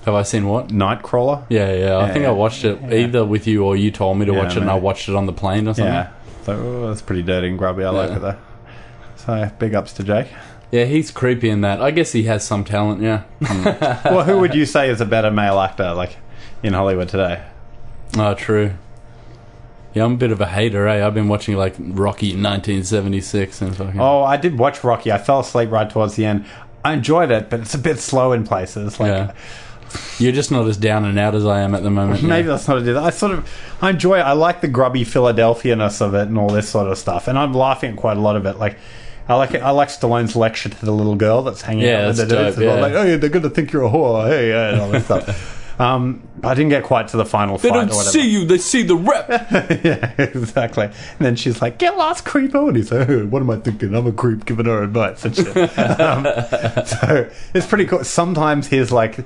Have 0.05 0.13
I 0.13 0.21
seen 0.23 0.47
what? 0.47 0.69
Nightcrawler. 0.69 1.43
Yeah, 1.49 1.73
yeah. 1.73 1.95
I 1.97 2.07
Yeah, 2.07 2.13
think. 2.13 2.25
I 2.25 2.31
watched 2.31 2.63
it 2.63 2.79
Yeah. 2.81 2.93
either 2.93 3.25
with 3.25 3.45
you 3.47 3.63
or 3.65 3.75
you 3.75 3.91
told 3.91 4.17
me 4.17 4.25
to 4.25 4.31
Yeah, 4.33 4.37
watch 4.43 4.55
it, 4.55 4.61
and 4.61 4.69
I 4.71 4.75
watched 4.75 5.09
it 5.09 5.15
on 5.15 5.25
the 5.25 5.33
plane 5.33 5.67
or 5.67 5.73
something. 5.73 5.93
Yeah, 5.93 6.09
so 6.43 6.53
oh, 6.53 6.87
that's 6.87 7.01
pretty 7.01 7.23
dirty 7.23 7.49
and 7.49 7.57
grubby. 7.57 7.83
I 7.83 7.89
like 7.89 8.11
it 8.11 8.21
though. 8.21 8.35
So 9.17 9.51
big 9.59 9.73
ups 9.75 9.91
to 9.93 10.03
Jake. 10.03 10.27
Yeah, 10.71 10.85
he's 10.85 11.11
creepy 11.11 11.49
in 11.49 11.61
that. 11.61 11.81
I 11.81 11.91
guess 11.91 12.11
he 12.11 12.23
has 12.23 12.43
some 12.45 12.63
talent. 12.63 13.01
Yeah. 13.01 13.23
well, 14.05 14.23
who 14.23 14.39
would 14.39 14.53
you 14.53 14.65
say 14.65 14.89
is 14.89 14.99
a 14.99 15.05
better 15.05 15.31
male 15.31 15.59
actor, 15.59 15.93
like 15.93 16.17
in 16.61 16.73
Hollywood 16.73 17.09
today? 17.09 17.43
Oh, 18.17 18.33
true. 18.33 18.73
Yeah, 19.93 20.05
I'm 20.05 20.13
a 20.13 20.17
bit 20.17 20.31
of 20.31 20.41
a 20.41 20.45
hater, 20.45 20.87
eh? 20.87 21.05
I've 21.05 21.13
been 21.13 21.27
watching 21.29 21.55
like 21.55 21.75
Rocky 21.79 22.27
1976 22.27 23.61
and 23.61 23.75
fucking. 23.75 23.99
Oh, 23.99 24.23
I 24.23 24.37
did 24.37 24.59
watch 24.59 24.83
Rocky. 24.83 25.11
I 25.11 25.17
fell 25.17 25.39
asleep 25.39 25.71
right 25.71 25.89
towards 25.89 26.15
the 26.15 26.25
end. 26.25 26.45
I 26.83 26.93
enjoyed 26.93 27.31
it, 27.31 27.49
but 27.49 27.61
it's 27.61 27.73
a 27.73 27.79
bit 27.79 27.99
slow 27.99 28.31
in 28.33 28.45
places. 28.45 28.99
Like 28.99 29.09
yeah. 29.09 29.33
You're 30.19 30.33
just 30.33 30.51
not 30.51 30.67
as 30.67 30.77
down 30.77 31.05
and 31.05 31.17
out 31.17 31.33
as 31.33 31.45
I 31.45 31.61
am 31.61 31.73
at 31.73 31.81
the 31.83 31.89
moment. 31.89 32.21
yeah. 32.21 32.27
maybe 32.27 32.47
that's 32.49 32.67
not 32.67 32.85
it. 32.85 32.97
I 32.97 33.09
sort 33.09 33.31
of 33.31 33.49
I 33.81 33.89
enjoy. 33.91 34.19
it. 34.19 34.23
I 34.23 34.33
like 34.33 34.61
the 34.61 34.67
grubby 34.67 35.03
Philadelphia-ness 35.03 36.01
of 36.01 36.13
it 36.13 36.27
and 36.27 36.37
all 36.37 36.49
this 36.49 36.69
sort 36.69 36.87
of 36.91 36.97
stuff, 36.97 37.27
and 37.27 37.37
I'm 37.37 37.53
laughing 37.53 37.91
at 37.91 37.97
quite 37.97 38.17
a 38.17 38.21
lot 38.21 38.35
of 38.35 38.45
it. 38.45 38.57
Like 38.57 38.77
I 39.29 39.35
like 39.35 39.53
it. 39.53 39.61
I 39.61 39.71
like 39.71 39.89
Stallone's 39.89 40.35
lecture 40.35 40.69
to 40.69 40.85
the 40.85 40.91
little 40.91 41.15
girl 41.15 41.41
that's 41.43 41.61
hanging 41.61 41.83
Yeah, 41.85 42.01
out 42.03 42.07
with 42.07 42.17
the 42.17 42.23
dudes. 42.23 42.33
dope, 42.33 42.47
as 42.47 42.57
yeah. 42.59 42.73
Like, 42.81 42.93
oh, 42.93 43.03
yeah, 43.03 43.17
they're 43.17 43.29
gonna 43.29 43.49
think 43.49 43.71
you're 43.73 43.83
a 43.83 43.89
whore. 43.89 44.27
Hey, 44.27 44.49
yeah, 44.49 44.69
and 44.71 44.81
all 44.81 44.89
this 44.89 45.05
stuff. 45.05 45.53
Um, 45.79 46.27
I 46.43 46.55
didn't 46.55 46.71
get 46.71 46.81
quite 46.83 47.09
to 47.09 47.17
the 47.17 47.25
final 47.25 47.59
They 47.59 47.69
fight 47.69 47.87
don't 47.87 47.91
or 47.95 48.01
see 48.03 48.27
you, 48.27 48.45
they 48.45 48.57
see 48.57 48.81
the 48.81 48.95
rep. 48.95 49.29
yeah, 49.85 50.11
exactly. 50.17 50.85
And 50.85 50.95
then 51.19 51.35
she's 51.35 51.61
like, 51.61 51.77
"Get 51.77 51.95
lost, 51.95 52.25
creepo," 52.25 52.67
and 52.69 52.75
he's 52.75 52.91
like, 52.91 53.07
"Oh, 53.07 53.27
"What 53.27 53.43
am 53.43 53.51
I 53.51 53.57
thinking? 53.57 53.93
I'm 53.93 54.07
a 54.07 54.11
creep 54.11 54.45
giving 54.45 54.65
her 54.65 54.81
advice 54.81 55.23
and 55.23 55.35
shit." 55.35 55.55
um, 55.77 56.23
so 56.83 57.29
it's 57.53 57.67
pretty 57.67 57.85
cool. 57.85 58.03
Sometimes 58.03 58.65
he's 58.69 58.91
like 58.91 59.19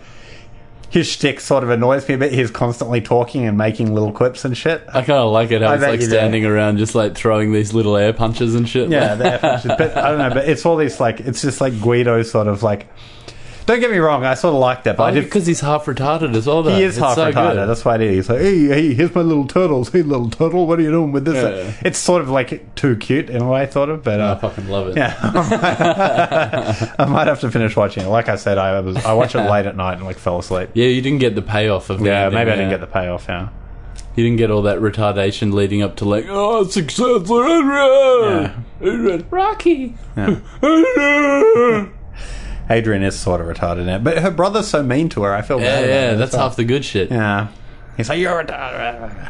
his 0.92 1.08
shtick 1.08 1.40
sort 1.40 1.64
of 1.64 1.70
annoys 1.70 2.08
me 2.08 2.16
a 2.16 2.18
bit. 2.18 2.34
He's 2.34 2.52
constantly 2.52 3.00
talking 3.00 3.48
and 3.48 3.58
making 3.58 3.94
little 3.94 4.12
quips 4.12 4.44
and 4.44 4.56
shit. 4.58 4.84
I 4.90 5.02
kind 5.02 5.12
of 5.12 5.32
like 5.32 5.50
it 5.50 5.62
how 5.62 5.70
I 5.70 5.72
he's 5.72 5.82
bet 5.82 5.90
like 5.90 6.00
you 6.02 6.06
do. 6.08 6.12
standing 6.12 6.46
around 6.46 6.78
just 6.78 6.94
like 6.94 7.16
throwing 7.16 7.54
these 7.54 7.74
little 7.74 7.96
air 7.96 8.12
punches 8.12 8.56
and 8.56 8.68
shit. 8.68 8.90
Yeah, 8.90 9.16
the 9.16 9.34
F 9.34 9.42
punches. 9.42 9.72
but 9.78 9.96
I 9.98 10.10
don't 10.10 10.20
know. 10.20 10.30
But 10.34 10.50
it's 10.50 10.66
all 10.66 10.76
these 10.76 11.00
like 11.00 11.22
it's 11.22 11.42
just 11.42 11.62
like 11.62 11.80
Guido 11.82 12.22
sort 12.24 12.48
of 12.48 12.62
like. 12.62 12.88
Don't 13.66 13.80
get 13.80 13.92
me 13.92 13.98
wrong. 14.00 14.26
I 14.26 14.34
sort 14.34 14.54
of 14.56 14.60
like 14.60 14.84
that, 14.84 14.98
but 14.98 15.04
I 15.04 15.12
did 15.12 15.24
because 15.26 15.46
he's 15.46 15.60
half 15.62 15.86
retarded 15.86 16.36
as 16.36 16.48
well. 16.48 16.64
Though. 16.64 16.76
He 16.76 16.84
is 16.84 16.98
It's 16.98 17.04
half 17.06 17.16
so 17.16 17.32
retarded. 17.32 17.54
good. 17.54 17.70
That's 17.70 17.86
why 17.86 17.96
it 17.96 18.02
is. 18.02 18.16
He's 18.16 18.30
like, 18.30 18.40
hey, 18.42 18.66
hey, 18.68 18.94
here's 18.94 19.14
my 19.16 19.22
little 19.22 19.46
turtles. 19.48 19.90
Hey, 19.92 20.02
little 20.02 20.30
turtle, 20.30 20.66
what 20.68 20.80
are 20.80 20.82
you 20.82 20.92
doing 20.92 21.12
with 21.12 21.26
this? 21.26 21.36
Yeah. 21.36 21.74
It's 21.88 22.00
sort 22.00 22.22
of 22.22 22.30
like 22.30 22.76
too 22.76 22.96
cute 22.98 23.30
in 23.30 23.42
a 23.42 23.48
way, 23.50 23.70
sort 23.70 23.90
of. 23.90 24.04
But 24.04 24.20
I 24.20 24.30
uh, 24.30 24.36
fucking 24.40 24.68
love 24.68 24.88
it. 24.90 24.98
yeah, 24.98 25.16
I 27.00 27.06
might 27.06 27.28
have 27.28 27.40
to 27.42 27.52
finish 27.52 27.76
watching 27.76 28.04
it. 28.04 28.10
Like 28.10 28.30
I 28.30 28.36
said, 28.36 28.58
I 28.58 28.80
was 28.82 28.98
I 29.06 29.14
watched 29.14 29.36
it 29.36 29.50
late 29.50 29.66
at 29.66 29.76
night 29.78 29.94
and 29.98 30.06
like 30.06 30.18
fell 30.18 30.40
asleep. 30.40 30.70
Yeah, 30.74 30.88
you 30.88 31.02
didn't 31.02 31.20
get 31.20 31.36
the 31.36 31.42
payoff 31.42 31.90
of 31.90 32.02
Yeah, 32.02 32.26
ending, 32.26 32.40
maybe 32.40 32.52
I 32.52 32.56
didn't 32.56 32.72
yeah. 32.72 32.78
get 32.78 32.82
the 32.82 32.88
payoff. 32.92 33.26
Yeah, 33.30 33.50
You 34.16 34.24
didn't 34.24 34.38
get 34.38 34.50
all 34.52 34.64
that 34.64 34.80
retardation 34.80 35.54
leading 35.54 35.82
up 35.84 35.96
to 35.98 36.06
like, 36.06 36.26
oh, 36.28 36.64
success, 36.66 37.30
Rocky. 39.32 39.96
Yeah. 40.18 40.40
Adrian 42.72 43.04
is 43.04 43.20
sort 43.20 43.42
of 43.42 43.48
retarded 43.48 43.86
now, 43.86 43.98
but 44.00 44.18
her 44.20 44.32
brother's 44.32 44.68
so 44.68 44.82
mean 44.82 45.10
to 45.10 45.24
her. 45.24 45.34
I 45.34 45.42
feel 45.42 45.60
Yeah, 45.60 45.66
bad. 45.66 45.84
about 45.84 45.90
yeah, 45.90 45.96
it 46.10 46.14
as 46.14 46.20
that's 46.20 46.34
well. 46.34 46.42
half 46.50 46.56
the 46.56 46.64
good 46.64 46.86
shit. 46.86 47.12
Yeah, 47.12 47.48
he's 47.98 48.10
like, 48.10 48.20
you're 48.20 48.44
retarded. 48.44 49.24
You 49.24 49.28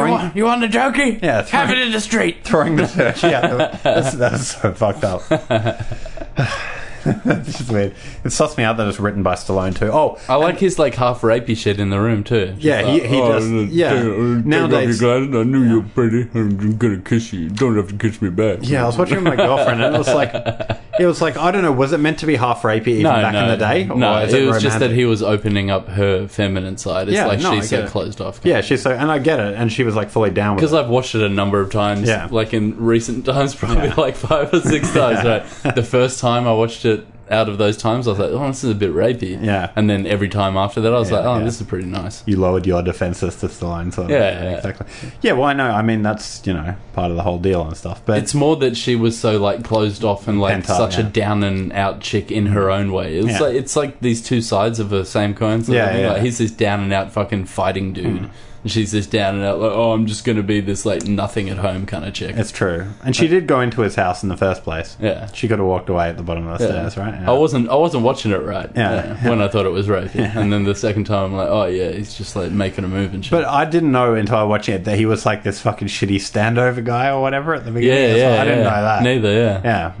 Throwing, 0.00 0.10
want, 0.12 0.36
you 0.36 0.44
want 0.44 0.60
the 0.62 0.66
jokey? 0.68 1.22
Yeah, 1.22 1.42
have 1.46 1.70
it 1.70 1.78
in 1.78 1.92
the 1.92 2.00
street. 2.00 2.38
throwing 2.44 2.76
the 2.76 2.86
church. 2.86 3.22
Yeah, 3.22 3.78
that's, 3.82 4.12
that's 4.16 4.60
so 4.60 4.72
fucked 4.72 5.04
up. 5.04 5.22
it's 7.06 7.58
just 7.58 7.70
weird. 7.70 7.92
It 8.24 8.28
sussed 8.28 8.56
me 8.56 8.64
out 8.64 8.76
that 8.78 8.88
it's 8.88 8.98
written 8.98 9.22
by 9.22 9.34
Stallone 9.34 9.76
too. 9.78 9.90
Oh, 9.92 10.18
I 10.28 10.36
like 10.36 10.58
his 10.58 10.78
like 10.78 10.94
half 10.94 11.20
rapey 11.20 11.56
shit 11.56 11.78
in 11.78 11.90
the 11.90 12.00
room 12.00 12.24
too. 12.24 12.46
Just 12.52 12.60
Yeah, 12.62 12.82
he- 12.82 13.00
like, 13.02 13.10
he 13.10 13.20
"Oh, 13.20 13.28
does- 13.32 13.52
uh, 13.52 13.54
yeah. 13.70 13.90
take- 13.92 14.02
take 14.02 14.46
Nowadays- 14.46 14.96
off 15.02 15.02
your. 15.30 15.40
I 15.40 15.44
knew 15.44 15.62
you 15.64 15.80
were 15.82 15.88
pretty. 15.94 16.28
I'm 16.34 16.76
gonna 16.78 16.98
kiss 16.98 17.32
you. 17.32 17.40
You 17.40 17.50
don't 17.50 17.76
have 17.76 17.88
to 17.88 17.94
kiss 17.96 18.20
me 18.22 18.30
back. 18.30 18.60
Yeah, 18.62 18.84
I 18.84 18.86
was 18.86 18.96
watching 18.96 19.16
with 19.16 19.24
my 19.24 19.36
girlfriend, 19.36 19.82
and 19.82 19.94
it 19.94 19.98
was 19.98 20.08
like, 20.14 20.32
it 20.98 21.06
was 21.06 21.20
like 21.20 21.36
I 21.36 21.50
don't 21.50 21.62
know, 21.62 21.72
was 21.72 21.92
it 21.92 21.98
meant 21.98 22.18
to 22.20 22.26
be 22.26 22.36
half 22.36 22.62
rapey 22.62 22.88
even 22.88 23.02
No, 23.04 23.10
back 23.12 23.32
no, 23.32 23.42
in 23.44 23.48
the 23.50 23.56
day? 23.56 23.84
no. 23.84 24.14
or 24.20 24.22
is 24.24 24.34
It 24.34 24.46
was 24.46 24.62
just 24.62 24.78
that 24.78 24.90
he 24.90 25.04
was 25.04 25.22
opening 25.22 25.70
up 25.70 25.88
her 25.88 26.28
feminine 26.28 26.76
side. 26.76 27.08
It's 27.08 27.14
Yeah, 27.16 27.26
like 27.26 27.40
no, 27.40 27.54
she's 27.54 27.70
so 27.70 27.80
it. 27.84 27.88
closed 27.90 28.20
off. 28.20 28.40
Yeah, 28.44 28.60
she's 28.60 28.82
so, 28.82 28.90
and 28.92 29.10
I 29.10 29.18
get 29.18 29.40
it, 29.40 29.54
and 29.54 29.72
she 29.72 29.82
was 29.84 29.94
like 29.94 30.10
fully 30.10 30.30
down 30.30 30.56
with 30.56 30.62
Because. 30.62 30.74
I've 30.74 30.88
watched 30.88 31.14
it 31.14 31.22
a 31.22 31.28
number 31.28 31.60
of 31.60 31.70
times, 31.72 32.08
Yeah. 32.08 32.28
like 32.30 32.52
in 32.54 32.76
recent 32.78 33.24
times, 33.26 33.54
probably 33.54 33.88
Yeah. 33.88 33.94
like 33.96 34.16
five 34.16 34.52
or 34.52 34.60
six 34.60 34.92
times. 34.92 35.24
Right, 35.24 35.74
the 35.74 35.82
first 35.82 36.20
time 36.20 36.46
I 36.46 36.52
watched 36.52 36.84
it, 36.84 37.06
out 37.30 37.48
of 37.48 37.58
those 37.58 37.76
times, 37.76 38.06
I 38.06 38.10
was 38.10 38.18
like, 38.20 38.30
"Oh, 38.30 38.46
this 38.48 38.64
is 38.64 38.70
a 38.70 38.74
bit 38.74 38.92
rapey." 38.92 39.42
Yeah. 39.42 39.70
and 39.76 39.88
then 39.88 40.06
every 40.06 40.28
time 40.28 40.56
after 40.56 40.80
that, 40.80 40.92
I 40.92 40.98
was 40.98 41.10
Yeah, 41.10 41.18
like, 41.18 41.26
"Oh, 41.26 41.38
yeah. 41.38 41.44
this 41.44 41.60
is 41.60 41.66
pretty 41.66 41.86
nice." 41.86 42.22
You 42.26 42.36
lowered 42.38 42.66
your 42.66 42.82
defenses 42.82 43.36
to 43.36 43.46
Stallone, 43.46 43.92
sort 43.92 44.06
of. 44.06 44.10
Yeah, 44.10 44.42
yeah. 44.42 44.56
exactly. 44.56 44.86
Yeah, 45.22 45.32
well, 45.32 45.44
I 45.44 45.52
know. 45.52 45.70
I 45.70 45.82
mean, 45.82 46.02
that's 46.02 46.46
you 46.46 46.52
know 46.52 46.74
part 46.92 47.10
of 47.10 47.16
the 47.16 47.22
whole 47.22 47.38
deal 47.38 47.62
and 47.66 47.76
stuff. 47.76 48.02
But 48.04 48.18
It's 48.18 48.34
more 48.34 48.56
that 48.56 48.76
she 48.76 48.94
was 48.96 49.18
so 49.18 49.38
like 49.38 49.64
closed 49.64 50.04
off 50.04 50.28
and 50.28 50.40
like 50.40 50.58
up, 50.68 50.76
such 50.76 50.98
a 50.98 51.02
down 51.02 51.42
and 51.42 51.72
out 51.72 52.00
chick 52.00 52.30
in 52.30 52.46
her 52.46 52.70
own 52.70 52.92
way. 52.92 53.16
It's 53.16 53.40
like 53.40 53.54
it's 53.54 53.76
like 53.76 54.00
these 54.00 54.22
two 54.22 54.40
sides 54.40 54.78
of 54.78 54.90
the 54.90 55.04
same 55.04 55.34
coin. 55.34 55.60
of 55.60 55.68
Yeah, 55.68 55.96
yeah. 55.96 56.12
Like, 56.12 56.22
he's 56.22 56.38
this 56.38 56.50
down 56.50 56.80
and 56.80 56.92
out 56.92 57.12
fucking 57.12 57.46
fighting 57.46 57.92
dude, 57.92 58.18
hmm. 58.18 58.26
And 58.64 58.72
she's 58.72 58.90
just 58.92 59.10
down 59.10 59.36
and 59.36 59.44
out 59.44 59.60
like, 59.60 59.70
oh, 59.72 59.92
I'm 59.92 60.06
just 60.06 60.24
gonna 60.24 60.42
be 60.42 60.60
this 60.60 60.84
like 60.84 61.04
nothing 61.04 61.48
at 61.50 61.58
home 61.58 61.86
kind 61.86 62.04
of 62.04 62.12
chick. 62.14 62.34
it's 62.36 62.50
true, 62.50 62.86
and 63.04 63.14
she 63.14 63.28
did 63.28 63.46
go 63.46 63.60
into 63.60 63.82
his 63.82 63.94
house 63.94 64.22
in 64.22 64.28
the 64.30 64.36
first 64.36 64.64
place. 64.64 64.96
Yeah. 64.98 65.26
she 65.32 65.46
could 65.46 65.58
have 65.58 65.68
walked 65.68 65.88
away 65.90 66.08
at 66.08 66.16
the 66.16 66.22
bottom 66.22 66.46
of 66.48 66.58
the 66.58 66.64
Yeah. 66.64 66.70
stairs, 66.88 66.96
right? 66.96 67.14
Yeah. 67.20 67.30
I 67.30 67.34
wasn't. 67.34 67.68
I 67.68 67.76
wasn't 67.76 68.02
watching 68.02 68.32
it 68.32 68.42
right. 68.42 68.70
Yeah. 68.74 69.28
when 69.28 69.40
I 69.40 69.48
thought 69.48 69.66
it 69.66 69.70
was 69.70 69.86
rapey, 69.86 70.34
and 70.34 70.52
then 70.52 70.64
the 70.64 70.74
second 70.74 71.04
time, 71.04 71.26
I'm 71.26 71.34
like, 71.36 71.48
oh 71.48 71.66
yeah, 71.66 71.90
he's 71.92 72.14
just 72.14 72.34
like 72.34 72.50
making 72.50 72.84
a 72.84 72.88
move 72.88 73.14
and 73.14 73.24
shit. 73.24 73.30
But 73.30 73.44
I 73.44 73.64
didn't 73.66 73.92
know 73.92 74.14
until 74.14 74.36
I 74.36 74.42
watched 74.44 74.68
it 74.68 74.84
that 74.84 74.96
he 74.98 75.06
was 75.06 75.24
like 75.26 75.42
this 75.42 75.60
fucking 75.60 75.88
shitty 75.88 76.16
standover 76.16 76.82
guy 76.82 77.10
or 77.10 77.20
whatever 77.20 77.54
at 77.54 77.64
the 77.64 77.70
beginning. 77.70 78.16
yeah, 78.16 78.24
well. 78.24 78.34
yeah, 78.36 78.40
I 78.40 78.44
didn't 78.44 78.58
yeah. 78.64 78.70
know 78.70 78.82
that. 78.82 79.02
Neither, 79.02 79.32
yeah. 79.32 79.60
Yeah. 79.62 79.92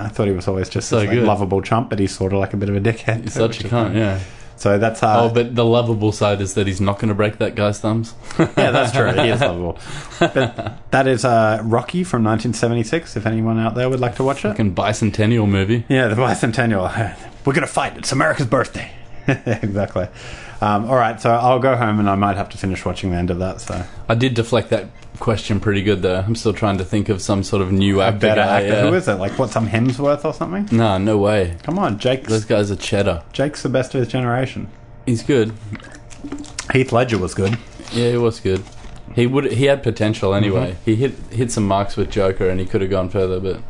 I 0.00 0.08
thought 0.08 0.26
he 0.28 0.32
was 0.32 0.48
always 0.48 0.68
just 0.70 0.88
So 0.88 1.00
this 1.00 1.08
like, 1.10 1.26
lovable 1.26 1.60
chump, 1.60 1.90
but 1.90 1.98
he's 1.98 2.16
sort 2.16 2.32
of 2.32 2.38
like 2.40 2.54
a 2.54 2.56
bit 2.56 2.70
of 2.70 2.74
a 2.74 2.80
dickhead. 2.80 3.22
He's 3.24 3.34
such 3.34 3.62
a 3.62 3.68
cunt. 3.68 3.94
Yeah. 3.94 4.18
So 4.60 4.76
that's 4.78 5.02
uh, 5.02 5.22
Oh, 5.22 5.32
but 5.32 5.54
the 5.56 5.64
lovable 5.64 6.12
side 6.12 6.42
is 6.42 6.52
that 6.54 6.66
he's 6.66 6.82
not 6.82 6.98
going 6.98 7.08
to 7.08 7.14
break 7.14 7.38
that 7.38 7.54
guy's 7.54 7.80
thumbs. 7.80 8.14
yeah, 8.38 8.70
that's 8.70 8.92
true. 8.92 9.10
He 9.10 9.30
is 9.30 9.40
lovable. 9.40 9.78
But 10.18 10.78
that 10.90 11.06
is 11.08 11.24
uh, 11.24 11.60
Rocky 11.64 12.04
from 12.04 12.22
1976. 12.24 13.16
If 13.16 13.24
anyone 13.26 13.58
out 13.58 13.74
there 13.74 13.88
would 13.88 14.00
like 14.00 14.16
to 14.16 14.22
watch 14.24 14.44
it, 14.44 14.48
Fucking 14.48 14.74
bicentennial 14.74 15.48
movie. 15.48 15.84
yeah, 15.88 16.08
the 16.08 16.14
bicentennial. 16.14 16.84
We're 17.46 17.54
gonna 17.54 17.66
fight. 17.66 17.96
It's 17.96 18.12
America's 18.12 18.46
birthday. 18.46 18.92
exactly. 19.26 20.08
Um, 20.60 20.90
all 20.90 20.96
right, 20.96 21.18
so 21.18 21.30
I'll 21.30 21.58
go 21.58 21.74
home 21.74 21.98
and 21.98 22.10
I 22.10 22.14
might 22.16 22.36
have 22.36 22.50
to 22.50 22.58
finish 22.58 22.84
watching 22.84 23.12
the 23.12 23.16
end 23.16 23.30
of 23.30 23.38
that. 23.38 23.62
So 23.62 23.82
I 24.10 24.14
did 24.14 24.34
deflect 24.34 24.68
that 24.70 24.88
question 25.20 25.60
pretty 25.60 25.82
good 25.82 26.02
though. 26.02 26.18
I'm 26.18 26.34
still 26.34 26.52
trying 26.52 26.78
to 26.78 26.84
think 26.84 27.08
of 27.08 27.22
some 27.22 27.44
sort 27.44 27.62
of 27.62 27.70
new 27.70 28.00
a 28.00 28.06
actor. 28.06 28.18
better 28.18 28.42
guy, 28.42 28.62
actor. 28.62 28.68
yeah. 28.68 28.88
Who 28.88 28.94
is 28.94 29.06
it? 29.06 29.14
Like 29.14 29.38
what? 29.38 29.50
Some 29.50 29.68
Hemsworth 29.68 30.24
or 30.24 30.34
something? 30.34 30.76
Nah, 30.76 30.98
no 30.98 31.18
way. 31.18 31.56
Come 31.62 31.78
on, 31.78 31.98
Jake's 31.98 32.28
Those 32.28 32.44
guys 32.44 32.70
are 32.70 32.76
cheddar. 32.76 33.22
Jake's 33.32 33.62
the 33.62 33.68
best 33.68 33.94
of 33.94 34.00
his 34.00 34.08
generation. 34.08 34.68
He's 35.06 35.22
good. 35.22 35.52
Heath 36.72 36.92
Ledger 36.92 37.18
was 37.18 37.34
good. 37.34 37.58
Yeah, 37.92 38.10
he 38.10 38.16
was 38.16 38.40
good. 38.40 38.62
He 39.14 39.26
would. 39.26 39.52
He 39.52 39.64
had 39.64 39.82
potential 39.82 40.34
anyway. 40.34 40.72
Mm-hmm. 40.72 40.84
He 40.84 40.96
hit 40.96 41.12
hit 41.30 41.52
some 41.52 41.66
marks 41.66 41.96
with 41.96 42.10
Joker, 42.10 42.48
and 42.48 42.60
he 42.60 42.66
could 42.66 42.80
have 42.80 42.90
gone 42.90 43.08
further. 43.08 43.40
But 43.40 43.60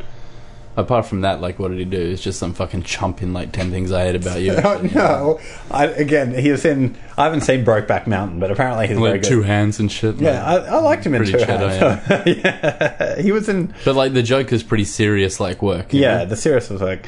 apart 0.81 1.07
from 1.07 1.21
that, 1.21 1.41
like, 1.41 1.59
what 1.59 1.69
did 1.71 1.79
he 1.79 1.85
do? 1.85 2.01
It's 2.01 2.23
just 2.23 2.39
some 2.39 2.53
fucking 2.55 2.83
chump 2.83 3.23
in 3.23 3.33
like 3.33 3.53
Ten 3.53 3.71
Things 3.71 3.93
I 3.93 4.05
Hate 4.05 4.17
About 4.17 4.41
You. 4.41 4.53
Oh, 4.65 4.81
no, 4.95 5.41
I, 5.71 5.87
again, 5.87 6.35
he 6.35 6.51
was 6.51 6.65
in. 6.65 6.97
I 7.17 7.25
haven't 7.25 7.43
seen 7.43 7.65
Brokeback 7.65 8.07
Mountain, 8.07 8.41
but 8.41 8.51
apparently 8.51 8.87
he's 8.89 8.99
very 8.99 9.13
Like 9.13 9.23
good. 9.23 9.29
two 9.29 9.43
hands 9.43 9.79
and 9.79 9.91
shit. 9.91 10.17
Yeah, 10.17 10.45
I, 10.45 10.57
I 10.57 10.77
liked 10.81 11.05
him 11.07 11.15
in 11.15 11.25
Two 11.25 11.33
cheddar, 11.39 11.69
Hands. 11.71 12.27
Yeah. 12.45 13.21
he 13.21 13.31
was 13.33 13.49
in. 13.49 13.75
But 13.85 13.95
like 13.95 14.13
the 14.13 14.23
joke 14.23 14.53
is 14.53 14.63
pretty 14.63 14.85
serious 14.85 15.39
like 15.39 15.63
work. 15.63 15.93
Yeah, 15.93 16.19
know? 16.19 16.27
the 16.27 16.37
serious 16.37 16.69
was 16.71 16.81
like, 16.81 17.07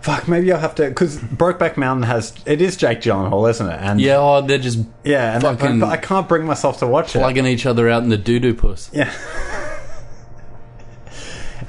fuck, 0.00 0.28
maybe 0.28 0.52
I'll 0.52 0.60
have 0.60 0.74
to 0.76 0.88
because 0.88 1.18
Brokeback 1.18 1.76
Mountain 1.76 2.04
has 2.04 2.32
it 2.46 2.62
is 2.62 2.76
Jake 2.76 3.00
Gyllenhaal, 3.00 3.50
isn't 3.50 3.66
it? 3.68 3.80
And 3.80 4.00
Yeah, 4.00 4.18
oh, 4.18 4.40
they're 4.42 4.58
just 4.58 4.78
yeah, 5.04 5.34
and 5.34 5.42
fucking 5.42 5.80
but 5.80 5.88
I 5.88 5.96
can't 5.96 6.28
bring 6.28 6.46
myself 6.46 6.78
to 6.80 6.86
watch 6.86 7.16
it. 7.16 7.18
plugging 7.18 7.46
each 7.46 7.66
other 7.66 7.88
out 7.88 8.02
in 8.04 8.08
the 8.08 8.16
doo 8.18 8.38
doo 8.38 8.54
puss. 8.54 8.90
yeah, 8.92 9.12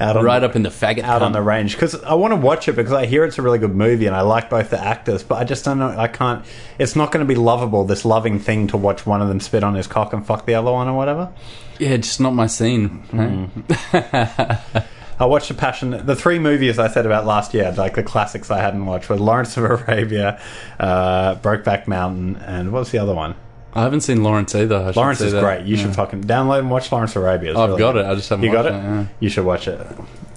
out 0.00 0.16
on 0.16 0.24
Right 0.24 0.42
up 0.42 0.56
in 0.56 0.62
the 0.62 0.70
faggot. 0.70 1.02
out 1.02 1.22
on 1.22 1.32
the 1.32 1.42
range 1.42 1.74
because 1.74 1.94
I 2.02 2.14
want 2.14 2.32
to 2.32 2.36
watch 2.36 2.68
it 2.68 2.74
because 2.76 2.92
I 2.92 3.06
hear 3.06 3.24
it's 3.24 3.38
a 3.38 3.42
really 3.42 3.58
good 3.58 3.74
movie 3.74 4.06
and 4.06 4.16
I 4.16 4.22
like 4.22 4.48
both 4.50 4.70
the 4.70 4.82
actors, 4.82 5.22
but 5.22 5.36
I 5.36 5.44
just 5.44 5.64
don't 5.64 5.78
know. 5.78 5.88
I 5.96 6.08
can't. 6.08 6.44
It's 6.78 6.96
not 6.96 7.12
going 7.12 7.24
to 7.24 7.28
be 7.28 7.38
lovable. 7.38 7.84
This 7.84 8.04
loving 8.04 8.38
thing 8.38 8.66
to 8.68 8.76
watch 8.76 9.04
one 9.06 9.20
of 9.20 9.28
them 9.28 9.40
spit 9.40 9.62
on 9.62 9.74
his 9.74 9.86
cock 9.86 10.12
and 10.12 10.24
fuck 10.26 10.46
the 10.46 10.54
other 10.54 10.72
one 10.72 10.88
or 10.88 10.96
whatever. 10.96 11.32
Yeah, 11.78 11.90
it's 11.90 12.08
just 12.08 12.20
not 12.20 12.34
my 12.34 12.46
scene. 12.46 13.02
Mm. 13.10 14.84
I 15.18 15.26
watched 15.26 15.48
the 15.48 15.54
Passion. 15.54 15.90
The 16.06 16.16
three 16.16 16.38
movies 16.38 16.78
I 16.78 16.88
said 16.88 17.04
about 17.04 17.26
last 17.26 17.52
year, 17.52 17.72
like 17.76 17.94
the 17.94 18.02
classics 18.02 18.50
I 18.50 18.58
hadn't 18.60 18.86
watched, 18.86 19.10
were 19.10 19.16
Lawrence 19.16 19.56
of 19.58 19.64
Arabia, 19.64 20.40
uh, 20.78 21.34
Brokeback 21.36 21.86
Mountain, 21.86 22.36
and 22.36 22.72
what 22.72 22.78
was 22.80 22.90
the 22.90 22.98
other 22.98 23.14
one? 23.14 23.34
I 23.74 23.82
haven't 23.82 24.00
seen 24.00 24.22
Lawrence 24.22 24.54
either. 24.54 24.76
I 24.76 24.90
Lawrence 24.90 25.20
is 25.20 25.32
that. 25.32 25.42
great. 25.42 25.64
You 25.66 25.76
Yeah. 25.76 25.82
should 25.84 25.94
fucking 25.96 26.24
download 26.24 26.60
and 26.60 26.70
watch 26.70 26.90
Lawrence 26.90 27.14
Arabia. 27.16 27.50
It's 27.50 27.58
I've 27.58 27.68
really 27.70 27.78
got 27.80 27.96
it. 27.96 28.06
I 28.06 28.14
just 28.14 28.28
haven't 28.28 28.44
You 28.44 28.52
got 28.52 28.66
it? 28.66 28.72
it. 28.72 28.76
yeah. 28.76 29.06
You 29.20 29.28
should 29.28 29.44
watch 29.44 29.68
it. 29.68 29.80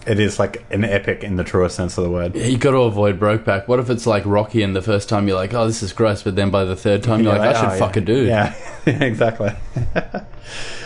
It 0.06 0.20
is 0.20 0.38
like 0.38 0.66
an 0.70 0.84
epic 0.84 1.24
in 1.24 1.38
the 1.38 1.44
truest 1.46 1.76
sense 1.76 1.98
of 1.98 2.04
the 2.04 2.10
word. 2.10 2.36
Yeah, 2.36 2.46
you 2.48 2.58
got 2.58 2.72
to 2.72 2.80
avoid 2.82 3.20
Brokeback. 3.20 3.68
What 3.70 3.80
if 3.80 3.90
it's 3.90 4.06
like 4.06 4.24
Rocky, 4.26 4.62
and 4.62 4.76
the 4.76 4.82
first 4.82 5.08
time 5.08 5.30
you're 5.30 5.38
like, 5.38 5.54
"Oh, 5.54 5.66
this 5.66 5.82
is 5.82 5.94
gross," 5.94 6.22
but 6.24 6.36
then 6.36 6.50
by 6.50 6.66
the 6.66 6.76
third 6.76 7.04
time 7.04 7.24
you're 7.24 7.32
like, 7.32 7.56
"I 7.56 7.60
should 7.60 7.70
oh, 7.70 7.78
fuck 7.80 7.96
a 7.96 8.02
dude." 8.02 8.28
Yeah, 8.28 8.54
exactly. 8.86 9.52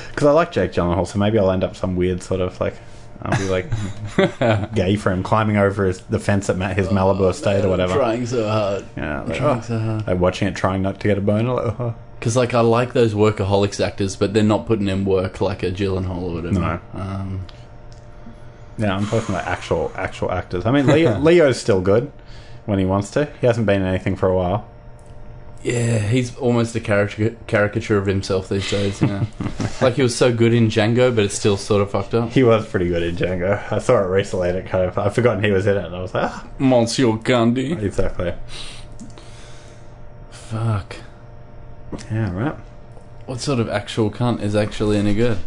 Because 0.10 0.30
I 0.30 0.32
like 0.32 0.52
Jake 0.52 0.72
Gyllenhaal, 0.72 1.06
so 1.06 1.20
maybe 1.20 1.38
I'll 1.38 1.52
end 1.52 1.64
up 1.64 1.76
some 1.76 1.96
weird 1.96 2.24
sort 2.24 2.42
of 2.42 2.60
like 2.60 2.74
I'll 3.22 3.38
be 3.38 3.48
like 3.50 3.70
gay 4.74 4.96
for 4.96 5.12
him 5.12 5.22
climbing 5.22 5.58
over 5.58 5.86
his, 5.86 6.00
the 6.02 6.18
fence 6.20 6.50
at 6.50 6.56
his 6.76 6.88
Malibu 6.88 7.30
estate 7.30 7.64
or 7.64 7.68
uh, 7.68 7.70
whatever. 7.70 7.94
Trying 7.96 8.26
so 8.26 8.48
hard. 8.50 8.86
Yeah, 8.96 9.22
like, 9.22 9.38
Trying 9.38 9.58
oh. 9.60 9.62
so 9.62 9.78
hard. 9.80 10.08
like 10.08 10.20
watching 10.20 10.48
it, 10.48 10.56
trying 10.56 10.82
not 10.82 11.00
to 11.02 11.08
get 11.08 11.18
a 11.20 11.22
boner. 11.22 11.54
Like, 11.54 11.80
oh. 11.80 11.96
Because 12.20 12.36
like 12.36 12.54
I 12.54 12.62
like 12.62 12.94
those 12.94 13.14
workaholics 13.14 13.84
actors, 13.86 14.16
but 14.16 14.34
they're 14.34 14.44
not 14.44 14.66
putting 14.66 14.88
in 14.88 15.06
work 15.06 15.40
like 15.42 15.64
a 15.64 15.72
Gyllenhaal 15.72 16.22
or 16.24 16.34
whatever. 16.36 16.60
No. 16.60 16.80
Um, 16.94 17.46
Yeah, 18.78 18.96
I'm 18.96 19.06
talking 19.06 19.34
about 19.36 19.48
actual 19.48 19.92
actual 19.96 20.32
actors. 20.32 20.66
I 20.66 20.72
mean, 20.72 20.88
Leo, 20.88 21.18
Leo's 21.20 21.60
still 21.60 21.82
good 21.82 22.12
when 22.66 22.80
he 22.80 22.86
wants 22.86 23.12
to. 23.12 23.26
He 23.40 23.48
hasn't 23.48 23.66
been 23.66 23.82
in 23.82 23.88
anything 23.88 24.16
for 24.16 24.30
a 24.30 24.36
while. 24.36 24.68
Yeah, 25.64 25.98
he's 25.98 26.36
almost 26.38 26.76
a 26.76 26.80
caricature, 26.80 27.36
caricature 27.48 27.98
of 27.98 28.06
himself 28.06 28.48
these 28.48 28.70
days. 28.70 29.02
You 29.02 29.08
know, 29.08 29.28
like 29.82 29.96
he 29.96 30.02
was 30.04 30.16
so 30.16 30.32
good 30.34 30.54
in 30.54 30.68
Django, 30.70 31.14
but 31.14 31.26
it's 31.26 31.34
still 31.36 31.58
sort 31.58 31.82
of 31.82 31.90
fucked 31.92 32.14
up. 32.14 32.32
He 32.32 32.44
was 32.44 32.68
pretty 32.68 32.88
good 32.88 33.02
in 33.04 33.16
Django. 33.16 33.72
I 33.72 33.80
saw 33.80 33.98
it 34.04 34.08
recently 34.08 34.50
and 34.50 34.58
it 34.60 34.68
kind 34.68 34.86
of 34.86 34.98
I've 34.98 35.16
forgotten 35.16 35.44
he 35.44 35.52
was 35.52 35.66
in 35.66 35.76
it 35.78 35.86
and 35.86 35.96
I 35.96 36.02
was 36.02 36.14
like, 36.14 36.30
ah, 36.32 36.48
Monsieur 36.60 37.18
Candie. 37.18 37.74
exactly. 37.74 38.34
Fuck. 40.30 40.98
Yeah, 42.12 42.34
right. 42.34 42.56
What 43.26 43.40
sort 43.40 43.60
of 43.60 43.70
actual 43.70 44.10
cunt 44.12 44.42
is 44.42 44.56
actually 44.56 44.98
any 44.98 45.14
good? 45.14 45.40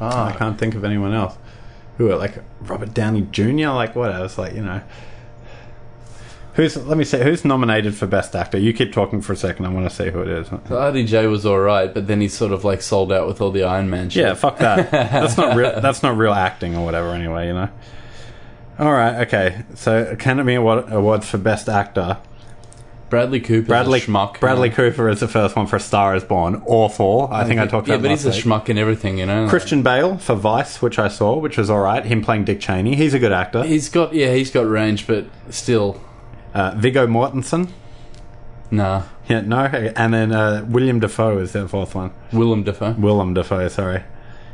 I 0.00 0.30
Fuck. 0.30 0.38
can't 0.38 0.58
think 0.58 0.74
of 0.74 0.84
anyone 0.84 1.12
else. 1.12 1.36
Who 1.98 2.10
are 2.10 2.16
like 2.16 2.34
Robert 2.60 2.92
Downey 2.94 3.22
Jr. 3.30 3.68
Like 3.68 3.94
what 3.94 4.12
else? 4.12 4.38
Like 4.38 4.54
you 4.54 4.62
know, 4.62 4.80
who's 6.54 6.76
let 6.76 6.96
me 6.96 7.04
say 7.04 7.22
who's 7.22 7.44
nominated 7.44 7.94
for 7.94 8.06
Best 8.06 8.34
Actor? 8.34 8.58
You 8.58 8.72
keep 8.72 8.92
talking 8.92 9.20
for 9.20 9.32
a 9.32 9.36
second. 9.36 9.66
I 9.66 9.68
want 9.68 9.88
to 9.88 9.94
see 9.94 10.10
who 10.10 10.20
it 10.22 10.28
is. 10.28 10.48
So 10.48 10.56
RDJ 10.68 11.30
was 11.30 11.46
alright, 11.46 11.92
but 11.92 12.06
then 12.06 12.20
he 12.20 12.28
sort 12.28 12.52
of 12.52 12.64
like 12.64 12.82
sold 12.82 13.12
out 13.12 13.28
with 13.28 13.40
all 13.40 13.50
the 13.50 13.62
Iron 13.64 13.90
Man 13.90 14.10
shit. 14.10 14.24
Yeah, 14.24 14.34
fuck 14.34 14.58
that. 14.58 14.90
That's 14.90 15.36
not 15.36 15.56
real. 15.56 15.80
That's 15.80 16.02
not 16.02 16.16
real 16.16 16.32
acting 16.32 16.76
or 16.76 16.84
whatever. 16.84 17.10
Anyway, 17.10 17.46
you 17.48 17.52
know. 17.54 17.68
All 18.78 18.92
right. 18.92 19.26
Okay. 19.26 19.64
So 19.74 20.04
Academy 20.10 20.54
Award, 20.54 20.90
Awards 20.90 21.28
for 21.28 21.38
Best 21.38 21.68
Actor. 21.68 22.16
Bradley 23.12 23.40
Cooper. 23.40 23.66
Bradley 23.68 24.00
schmuck. 24.00 24.40
Bradley 24.40 24.70
Cooper 24.70 25.06
is 25.10 25.20
the 25.20 25.28
first 25.28 25.54
one 25.54 25.66
for 25.66 25.76
A 25.76 25.80
Star 25.80 26.16
Is 26.16 26.24
Born. 26.24 26.62
Awful. 26.64 27.28
I 27.30 27.44
think 27.44 27.60
I 27.60 27.66
talked 27.66 27.86
Yeah, 27.86 27.96
about. 27.96 28.04
Yeah, 28.04 28.16
but 28.16 28.22
he's 28.22 28.24
a 28.24 28.30
schmuck 28.30 28.70
in 28.70 28.78
everything, 28.78 29.18
you 29.18 29.26
know. 29.26 29.50
Christian 29.50 29.82
Bale 29.82 30.16
for 30.16 30.34
Vice, 30.34 30.80
which 30.80 30.98
I 30.98 31.08
saw, 31.08 31.36
which 31.36 31.58
was 31.58 31.68
all 31.68 31.80
right. 31.80 32.02
Him 32.02 32.22
playing 32.24 32.44
Dick 32.46 32.58
Cheney. 32.58 32.96
He's 32.96 33.12
a 33.12 33.18
good 33.18 33.30
actor. 33.30 33.64
He's 33.64 33.90
got 33.90 34.14
yeah, 34.14 34.32
he's 34.32 34.50
got 34.50 34.66
range, 34.66 35.06
but 35.06 35.26
still, 35.50 36.00
Uh, 36.54 36.72
Viggo 36.74 37.06
Mortensen. 37.06 37.68
nah. 38.70 39.02
Yeah, 39.28 39.42
no, 39.42 39.58
and 39.64 40.14
then 40.14 40.32
uh, 40.32 40.64
William 40.66 40.98
Dafoe 40.98 41.36
is 41.38 41.52
the 41.52 41.68
fourth 41.68 41.94
one. 41.94 42.12
Willem 42.32 42.62
Dafoe. 42.64 42.92
Willem 42.92 43.34
Dafoe, 43.34 43.68
sorry. 43.68 44.04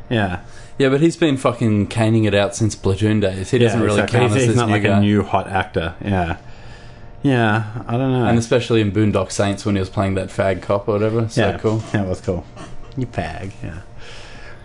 Yeah, 0.09 0.41
Yeah, 0.77 0.89
but 0.89 0.99
he's 1.01 1.15
been 1.15 1.37
fucking 1.37 1.87
caning 1.87 2.25
it 2.25 2.33
out 2.35 2.55
since 2.55 2.75
Platoon 2.75 3.19
days. 3.21 3.51
He 3.51 3.57
doesn't 3.57 3.79
yeah, 3.79 3.85
really 3.85 4.01
exactly. 4.01 4.19
count 4.19 4.33
He's, 4.33 4.41
as 4.43 4.47
he's 4.49 4.55
not 4.57 4.69
like 4.69 4.83
guy. 4.83 4.97
a 4.97 4.99
new 5.01 5.23
hot 5.23 5.47
actor. 5.47 5.95
Yeah, 6.03 6.37
yeah. 7.23 7.83
I 7.87 7.97
don't 7.97 8.11
know. 8.11 8.25
and 8.25 8.37
especially 8.37 8.81
in 8.81 8.91
Boondock 8.91 9.31
Saints 9.31 9.65
when 9.65 9.75
he 9.75 9.79
was 9.79 9.89
playing 9.89 10.15
that 10.15 10.29
fag 10.29 10.61
cop 10.61 10.87
or 10.87 10.93
whatever. 10.93 11.27
So 11.29 11.41
yeah, 11.41 11.57
cool. 11.57 11.83
Yeah, 11.93 12.03
it 12.03 12.07
was 12.09 12.21
cool. 12.21 12.45
You 12.97 13.07
fag, 13.07 13.51
Yeah. 13.63 13.81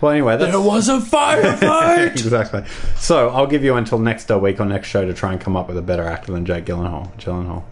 Well, 0.01 0.13
anyway, 0.13 0.37
that's 0.37 0.51
There 0.53 0.61
was 0.61 0.89
a 0.89 0.99
firefight. 0.99 2.11
exactly. 2.13 2.65
So 2.97 3.31
I'll 3.31 3.47
give 3.47 3.65
you 3.65 3.75
until 3.77 3.99
next 3.99 4.31
uh, 4.31 4.39
week 4.39 4.61
or 4.61 4.67
next 4.67 4.89
show 4.89 5.05
to 5.07 5.15
try 5.15 5.33
and 5.33 5.41
come 5.41 5.57
up 5.57 5.67
with 5.69 5.79
a 5.79 5.83
better 5.83 6.03
actor 6.03 6.33
than 6.33 6.45
Jake 6.45 6.67
Gyllenhaal. 6.67 7.15
Gyllenhaal. 7.17 7.63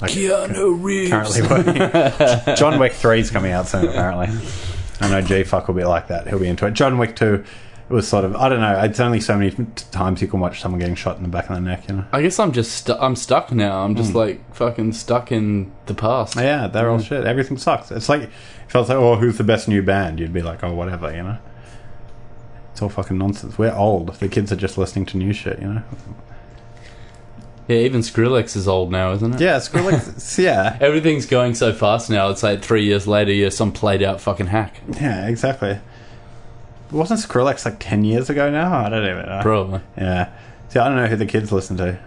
Like, 0.00 0.12
Keanu 0.12 0.82
Reeves. 0.82 1.10
currently 1.10 1.42
working. 1.42 2.54
John 2.56 2.78
Wick 2.78 2.92
3 2.92 3.20
is 3.20 3.30
coming 3.30 3.52
out 3.52 3.66
soon, 3.66 3.86
apparently. 3.86 4.28
I 5.00 5.10
know 5.10 5.20
G 5.20 5.42
Fuck 5.42 5.68
will 5.68 5.74
be 5.74 5.84
like 5.84 6.08
that. 6.08 6.26
He'll 6.28 6.38
be 6.38 6.48
into 6.48 6.66
it. 6.66 6.74
John 6.74 6.98
Wick 6.98 7.14
2 7.16 7.44
it 7.88 7.94
was 7.94 8.06
sort 8.06 8.26
of, 8.26 8.36
I 8.36 8.50
don't 8.50 8.60
know, 8.60 8.82
it's 8.82 9.00
only 9.00 9.18
so 9.18 9.38
many 9.38 9.50
times 9.90 10.20
you 10.20 10.28
can 10.28 10.40
watch 10.40 10.60
someone 10.60 10.78
getting 10.78 10.94
shot 10.94 11.16
in 11.16 11.22
the 11.22 11.28
back 11.28 11.48
of 11.48 11.54
the 11.54 11.62
neck, 11.62 11.88
you 11.88 11.96
know? 11.96 12.04
I 12.12 12.20
guess 12.20 12.38
I'm 12.38 12.52
just 12.52 12.72
stu- 12.72 12.98
I'm 12.98 13.16
stuck 13.16 13.50
now. 13.50 13.82
I'm 13.82 13.96
just 13.96 14.10
hmm. 14.10 14.18
like 14.18 14.54
fucking 14.54 14.92
stuck 14.92 15.32
in 15.32 15.72
the 15.86 15.94
past. 15.94 16.36
Yeah, 16.36 16.66
they're 16.66 16.90
all 16.90 16.98
shit. 16.98 17.24
Everything 17.24 17.56
sucks. 17.56 17.90
It's 17.90 18.10
like, 18.10 18.24
if 18.24 18.76
I 18.76 18.80
was 18.80 18.90
like, 18.90 18.98
oh, 18.98 19.16
who's 19.16 19.38
the 19.38 19.44
best 19.44 19.68
new 19.68 19.82
band? 19.82 20.20
You'd 20.20 20.34
be 20.34 20.42
like, 20.42 20.62
oh, 20.62 20.74
whatever, 20.74 21.10
you 21.14 21.22
know? 21.22 21.38
It's 22.72 22.82
all 22.82 22.90
fucking 22.90 23.16
nonsense. 23.16 23.56
We're 23.56 23.74
old. 23.74 24.14
The 24.16 24.28
kids 24.28 24.52
are 24.52 24.56
just 24.56 24.76
listening 24.76 25.06
to 25.06 25.16
new 25.16 25.32
shit, 25.32 25.58
you 25.58 25.68
know? 25.68 25.82
Yeah, 27.68 27.78
even 27.78 28.02
Skrillex 28.02 28.54
is 28.54 28.68
old 28.68 28.90
now, 28.90 29.12
isn't 29.12 29.36
it? 29.36 29.40
Yeah, 29.40 29.56
Skrillex, 29.56 30.38
yeah. 30.42 30.76
Everything's 30.80 31.24
going 31.24 31.54
so 31.54 31.72
fast 31.72 32.10
now. 32.10 32.28
It's 32.28 32.42
like 32.42 32.62
three 32.62 32.84
years 32.84 33.06
later, 33.06 33.32
you're 33.32 33.50
some 33.50 33.72
played 33.72 34.02
out 34.02 34.20
fucking 34.20 34.46
hack. 34.46 34.80
Yeah, 35.00 35.26
exactly. 35.26 35.78
Wasn't 36.90 37.20
Skrillex 37.20 37.64
like 37.64 37.76
10 37.78 38.04
years 38.04 38.30
ago 38.30 38.50
now? 38.50 38.84
I 38.84 38.88
don't 38.88 39.04
even 39.08 39.26
know. 39.26 39.40
Probably. 39.42 39.80
Yeah. 39.96 40.32
See, 40.68 40.78
I 40.78 40.88
don't 40.88 40.96
know 40.96 41.06
who 41.06 41.16
the 41.16 41.26
kids 41.26 41.52
listen 41.52 41.76
to. 41.78 41.98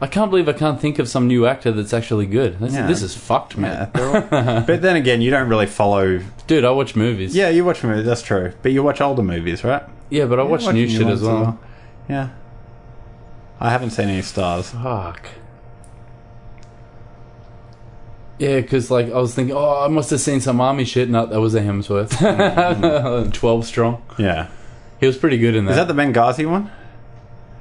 I 0.00 0.06
can't 0.06 0.30
believe 0.30 0.46
I 0.48 0.52
can't 0.52 0.78
think 0.80 0.98
of 0.98 1.08
some 1.08 1.26
new 1.26 1.46
actor 1.46 1.72
that's 1.72 1.94
actually 1.94 2.26
good. 2.26 2.58
This, 2.58 2.74
Yeah. 2.74 2.86
this 2.86 3.02
is 3.02 3.16
fucked, 3.16 3.56
man. 3.56 3.90
they're 3.94 4.20
but 4.66 4.82
then 4.82 4.96
again, 4.96 5.22
you 5.22 5.30
don't 5.30 5.48
really 5.48 5.66
follow. 5.66 6.20
Dude, 6.46 6.64
I 6.64 6.70
watch 6.70 6.94
movies. 6.96 7.34
Yeah, 7.34 7.48
you 7.48 7.64
watch 7.64 7.82
movies. 7.82 8.04
That's 8.04 8.22
true. 8.22 8.52
But 8.62 8.72
you 8.72 8.82
watch 8.82 9.00
older 9.00 9.22
movies, 9.22 9.64
right? 9.64 9.82
Yeah, 10.10 10.26
but 10.26 10.38
I 10.38 10.42
Yeah, 10.42 10.48
watch 10.48 10.64
watch 10.64 10.74
new 10.74 10.86
new 10.86 10.88
shit 10.90 11.06
ones 11.06 11.22
as 11.22 11.26
well. 11.26 11.58
Yeah. 12.08 12.28
I 13.58 13.70
haven't 13.70 13.90
seen 13.90 14.08
any 14.10 14.20
stars. 14.22 14.70
Fuck. 14.70 15.26
Yeah, 18.38 18.60
because 18.60 18.90
like 18.90 19.06
I 19.06 19.18
was 19.18 19.34
thinking, 19.34 19.56
oh, 19.56 19.84
I 19.84 19.88
must 19.88 20.10
have 20.10 20.20
seen 20.20 20.40
some 20.40 20.60
army 20.60 20.84
shit. 20.84 21.08
No, 21.08 21.26
that 21.26 21.40
was 21.40 21.54
a 21.54 21.60
Hemsworth. 21.60 22.12
Twelve 23.32 23.64
strong. 23.64 24.02
Yeah. 24.18 24.48
He 25.00 25.06
was 25.06 25.16
pretty 25.16 25.38
good 25.38 25.54
in 25.54 25.66
that. 25.66 25.72
Is 25.72 25.76
that 25.76 25.88
the 25.88 25.94
Benghazi 25.94 26.48
one? 26.48 26.70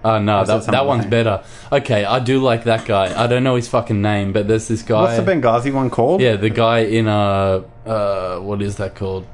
Oh 0.04 0.20
no, 0.20 0.46
that 0.46 0.62
that, 0.66 0.72
that 0.72 0.86
one's 0.86 1.08
better. 1.08 1.44
Okay, 1.72 2.06
I 2.06 2.20
do 2.20 2.40
like 2.40 2.66
that 2.66 2.86
guy. 2.86 3.22
I 3.22 3.26
don't 3.26 3.44
know 3.44 3.56
his 3.56 3.68
fucking 3.68 4.02
name, 4.02 4.34
but 4.34 4.48
there's 4.48 4.68
this 4.68 4.84
guy. 4.84 5.02
What's 5.02 5.18
the 5.18 5.24
Benghazi 5.24 5.74
one 5.74 5.90
called? 5.90 6.22
Yeah, 6.22 6.36
the 6.36 6.52
guy 6.52 6.80
in 6.80 7.08
uh, 7.08 7.64
uh, 7.86 8.38
what 8.38 8.62
is 8.62 8.76
that 8.76 8.94
called? 8.94 9.26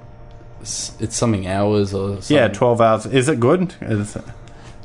It's, 0.61 0.99
it's 1.01 1.15
something 1.15 1.45
hours 1.45 1.93
or 1.93 2.21
something. 2.21 2.37
Yeah, 2.37 2.47
12 2.47 2.81
hours. 2.81 3.05
Is 3.07 3.27
it 3.27 3.39
good? 3.39 3.73
Is 3.81 4.15
it 4.15 4.23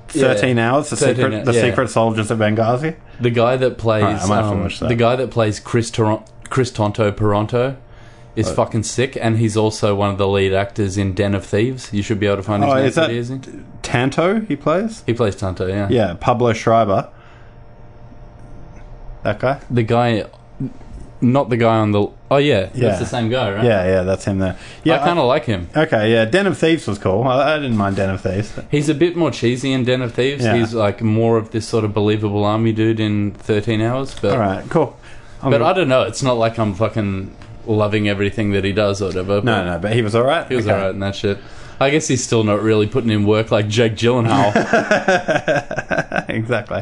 13 0.08 0.58
hours? 0.58 0.90
The 0.90 0.96
13 0.96 1.16
secret, 1.16 1.44
the 1.44 1.52
yeah. 1.52 1.60
secret 1.60 1.90
soldiers 1.90 2.30
of 2.30 2.38
Benghazi? 2.38 2.96
The 3.20 3.30
guy 3.30 3.56
that 3.56 3.78
plays 3.78 4.02
Alright, 4.02 4.22
I 4.22 4.26
might 4.26 4.36
have 4.36 4.50
to 4.50 4.56
um, 4.56 4.68
that. 4.68 4.88
the 4.88 4.94
guy 4.94 5.16
that 5.16 5.30
plays 5.30 5.60
Chris 5.60 5.90
Toron- 5.90 6.26
Chris 6.46 6.70
Tonto 6.70 7.10
Paronto 7.12 7.76
is 8.34 8.48
oh. 8.48 8.54
fucking 8.54 8.82
sick, 8.82 9.16
and 9.20 9.38
he's 9.38 9.56
also 9.56 9.94
one 9.94 10.10
of 10.10 10.18
the 10.18 10.28
lead 10.28 10.52
actors 10.52 10.98
in 10.98 11.14
Den 11.14 11.34
of 11.34 11.44
Thieves. 11.44 11.92
You 11.92 12.02
should 12.02 12.20
be 12.20 12.26
able 12.26 12.36
to 12.36 12.42
find 12.42 12.62
his 12.62 12.72
Oh, 12.72 12.76
name 12.76 12.84
is 12.84 12.94
that- 12.96 13.10
easy. 13.10 13.40
Tanto, 13.82 14.40
he 14.40 14.56
plays? 14.56 15.02
He 15.06 15.14
plays 15.14 15.36
Tonto, 15.36 15.66
yeah. 15.66 15.88
Yeah, 15.88 16.14
Pablo 16.20 16.52
Schreiber. 16.52 17.08
That 19.22 19.38
guy? 19.40 19.60
The 19.70 19.82
guy, 19.82 20.24
not 21.20 21.48
the 21.48 21.56
guy 21.56 21.78
on 21.78 21.92
the. 21.92 22.08
Oh 22.30 22.36
yeah, 22.36 22.68
Yeah. 22.74 22.88
that's 22.88 23.00
the 23.00 23.06
same 23.06 23.28
guy, 23.28 23.52
right? 23.52 23.64
Yeah, 23.64 23.84
yeah, 23.86 24.02
that's 24.02 24.24
him 24.24 24.38
there. 24.38 24.56
Yeah, 24.84 25.00
I 25.00 25.04
kind 25.04 25.18
of 25.18 25.24
like 25.26 25.44
him. 25.44 25.68
Okay, 25.76 26.12
yeah, 26.12 26.26
Den 26.26 26.46
of 26.46 26.58
Thieves 26.58 26.86
was 26.86 26.98
cool. 26.98 27.24
I, 27.24 27.54
I 27.54 27.58
didn't 27.58 27.76
mind 27.76 27.96
Den 27.96 28.10
of 28.10 28.20
Thieves. 28.20 28.52
He's 28.70 28.88
a 28.88 28.94
bit 28.94 29.16
more 29.16 29.30
cheesy 29.30 29.72
in 29.72 29.84
Den 29.84 30.02
of 30.02 30.14
Thieves. 30.14 30.44
Yeah. 30.44 30.56
He's 30.56 30.74
like 30.74 31.02
more 31.02 31.38
of 31.38 31.50
this 31.50 31.66
sort 31.66 31.84
of 31.84 31.92
believable 31.94 32.44
army 32.44 32.72
dude 32.72 33.00
in 33.00 33.32
Thirteen 33.32 33.80
Hours, 33.80 34.14
but 34.20 34.32
All 34.32 34.38
right, 34.38 34.68
cool. 34.68 34.96
I'm 35.46 35.52
but 35.52 35.58
gonna- 35.58 35.70
I 35.70 35.72
don't 35.72 35.88
know. 35.88 36.02
It's 36.02 36.22
not 36.22 36.34
like 36.34 36.58
I'm 36.58 36.74
fucking 36.74 37.34
loving 37.66 38.08
everything 38.08 38.52
that 38.52 38.64
he 38.64 38.72
does 38.72 39.00
or 39.02 39.06
whatever. 39.06 39.40
no, 39.42 39.64
no, 39.64 39.78
but 39.78 39.92
he 39.92 40.02
was 40.02 40.14
all 40.14 40.24
right. 40.24 40.46
He 40.48 40.54
was 40.56 40.66
Okay. 40.66 40.74
alright 40.74 40.90
in 40.94 41.00
that 41.00 41.14
shit. 41.16 41.38
I 41.80 41.90
guess 41.90 42.08
he's 42.08 42.24
still 42.24 42.42
not 42.44 42.62
really 42.62 42.86
putting 42.86 43.10
in 43.10 43.26
work 43.26 43.50
like 43.50 43.68
Jake 43.68 43.94
Gyllenhaal. 43.96 44.52
exactly. 46.30 46.78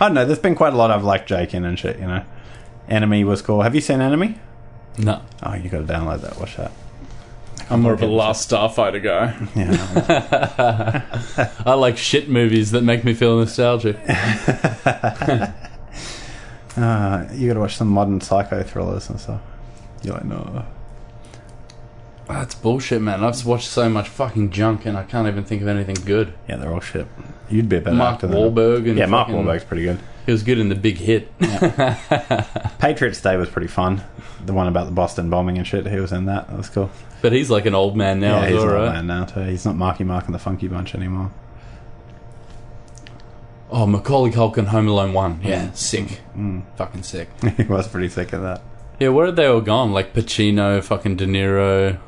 I 0.00 0.06
don't 0.06 0.14
know. 0.14 0.24
There's 0.24 0.38
been 0.40 0.54
quite 0.56 0.72
a 0.72 0.76
lot 0.76 0.90
I've 0.90 1.04
liked 1.04 1.28
Jake 1.28 1.54
in 1.54 1.64
and 1.64 1.78
shit. 1.78 1.98
You 1.98 2.06
know, 2.06 2.24
Enemy 2.88 3.24
was 3.24 3.40
cool. 3.42 3.62
Have 3.62 3.74
you 3.74 3.80
seen 3.80 4.00
Enemy? 4.00 4.36
no, 4.98 5.22
Oh, 5.42 5.54
you 5.54 5.68
got 5.70 5.86
to 5.86 5.92
download 5.92 6.20
that. 6.22 6.38
Watch 6.40 6.56
that. 6.56 6.72
I'm 7.70 7.82
more 7.82 7.92
of 7.92 8.02
a 8.02 8.06
Last 8.06 8.50
Starfighter 8.50 9.02
guy. 9.02 9.34
Yeah. 9.54 11.48
I 11.64 11.74
like 11.74 11.96
shit 11.96 12.28
movies 12.28 12.72
that 12.72 12.82
make 12.82 13.04
me 13.04 13.14
feel 13.14 13.38
nostalgic. 13.38 13.96
uh, 16.76 17.26
you 17.32 17.48
got 17.48 17.54
to 17.54 17.60
watch 17.60 17.76
some 17.76 17.88
modern 17.88 18.20
psycho 18.20 18.62
thrillers 18.62 19.08
and 19.10 19.20
stuff. 19.20 19.40
You're 20.02 20.14
like, 20.14 20.24
no. 20.24 20.64
That's 22.28 22.54
bullshit, 22.54 23.02
man. 23.02 23.22
I've 23.22 23.44
watched 23.44 23.68
so 23.68 23.88
much 23.88 24.08
fucking 24.08 24.50
junk 24.50 24.86
and 24.86 24.96
I 24.96 25.02
can't 25.02 25.28
even 25.28 25.44
think 25.44 25.60
of 25.62 25.68
anything 25.68 25.96
good. 26.06 26.32
Yeah, 26.48 26.56
they're 26.56 26.72
all 26.72 26.80
shit. 26.80 27.06
You'd 27.50 27.68
be 27.68 27.76
a 27.76 27.80
better 27.80 27.96
Mark 27.96 28.14
actor 28.14 28.28
than 28.28 28.38
Wahlberg 28.38 28.88
and 28.88 28.96
Yeah, 28.96 29.06
Mark 29.06 29.28
fucking- 29.28 29.44
Wahlberg's 29.44 29.64
pretty 29.64 29.82
good. 29.84 29.98
He 30.24 30.30
was 30.32 30.44
good 30.44 30.58
in 30.58 30.68
the 30.68 30.76
Big 30.76 30.98
Hit. 30.98 31.36
Patriots 32.78 33.20
Day 33.20 33.36
was 33.36 33.48
pretty 33.48 33.66
fun. 33.66 34.02
The 34.46 34.52
one 34.52 34.68
about 34.68 34.86
the 34.86 34.92
Boston 34.92 35.30
bombing 35.30 35.58
and 35.58 35.66
shit. 35.66 35.84
He 35.86 35.98
was 35.98 36.12
in 36.12 36.26
that. 36.26 36.48
That 36.48 36.56
was 36.56 36.68
cool. 36.68 36.90
But 37.22 37.32
he's 37.32 37.50
like 37.50 37.66
an 37.66 37.74
old 37.74 37.96
man 37.96 38.20
now. 38.20 38.36
yeah, 38.38 38.42
as 38.44 38.48
he's 38.52 38.58
well, 38.58 38.66
not 38.66 38.72
right? 38.74 38.92
man 38.94 39.06
now 39.08 39.24
too. 39.24 39.40
He's 39.40 39.64
not 39.64 39.74
Marky 39.76 40.04
Mark 40.04 40.26
and 40.26 40.34
the 40.34 40.38
Funky 40.38 40.68
Bunch 40.68 40.94
anymore. 40.94 41.32
Oh, 43.72 43.86
Macaulay 43.86 44.30
Culkin, 44.30 44.66
Home 44.66 44.86
Alone 44.86 45.14
One. 45.14 45.40
Yeah, 45.42 45.72
sick. 45.72 46.20
Mm. 46.36 46.62
Fucking 46.76 47.02
sick. 47.02 47.28
he 47.56 47.62
was 47.64 47.88
pretty 47.88 48.10
sick 48.10 48.34
of 48.34 48.42
that. 48.42 48.60
Yeah, 49.00 49.08
where 49.08 49.26
are 49.26 49.32
they 49.32 49.46
all 49.46 49.62
gone? 49.62 49.92
Like 49.92 50.12
Pacino, 50.12 50.84
fucking 50.84 51.16
De 51.16 51.26
Niro. 51.26 51.98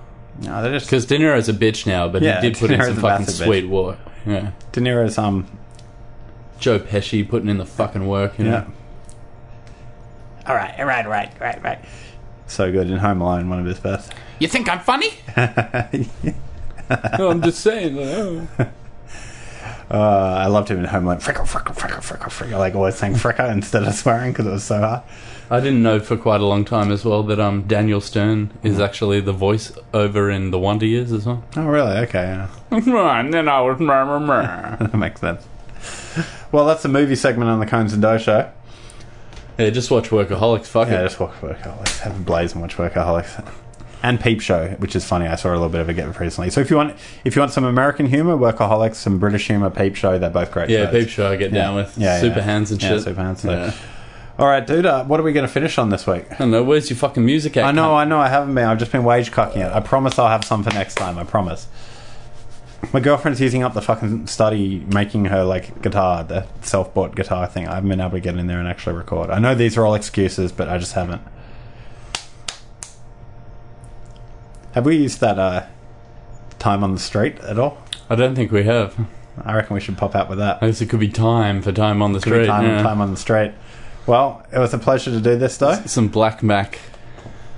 No, 0.43 0.63
they're 0.63 0.73
just 0.73 0.87
Because 0.87 1.07
De 1.07 1.17
Niro's 1.17 1.49
a 1.49 1.55
bitch 1.55 1.87
now, 1.87 2.07
but 2.07 2.23
Yeah, 2.23 2.41
he 2.43 2.51
did 2.51 2.59
put 2.59 2.71
in 2.71 2.83
some 2.83 2.97
fucking 2.97 3.27
sweet 3.27 3.69
work. 3.69 3.99
Yeah. 4.27 4.51
De 4.73 4.81
Niro's 4.81 5.17
um 5.17 5.47
Joe 6.59 6.79
Pesci 6.79 7.27
putting 7.27 7.49
in 7.49 7.57
the 7.57 7.67
fucking 7.67 8.07
work. 8.07 8.39
You 8.39 8.45
know? 8.45 8.51
yeah. 8.51 8.67
All 10.47 10.55
right, 10.55 10.79
all 10.79 10.85
right, 10.85 11.09
right, 11.09 11.33
right, 11.41 11.63
right. 11.63 11.85
So 12.47 12.71
good 12.71 12.91
in 12.91 12.99
Home 12.99 13.23
Alone, 13.23 13.49
one 13.49 13.61
of 13.61 13.65
his 13.65 13.81
best. 13.81 14.13
You 14.39 14.49
think 14.49 14.69
I'm 14.69 14.81
funny? 14.81 15.13
no, 17.19 17.31
I'm 17.31 17.41
just 17.41 17.61
saying. 17.61 17.97
like, 17.97 18.07
oh. 18.09 18.69
Uh, 19.91 19.99
I 19.99 20.47
loved 20.47 20.69
him 20.71 20.79
in 20.79 20.85
Homeland. 20.87 21.21
Fricka, 21.21 21.43
fricka, 21.47 21.75
fricka, 21.77 21.99
fricka, 22.01 22.29
fricka. 22.31 22.59
Like 22.59 22.75
always 22.75 22.95
saying 22.97 23.15
fricka 23.15 23.51
instead 23.53 23.83
of 23.85 23.95
swearing 23.95 24.33
because 24.33 24.47
it 24.47 24.51
was 24.51 24.65
so 24.65 24.79
hard. 24.81 25.03
I 25.51 25.61
didn't 25.61 25.83
know 25.83 26.01
for 26.01 26.17
quite 26.17 26.41
a 26.41 26.47
long 26.47 26.65
time 26.65 26.91
as 26.91 27.05
well 27.05 27.23
that 27.25 27.39
um 27.39 27.63
Daniel 27.65 28.01
Stern 28.01 28.51
is 28.63 28.81
actually 28.81 29.21
the 29.21 29.33
voice 29.35 29.73
over 29.93 30.31
in 30.31 30.51
the 30.51 30.59
Wonder 30.59 30.87
Years 30.87 31.13
as 31.13 31.27
well. 31.27 31.45
Oh, 31.57 31.67
really? 31.67 31.97
Okay, 31.99 32.23
yeah. 32.23 32.49
and 32.71 32.83
then 33.35 33.49
I 33.49 33.61
was 33.61 33.79
that 33.79 34.95
makes 34.95 35.21
sense. 35.21 35.47
Well, 36.51 36.65
that's 36.65 36.83
the 36.83 36.89
movie 36.89 37.15
segment 37.17 37.51
on 37.51 37.61
the 37.61 37.67
Conez 37.67 37.93
and 37.93 38.01
Doh 38.01 38.17
show. 38.17 38.51
Yeah, 39.59 39.71
just 39.71 39.91
watch 39.91 40.09
Workaholics. 40.09 40.67
Fuck 40.67 40.89
Yeah, 40.89 41.01
it. 41.01 41.09
just 41.09 41.21
watch 41.21 41.35
Workaholics. 41.41 41.99
Have 42.01 42.17
a 42.17 42.23
blaze 42.23 42.53
and 42.55 42.63
watch 42.63 42.77
Workaholics. 42.77 43.47
And 44.05 44.21
Peep 44.21 44.43
Show, 44.43 44.69
which 44.81 44.95
is 44.95 45.03
funny. 45.05 45.27
I 45.27 45.35
saw 45.35 45.49
a 45.49 45.53
little 45.53 45.71
bit 45.71 45.81
of 45.81 45.89
it 45.89 45.95
get 45.95 46.21
recently. 46.21 46.51
So 46.51 46.61
if 46.61 46.69
you 46.71 46.77
want, 46.77 46.95
if 47.25 47.35
you 47.35 47.41
want 47.41 47.53
some 47.53 47.65
American 47.65 48.05
humor, 48.05 48.37
Workaholics, 48.37 48.97
some 48.97 49.19
British 49.19 49.47
humor, 49.47 49.71
Peep 49.71 49.97
Show, 49.97 50.19
they're 50.19 50.29
both 50.29 50.51
great. 50.53 50.69
Yeah, 50.69 50.91
shows. 50.91 51.05
Peep 51.05 51.09
Show 51.09 51.31
I 51.33 51.37
get 51.37 51.53
Yeah. 51.53 51.63
down 51.63 51.75
with. 51.77 51.97
Yeah, 51.97 52.21
Super 52.21 52.41
yeah. 52.41 52.45
Hans 52.45 52.71
and 52.71 52.83
Yeah, 52.83 52.89
shit. 52.91 53.03
Super 53.03 53.23
Hans, 53.23 53.41
so- 53.41 53.51
Yeah. 53.51 53.73
All 54.39 54.47
right, 54.47 54.67
dude. 54.67 54.85
Uh, 54.85 55.05
what 55.05 55.19
are 55.21 55.23
we 55.23 55.33
going 55.33 55.47
to 55.47 55.53
finish 55.53 55.79
on 55.79 55.89
this 55.89 56.07
week? 56.07 56.27
I 56.31 56.35
don't 56.37 56.51
know. 56.51 56.63
Where's 56.63 56.91
your 56.91 56.99
fucking 56.99 57.25
music 57.25 57.57
at? 57.57 57.65
I 57.65 57.73
know, 57.73 57.91
cunt? 57.91 57.95
I 57.95 58.05
know. 58.05 58.19
I 58.19 58.29
haven't 58.29 58.55
been. 58.55 58.65
I've 58.67 58.79
just 58.79 58.93
been 58.93 59.05
wage 59.05 59.31
cocking 59.33 59.63
it. 59.63 59.73
I 59.73 59.81
promise 59.81 60.19
I'll 60.19 60.29
have 60.29 60.45
some 60.45 60.63
for 60.63 60.71
next 60.75 60.97
time. 60.97 61.19
I 61.19 61.25
promise. 61.25 61.67
My 62.93 63.01
girlfriend's 63.01 63.41
using 63.41 63.63
up 63.63 63.73
the 63.73 63.81
fucking 63.81 64.27
study, 64.27 64.85
making 64.93 65.27
her 65.27 65.45
like 65.45 65.81
guitar, 65.81 66.23
the 66.25 66.47
self-bought 66.61 67.15
guitar 67.15 67.47
thing. 67.47 67.67
I 67.69 67.77
haven't 67.77 67.89
been 67.89 68.01
able 68.01 68.11
to 68.11 68.21
get 68.21 68.37
in 68.37 68.47
there 68.49 68.59
and 68.59 68.69
actually 68.69 68.97
record. 68.97 69.31
I 69.31 69.39
know 69.39 69.55
these 69.55 69.79
are 69.79 69.87
all 69.87 69.95
excuses, 69.95 70.53
but 70.53 70.69
I 70.69 70.77
just 70.77 70.93
haven't. 70.93 71.23
Have 74.75 74.85
we 74.87 74.97
used 74.97 75.21
that 75.21 75.39
uh, 75.39 75.67
time 76.59 76.83
on 76.83 76.93
the 76.95 77.01
street 77.01 77.39
at 77.41 77.59
all? 77.59 77.79
I 78.11 78.17
don't 78.17 78.35
think 78.35 78.51
we 78.53 78.65
have. 78.65 78.95
I 79.45 79.55
reckon 79.55 79.75
we 79.75 79.81
should 79.81 79.97
pop 79.97 80.15
out 80.15 80.29
with 80.29 80.39
that. 80.39 80.59
I 80.63 80.67
guess 80.67 80.81
it 80.81 80.89
could 80.91 81.01
be 81.01 81.09
time 81.09 81.63
for 81.63 81.73
time 81.73 82.03
on 82.03 82.13
the 82.13 82.21
Could 82.21 82.31
be 82.31 82.37
street. 82.37 82.47
time, 82.47 82.65
yeah. 82.65 82.83
time 82.83 83.01
on 83.01 83.11
the 83.11 83.17
street. 83.17 83.53
Well, 84.07 84.45
it 84.53 84.59
was 84.59 84.75
a 84.75 84.79
pleasure 84.79 85.11
to 85.11 85.21
do 85.21 85.37
this, 85.37 85.57
though. 85.59 85.75
Some 85.87 86.11
BlackMack, 86.11 86.77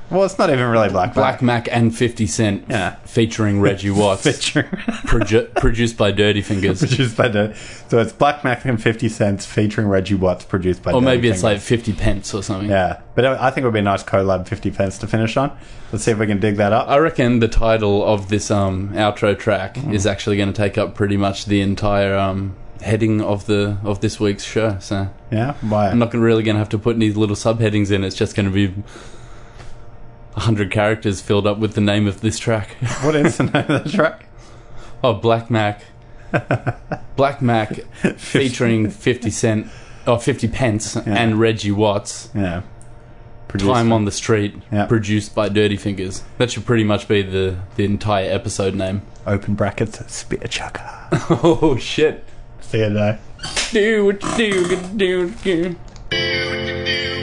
Well, 0.09 0.25
it's 0.25 0.39
not 0.39 0.51
even 0.51 0.67
really 0.69 0.89
Black 0.89 1.15
BlackMack, 1.15 1.69
and 1.71 1.95
Fifty 1.97 2.27
Cent, 2.27 2.65
Yeah. 2.69 2.95
featuring 3.05 3.61
Reggie 3.61 3.91
Watts, 4.03 4.25
produ- 4.25 5.53
produced 5.57 5.97
by 5.97 6.13
Dirty 6.13 6.43
Fingaz. 6.43 6.79
produced 6.87 7.17
by 7.17 7.29
the 7.29 7.55
so 7.89 7.99
it's 7.99 8.13
BlackMack 8.13 8.65
and 8.65 8.81
Fifty 8.83 9.09
Cents 9.09 9.45
featuring 9.47 9.89
Reggie 9.89 10.15
Watts, 10.15 10.45
produced 10.45 10.83
by. 10.83 10.93
Or 10.93 11.01
Dirty 11.01 11.05
maybe 11.07 11.29
it's 11.29 11.43
like 11.43 11.59
Fingers. 11.61 11.69
Fifty 11.87 11.93
Pence 11.93 12.35
or 12.35 12.43
something. 12.43 12.71
yeah, 12.71 13.01
but 13.15 13.25
I 13.27 13.51
think 13.51 13.65
it 13.65 13.67
would 13.67 13.73
be 13.75 13.81
a 13.81 13.83
nice 13.83 14.05
collab 14.05 14.47
Fifty 14.47 14.71
Pence 14.71 14.99
to 14.99 15.07
finish 15.07 15.37
on. 15.37 15.57
Let's 15.93 16.05
see 16.05 16.13
if 16.13 16.19
we 16.19 16.27
can 16.27 16.41
dig 16.41 16.57
that 16.57 16.73
up. 16.73 16.89
I 16.89 16.99
reckon 16.99 17.41
the 17.41 17.49
title 17.49 18.05
of 18.05 18.29
this 18.29 18.51
um, 18.51 18.91
outro 18.95 19.39
track 19.39 19.75
Mm-hmm. 19.75 19.93
is 19.95 20.07
actually 20.07 20.37
going 20.37 20.53
to 20.53 20.57
take 20.57 20.79
up 20.79 20.95
pretty 20.95 21.17
much 21.17 21.47
the 21.47 21.61
entire 21.61 22.17
um, 22.17 22.55
heading 22.81 23.21
of 23.21 23.47
the 23.47 23.79
of 23.83 24.01
this 24.01 24.21
week's 24.21 24.45
show. 24.45 24.79
So 24.81 25.09
Yeah, 25.33 25.55
why? 25.63 25.89
I'm 25.89 25.99
not 25.99 26.11
gonna- 26.13 26.25
really 26.25 26.43
going 26.45 26.55
to 26.55 26.61
have 26.61 26.69
to 26.71 26.79
put 26.79 26.95
any 26.97 27.11
little 27.11 27.37
subheadings 27.37 27.91
in. 27.91 28.05
It's 28.05 28.15
just 28.17 28.35
going 28.37 28.47
to 28.47 28.53
be 28.53 28.73
hundred 30.37 30.71
characters 30.71 31.21
filled 31.21 31.47
up 31.47 31.59
with 31.59 31.75
the 31.75 31.81
name 31.81 32.07
of 32.07 32.21
this 32.21 32.39
track. 32.39 32.71
what 33.03 33.15
is 33.17 33.37
the 33.39 33.45
name 33.45 33.71
of 33.71 33.85
the 33.85 33.91
track? 33.91 34.27
oh, 35.05 35.15
BlackMack, 35.19 35.81
BlackMack, 37.17 37.85
featuring 38.19 38.91
Fifty 38.91 39.31
Cent, 39.31 39.69
or 40.07 40.19
Fifty 40.21 40.49
Pence, 40.49 40.97
and 40.97 41.39
Reggie 41.41 41.73
Watts. 41.73 42.29
Yeah, 42.35 42.63
produced 43.49 43.73
Time 43.73 43.93
on 43.93 44.05
the 44.05 44.11
Street, 44.13 44.55
Yeah. 44.73 44.87
produced 44.87 45.35
by 45.35 45.49
Dirty 45.49 45.77
Fingaz. 45.77 46.23
That 46.39 46.51
should 46.51 46.67
pretty 46.67 46.85
much 46.85 47.09
be 47.09 47.23
the 47.23 47.57
the 47.77 47.85
entire 47.85 48.31
episode 48.31 48.75
name. 48.75 49.03
open 49.27 49.55
brackets 49.55 49.99
Spearchucker. 49.99 51.09
oh 51.43 51.77
shit. 51.77 52.25
See 52.61 52.79
you 52.79 52.91
day. 52.91 53.19
Do 53.71 54.07
what 54.07 54.23
you 54.39 54.67
do, 54.97 55.31
do, 55.43 55.77
do. 56.11 57.16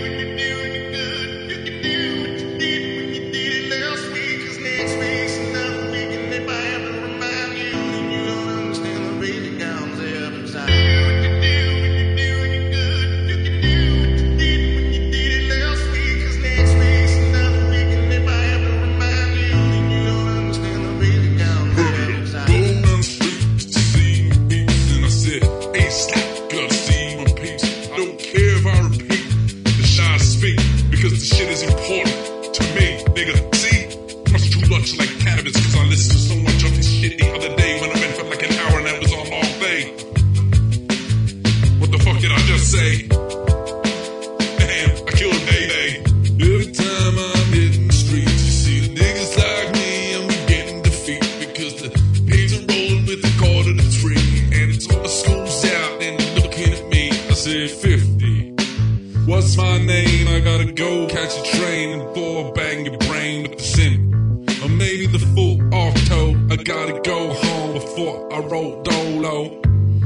Dolo. 68.54 69.60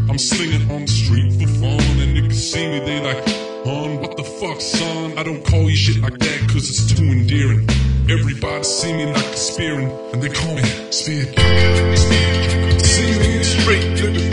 I'm 0.10 0.18
singing 0.18 0.72
on 0.72 0.82
the 0.82 0.88
street 0.88 1.34
for 1.34 1.48
fun, 1.60 2.00
and 2.00 2.16
niggas 2.16 2.34
see 2.34 2.66
me, 2.66 2.80
they 2.80 3.02
like, 3.04 3.22
Hon, 3.66 4.00
what 4.00 4.16
the 4.16 4.24
fuck, 4.24 4.62
son? 4.62 5.18
I 5.18 5.24
don't 5.24 5.44
call 5.46 5.70
you 5.70 5.76
shit 5.76 6.02
like 6.02 6.18
that, 6.18 6.50
cause 6.50 6.70
it's 6.70 6.94
too 6.94 7.04
endearing. 7.04 7.68
Everybody 8.10 8.64
see 8.64 8.94
me 8.94 9.06
like 9.08 9.26
a 9.26 9.38
spearing, 9.38 9.92
and 10.14 10.24
they 10.24 10.30
call 10.30 10.56
me 10.56 10.64
Spear. 10.92 11.26
Spear. 11.26 12.80
See 12.80 13.12
me 13.20 13.44
street, 13.44 13.84
nigga. 14.00 14.27